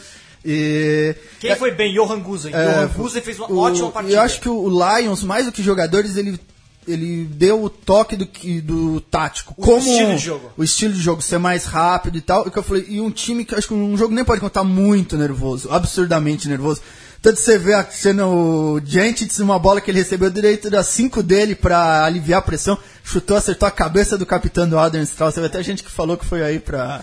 E 0.45 1.15
Quem 1.39 1.55
foi 1.55 1.71
bem? 1.71 1.93
Johan 1.93 2.19
Gusen. 2.19 2.53
É, 2.53 2.65
Johan 2.65 2.87
Gusen 2.97 3.21
fez 3.21 3.39
uma 3.39 3.49
o- 3.51 3.59
ótima 3.59 3.89
partida. 3.91 4.15
Eu 4.17 4.21
acho 4.21 4.41
que 4.41 4.49
o 4.49 4.67
Lions, 4.69 5.23
mais 5.23 5.45
do 5.45 5.51
que 5.53 5.63
jogadores, 5.63 6.17
ele, 6.17 6.37
ele 6.85 7.23
deu 7.25 7.63
o 7.63 7.69
toque 7.69 8.17
do, 8.17 8.25
que- 8.25 8.59
do 8.59 8.99
tático. 8.99 9.53
O 9.57 9.61
como 9.63 9.77
estilo 9.79 10.09
de 10.11 10.17
jogo. 10.17 10.51
O 10.57 10.63
estilo 10.63 10.93
de 10.93 10.99
jogo, 10.99 11.21
ser 11.21 11.37
mais 11.37 11.63
rápido 11.63 12.17
e 12.17 12.21
tal. 12.21 12.45
E 12.45 12.51
que 12.51 12.59
eu 12.59 12.63
falei, 12.63 12.85
e 12.89 12.99
um 12.99 13.09
time 13.09 13.45
que 13.45 13.55
acho 13.55 13.69
que 13.69 13.73
um 13.73 13.95
jogo 13.97 14.13
nem 14.13 14.25
pode 14.25 14.41
contar 14.41 14.65
muito 14.65 15.17
nervoso, 15.17 15.71
absurdamente 15.71 16.49
nervoso. 16.49 16.81
Tanto 17.23 17.39
você 17.39 17.57
vê 17.57 17.73
a 17.73 17.85
cena, 17.85 18.27
o 18.27 18.81
Gentits, 18.83 19.39
uma 19.39 19.57
bola 19.57 19.79
que 19.79 19.89
ele 19.89 19.99
recebeu 19.99 20.29
direito 20.29 20.69
das 20.69 20.87
5 20.87 21.23
dele 21.23 21.55
pra 21.55 22.03
aliviar 22.03 22.39
a 22.39 22.41
pressão, 22.41 22.77
chutou, 23.01 23.37
acertou 23.37 23.65
a 23.65 23.71
cabeça 23.71 24.17
do 24.17 24.25
capitão 24.25 24.67
do 24.67 24.77
Adrian 24.77 25.03
Strauss. 25.03 25.33
Teve 25.33 25.47
até 25.47 25.63
gente 25.63 25.83
que 25.83 25.89
falou 25.89 26.17
que 26.17 26.25
foi 26.25 26.43
aí 26.43 26.59
pra, 26.59 27.01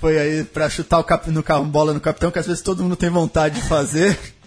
foi 0.00 0.16
aí 0.16 0.44
pra 0.44 0.70
chutar 0.70 1.00
o 1.00 1.04
cap, 1.04 1.28
no, 1.30 1.42
ca- 1.42 1.58
bola 1.58 1.92
no 1.92 2.00
capitão, 2.00 2.30
que 2.30 2.38
às 2.38 2.46
vezes 2.46 2.62
todo 2.62 2.84
mundo 2.84 2.94
tem 2.94 3.10
vontade 3.10 3.60
de 3.60 3.68
fazer. 3.68 4.16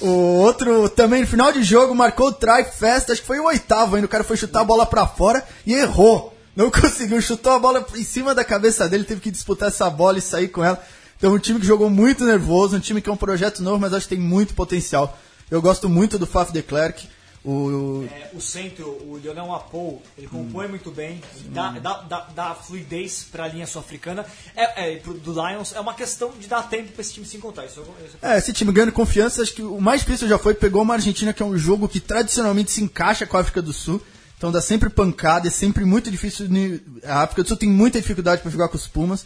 O 0.00 0.08
outro 0.40 0.88
também, 0.88 1.20
no 1.20 1.28
final 1.28 1.52
de 1.52 1.62
jogo, 1.62 1.94
marcou 1.94 2.26
o 2.26 2.32
try 2.32 2.64
festa, 2.76 3.12
acho 3.12 3.20
que 3.20 3.26
foi 3.26 3.38
o 3.38 3.44
oitavo 3.44 3.94
ainda. 3.94 4.06
O 4.06 4.08
cara 4.08 4.24
foi 4.24 4.36
chutar 4.36 4.62
a 4.62 4.64
bola 4.64 4.84
pra 4.84 5.06
fora 5.06 5.44
e 5.64 5.74
errou. 5.74 6.36
Não 6.56 6.70
conseguiu, 6.72 7.22
chutou 7.22 7.52
a 7.52 7.58
bola 7.60 7.86
em 7.94 8.02
cima 8.02 8.34
da 8.34 8.44
cabeça 8.44 8.88
dele, 8.88 9.04
teve 9.04 9.20
que 9.20 9.30
disputar 9.30 9.68
essa 9.68 9.88
bola 9.88 10.18
e 10.18 10.20
sair 10.20 10.48
com 10.48 10.64
ela. 10.64 10.82
Então, 11.22 11.34
um 11.34 11.38
time 11.38 11.60
que 11.60 11.66
jogou 11.66 11.88
muito 11.88 12.24
nervoso, 12.24 12.76
um 12.76 12.80
time 12.80 13.00
que 13.00 13.08
é 13.08 13.12
um 13.12 13.16
projeto 13.16 13.62
novo, 13.62 13.78
mas 13.78 13.94
acho 13.94 14.08
que 14.08 14.16
tem 14.16 14.24
muito 14.24 14.54
potencial. 14.54 15.16
Eu 15.48 15.62
gosto 15.62 15.88
muito 15.88 16.18
do 16.18 16.26
Faf 16.26 16.52
de 16.52 16.60
Klerk. 16.64 17.06
O, 17.44 18.04
É, 18.12 18.30
o 18.34 18.40
centro, 18.40 18.88
o 18.88 19.20
Lionel 19.22 19.54
Apol, 19.54 20.02
ele 20.18 20.26
compõe 20.26 20.66
muito 20.66 20.90
bem, 20.90 21.22
dá, 21.50 21.70
dá, 21.78 22.00
dá, 22.02 22.28
dá 22.34 22.54
fluidez 22.56 23.22
para 23.30 23.44
a 23.44 23.48
linha 23.48 23.68
sul-africana. 23.68 24.26
É, 24.56 24.94
é, 24.94 24.98
do 24.98 25.32
Lions 25.32 25.72
é 25.72 25.78
uma 25.78 25.94
questão 25.94 26.32
de 26.40 26.48
dar 26.48 26.68
tempo 26.68 26.90
para 26.90 27.00
esse 27.02 27.12
time 27.12 27.24
se 27.24 27.36
encontrar. 27.36 27.66
Isso, 27.66 27.80
isso 28.04 28.16
É, 28.20 28.36
esse 28.38 28.52
time 28.52 28.72
ganhando 28.72 28.90
confiança, 28.90 29.42
acho 29.42 29.54
que 29.54 29.62
o 29.62 29.80
mais 29.80 30.00
difícil 30.00 30.26
já 30.26 30.38
foi, 30.40 30.54
pegou 30.54 30.82
uma 30.82 30.94
Argentina 30.94 31.32
que 31.32 31.40
é 31.40 31.46
um 31.46 31.56
jogo 31.56 31.88
que 31.88 32.00
tradicionalmente 32.00 32.72
se 32.72 32.82
encaixa 32.82 33.26
com 33.26 33.36
a 33.36 33.40
África 33.40 33.62
do 33.62 33.72
Sul, 33.72 34.02
então 34.36 34.50
dá 34.50 34.60
sempre 34.60 34.90
pancada, 34.90 35.46
é 35.46 35.52
sempre 35.52 35.84
muito 35.84 36.10
difícil, 36.10 36.48
ni- 36.48 36.80
a 37.04 37.22
África 37.22 37.44
do 37.44 37.48
Sul 37.48 37.56
tem 37.56 37.68
muita 37.68 38.00
dificuldade 38.00 38.42
para 38.42 38.50
jogar 38.50 38.66
com 38.68 38.76
os 38.76 38.88
Pumas, 38.88 39.24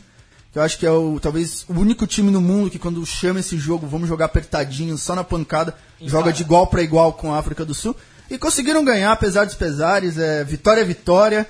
que 0.56 0.58
eu 0.58 0.62
acho 0.62 0.78
que 0.78 0.86
é 0.86 0.90
o 0.90 1.20
talvez 1.20 1.66
o 1.68 1.74
único 1.74 2.06
time 2.06 2.30
no 2.30 2.40
mundo 2.40 2.70
que 2.70 2.78
quando 2.78 3.04
chama 3.04 3.40
esse 3.40 3.58
jogo, 3.58 3.86
vamos 3.86 4.08
jogar 4.08 4.24
apertadinho, 4.24 4.96
só 4.96 5.14
na 5.14 5.22
pancada, 5.22 5.76
joga 6.00 6.32
de 6.32 6.42
igual 6.42 6.66
para 6.66 6.82
igual 6.82 7.12
com 7.12 7.30
a 7.30 7.38
África 7.38 7.62
do 7.62 7.74
Sul. 7.74 7.94
E 8.30 8.38
conseguiram 8.38 8.82
ganhar, 8.82 9.12
apesar 9.12 9.44
dos 9.44 9.54
pesares, 9.54 10.16
é, 10.16 10.42
vitória 10.44 10.80
é 10.80 10.84
vitória. 10.84 11.46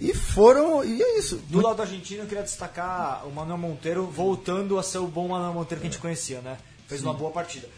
E 0.00 0.14
foram. 0.14 0.82
E 0.82 1.02
é 1.02 1.18
isso. 1.18 1.36
Do 1.50 1.60
lado 1.60 1.76
da 1.76 1.82
Argentina, 1.82 2.22
eu 2.22 2.26
queria 2.26 2.42
destacar 2.42 3.26
o 3.26 3.30
Manuel 3.30 3.58
Monteiro 3.58 4.06
voltando 4.06 4.78
a 4.78 4.82
ser 4.82 4.98
o 4.98 5.06
bom 5.06 5.28
Manuel 5.28 5.52
Monteiro 5.52 5.82
que 5.82 5.88
a 5.88 5.90
gente 5.90 6.00
conhecia, 6.00 6.40
né? 6.40 6.56
Fez 6.88 7.02
uma 7.02 7.12
boa 7.12 7.30
partida. 7.30 7.68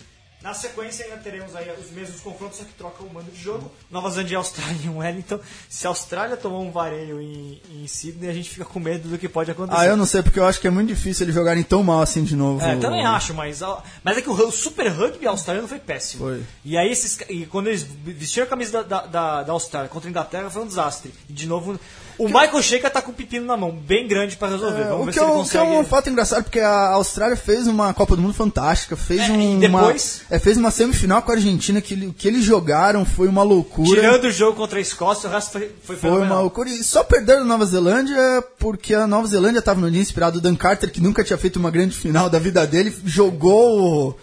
Na 0.41 0.55
sequência, 0.55 1.05
ainda 1.05 1.17
teremos 1.17 1.57
aí 1.57 1.69
os 1.81 1.91
mesmos 1.91 2.21
confrontos, 2.21 2.59
só 2.59 2.65
que 2.65 2.73
troca 2.75 3.03
o 3.03 3.13
mando 3.13 3.29
de 3.31 3.43
jogo. 3.43 3.73
Nova 3.91 4.09
Zelândia 4.09 4.35
e 4.35 4.37
Austrália 4.37 4.77
em 4.85 4.89
Wellington. 4.89 5.41
Se 5.69 5.85
a 5.87 5.91
Austrália 5.91 6.37
tomar 6.37 6.59
um 6.61 6.71
vareio 6.71 7.21
em, 7.21 7.61
em 7.75 7.87
Sydney, 7.89 8.31
a 8.31 8.33
gente 8.33 8.49
fica 8.49 8.65
com 8.65 8.79
medo 8.79 9.09
do 9.09 9.19
que 9.19 9.29
pode 9.29 9.51
acontecer. 9.51 9.81
Ah, 9.81 9.87
eu 9.87 9.97
não 9.97 10.07
sei, 10.07 10.23
porque 10.23 10.39
eu 10.39 10.47
acho 10.47 10.61
que 10.61 10.69
é 10.69 10.71
muito 10.71 10.89
difícil 10.89 11.25
eles 11.25 11.35
jogarem 11.35 11.65
tão 11.65 11.83
mal 11.83 12.01
assim 12.01 12.23
de 12.23 12.37
novo. 12.37 12.65
É, 12.65 12.77
também 12.77 13.05
acho, 13.05 13.35
mas, 13.35 13.61
mas 14.05 14.17
é 14.17 14.23
que 14.23 14.31
o, 14.31 14.51
Super 14.53 14.89
Rugby 14.89 15.27
australiano 15.27 15.67
foi 15.67 15.81
péssimo. 15.81 16.25
Foi. 16.27 16.43
E 16.65 16.79
aí, 16.79 16.89
esses, 16.89 17.19
e 17.29 17.45
quando 17.47 17.67
eles 17.67 17.83
vestiram 18.05 18.47
a 18.47 18.51
camisa 18.51 18.85
da, 18.85 19.07
da, 19.07 19.43
da, 19.43 19.53
Austrália 19.53 19.89
contra 19.89 20.09
a 20.09 20.11
Inglaterra, 20.11 20.51
foi 20.51 20.63
um 20.63 20.67
desastre. 20.67 21.13
E 21.29 21.33
de 21.33 21.49
novo, 21.49 21.79
o 22.17 22.27
Michael 22.27 22.63
Sheikha 22.63 22.91
tá 22.91 23.03
com 23.03 23.11
o 23.11 23.15
pepino 23.15 23.45
na 23.47 23.57
mão, 23.57 23.71
bem 23.73 24.07
grande 24.07 24.37
pra 24.37 24.49
resolver. 24.49 24.83
É, 24.83 24.85
Vamos 24.89 25.03
o 25.03 25.05
ver 25.07 25.13
que, 25.13 25.19
se 25.19 25.25
ele 25.25 25.27
é, 25.27 25.31
o 25.31 25.35
que 25.35 25.39
é 25.57 25.61
consegue. 25.61 25.77
um 25.77 25.85
fato 25.85 26.11
engraçado, 26.11 26.43
porque 26.45 26.61
a 26.61 26.93
Austrália 26.95 27.37
fez 27.37 27.67
uma 27.67 27.93
Copa 27.95 28.17
do 28.17 28.23
Mundo 28.23 28.35
fantástica, 28.35 28.97
fez 28.97 29.21
É, 29.21 29.33
um, 29.33 29.59
depois- 29.59 30.23
uma, 30.28 30.28
é, 30.31 30.39
fez 30.39 30.57
uma 30.59 30.71
semifinal 30.71 31.23
com 31.23 31.33
a 31.33 31.35
Argentina, 31.35 31.81
que, 31.81 31.95
o 31.95 32.13
que 32.13 32.29
eles 32.29 32.45
jogaram 32.45 33.05
foi 33.05 33.29
uma 33.29 33.43
loucura. 33.43 34.01
Tirando 34.01 34.25
o 34.25 34.31
jogo 34.33 34.57
contra 34.57 34.79
a 34.79 34.83
Escócia, 34.83 35.29
o 35.29 35.33
resto 35.33 35.53
foi, 35.53 35.73
foi, 35.83 35.97
Foi 35.97 36.23
uma 36.23 36.41
loucura. 36.41 36.69
E 36.69 36.85
só 36.85 37.03
perderam 37.03 37.43
a 37.43 37.45
Nova 37.47 37.65
Zelândia 37.65 38.45
porque 38.59 38.95
a 38.95 39.07
Nova 39.07 39.27
Zelândia 39.27 39.61
estava 39.61 39.81
no 39.81 39.91
dia 39.91 40.01
inspirado. 40.03 40.39
O 40.39 40.41
Dan 40.41 40.55
Carter, 40.57 40.91
que 40.91 41.01
nunca 41.01 41.25
tinha 41.25 41.39
feito 41.39 41.57
uma 41.59 41.71
grande 41.71 41.97
final 41.97 42.29
da 42.29 42.39
vida 42.39 42.67
dele, 42.67 42.95
jogou 43.07 44.19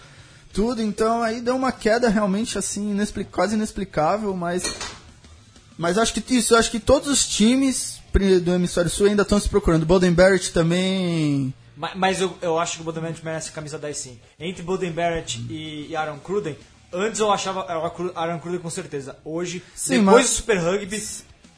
tudo. 0.53 0.81
Então 0.81 1.23
aí 1.23 1.41
deu 1.41 1.55
uma 1.55 1.71
queda 1.71 2.07
realmente 2.07 2.57
assim, 2.57 2.91
inexpli- 2.91 3.25
quase 3.25 3.55
inexplicável. 3.55 4.35
Mas, 4.35 4.63
mas 5.77 5.97
acho 5.97 6.13
que 6.13 6.35
isso, 6.35 6.55
acho 6.55 6.69
que 6.71 6.79
todos 6.79 7.07
os 7.09 7.25
times 7.27 7.95
do 8.43 8.53
Hemisfério 8.53 8.89
Sul 8.89 9.07
ainda 9.07 9.23
estão 9.23 9.39
se 9.39 9.49
procurando. 9.49 9.83
O 9.83 9.87
Bolden 9.87 10.13
Barrett 10.13 10.51
também. 10.51 11.53
Ma- 11.75 11.91
Mas 11.95 12.21
eu, 12.21 12.37
eu 12.41 12.57
acho 12.59 12.75
que 12.77 12.81
o 12.81 12.85
Barrett 12.85 13.23
merece 13.23 13.49
a 13.49 13.53
camisa 13.53 13.77
10 13.77 13.97
sim. 13.97 14.19
Entre 14.39 14.63
Boden 14.63 14.91
Barrett 14.91 15.39
e, 15.49 15.87
e 15.89 15.95
Aaron 15.95 16.19
Cruden, 16.19 16.57
antes 16.93 17.19
eu 17.19 17.31
achava 17.31 17.65
Aaron 18.15 18.39
Cruden 18.39 18.59
com 18.59 18.69
certeza. 18.69 19.17
Hoje, 19.25 19.61
Sim, 19.73 19.99
depois 19.99 20.15
mas- 20.17 20.29
do 20.29 20.35
Super 20.35 20.57
Rugby, 20.59 21.03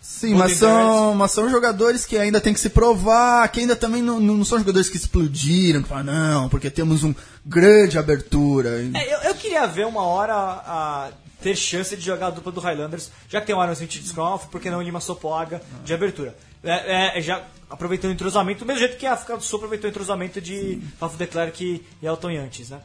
Sim, 0.01 0.33
mas 0.35 0.53
são, 0.53 1.13
mas 1.15 1.31
são 1.31 1.49
jogadores 1.49 2.05
que 2.05 2.17
ainda 2.17 2.41
tem 2.41 2.53
que 2.53 2.59
se 2.59 2.69
provar, 2.69 3.47
que 3.49 3.59
ainda 3.59 3.75
também 3.75 4.01
não, 4.01 4.19
não 4.19 4.43
são 4.45 4.57
jogadores 4.57 4.89
que 4.89 4.97
explodiram, 4.97 5.83
que 5.83 5.89
falam, 5.89 6.05
não, 6.05 6.49
porque 6.49 6.69
temos 6.69 7.03
um 7.03 7.13
grande 7.45 7.97
abertura. 7.97 8.81
É, 8.95 9.13
eu, 9.13 9.19
eu 9.29 9.35
queria 9.35 9.67
ver 9.67 9.85
uma 9.85 10.03
hora 10.03 10.33
a, 10.33 11.09
ter 11.41 11.55
chance 11.55 11.95
de 11.95 12.01
jogar 12.01 12.27
a 12.27 12.29
dupla 12.31 12.51
do 12.51 12.59
Highlanders, 12.59 13.11
já 13.29 13.39
que 13.39 13.47
tem 13.47 13.55
o 13.55 13.59
Aaron 13.59 13.73
Smith 13.73 13.91
de 13.91 14.07
Scrum, 14.07 14.37
por 14.51 14.59
que 14.59 14.69
não 14.69 14.79
o 14.79 14.81
Lima 14.81 14.99
Sopoaga 14.99 15.61
de 15.83 15.93
abertura? 15.93 16.35
É, 16.63 17.17
é, 17.17 17.21
já 17.21 17.43
aproveitando 17.69 18.11
o 18.11 18.13
entrosamento, 18.13 18.59
do 18.59 18.65
mesmo 18.65 18.79
jeito 18.79 18.97
que 18.97 19.05
a 19.05 19.13
África 19.13 19.37
do 19.37 19.43
Sul 19.43 19.57
aproveitou 19.57 19.87
o 19.87 19.91
entrosamento 19.91 20.41
de 20.41 20.81
Fafo 20.99 21.17
de 21.17 21.27
Klerk 21.27 21.85
e 22.01 22.05
Elton 22.05 22.31
Yantes, 22.31 22.69
né? 22.69 22.79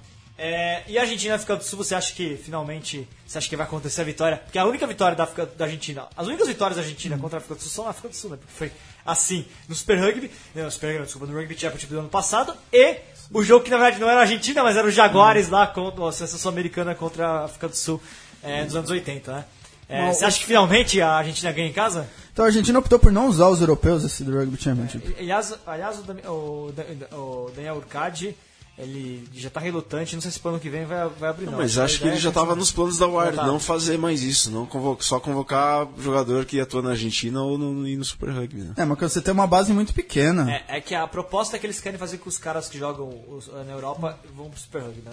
É, 0.45 0.82
e 0.88 0.99
a 0.99 1.03
Argentina 1.03 1.30
e 1.30 1.32
a 1.32 1.36
África 1.36 1.55
do 1.55 1.62
Sul, 1.62 1.78
você 1.78 1.95
acha 1.95 2.12
que 2.12 2.36
finalmente 2.36 3.07
você 3.24 3.38
acha 3.38 3.49
que 3.49 3.55
vai 3.57 3.64
acontecer 3.64 4.01
a 4.01 4.05
vitória? 4.05 4.38
Porque 4.38 4.59
a 4.59 4.66
única 4.66 4.84
vitória 4.88 5.16
da, 5.16 5.22
África, 5.22 5.47
da 5.47 5.66
Argentina, 5.66 6.09
as 6.16 6.26
únicas 6.26 6.49
vitórias 6.49 6.76
da 6.76 6.82
Argentina 6.82 7.16
contra 7.16 7.36
a 7.36 7.38
África 7.38 7.55
do 7.55 7.61
Sul 7.61 7.70
são 7.70 7.84
na 7.84 7.90
África 7.90 8.09
do 8.09 8.16
Sul, 8.16 8.30
né? 8.30 8.38
Porque 8.38 8.53
foi 8.53 8.72
assim 9.07 9.45
no 9.68 9.74
Super 9.76 10.01
Rugby, 10.01 10.32
não, 10.53 10.64
no 10.64 10.70
Super 10.72 10.88
Rugby, 10.88 11.05
desculpa, 11.05 11.26
no 11.28 11.38
Rugby 11.38 11.57
Championship 11.57 11.93
do 11.93 12.01
ano 12.01 12.09
passado, 12.09 12.55
e 12.72 12.97
o 13.30 13.45
jogo 13.45 13.64
que 13.64 13.70
na 13.70 13.76
verdade 13.78 14.01
não 14.01 14.09
era 14.09 14.18
a 14.18 14.22
Argentina, 14.22 14.64
mas 14.64 14.76
era 14.76 14.84
o 14.84 14.90
Jaguares 14.90 15.49
lá 15.49 15.64
contra 15.64 16.09
a 16.09 16.11
seleção 16.11 16.40
sul-americana 16.40 16.93
contra 16.97 17.24
a 17.28 17.45
África 17.45 17.68
do 17.68 17.76
Sul 17.76 18.03
é, 18.43 18.64
nos 18.64 18.74
anos 18.74 18.90
80, 18.90 19.32
né? 19.32 19.45
É, 19.88 20.12
você 20.12 20.24
acha 20.24 20.40
que 20.40 20.45
finalmente 20.47 21.01
a 21.01 21.12
Argentina 21.12 21.53
ganha 21.53 21.68
em 21.68 21.72
casa? 21.72 22.09
Então 22.32 22.45
a 22.45 22.49
Argentina 22.49 22.78
optou 22.80 22.99
por 22.99 23.12
não 23.12 23.28
usar 23.28 23.49
os 23.49 23.61
europeus 23.61 24.03
esse 24.03 24.24
do 24.24 24.36
Rugby 24.36 24.61
Championship. 24.61 25.14
Aliás, 25.18 25.55
aliás 25.66 25.99
o, 25.99 26.30
o 26.32 26.72
Dan- 26.72 27.16
o 27.16 27.51
Daniel 27.55 27.76
Urcadi, 27.76 28.34
ele 28.79 29.29
já 29.35 29.51
tá 29.51 29.61
relutante, 29.61 30.14
não 30.14 30.23
sei 30.23 30.31
se 30.31 30.41
pro 30.41 30.51
ano 30.51 30.59
que 30.61 30.70
vem 30.70 30.85
vai, 30.87 31.07
vai 31.09 31.31
abrir 31.31 31.45
não. 31.47 31.59
Mas 31.59 31.77
A 31.79 31.85
acho 31.85 31.99
que 31.99 32.05
ele 32.07 32.16
é 32.16 32.18
já 32.18 32.31
estava 32.31 32.47
continuar. 32.57 32.61
nos 32.61 32.73
planos 32.73 32.99
da 32.99 33.33
tá. 33.33 33.47
não 33.47 33.61
fazer 33.61 33.99
mais 33.99 34.23
isso, 34.23 34.51
não 34.51 34.64
convo- 34.64 34.97
só 35.01 35.20
convocar 35.20 35.87
jogador 35.99 36.45
que 36.47 36.59
atua 36.59 36.81
na 36.83 36.91
Argentina 36.91 37.43
ou 37.43 37.59
no, 37.59 37.73
no 37.73 38.05
Super 38.05 38.31
Rugby. 38.31 38.62
Né? 38.62 38.75
É, 38.79 38.85
mas 38.85 38.99
você 38.99 39.20
tem 39.20 39.33
uma 39.33 39.47
base 39.47 39.73
muito 39.73 39.93
pequena. 39.93 40.51
É, 40.51 40.79
é 40.79 40.81
que 40.81 40.95
a 40.95 41.07
proposta 41.07 41.57
é 41.57 41.59
que 41.59 41.66
eles 41.66 41.81
querem 41.81 41.99
fazer 41.99 42.18
com 42.18 42.29
os 42.29 42.39
caras 42.39 42.68
que 42.68 42.79
jogam 42.79 43.09
os- 43.29 43.49
na 43.49 43.73
Europa 43.73 44.18
vão 44.35 44.49
pro 44.49 44.59
Super 44.59 44.83
Rugby, 44.83 45.03
né? 45.05 45.12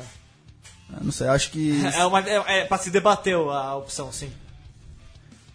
Eu 0.98 1.04
Não 1.04 1.12
sei, 1.12 1.28
acho 1.28 1.52
que. 1.52 1.84
É, 1.94 2.06
uma, 2.06 2.20
é, 2.22 2.62
é 2.62 2.66
pra 2.66 2.78
se 2.78 2.90
debater 2.90 3.36
a 3.36 3.76
opção, 3.76 4.12
sim. 4.12 4.32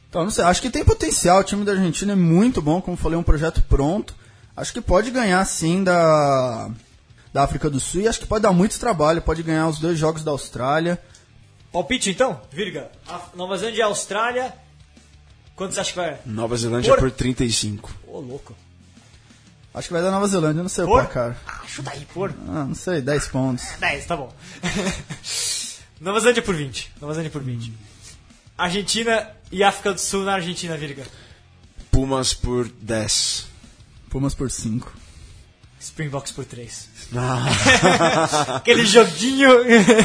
Então, 0.08 0.22
não 0.22 0.30
sei, 0.30 0.44
acho 0.44 0.62
que 0.62 0.70
tem 0.70 0.84
potencial. 0.84 1.40
O 1.40 1.44
time 1.44 1.64
da 1.64 1.72
Argentina 1.72 2.12
é 2.12 2.16
muito 2.16 2.62
bom, 2.62 2.80
como 2.80 2.96
falei, 2.96 3.16
é 3.16 3.18
um 3.20 3.24
projeto 3.24 3.62
pronto. 3.62 4.14
Acho 4.56 4.72
que 4.72 4.80
pode 4.80 5.10
ganhar 5.10 5.44
sim 5.44 5.82
da, 5.82 6.70
da 7.34 7.42
África 7.42 7.68
do 7.68 7.80
Sul 7.80 8.02
e 8.02 8.08
acho 8.08 8.20
que 8.20 8.26
pode 8.26 8.42
dar 8.44 8.52
muito 8.52 8.78
trabalho. 8.78 9.20
Pode 9.20 9.42
ganhar 9.42 9.66
os 9.66 9.80
dois 9.80 9.98
jogos 9.98 10.22
da 10.22 10.30
Austrália. 10.30 11.02
Palpite 11.72 12.08
então, 12.10 12.40
Virga. 12.52 12.92
A 13.08 13.20
Nova 13.34 13.56
Zelândia 13.58 13.80
e 13.80 13.82
Austrália. 13.82 14.54
Quanto 15.56 15.74
você 15.74 15.80
acha 15.80 15.90
que 15.90 15.96
vai? 15.96 16.18
Nova 16.24 16.56
Zelândia 16.56 16.90
Por- 16.94 17.00
por 17.00 17.10
35. 17.10 17.92
Ô, 18.06 18.20
louco. 18.20 18.54
Acho 19.74 19.88
que 19.88 19.92
vai 19.92 20.00
dar 20.02 20.12
Nova 20.12 20.28
Zelândia, 20.28 20.62
não 20.62 20.68
sei 20.68 20.84
o 20.84 20.86
Por? 20.86 21.00
placar. 21.02 21.36
Ah, 21.44 21.62
chuta 21.66 21.90
aí, 21.90 22.04
por. 22.14 22.30
Ah, 22.48 22.64
não 22.64 22.74
sei, 22.76 23.00
10 23.00 23.26
pontos. 23.26 23.64
10, 23.80 24.06
tá 24.06 24.16
bom. 24.16 24.32
Nova 26.00 26.20
Zelândia 26.20 26.42
por 26.42 26.54
20. 26.54 26.92
Nova 27.00 27.14
Zelândia 27.14 27.32
por 27.32 27.42
20. 27.42 27.72
Argentina 28.56 29.28
e 29.50 29.64
África 29.64 29.92
do 29.92 29.98
Sul 30.00 30.22
na 30.22 30.34
Argentina, 30.34 30.76
Virga. 30.76 31.04
Pumas 31.90 32.32
por 32.32 32.68
10. 32.68 33.46
Pumas 34.08 34.34
por 34.34 34.48
5. 34.52 34.92
Springboks 35.84 36.32
por 36.32 36.44
3. 36.44 36.88
Aquele 38.56 38.84
joguinho. 38.86 39.50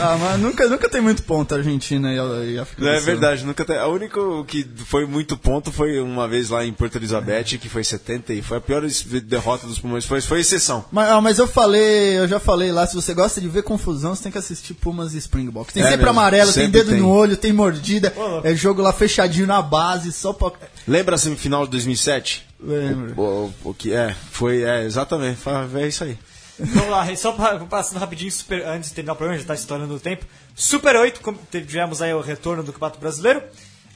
Ah, 0.02 0.18
mas 0.20 0.40
nunca, 0.40 0.68
nunca 0.68 0.90
tem 0.90 1.02
muito 1.02 1.24
ponto 1.24 1.54
a 1.54 1.58
Argentina 1.58 2.14
e 2.14 2.20
a, 2.20 2.24
e 2.46 2.60
África 2.60 2.82
Não, 2.84 2.90
do 2.92 2.94
é 2.96 2.98
Sul. 2.98 3.06
verdade, 3.06 3.46
nunca 3.46 3.66
tem. 3.66 3.78
A 3.78 3.88
única 3.88 4.20
que 4.48 4.68
foi 4.86 5.06
muito 5.06 5.38
ponto 5.38 5.72
foi 5.72 6.00
uma 6.00 6.28
vez 6.28 6.50
lá 6.50 6.66
em 6.66 6.74
Porto 6.74 6.96
Elizabeth, 6.98 7.58
que 7.60 7.70
foi 7.70 7.84
70 7.84 8.34
e 8.34 8.42
foi 8.42 8.58
a 8.58 8.62
pior 8.62 8.84
derrota 9.24 9.66
dos 9.68 9.80
Pumas. 9.80 10.06
Foi, 10.06 10.22
foi 10.22 10.40
exceção. 10.42 10.86
Mas, 10.92 11.10
ah, 11.10 11.22
mas 11.22 11.40
eu 11.40 11.48
falei, 11.48 12.18
eu 12.18 12.28
já 12.28 12.40
falei 12.40 12.72
lá, 12.72 12.86
se 12.86 12.96
você 12.96 13.14
gosta 13.14 13.40
de 13.42 13.48
ver 13.48 13.64
confusão, 13.64 14.16
você 14.16 14.24
tem 14.24 14.32
que 14.32 14.38
assistir 14.38 14.74
Pumas 14.74 15.14
e 15.14 15.18
Springboks. 15.18 15.74
Tem 15.74 15.84
É 15.84 15.86
sempre 15.86 16.06
mesmo, 16.06 16.12
amarelo, 16.20 16.52
tem 16.54 16.66
sempre 16.66 16.80
dedo 16.82 16.92
tem. 16.92 17.00
no 17.00 17.10
olho, 17.10 17.38
tem 17.38 17.54
mordida. 17.54 18.14
Ô, 18.16 18.42
É 18.44 18.56
jogo 18.56 18.82
lá 18.82 18.92
fechadinho 18.94 19.48
na 19.48 19.62
base, 19.62 20.12
só 20.12 20.34
pra. 20.34 20.52
Lembra 20.88 21.16
a 21.16 21.18
semifinal 21.18 21.66
de 21.66 21.72
2007? 21.72 22.49
Lembro. 22.60 23.22
O, 23.22 23.54
o 23.70 23.74
que 23.74 23.94
é? 23.94 24.14
Foi, 24.32 24.64
é, 24.64 24.84
exatamente. 24.84 25.38
Foi, 25.40 25.54
é 25.82 25.88
isso 25.88 26.04
aí. 26.04 26.18
Vamos 26.60 26.90
lá, 26.90 27.16
só 27.16 27.32
pa- 27.32 27.58
passando 27.60 28.00
rapidinho, 28.00 28.30
super, 28.32 28.66
antes 28.68 28.90
de 28.90 28.96
terminar 28.96 29.14
o 29.14 29.16
programa, 29.16 29.38
já 29.38 29.44
está 29.44 29.54
estourando 29.54 29.96
o 29.96 30.00
tempo. 30.00 30.26
Super 30.54 30.96
8, 30.98 31.22
como 31.22 31.40
tivemos 31.50 32.02
aí 32.02 32.14
o 32.14 32.20
retorno 32.20 32.62
do 32.64 32.74
Campeonato 32.74 33.00
Brasileiro. 33.00 33.42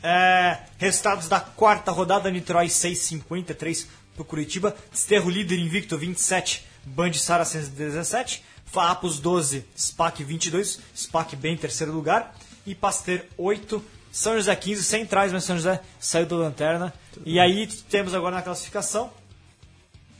É, 0.01 0.59
resultados 0.77 1.27
da 1.27 1.39
quarta 1.41 1.91
rodada, 1.91 2.31
Niterói 2.31 2.67
6,53 2.67 3.85
pro 4.15 4.23
Curitiba. 4.23 4.73
Desterro 4.91 5.29
líder 5.29 5.59
invicto 5.59 5.97
27, 5.97 6.65
Band 6.85 7.13
Saracens 7.13 7.67
17. 7.67 8.43
Farrapos 8.65 9.19
12, 9.19 9.65
SPAC 9.75 10.23
22, 10.23 10.79
SPAC 10.95 11.35
bem 11.35 11.53
em 11.53 11.57
terceiro 11.57 11.91
lugar. 11.93 12.33
E 12.65 12.73
Pasteur 12.73 13.21
8, 13.37 13.83
São 14.13 14.35
José 14.35 14.55
15, 14.55 14.83
centrais, 14.83 15.33
mas 15.33 15.43
São 15.43 15.55
José 15.55 15.81
saiu 15.99 16.27
da 16.27 16.35
lanterna. 16.35 16.93
E 17.25 17.39
aí 17.39 17.65
temos 17.89 18.13
agora 18.13 18.35
na 18.35 18.41
classificação 18.43 19.11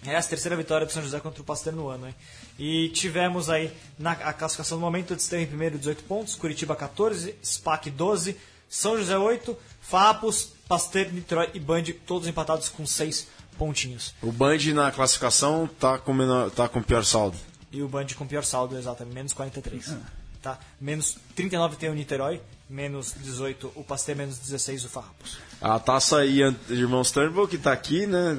é 0.06 0.18
a 0.18 0.24
terceira 0.24 0.56
vitória 0.58 0.86
do 0.86 0.91
São 0.91 1.02
José 1.02 1.20
contra 1.20 1.41
o 1.41 1.46
Pasteur 1.46 1.74
no 1.74 1.88
ano, 1.88 2.08
hein? 2.08 2.16
E 2.60 2.89
tivemos 2.89 3.50
aí 3.50 3.72
na 3.98 4.12
a 4.12 4.34
classificação 4.34 4.78
do 4.78 4.82
momento, 4.82 5.16
Desterro 5.16 5.44
em 5.44 5.48
primeiro 5.48 5.78
18 5.78 6.04
pontos, 6.04 6.36
Curitiba 6.36 6.76
14, 6.76 7.36
SPAC 7.41 7.89
12, 7.89 8.36
São 8.68 8.98
José 8.98 9.18
8, 9.18 9.56
Farrapos, 9.82 10.52
Pasteur, 10.68 11.12
Niterói 11.12 11.52
e 11.54 11.60
Band, 11.60 11.84
todos 12.06 12.28
empatados 12.28 12.70
com 12.70 12.86
6 12.86 13.28
pontinhos. 13.58 14.14
O 14.22 14.32
Band 14.32 14.58
na 14.74 14.91
classificação 14.91 15.70
tá 15.80 15.98
com, 15.98 16.14
menor, 16.14 16.52
tá 16.52 16.68
com 16.68 16.82
pior 16.82 17.06
saldo. 17.06 17.38
E 17.72 17.82
o 17.82 17.88
Band 17.88 18.08
com 18.18 18.28
pior 18.28 18.44
saldo, 18.44 18.78
exatamente, 18.78 19.14
menos 19.14 19.34
43. 19.34 19.96
Tá? 20.41 20.60
Menos 20.82 21.18
39 21.36 21.78
tem 21.78 21.89
o 21.89 21.94
Niterói, 21.94 22.41
menos 22.70 23.14
18 23.22 23.72
o 23.76 23.84
Pasteur, 23.84 24.16
menos 24.16 24.38
16 24.39 24.86
o 24.86 24.89
Farrapos. 24.89 25.38
A 25.61 25.78
taça 25.80 26.18
aí, 26.18 26.41
Irmãos 26.70 27.11
Turnbull, 27.11 27.47
que 27.47 27.57
tá 27.57 27.72
aqui, 27.72 28.05
né? 28.07 28.36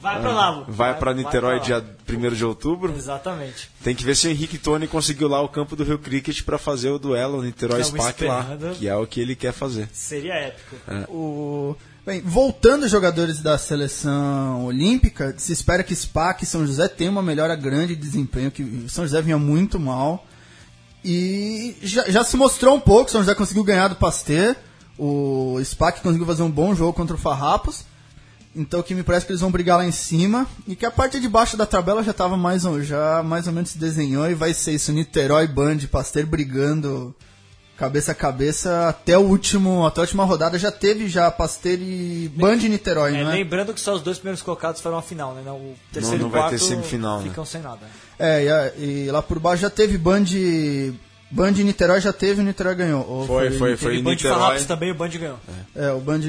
Vai 0.00 0.20
pra 0.20 0.30
Ah, 0.30 0.34
lá. 0.34 0.50
Vai, 0.60 0.64
Vai- 0.68 0.98
pra 0.98 1.12
vai 1.12 1.22
Niterói 1.24 1.60
pra 1.60 1.76
lá. 1.76 1.80
dia 1.80 1.96
1 2.06 2.34
de 2.34 2.44
outubro. 2.44 2.94
Exatamente. 2.94 3.70
Tem 3.82 3.94
que 3.94 4.04
ver 4.04 4.14
se 4.16 4.26
o 4.28 4.30
Henrique 4.30 4.58
Tony 4.58 4.86
conseguiu 4.86 5.28
lá 5.28 5.40
o 5.40 5.48
campo 5.48 5.74
do 5.74 5.84
Rio 5.84 5.98
Cricket 5.98 6.42
pra 6.42 6.58
fazer 6.58 6.90
o 6.90 6.98
duelo 6.98 7.42
Niterói 7.42 7.80
Estamos 7.80 8.04
SPAC 8.04 8.24
lá. 8.26 8.46
Que 8.78 8.86
é 8.88 8.94
o 8.96 9.06
que 9.06 9.20
ele 9.20 9.34
quer 9.34 9.52
fazer. 9.52 9.88
Seria 9.92 10.34
épico. 10.34 10.76
O... 11.10 11.76
Bem, 12.06 12.22
voltando 12.22 12.84
aos 12.84 12.90
jogadores 12.90 13.40
da 13.42 13.58
seleção 13.58 14.64
olímpica, 14.64 15.34
se 15.36 15.52
espera 15.52 15.82
que 15.84 15.94
SPAC 15.94 16.42
e 16.42 16.46
São 16.46 16.66
José 16.66 16.88
tenham 16.88 17.12
uma 17.12 17.22
melhora 17.22 17.54
grande 17.54 17.94
de 17.94 18.00
desempenho, 18.00 18.50
que 18.50 18.86
São 18.88 19.04
José 19.04 19.20
vinha 19.20 19.36
muito 19.38 19.78
mal. 19.78 20.26
E 21.04 21.76
já, 21.82 22.08
já 22.10 22.24
se 22.24 22.36
mostrou 22.36 22.74
um 22.76 22.80
pouco, 22.80 23.10
São 23.10 23.20
José 23.20 23.34
conseguiu 23.34 23.62
ganhar 23.64 23.88
do 23.88 23.96
Pasteur, 23.96 24.56
o 24.98 25.58
SPAC 25.64 26.00
conseguiu 26.00 26.26
fazer 26.26 26.42
um 26.42 26.50
bom 26.50 26.74
jogo 26.74 26.92
contra 26.92 27.14
o 27.14 27.18
Farrapos. 27.18 27.84
Então 28.56 28.82
que 28.82 28.94
me 28.94 29.04
parece 29.04 29.24
que 29.24 29.30
eles 29.30 29.40
vão 29.40 29.50
brigar 29.52 29.78
lá 29.78 29.86
em 29.86 29.92
cima. 29.92 30.46
E 30.66 30.74
que 30.74 30.84
a 30.84 30.90
parte 30.90 31.20
de 31.20 31.28
baixo 31.28 31.56
da 31.56 31.64
tabela 31.66 32.02
já 32.02 32.10
estava 32.10 32.36
mais, 32.36 32.64
ou- 32.64 32.82
já 32.82 33.22
mais 33.22 33.46
ou 33.46 33.52
menos 33.52 33.70
se 33.70 33.78
desenhou. 33.78 34.28
E 34.28 34.34
vai 34.34 34.52
ser 34.52 34.72
isso, 34.72 34.90
Niterói, 34.92 35.46
Band, 35.46 35.78
Pasteur 35.90 36.26
brigando 36.26 37.14
cabeça 37.78 38.12
a 38.12 38.14
cabeça 38.14 38.88
até 38.88 39.16
o 39.16 39.22
último, 39.22 39.86
até 39.86 40.00
a 40.00 40.02
última 40.02 40.24
rodada 40.24 40.58
já 40.58 40.70
teve 40.72 41.08
já 41.08 41.30
Pasteur 41.30 41.78
e 41.80 42.28
Band 42.34 42.56
e 42.56 42.68
Niterói, 42.68 43.14
É, 43.14 43.22
não 43.22 43.30
é? 43.30 43.34
lembrando 43.36 43.72
que 43.72 43.80
só 43.80 43.94
os 43.94 44.02
dois 44.02 44.18
primeiros 44.18 44.42
colocados 44.42 44.80
foram 44.80 44.98
a 44.98 45.02
final, 45.02 45.32
né? 45.34 45.42
Não, 45.44 45.56
o 45.56 45.76
terceiro 45.92 46.18
não 46.22 46.28
e 46.28 46.32
vai 46.32 46.40
quarto 46.42 46.50
ter 46.54 46.58
semifinal, 46.58 47.20
né? 47.22 47.28
ficam 47.28 47.44
sem 47.44 47.60
nada. 47.62 47.80
É, 48.18 48.44
e, 48.44 48.50
a- 48.50 48.72
e 48.76 49.10
lá 49.10 49.22
por 49.22 49.38
baixo 49.38 49.62
já 49.62 49.70
teve 49.70 49.96
Band 49.96 50.24
Band 51.30 51.52
e 51.58 51.62
Niterói 51.64 52.00
já 52.00 52.12
teve, 52.12 52.40
o 52.40 52.44
Niterói 52.44 52.74
ganhou. 52.74 53.06
Ou 53.06 53.26
Foi, 53.26 53.50
foi, 53.50 53.76
foi 53.76 53.90
Teve 53.90 54.00
em 54.00 54.02
Band 54.04 54.10
Niterói. 54.12 54.38
Farrapos 54.38 54.64
também, 54.64 54.90
o 54.90 54.94
Band 54.94 55.08
ganhou. 55.10 55.38
É, 55.76 55.92
o 55.92 56.00
Band. 56.00 56.20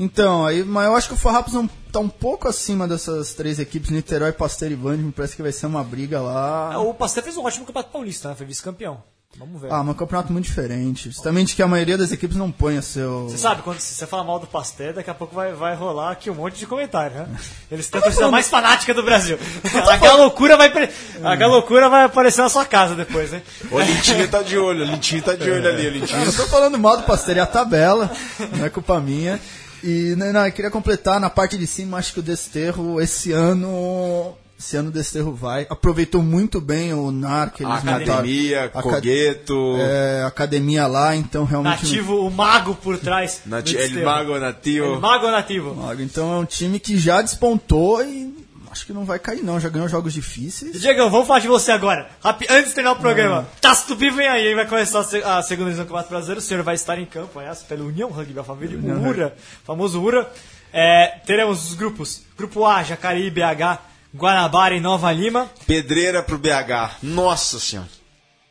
Então, 0.00 0.46
aí, 0.46 0.62
mas 0.62 0.86
eu 0.86 0.94
acho 0.94 1.08
que 1.08 1.14
o 1.14 1.16
Farrapos 1.16 1.52
não 1.52 1.68
tá 1.90 1.98
um 1.98 2.08
pouco 2.08 2.46
acima 2.46 2.86
dessas 2.86 3.34
três 3.34 3.58
equipes, 3.58 3.90
Niterói, 3.90 4.30
Pasteur 4.32 4.70
e 4.70 4.76
Band, 4.76 4.96
me 4.98 5.10
parece 5.10 5.34
que 5.34 5.42
vai 5.42 5.50
ser 5.50 5.66
uma 5.66 5.82
briga 5.82 6.20
lá. 6.20 6.72
Ah, 6.74 6.78
O 6.80 6.94
Pasteur 6.94 7.24
fez 7.24 7.36
um 7.36 7.42
ótimo 7.44 7.66
campeonato 7.66 7.92
paulista, 7.92 8.28
né? 8.28 8.34
Foi 8.36 8.46
vice-campeão. 8.46 9.02
Vamos 9.36 9.60
ver. 9.60 9.68
Ah, 9.70 9.78
mas 9.78 9.88
é 9.88 9.90
um 9.90 9.94
campeonato 9.94 10.32
muito 10.32 10.46
diferente. 10.46 11.10
Justamente 11.10 11.54
que 11.54 11.62
a 11.62 11.68
maioria 11.68 11.98
das 11.98 12.10
equipes 12.10 12.36
não 12.36 12.50
põe 12.50 12.78
o 12.78 12.82
seu. 12.82 13.28
Você 13.28 13.36
sabe, 13.38 13.62
quando 13.62 13.78
você 13.78 14.06
fala 14.06 14.24
mal 14.24 14.38
do 14.40 14.46
Pasteur, 14.46 14.94
daqui 14.94 15.10
a 15.10 15.14
pouco 15.14 15.34
vai, 15.34 15.52
vai 15.52 15.74
rolar 15.76 16.10
aqui 16.12 16.30
um 16.30 16.34
monte 16.34 16.58
de 16.58 16.66
comentário, 16.66 17.14
né? 17.18 17.28
Eles 17.70 17.88
têm 17.88 18.00
a 18.00 18.04
torcida 18.04 18.30
mais 18.30 18.48
fanática 18.48 18.92
do 18.94 19.02
Brasil. 19.02 19.38
A 19.88 19.96
galocura 19.98 20.56
vai, 20.56 20.70
pre- 20.70 20.90
a 21.22 21.36
galocura 21.36 21.88
vai 21.88 22.04
aparecer 22.04 22.40
na 22.42 22.48
sua 22.48 22.64
casa 22.64 22.94
depois, 22.94 23.30
né? 23.30 23.42
O 23.70 23.78
Lintinho 23.80 24.28
tá 24.28 24.42
de 24.42 24.56
olho, 24.58 24.82
o 24.82 24.86
Lintinho 24.86 25.22
tá 25.22 25.34
de 25.34 25.48
olho 25.50 25.68
ali, 25.68 25.86
o 25.86 25.90
Lintinho. 25.90 26.24
não 26.24 26.32
tô 26.32 26.46
falando 26.46 26.78
mal 26.78 26.96
do 26.96 27.02
Pasteur, 27.04 27.36
é 27.36 27.40
a 27.40 27.46
tabela, 27.46 28.10
não 28.56 28.64
é 28.64 28.70
culpa 28.70 28.98
minha. 28.98 29.38
E 29.84 30.14
né, 30.16 30.32
não, 30.32 30.44
eu 30.44 30.52
queria 30.52 30.70
completar 30.70 31.20
na 31.20 31.30
parte 31.30 31.56
de 31.56 31.66
cima, 31.66 31.98
acho 31.98 32.12
que 32.12 32.18
o 32.20 32.22
Desterro 32.22 33.00
esse 33.00 33.30
ano. 33.30 34.34
Esse 34.58 34.76
ano 34.76 34.88
o 34.88 34.92
Desterro 34.92 35.32
vai. 35.32 35.66
Aproveitou 35.70 36.20
muito 36.20 36.60
bem 36.60 36.92
o 36.92 37.12
NAR 37.12 37.52
que 37.52 37.62
eles 37.62 37.76
Academia, 37.76 38.62
montaram. 38.74 38.90
Cogueto, 38.90 39.76
É, 39.78 40.24
academia 40.26 40.86
lá, 40.88 41.14
então 41.14 41.44
realmente. 41.44 41.84
Nativo, 41.84 42.26
o 42.26 42.30
mago 42.30 42.74
por 42.74 42.98
trás. 42.98 43.42
Nati- 43.46 43.72
do 43.74 43.78
El 43.78 43.84
Desterro. 43.86 44.04
Mago 44.06 44.38
Nativo. 44.38 44.86
El 44.94 45.00
mago 45.00 45.30
nativo? 45.30 45.74
Mago. 45.76 46.02
Então 46.02 46.32
é 46.32 46.38
um 46.38 46.44
time 46.44 46.80
que 46.80 46.96
já 46.98 47.22
despontou 47.22 48.02
e 48.02 48.36
acho 48.70 48.84
que 48.84 48.92
não 48.92 49.04
vai 49.04 49.18
cair 49.20 49.42
não, 49.44 49.60
já 49.60 49.68
ganhou 49.68 49.88
jogos 49.88 50.12
difíceis. 50.12 50.80
Diegão, 50.80 51.08
vamos 51.08 51.28
falar 51.28 51.38
de 51.38 51.46
você 51.48 51.70
agora. 51.70 52.08
Rapi- 52.22 52.46
Antes 52.50 52.70
de 52.70 52.74
terminar 52.74 52.94
o 52.94 52.98
Hum. 52.98 53.00
programa. 53.00 53.48
Taça 53.60 53.86
Tupi 53.86 54.10
vem 54.10 54.26
aí, 54.26 54.54
vai 54.56 54.66
começar 54.66 54.98
a, 55.00 55.04
se- 55.04 55.22
a 55.22 55.40
segunda 55.42 55.66
divisão 55.66 55.84
do 55.84 55.88
Campeonato 55.88 56.10
Brasileiro. 56.10 56.40
O 56.40 56.44
senhor 56.44 56.64
vai 56.64 56.74
estar 56.74 56.98
em 56.98 57.06
campo, 57.06 57.38
aliás, 57.38 57.60
pela 57.62 57.84
União 57.84 58.10
Rugby 58.10 58.36
Alphaville, 58.38 58.74
o 58.76 59.08
URA, 59.08 59.34
famoso 59.64 60.02
URA. 60.02 60.28
É, 60.72 61.20
teremos 61.24 61.64
os 61.68 61.74
grupos. 61.74 62.22
Grupo 62.36 62.66
A, 62.66 62.82
Jacareí, 62.82 63.30
BH, 63.30 63.78
Guanabara 64.14 64.74
e 64.74 64.80
Nova 64.80 65.10
Lima. 65.12 65.50
Pedreira 65.66 66.22
pro 66.22 66.38
BH. 66.38 66.98
Nossa 67.02 67.58
senhora. 67.58 67.88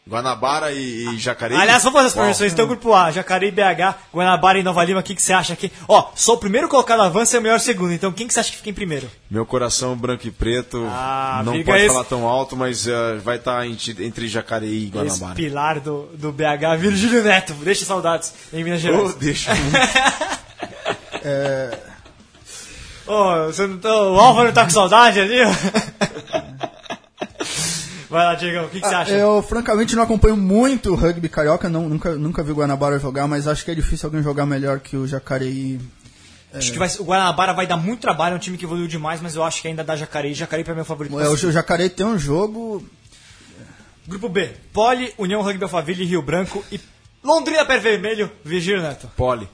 Guanabara 0.10 0.72
e, 0.72 1.06
e 1.16 1.20
Jacareí. 1.20 1.58
Aliás, 1.58 1.84
vamos 1.84 1.98
fazer 1.98 2.08
as 2.08 2.14
projeções. 2.14 2.54
Então, 2.54 2.66
grupo 2.66 2.94
A, 2.94 3.12
Jacareí, 3.12 3.52
BH, 3.52 3.94
Guanabara 4.16 4.58
e 4.58 4.64
Nova 4.64 4.82
Lima. 4.86 5.02
O 5.02 5.04
que, 5.04 5.14
que 5.14 5.22
você 5.22 5.34
acha 5.34 5.52
aqui? 5.52 5.70
Ó, 5.86 6.12
só 6.16 6.36
o 6.36 6.38
primeiro 6.38 6.70
colocado 6.70 7.02
avança 7.02 7.36
e 7.36 7.40
o 7.40 7.42
melhor 7.42 7.60
segundo. 7.60 7.92
Então, 7.92 8.10
quem 8.14 8.26
que 8.26 8.34
você 8.34 8.40
acha 8.40 8.52
que 8.52 8.56
fica 8.58 8.70
em 8.70 8.74
primeiro? 8.74 9.12
Meu 9.30 9.46
coração 9.46 9.98
branco 9.98 10.26
e 10.26 10.32
preto. 10.32 10.88
Ah, 10.90 11.42
não 11.44 11.62
pode 11.62 11.80
esse- 11.84 11.88
falar 11.90 12.06
tão 12.06 12.26
alto, 12.26 12.56
mas 12.56 12.88
eh, 12.88 13.18
vai 13.22 13.36
estar 13.36 13.68
entre 13.68 14.30
Jacareí 14.30 14.86
e 14.86 14.86
Esse 14.86 14.92
Guanabara. 15.20 15.36
pilar 15.36 15.80
do, 15.82 16.04
do 16.14 16.32
BH, 16.32 16.78
Virgílio 16.80 17.22
Neto. 17.22 17.52
Deixa 17.56 17.84
saudades 17.84 18.34
em 18.54 18.64
Minas 18.64 18.80
Gerais. 18.80 19.10
Oh, 19.10 19.12
deixa. 19.12 19.52
Ô, 23.08 23.46
você 23.46 23.66
não 23.66 23.78
tá, 23.78 23.90
o 23.90 24.20
Álvaro 24.20 24.52
tá 24.52 24.66
com 24.66 24.70
saudade 24.70 25.20
ali? 25.20 25.38
Vai 28.10 28.26
lá, 28.26 28.36
Diego, 28.36 28.66
o 28.66 28.70
que, 28.70 28.80
que 28.80 28.88
você 28.88 28.96
acha? 28.96 29.12
Eu 29.12 29.42
francamente 29.42 29.96
não 29.96 30.04
acompanho 30.04 30.38
muito 30.38 30.92
o 30.92 30.96
rugby 30.96 31.28
carioca, 31.28 31.70
não, 31.70 31.90
nunca, 31.90 32.16
nunca 32.16 32.42
vi 32.42 32.52
o 32.52 32.56
Guanabara 32.56 33.00
jogar, 33.00 33.28
mas 33.28 33.48
acho 33.48 33.66
que 33.66 33.72
é 33.72 33.76
difícil 33.76 34.08
alguém 34.08 34.24
jogar 34.24 34.46
melhor 34.46 34.80
que 34.80 34.96
o 34.96 35.06
Jacareí. 35.06 35.80
Acho 36.54 36.72
que 36.72 36.80
vai, 36.80 36.90
o 37.00 37.04
Guanabara 37.04 37.54
vai 37.54 37.68
dar 37.68 37.76
muito 37.76 38.00
trabalho, 38.00 38.34
é 38.34 38.36
um 38.38 38.40
time 38.40 38.58
que 38.58 38.64
evoluiu 38.64 38.88
demais, 38.88 39.20
mas 39.22 39.36
eu 39.36 39.44
acho 39.44 39.62
que 39.62 39.68
ainda 39.68 39.84
dá 39.84 39.96
Jacareí. 39.96 40.34
Jacareí 40.34 40.64
pra 40.64 40.74
mim 40.74 40.80
é 40.80 40.84
o 40.84 40.86
favorito. 40.86 41.20
É, 41.20 41.28
o 41.28 41.36
Jacareí 41.36 41.90
tem 41.90 42.06
um 42.06 42.18
jogo. 42.18 42.86
Grupo 44.08 44.30
B, 44.30 44.52
Poli, 44.72 45.14
União 45.18 45.42
Rugby 45.42 45.64
Alphaville, 45.64 46.06
Rio 46.06 46.22
Branco 46.22 46.64
e 46.72 46.80
Londrina 47.22 47.66
Pé 47.66 47.78
Vermelho, 47.78 48.32
Virgílio 48.44 48.82
Neto. 48.82 49.12
Poli. 49.18 49.50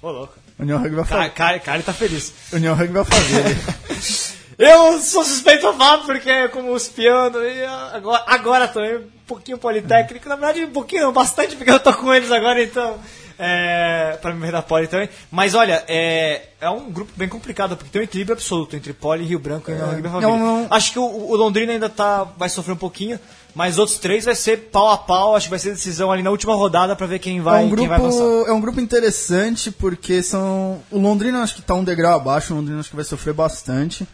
Ô, 0.00 0.10
louco. 0.10 0.34
União 0.60 0.78
Rugby 0.78 0.96
vai 0.96 1.04
fazer. 1.04 1.30
cara, 1.30 1.58
cara, 1.58 1.82
tá 1.82 1.92
feliz. 1.92 2.32
União 2.52 2.74
Rugby 2.74 2.92
vai 2.92 3.04
fazer. 3.04 4.40
Eu 4.60 4.98
sou 5.00 5.24
suspeito 5.24 5.66
a 5.66 5.72
falar 5.72 5.98
porque 6.04 6.48
como 6.48 6.74
os 6.74 6.86
pianos 6.86 7.40
e 7.42 7.64
agora, 7.94 8.24
agora 8.26 8.68
também 8.68 8.96
um 8.96 9.08
pouquinho 9.26 9.56
politécnico, 9.56 10.28
na 10.28 10.36
verdade 10.36 10.62
um 10.66 10.70
pouquinho, 10.70 11.04
não, 11.04 11.12
bastante, 11.14 11.56
porque 11.56 11.70
eu 11.70 11.80
tô 11.80 11.94
com 11.94 12.12
eles 12.12 12.30
agora, 12.30 12.62
então, 12.62 12.98
é, 13.38 14.18
pra 14.20 14.34
me 14.34 14.40
ver 14.40 14.52
da 14.52 14.60
Poli 14.60 14.86
também. 14.86 15.08
Mas 15.30 15.54
olha, 15.54 15.82
é, 15.88 16.48
é 16.60 16.68
um 16.68 16.90
grupo 16.90 17.10
bem 17.16 17.26
complicado, 17.26 17.74
porque 17.74 17.90
tem 17.90 18.02
um 18.02 18.04
equilíbrio 18.04 18.34
absoluto 18.34 18.76
entre 18.76 18.92
Poli, 18.92 19.24
Rio 19.24 19.38
Branco 19.38 19.70
e 19.70 19.74
União 19.74 19.88
Rugby 19.88 20.08
não. 20.20 20.66
Acho 20.68 20.92
que 20.92 20.98
o, 20.98 21.04
o 21.04 21.34
Londrina 21.36 21.72
ainda 21.72 21.88
tá, 21.88 22.24
vai 22.36 22.50
sofrer 22.50 22.74
um 22.74 22.76
pouquinho, 22.76 23.18
mas 23.54 23.74
os 23.74 23.78
outros 23.78 23.98
três 23.98 24.24
vai 24.24 24.34
ser 24.34 24.68
pau 24.70 24.90
a 24.90 24.98
pau, 24.98 25.36
acho 25.36 25.46
que 25.46 25.50
vai 25.50 25.58
ser 25.58 25.70
decisão 25.70 26.10
ali 26.10 26.22
na 26.22 26.30
última 26.30 26.54
rodada 26.54 26.94
pra 26.94 27.06
ver 27.06 27.18
quem 27.18 27.38
É 27.38 27.42
vai, 27.42 27.64
um, 27.64 27.74
quem 27.74 27.88
vai 27.88 27.98
grupo, 27.98 28.44
é 28.46 28.52
um 28.52 28.60
grupo 28.60 28.80
interessante 28.80 29.70
porque 29.70 30.22
são. 30.22 30.80
O 30.90 30.98
Londrina 30.98 31.42
acho 31.42 31.56
que 31.56 31.62
tá 31.62 31.74
um 31.74 31.84
degrau 31.84 32.14
abaixo, 32.14 32.52
o 32.52 32.56
Londrina 32.56 32.80
acho 32.80 32.90
que 32.90 32.96
vai 32.96 33.04
sofrer 33.04 33.34
bastante. 33.34 34.06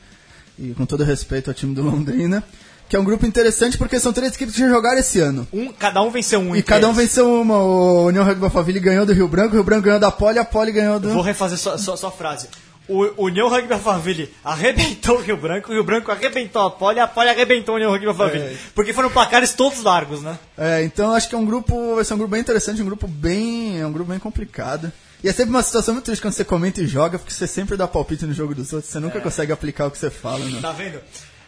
E 0.58 0.70
com 0.70 0.86
todo 0.86 1.04
respeito 1.04 1.50
ao 1.50 1.54
time 1.54 1.74
do 1.74 1.82
Londrina. 1.82 2.42
Que 2.88 2.94
é 2.94 3.00
um 3.00 3.04
grupo 3.04 3.26
interessante 3.26 3.76
porque 3.76 3.98
são 3.98 4.12
três 4.12 4.34
equipes 4.34 4.54
que 4.54 4.60
já 4.60 4.68
jogaram 4.68 4.98
esse 4.98 5.18
ano. 5.18 5.46
Um, 5.52 5.72
cada 5.72 6.00
um 6.02 6.10
venceu 6.10 6.38
um. 6.38 6.54
E 6.54 6.62
cada 6.62 6.88
um 6.88 6.92
venceu 6.92 7.28
uma. 7.28 7.58
O 7.58 8.06
União 8.06 8.24
Rugby 8.24 8.44
Alphaville 8.44 8.78
ganhou 8.78 9.04
do 9.04 9.12
Rio 9.12 9.26
Branco, 9.26 9.50
o 9.50 9.54
Rio 9.54 9.64
Branco 9.64 9.82
ganhou 9.82 9.98
da 9.98 10.10
Poli, 10.10 10.38
a 10.38 10.44
Poli 10.44 10.70
ganhou 10.70 11.00
do. 11.00 11.10
Vou 11.10 11.22
refazer 11.22 11.58
sua, 11.58 11.76
sua, 11.78 11.96
sua 11.96 12.12
frase. 12.12 12.48
O 12.88 13.24
União 13.24 13.48
Rugby 13.48 13.72
Alphaville 13.72 14.32
arrebentou 14.44 15.16
o 15.16 15.20
Rio 15.20 15.36
Branco, 15.36 15.70
o 15.70 15.74
Rio 15.74 15.82
Branco 15.82 16.12
arrebentou 16.12 16.62
a 16.62 16.70
Poli, 16.70 17.00
a 17.00 17.08
Poli 17.08 17.28
arrebentou 17.28 17.74
o 17.74 17.76
União 17.76 17.90
Rugby 17.90 18.06
Alphaville. 18.06 18.56
Porque 18.74 18.92
foram 18.92 19.10
placares 19.10 19.54
todos 19.54 19.82
largos, 19.82 20.22
né? 20.22 20.38
É, 20.56 20.82
então 20.84 21.12
acho 21.12 21.28
que 21.28 21.34
é 21.34 21.38
um 21.38 21.44
grupo. 21.44 21.96
Vai 21.96 22.04
ser 22.04 22.14
um 22.14 22.18
grupo 22.18 22.30
bem 22.30 22.40
interessante, 22.40 22.80
um 22.80 22.86
grupo 22.86 23.08
bem. 23.08 23.80
É 23.80 23.86
um 23.86 23.92
grupo 23.92 24.10
bem 24.10 24.20
complicado. 24.20 24.92
E 25.24 25.28
é 25.28 25.32
sempre 25.32 25.50
uma 25.50 25.62
situação 25.62 25.94
muito 25.94 26.04
triste 26.04 26.22
quando 26.22 26.34
você 26.34 26.44
comenta 26.44 26.80
e 26.80 26.86
joga, 26.86 27.18
porque 27.18 27.32
você 27.32 27.46
sempre 27.46 27.76
dá 27.76 27.88
palpite 27.88 28.24
no 28.26 28.34
jogo 28.34 28.54
dos 28.54 28.72
outros, 28.72 28.92
você 28.92 29.00
nunca 29.00 29.20
consegue 29.20 29.50
aplicar 29.50 29.86
o 29.86 29.90
que 29.90 29.98
você 29.98 30.10
fala, 30.10 30.44
né? 30.44 30.60
Tá 30.60 30.72
vendo? 30.72 31.00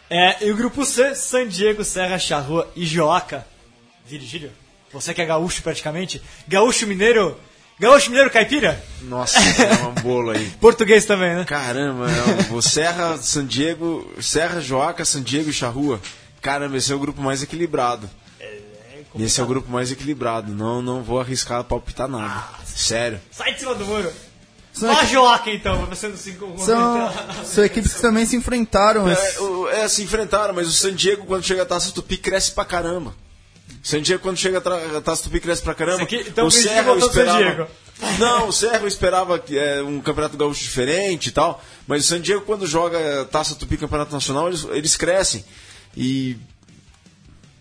É, 0.09 0.45
e 0.45 0.51
o 0.51 0.57
grupo 0.57 0.83
C, 0.83 1.13
San 1.13 1.47
Diego, 1.47 1.83
Serra, 1.85 2.17
Charrua 2.17 2.69
e 2.75 2.85
Joaca. 2.85 3.45
Virgílio, 4.05 4.51
você 4.91 5.13
que 5.13 5.21
é 5.21 5.25
gaúcho 5.25 5.61
praticamente. 5.61 6.21
Gaúcho 6.47 6.87
mineiro. 6.87 7.37
Gaúcho 7.79 8.09
mineiro 8.09 8.29
caipira? 8.29 8.83
Nossa, 9.03 9.39
é 9.39 9.87
um 9.87 9.93
bolo 10.01 10.31
aí. 10.31 10.49
Português 10.59 11.05
também, 11.05 11.33
né? 11.33 11.45
Caramba, 11.45 12.07
é 12.11 12.53
o 12.53 12.61
Serra, 12.61 13.17
San 13.17 13.45
Diego, 13.45 14.11
Serra, 14.21 14.59
Joaca, 14.59 15.05
San 15.05 15.23
Diego 15.23 15.49
e 15.49 15.53
Charrua. 15.53 15.99
Caramba, 16.41 16.75
esse 16.75 16.91
é 16.91 16.95
o 16.95 16.99
grupo 16.99 17.21
mais 17.21 17.41
equilibrado. 17.41 18.09
Esse 19.17 19.39
é 19.39 19.43
o 19.43 19.47
grupo 19.47 19.71
mais 19.71 19.91
equilibrado. 19.91 20.53
Não, 20.53 20.81
não 20.81 21.01
vou 21.01 21.19
arriscar 21.19 21.63
palpitar 21.63 22.07
nada. 22.07 22.43
Sério. 22.65 23.19
Sai 23.31 23.53
de 23.53 23.59
cima 23.59 23.73
do 23.73 23.85
muro. 23.85 24.11
São, 24.71 24.93
Vá 24.93 25.03
Joaca 25.03 25.49
então, 25.49 25.85
vai 25.85 25.95
sendo 25.95 26.15
cinco. 26.15 26.53
são, 26.59 27.11
são 27.43 27.65
equipes 27.65 27.93
que 27.93 28.01
também 28.01 28.25
se 28.25 28.35
enfrentaram. 28.35 29.09
É, 29.09 29.81
é, 29.81 29.87
se 29.87 30.03
enfrentaram, 30.03 30.53
mas 30.53 30.67
o 30.67 30.71
San 30.71 30.93
Diego, 30.93 31.25
quando 31.25 31.43
chega 31.43 31.63
a 31.63 31.65
Taça 31.65 31.91
Tupi, 31.91 32.17
cresce 32.17 32.51
pra 32.51 32.63
caramba. 32.63 33.13
O 33.83 33.87
San 33.87 34.01
Diego, 34.01 34.21
quando 34.21 34.37
chega 34.37 34.59
Taça 35.01 35.23
Tupi, 35.23 35.39
cresce 35.39 35.61
pra 35.61 35.73
caramba. 35.73 36.03
Aqui- 36.03 36.25
então 36.27 36.47
o 36.47 36.51
Serra 36.51 36.93
esperava... 36.95 37.37
Diego. 37.37 37.67
Não, 38.17 38.47
o 38.47 38.51
Serra 38.53 38.77
eu 38.79 38.87
esperava 38.87 39.37
que, 39.39 39.57
é, 39.57 39.81
um 39.81 39.99
campeonato 39.99 40.37
gaúcho 40.37 40.61
diferente 40.61 41.27
e 41.27 41.31
tal, 41.31 41.61
mas 41.87 42.05
o 42.05 42.07
San 42.07 42.21
Diego, 42.21 42.41
quando 42.41 42.65
joga 42.65 43.25
Taça 43.25 43.55
Tupi 43.55 43.75
Campeonato 43.77 44.11
Nacional, 44.13 44.47
eles, 44.47 44.65
eles 44.71 44.95
crescem. 44.97 45.43
E... 45.95 46.37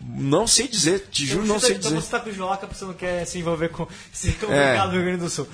Não 0.01 0.47
sei 0.47 0.69
dizer, 0.69 1.07
te 1.11 1.27
juro, 1.27 1.45
não 1.45 1.59
sei 1.59 1.71
então 1.73 1.91
dizer. 1.91 1.97
você 2.03 2.11
tá 2.11 2.21
com 2.21 2.31
o 2.31 2.33
Joaca 2.33 2.67
porque 2.67 2.79
você 2.79 2.85
não 2.85 2.95
quer 2.95 3.25
se 3.27 3.39
envolver 3.39 3.69
com 3.69 3.87
se 4.13 4.29
É. 4.29 4.33
complicar 4.33 4.87
no 4.87 4.93
Rio 4.93 5.03
Grande 5.03 5.19
do 5.25 5.29
Sul. 5.29 5.47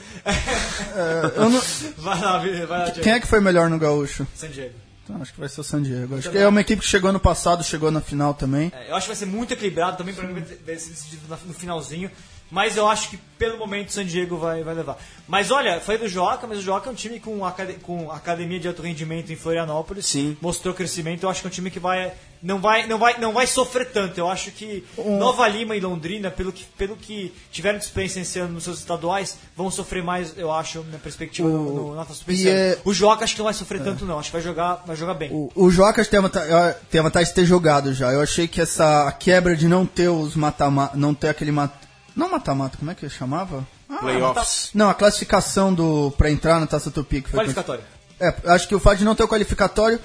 eu 1.34 1.50
não- 1.50 1.62
vai 1.98 2.20
lá, 2.20 2.38
vai 2.38 2.66
lá, 2.66 2.84
Diego. 2.84 3.00
Quem 3.00 3.12
é 3.14 3.20
que 3.20 3.26
foi 3.26 3.40
melhor 3.40 3.68
no 3.70 3.78
Gaúcho? 3.78 4.26
San 4.34 4.48
Diego. 4.48 4.74
Então 5.04 5.20
acho 5.20 5.34
que 5.34 5.38
vai 5.38 5.48
ser 5.48 5.60
o 5.60 5.64
San 5.64 5.82
Diego. 5.82 6.16
Acho 6.16 6.30
que 6.30 6.38
é 6.38 6.48
uma 6.48 6.62
equipe 6.62 6.80
que 6.80 6.88
chegou 6.88 7.10
ano 7.10 7.20
passado, 7.20 7.62
chegou 7.62 7.90
na 7.90 8.00
final 8.00 8.32
também. 8.32 8.72
É, 8.74 8.90
eu 8.90 8.96
acho 8.96 9.06
que 9.06 9.14
vai 9.14 9.16
ser 9.16 9.26
muito 9.26 9.52
equilibrado 9.52 9.98
também, 9.98 10.14
pra 10.14 10.26
mim 10.26 10.34
vai 10.34 10.76
ser 10.76 10.90
decidido 10.90 11.22
no 11.28 11.54
finalzinho. 11.54 12.10
Mas 12.50 12.76
eu 12.76 12.88
acho 12.88 13.10
que 13.10 13.16
pelo 13.38 13.58
momento 13.58 13.88
o 13.88 13.92
San 13.92 14.04
Diego 14.04 14.36
vai, 14.36 14.62
vai 14.62 14.74
levar. 14.74 14.98
Mas 15.26 15.50
olha, 15.50 15.80
foi 15.80 15.98
do 15.98 16.08
Joca, 16.08 16.46
mas 16.46 16.58
o 16.58 16.62
Joca 16.62 16.88
é 16.88 16.92
um 16.92 16.94
time 16.94 17.18
com, 17.18 17.44
acad 17.44 17.72
com 17.82 18.10
academia 18.12 18.60
de 18.60 18.68
alto 18.68 18.82
rendimento 18.82 19.32
em 19.32 19.36
Florianópolis. 19.36 20.06
Sim. 20.06 20.36
Mostrou 20.40 20.72
crescimento. 20.74 21.24
Eu 21.24 21.30
acho 21.30 21.40
que 21.40 21.46
é 21.46 21.48
um 21.48 21.52
time 21.52 21.70
que 21.70 21.80
vai. 21.80 22.12
Não 22.44 22.60
vai, 22.60 22.86
não 22.86 22.98
vai, 22.98 23.18
não 23.18 23.32
vai 23.32 23.46
sofrer 23.46 23.90
tanto. 23.90 24.18
Eu 24.18 24.28
acho 24.28 24.50
que 24.50 24.84
Nova 24.98 25.48
Lima 25.48 25.74
e 25.74 25.80
Londrina, 25.80 26.30
pelo 26.30 26.52
que, 26.52 26.62
pelo 26.76 26.94
que 26.94 27.34
tiveram 27.50 27.78
dispensa 27.78 28.20
esse 28.20 28.38
ano 28.38 28.52
nos 28.52 28.64
seus 28.64 28.78
estaduais, 28.80 29.38
vão 29.56 29.70
sofrer 29.70 30.02
mais, 30.02 30.36
eu 30.36 30.52
acho, 30.52 30.84
na 30.92 30.98
perspectiva 30.98 31.48
no, 31.48 31.94
no, 31.94 31.94
na 31.94 32.06
e 32.28 32.46
é- 32.46 32.78
O 32.84 32.92
Joca 32.92 33.24
acho 33.24 33.32
que 33.32 33.38
não 33.38 33.46
vai 33.46 33.54
sofrer 33.54 33.82
tanto, 33.82 34.04
não. 34.04 34.18
Acho 34.18 34.28
que 34.28 34.34
vai 34.34 34.42
jogar, 34.42 34.84
vai 34.86 34.94
jogar 34.94 35.14
bem. 35.14 35.30
O, 35.32 35.50
o 35.54 35.70
Jocas 35.70 36.06
tem 36.06 36.20
a, 36.20 36.72
tem 36.90 37.00
a 37.00 37.02
vantagem 37.02 37.28
de 37.30 37.34
ter 37.34 37.46
jogado 37.46 37.94
já. 37.94 38.12
Eu 38.12 38.20
achei 38.20 38.46
que 38.46 38.60
essa 38.60 39.10
quebra 39.12 39.56
de 39.56 39.66
não 39.66 39.86
ter 39.86 40.10
os 40.10 40.36
mata-mata, 40.36 40.94
não 40.94 41.14
ter 41.14 41.30
aquele 41.30 41.50
mata, 41.50 41.74
não 42.14 42.30
mata-mata, 42.30 42.76
como 42.76 42.90
é 42.90 42.94
que 42.94 43.08
chamava? 43.08 43.66
Ah, 43.88 43.96
Playoffs. 44.00 44.68
Não, 44.74 44.90
a 44.90 44.94
classificação 44.94 45.72
do 45.72 46.10
para 46.18 46.30
entrar 46.30 46.60
na 46.60 46.66
Taça 46.66 46.90
Tupi 46.90 47.22
que 47.22 47.30
foi 47.30 47.38
Qualificatório. 47.40 47.84
É, 48.20 48.34
acho 48.52 48.68
que 48.68 48.74
o 48.74 48.80
fato 48.80 48.98
de 48.98 49.04
não 49.04 49.14
ter 49.14 49.24
o 49.24 49.28
qualificatório 49.28 49.98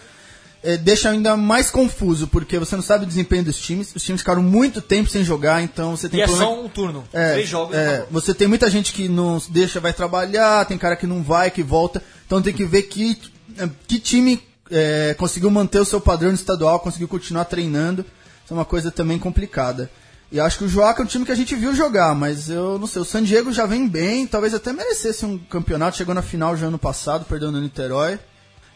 eh, 0.64 0.77
deixa 0.77 1.10
ainda 1.10 1.38
mais 1.38 1.69
confuso, 1.72 2.27
porque 2.27 2.57
você 2.60 2.76
não 2.76 2.84
sabe 2.84 3.03
o 3.06 3.07
desempenho 3.07 3.44
dos 3.44 3.57
times. 3.60 3.94
Os 3.95 4.03
times 4.03 4.22
ficaram 4.22 4.41
muito 4.44 4.81
tempo 4.81 5.10
sem 5.10 5.23
jogar, 5.23 5.61
então 5.61 5.95
você 5.95 6.10
tem 6.10 6.19
E 6.19 6.23
é 6.23 6.26
problema- 6.27 6.52
só 6.52 6.61
um 6.64 6.69
turno. 6.69 7.03
É, 7.14 7.34
Três 7.34 7.49
jogos 7.49 7.76
é, 7.76 8.06
você 8.11 8.34
tem 8.34 8.48
muita 8.48 8.69
gente 8.69 8.91
que 8.94 9.07
não 9.07 9.41
deixa, 9.49 9.80
vai 9.80 9.94
trabalhar, 9.94 10.65
tem 10.65 10.77
cara 10.77 10.95
que 10.95 11.07
não 11.07 11.23
vai, 11.23 11.49
que 11.52 11.64
volta. 11.64 12.03
Então 12.26 12.41
tem 12.41 12.53
que 12.53 12.65
ver 12.65 12.84
que, 12.84 13.18
é, 13.57 13.69
que 13.88 13.99
time 13.99 14.41
é, 14.72 15.15
conseguiu 15.18 15.49
manter 15.49 15.80
o 15.80 15.86
seu 15.86 15.99
padrão 16.02 16.31
estadual, 16.34 16.80
conseguiu 16.80 17.07
continuar 17.07 17.45
treinando. 17.45 18.02
Isso 18.44 18.53
é 18.53 18.57
uma 18.57 18.65
coisa 18.65 18.91
também 18.91 19.18
complicada. 19.18 19.90
E 20.31 20.40
acho 20.40 20.60
que 20.60 20.64
o 20.65 20.69
Joaca 20.69 21.02
é 21.02 21.06
um 21.06 21.07
time 21.07 21.26
que 21.26 21.31
a 21.31 21.36
gente 21.36 21.56
viu 21.56 21.73
jogar, 21.73 22.14
mas 22.14 22.49
eu 22.52 22.77
não 22.77 22.86
sei, 22.86 23.02
o 23.02 23.06
San 23.06 23.23
Diego 23.23 23.52
já 23.52 23.65
vem 23.65 23.88
bem, 23.88 24.27
talvez 24.27 24.53
até 24.53 24.72
merecesse 24.72 25.26
um 25.26 25.40
campeonato, 25.40 25.98
chegou 25.98 26.14
na 26.14 26.22
final 26.22 26.56
já 26.56 26.68
ano 26.68 26.77
passado, 26.77 27.26
perdeu 27.26 27.52
no 27.52 27.60
Niterói. 27.60 28.19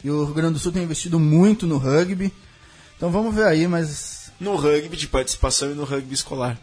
E 0.04 0.10
o 0.10 0.26
Rio 0.26 0.34
Grande 0.34 0.54
do 0.54 0.60
Sul 0.60 0.72
tem 0.72 0.84
investido 0.84 1.20
muito 1.20 1.66
no 1.66 1.78
rugby. 1.78 2.34
Então 2.98 3.10
vamos 3.10 3.34
ver 3.34 3.46
aí, 3.46 3.68
mas 3.68 4.32
No 4.40 4.56
rugby 4.56 4.98
de 4.98 5.08
participação 5.08 5.72
e 5.72 5.74
no 5.74 5.84
rugby 5.84 6.14
escolar. 6.14 6.58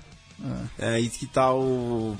É, 0.79 0.95
aí 0.95 1.09
que 1.09 1.27
tá 1.27 1.53
o. 1.53 2.17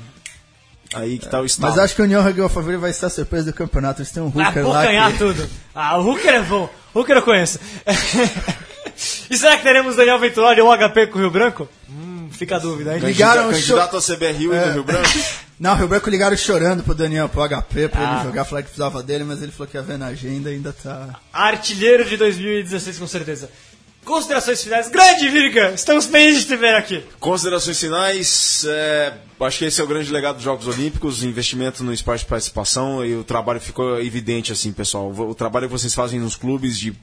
Aí 0.92 1.18
que 1.18 1.28
tá 1.28 1.40
o 1.40 1.44
estado. 1.44 1.70
Mas 1.70 1.78
acho 1.78 1.94
que 1.94 2.02
o 2.02 2.05
União 2.05 2.22
Rugby 2.22 2.40
Alphaville 2.40 2.76
vai 2.76 2.92
ser 2.92 3.06
a 3.06 3.10
surpresa 3.10 3.52
do 3.52 3.56
campeonato. 3.56 4.01
Eles 4.02 4.10
têm 4.10 4.22
um 4.22 4.32
Ah, 4.36 4.48
hooker 4.48 4.62
vou 4.62 4.72
lá 4.72 4.84
ganhar 4.84 5.12
que... 5.12 5.18
tudo. 5.18 5.48
Ah, 5.74 5.97
o 5.98 6.06
Hooker 6.06 6.34
é 6.34 6.42
bom. 6.42 6.68
Hooker 6.92 7.16
eu 7.16 7.22
conheço. 7.22 7.60
e 9.30 9.36
será 9.38 9.56
que 9.56 9.62
teremos 9.62 9.97
Daniel 9.97 10.18
Venturoli 10.18 10.60
ou 10.60 10.76
HP 10.76 11.06
com 11.06 11.18
o 11.18 11.22
Rio 11.22 11.30
Branco? 11.30 11.68
Hum, 11.88 12.09
fica 12.31 12.57
a 12.57 12.59
dúvida. 12.59 12.94
hein? 12.97 13.02
Ligaram 13.02 13.51
candidato 13.51 13.97
a 13.97 14.01
CBRU 14.01 14.52
É. 14.55 14.66
do 14.69 14.73
Rio 14.74 14.85
Branco. 14.85 15.09
Não, 15.61 15.73
o 15.74 15.77
Rio 15.77 15.89
Branco 15.89 16.09
ligaram 16.09 16.36
chorando 16.36 16.82
pro 16.82 16.94
Daniel, 16.94 17.28
pro 17.28 17.43
HP, 17.47 17.89
pra 17.89 18.01
Ah. 18.01 18.15
ele 18.16 18.24
jogar, 18.28 18.44
falaram 18.47 18.62
que 18.65 18.70
precisava 18.70 19.02
dele, 19.02 19.24
mas 19.24 19.43
ele 19.43 19.52
falou 19.52 19.66
que 19.69 19.77
ia 19.77 19.82
ver 19.82 19.98
na 19.98 20.07
agenda 20.07 20.51
e 20.51 20.55
ainda 20.55 20.73
tá... 20.73 21.20
Artilheiro 21.32 22.05
de 22.05 22.16
2016, 22.16 22.98
com 22.98 23.07
certeza. 23.07 23.51
Considerações 24.02 24.62
finais. 24.62 24.89
Grande 24.89 25.28
Virga! 25.28 25.73
Estamos 25.74 26.07
felizes 26.07 26.43
de 26.43 26.47
te 26.48 26.57
ver 26.57 26.74
aqui. 26.74 27.05
Considerações 27.20 27.78
finais, 27.78 28.65
é, 28.66 29.12
acho 29.43 29.59
que 29.59 29.66
esse 29.66 29.78
é 29.78 29.85
o 29.85 29.86
grande 29.86 30.11
legado 30.11 30.36
dos 30.36 30.44
Jogos 30.44 30.66
Olímpicos, 30.66 31.23
investimento 31.23 31.85
no 31.85 31.93
esporte 31.93 32.20
de 32.20 32.27
participação 32.27 33.05
e 33.05 33.15
o 33.15 33.23
trabalho 33.23 33.61
ficou 33.61 34.01
evidente 34.01 34.52
assim, 34.52 34.73
pessoal. 34.73 35.11
O 35.12 35.35
trabalho 35.35 35.66
que 35.69 35.73
vocês 35.73 35.94
fazem 35.94 36.19
nos 36.19 36.35
clubes 36.35 36.78
de 36.78 36.94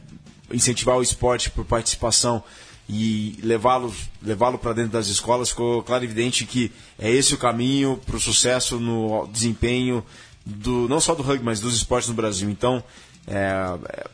incentivar 0.51 0.97
o 0.97 1.03
esporte 1.03 1.51
por 1.51 1.63
participação 1.65 2.43
e 2.89 3.37
levá-lo 3.43 3.93
levá-lo 4.21 4.57
para 4.57 4.73
dentro 4.73 4.91
das 4.91 5.07
escolas 5.07 5.49
ficou 5.49 5.83
claro 5.83 6.03
e 6.03 6.07
evidente 6.07 6.45
que 6.45 6.71
é 6.97 7.11
esse 7.11 7.33
o 7.33 7.37
caminho 7.37 7.99
para 8.05 8.15
o 8.15 8.19
sucesso 8.19 8.79
no 8.79 9.27
desempenho 9.27 10.03
do 10.45 10.87
não 10.87 11.01
só 11.01 11.13
do 11.13 11.23
rugby 11.23 11.43
mas 11.43 11.59
dos 11.59 11.75
esportes 11.75 12.07
no 12.07 12.15
Brasil. 12.15 12.49
Então, 12.49 12.81
é, 13.27 13.77
é, 13.89 14.07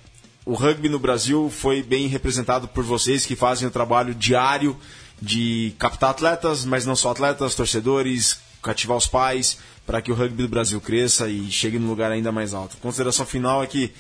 o 0.45 0.55
rugby 0.55 0.89
no 0.89 0.99
Brasil 0.99 1.49
foi 1.49 1.83
bem 1.83 2.07
representado 2.07 2.67
por 2.67 2.83
vocês 2.83 3.25
que 3.25 3.35
fazem 3.35 3.67
o 3.67 3.71
trabalho 3.71 4.15
diário 4.15 4.75
de 5.21 5.73
captar 5.77 6.09
atletas, 6.09 6.65
mas 6.65 6.85
não 6.85 6.95
só 6.95 7.11
atletas, 7.11 7.55
torcedores, 7.55 8.39
cativar 8.61 8.97
os 8.97 9.07
pais, 9.07 9.57
para 9.85 10.01
que 10.01 10.11
o 10.11 10.15
rugby 10.15 10.43
do 10.43 10.49
Brasil 10.49 10.81
cresça 10.81 11.29
e 11.29 11.51
chegue 11.51 11.79
num 11.79 11.87
lugar 11.87 12.11
ainda 12.11 12.31
mais 12.31 12.53
alto. 12.53 12.77
Consideração 12.77 13.25
final 13.25 13.63
é 13.63 13.67
que 13.67 13.93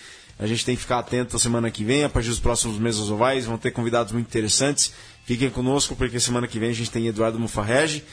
a 0.43 0.47
gente 0.47 0.65
tem 0.65 0.75
que 0.75 0.81
ficar 0.81 0.99
atento 0.99 1.35
a 1.35 1.39
semana 1.39 1.71
que 1.71 1.83
vem, 1.85 2.03
a 2.03 2.09
partir 2.09 2.27
dos 2.29 2.39
próximos 2.39 2.77
meses 2.77 2.99
ovais, 3.09 3.45
vão 3.45 3.57
ter 3.57 3.71
convidados 3.71 4.11
muito 4.11 4.27
interessantes. 4.27 4.93
Fiquem 5.25 5.49
conosco, 5.49 5.95
porque 5.95 6.19
semana 6.19 6.47
que 6.47 6.59
vem 6.59 6.69
a 6.69 6.73
gente 6.73 6.91
tem 6.91 7.07
Eduardo 7.07 7.39
Mufarrege, 7.39 8.03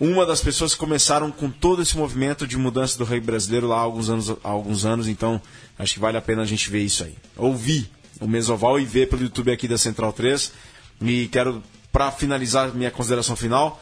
uma 0.00 0.26
das 0.26 0.40
pessoas 0.40 0.72
que 0.74 0.78
começaram 0.80 1.30
com 1.30 1.48
todo 1.50 1.80
esse 1.82 1.96
movimento 1.96 2.46
de 2.46 2.56
mudança 2.56 2.98
do 2.98 3.04
rugby 3.04 3.26
brasileiro 3.26 3.68
lá 3.68 3.76
há 3.76 3.80
alguns 3.80 4.08
anos, 4.08 4.30
há 4.30 4.48
alguns 4.48 4.84
anos 4.84 5.06
então 5.08 5.40
acho 5.78 5.94
que 5.94 6.00
vale 6.00 6.16
a 6.16 6.20
pena 6.20 6.42
a 6.42 6.46
gente 6.46 6.68
ver 6.68 6.82
isso 6.82 7.04
aí. 7.04 7.14
Ouvir 7.36 7.88
o 8.20 8.26
Mesoval 8.26 8.80
e 8.80 8.84
ver 8.84 9.08
pelo 9.08 9.22
YouTube 9.22 9.50
aqui 9.52 9.68
da 9.68 9.78
Central 9.78 10.12
3. 10.12 10.52
E 11.00 11.28
quero, 11.28 11.62
para 11.92 12.10
finalizar 12.10 12.74
minha 12.74 12.90
consideração 12.90 13.36
final, 13.36 13.80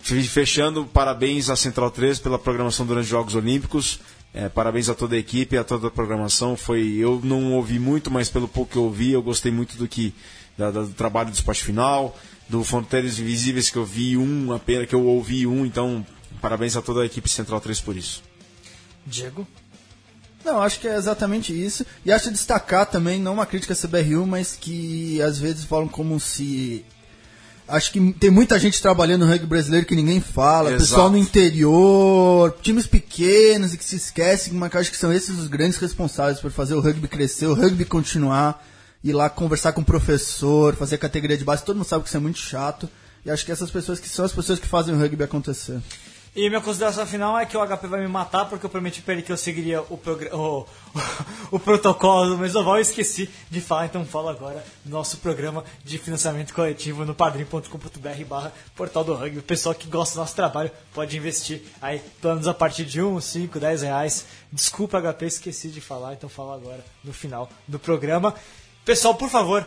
fe- 0.00 0.22
fechando, 0.22 0.84
parabéns 0.86 1.50
à 1.50 1.56
Central 1.56 1.90
3 1.90 2.20
pela 2.20 2.38
programação 2.38 2.86
durante 2.86 3.04
os 3.04 3.10
Jogos 3.10 3.34
Olímpicos. 3.34 3.98
É, 4.36 4.48
parabéns 4.48 4.88
a 4.88 4.94
toda 4.94 5.14
a 5.14 5.18
equipe, 5.18 5.56
a 5.56 5.62
toda 5.62 5.86
a 5.86 5.90
programação. 5.90 6.56
Foi, 6.56 6.94
eu 6.96 7.20
não 7.22 7.52
ouvi 7.52 7.78
muito, 7.78 8.10
mas 8.10 8.28
pelo 8.28 8.48
pouco 8.48 8.72
que 8.72 8.76
eu 8.78 8.82
ouvi, 8.84 9.12
eu 9.12 9.22
gostei 9.22 9.52
muito 9.52 9.76
do 9.76 9.86
que 9.86 10.12
da- 10.58 10.70
da- 10.72 10.82
do 10.82 10.92
trabalho 10.92 11.30
do 11.30 11.34
esporte 11.34 11.62
final, 11.64 12.18
do 12.48 12.64
Fronteiras 12.64 13.18
Invisíveis 13.18 13.70
que 13.70 13.76
eu 13.76 13.84
vi 13.86 14.16
um, 14.16 14.52
apenas 14.52 14.88
que 14.88 14.94
eu 14.94 15.06
ouvi 15.06 15.46
um, 15.46 15.64
então 15.64 16.04
parabéns 16.40 16.76
a 16.76 16.82
toda 16.82 17.02
a 17.02 17.06
equipe 17.06 17.28
Central 17.28 17.60
3 17.60 17.78
por 17.80 17.96
isso. 17.96 18.22
Diego? 19.06 19.46
Não, 20.44 20.60
acho 20.60 20.78
que 20.80 20.88
é 20.88 20.96
exatamente 20.96 21.52
isso. 21.58 21.86
E 22.04 22.12
acho 22.12 22.30
destacar 22.30 22.84
também, 22.86 23.18
não 23.20 23.34
uma 23.34 23.46
crítica 23.46 23.72
à 23.72 23.76
CBRU, 23.76 24.26
mas 24.26 24.56
que 24.60 25.22
às 25.22 25.38
vezes 25.38 25.64
falam 25.64 25.88
como 25.88 26.18
se. 26.20 26.84
Acho 27.66 27.92
que 27.92 28.12
tem 28.14 28.30
muita 28.30 28.58
gente 28.58 28.80
trabalhando 28.80 29.24
no 29.24 29.32
rugby 29.32 29.46
brasileiro 29.46 29.86
que 29.86 29.96
ninguém 29.96 30.20
fala, 30.20 30.70
Exato. 30.70 30.82
pessoal 30.82 31.10
no 31.10 31.16
interior, 31.16 32.54
times 32.60 32.86
pequenos 32.86 33.72
e 33.72 33.78
que 33.78 33.84
se 33.84 33.96
esquecem, 33.96 34.52
mas 34.52 34.70
que 34.70 34.76
acho 34.76 34.90
que 34.90 34.96
são 34.96 35.10
esses 35.10 35.38
os 35.38 35.48
grandes 35.48 35.78
responsáveis 35.78 36.40
por 36.40 36.50
fazer 36.50 36.74
o 36.74 36.80
rugby 36.80 37.08
crescer, 37.08 37.46
o 37.46 37.54
rugby 37.54 37.86
continuar, 37.86 38.62
ir 39.02 39.14
lá 39.14 39.30
conversar 39.30 39.72
com 39.72 39.80
o 39.80 39.84
professor, 39.84 40.74
fazer 40.76 40.98
categoria 40.98 41.38
de 41.38 41.44
base, 41.44 41.64
todo 41.64 41.76
mundo 41.76 41.86
sabe 41.86 42.02
que 42.02 42.08
isso 42.08 42.16
é 42.18 42.20
muito 42.20 42.38
chato. 42.38 42.88
E 43.24 43.30
acho 43.30 43.46
que 43.46 43.52
essas 43.52 43.70
pessoas 43.70 43.98
que 43.98 44.08
são 44.08 44.24
as 44.26 44.32
pessoas 44.32 44.58
que 44.58 44.66
fazem 44.66 44.94
o 44.94 44.98
rugby 44.98 45.22
acontecer. 45.24 45.80
E 46.36 46.48
minha 46.48 46.60
consideração 46.60 47.06
final 47.06 47.38
é 47.38 47.46
que 47.46 47.56
o 47.56 47.64
HP 47.64 47.86
vai 47.86 48.00
me 48.00 48.08
matar 48.08 48.46
porque 48.46 48.66
eu 48.66 48.70
prometi 48.70 49.00
pra 49.00 49.14
ele 49.14 49.22
que 49.22 49.30
eu 49.30 49.36
seguiria 49.36 49.82
o, 49.82 49.94
o, 50.32 50.66
o 51.56 51.60
protocolo 51.60 52.30
do 52.30 52.38
Mesoval 52.38 52.78
e 52.78 52.82
esqueci 52.82 53.30
de 53.48 53.60
falar, 53.60 53.86
então 53.86 54.04
falo 54.04 54.28
agora 54.28 54.64
do 54.84 54.90
nosso 54.90 55.18
programa 55.18 55.64
de 55.84 55.96
financiamento 55.96 56.52
coletivo 56.52 57.04
no 57.04 57.14
padrim.com.br 57.14 58.24
barra 58.28 58.52
portal 58.74 59.04
do 59.04 59.14
rugby. 59.14 59.38
O 59.38 59.42
pessoal 59.44 59.76
que 59.76 59.86
gosta 59.86 60.16
do 60.16 60.22
nosso 60.22 60.34
trabalho 60.34 60.72
pode 60.92 61.16
investir 61.16 61.62
aí 61.80 62.02
planos 62.20 62.48
a 62.48 62.54
partir 62.54 62.84
de 62.84 63.00
1, 63.00 63.20
5, 63.20 63.60
10 63.60 63.82
reais. 63.82 64.26
Desculpa, 64.50 65.00
HP, 65.00 65.26
esqueci 65.26 65.68
de 65.68 65.80
falar, 65.80 66.14
então 66.14 66.28
falo 66.28 66.52
agora 66.52 66.84
no 67.04 67.12
final 67.12 67.48
do 67.68 67.78
programa. 67.78 68.34
Pessoal, 68.84 69.14
por 69.14 69.30
favor, 69.30 69.64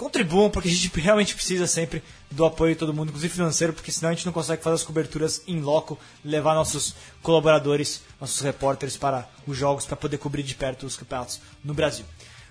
contribuam, 0.00 0.48
porque 0.48 0.66
a 0.66 0.72
gente 0.72 0.98
realmente 0.98 1.34
precisa 1.34 1.66
sempre 1.66 2.02
do 2.30 2.46
apoio 2.46 2.72
de 2.72 2.78
todo 2.78 2.94
mundo, 2.94 3.08
inclusive 3.08 3.34
financeiro, 3.34 3.74
porque 3.74 3.92
senão 3.92 4.08
a 4.08 4.14
gente 4.14 4.24
não 4.24 4.32
consegue 4.32 4.62
fazer 4.62 4.76
as 4.76 4.82
coberturas 4.82 5.42
em 5.46 5.60
loco, 5.60 5.98
levar 6.24 6.54
nossos 6.54 6.94
colaboradores, 7.22 8.00
nossos 8.18 8.40
repórteres 8.40 8.96
para 8.96 9.28
os 9.46 9.58
jogos, 9.58 9.84
para 9.84 9.96
poder 9.96 10.16
cobrir 10.16 10.42
de 10.42 10.54
perto 10.54 10.86
os 10.86 10.96
campeonatos 10.96 11.38
no 11.62 11.74
Brasil. 11.74 12.06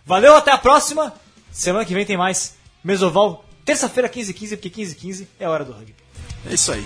Valeu, 0.06 0.36
até 0.36 0.52
a 0.52 0.60
próxima! 0.60 1.12
Semana 1.52 1.86
que 1.86 1.94
vem 1.96 2.06
tem 2.06 2.18
mais 2.18 2.56
Mesoval, 2.84 3.44
terça-feira 3.66 4.08
15h15, 4.08 4.50
porque 4.52 4.70
15h15 4.70 5.28
é 5.40 5.50
hora 5.50 5.66
do 5.66 5.72
rugby. 5.72 5.96
É 6.48 6.54
isso 6.54 6.72
aí. 6.72 6.86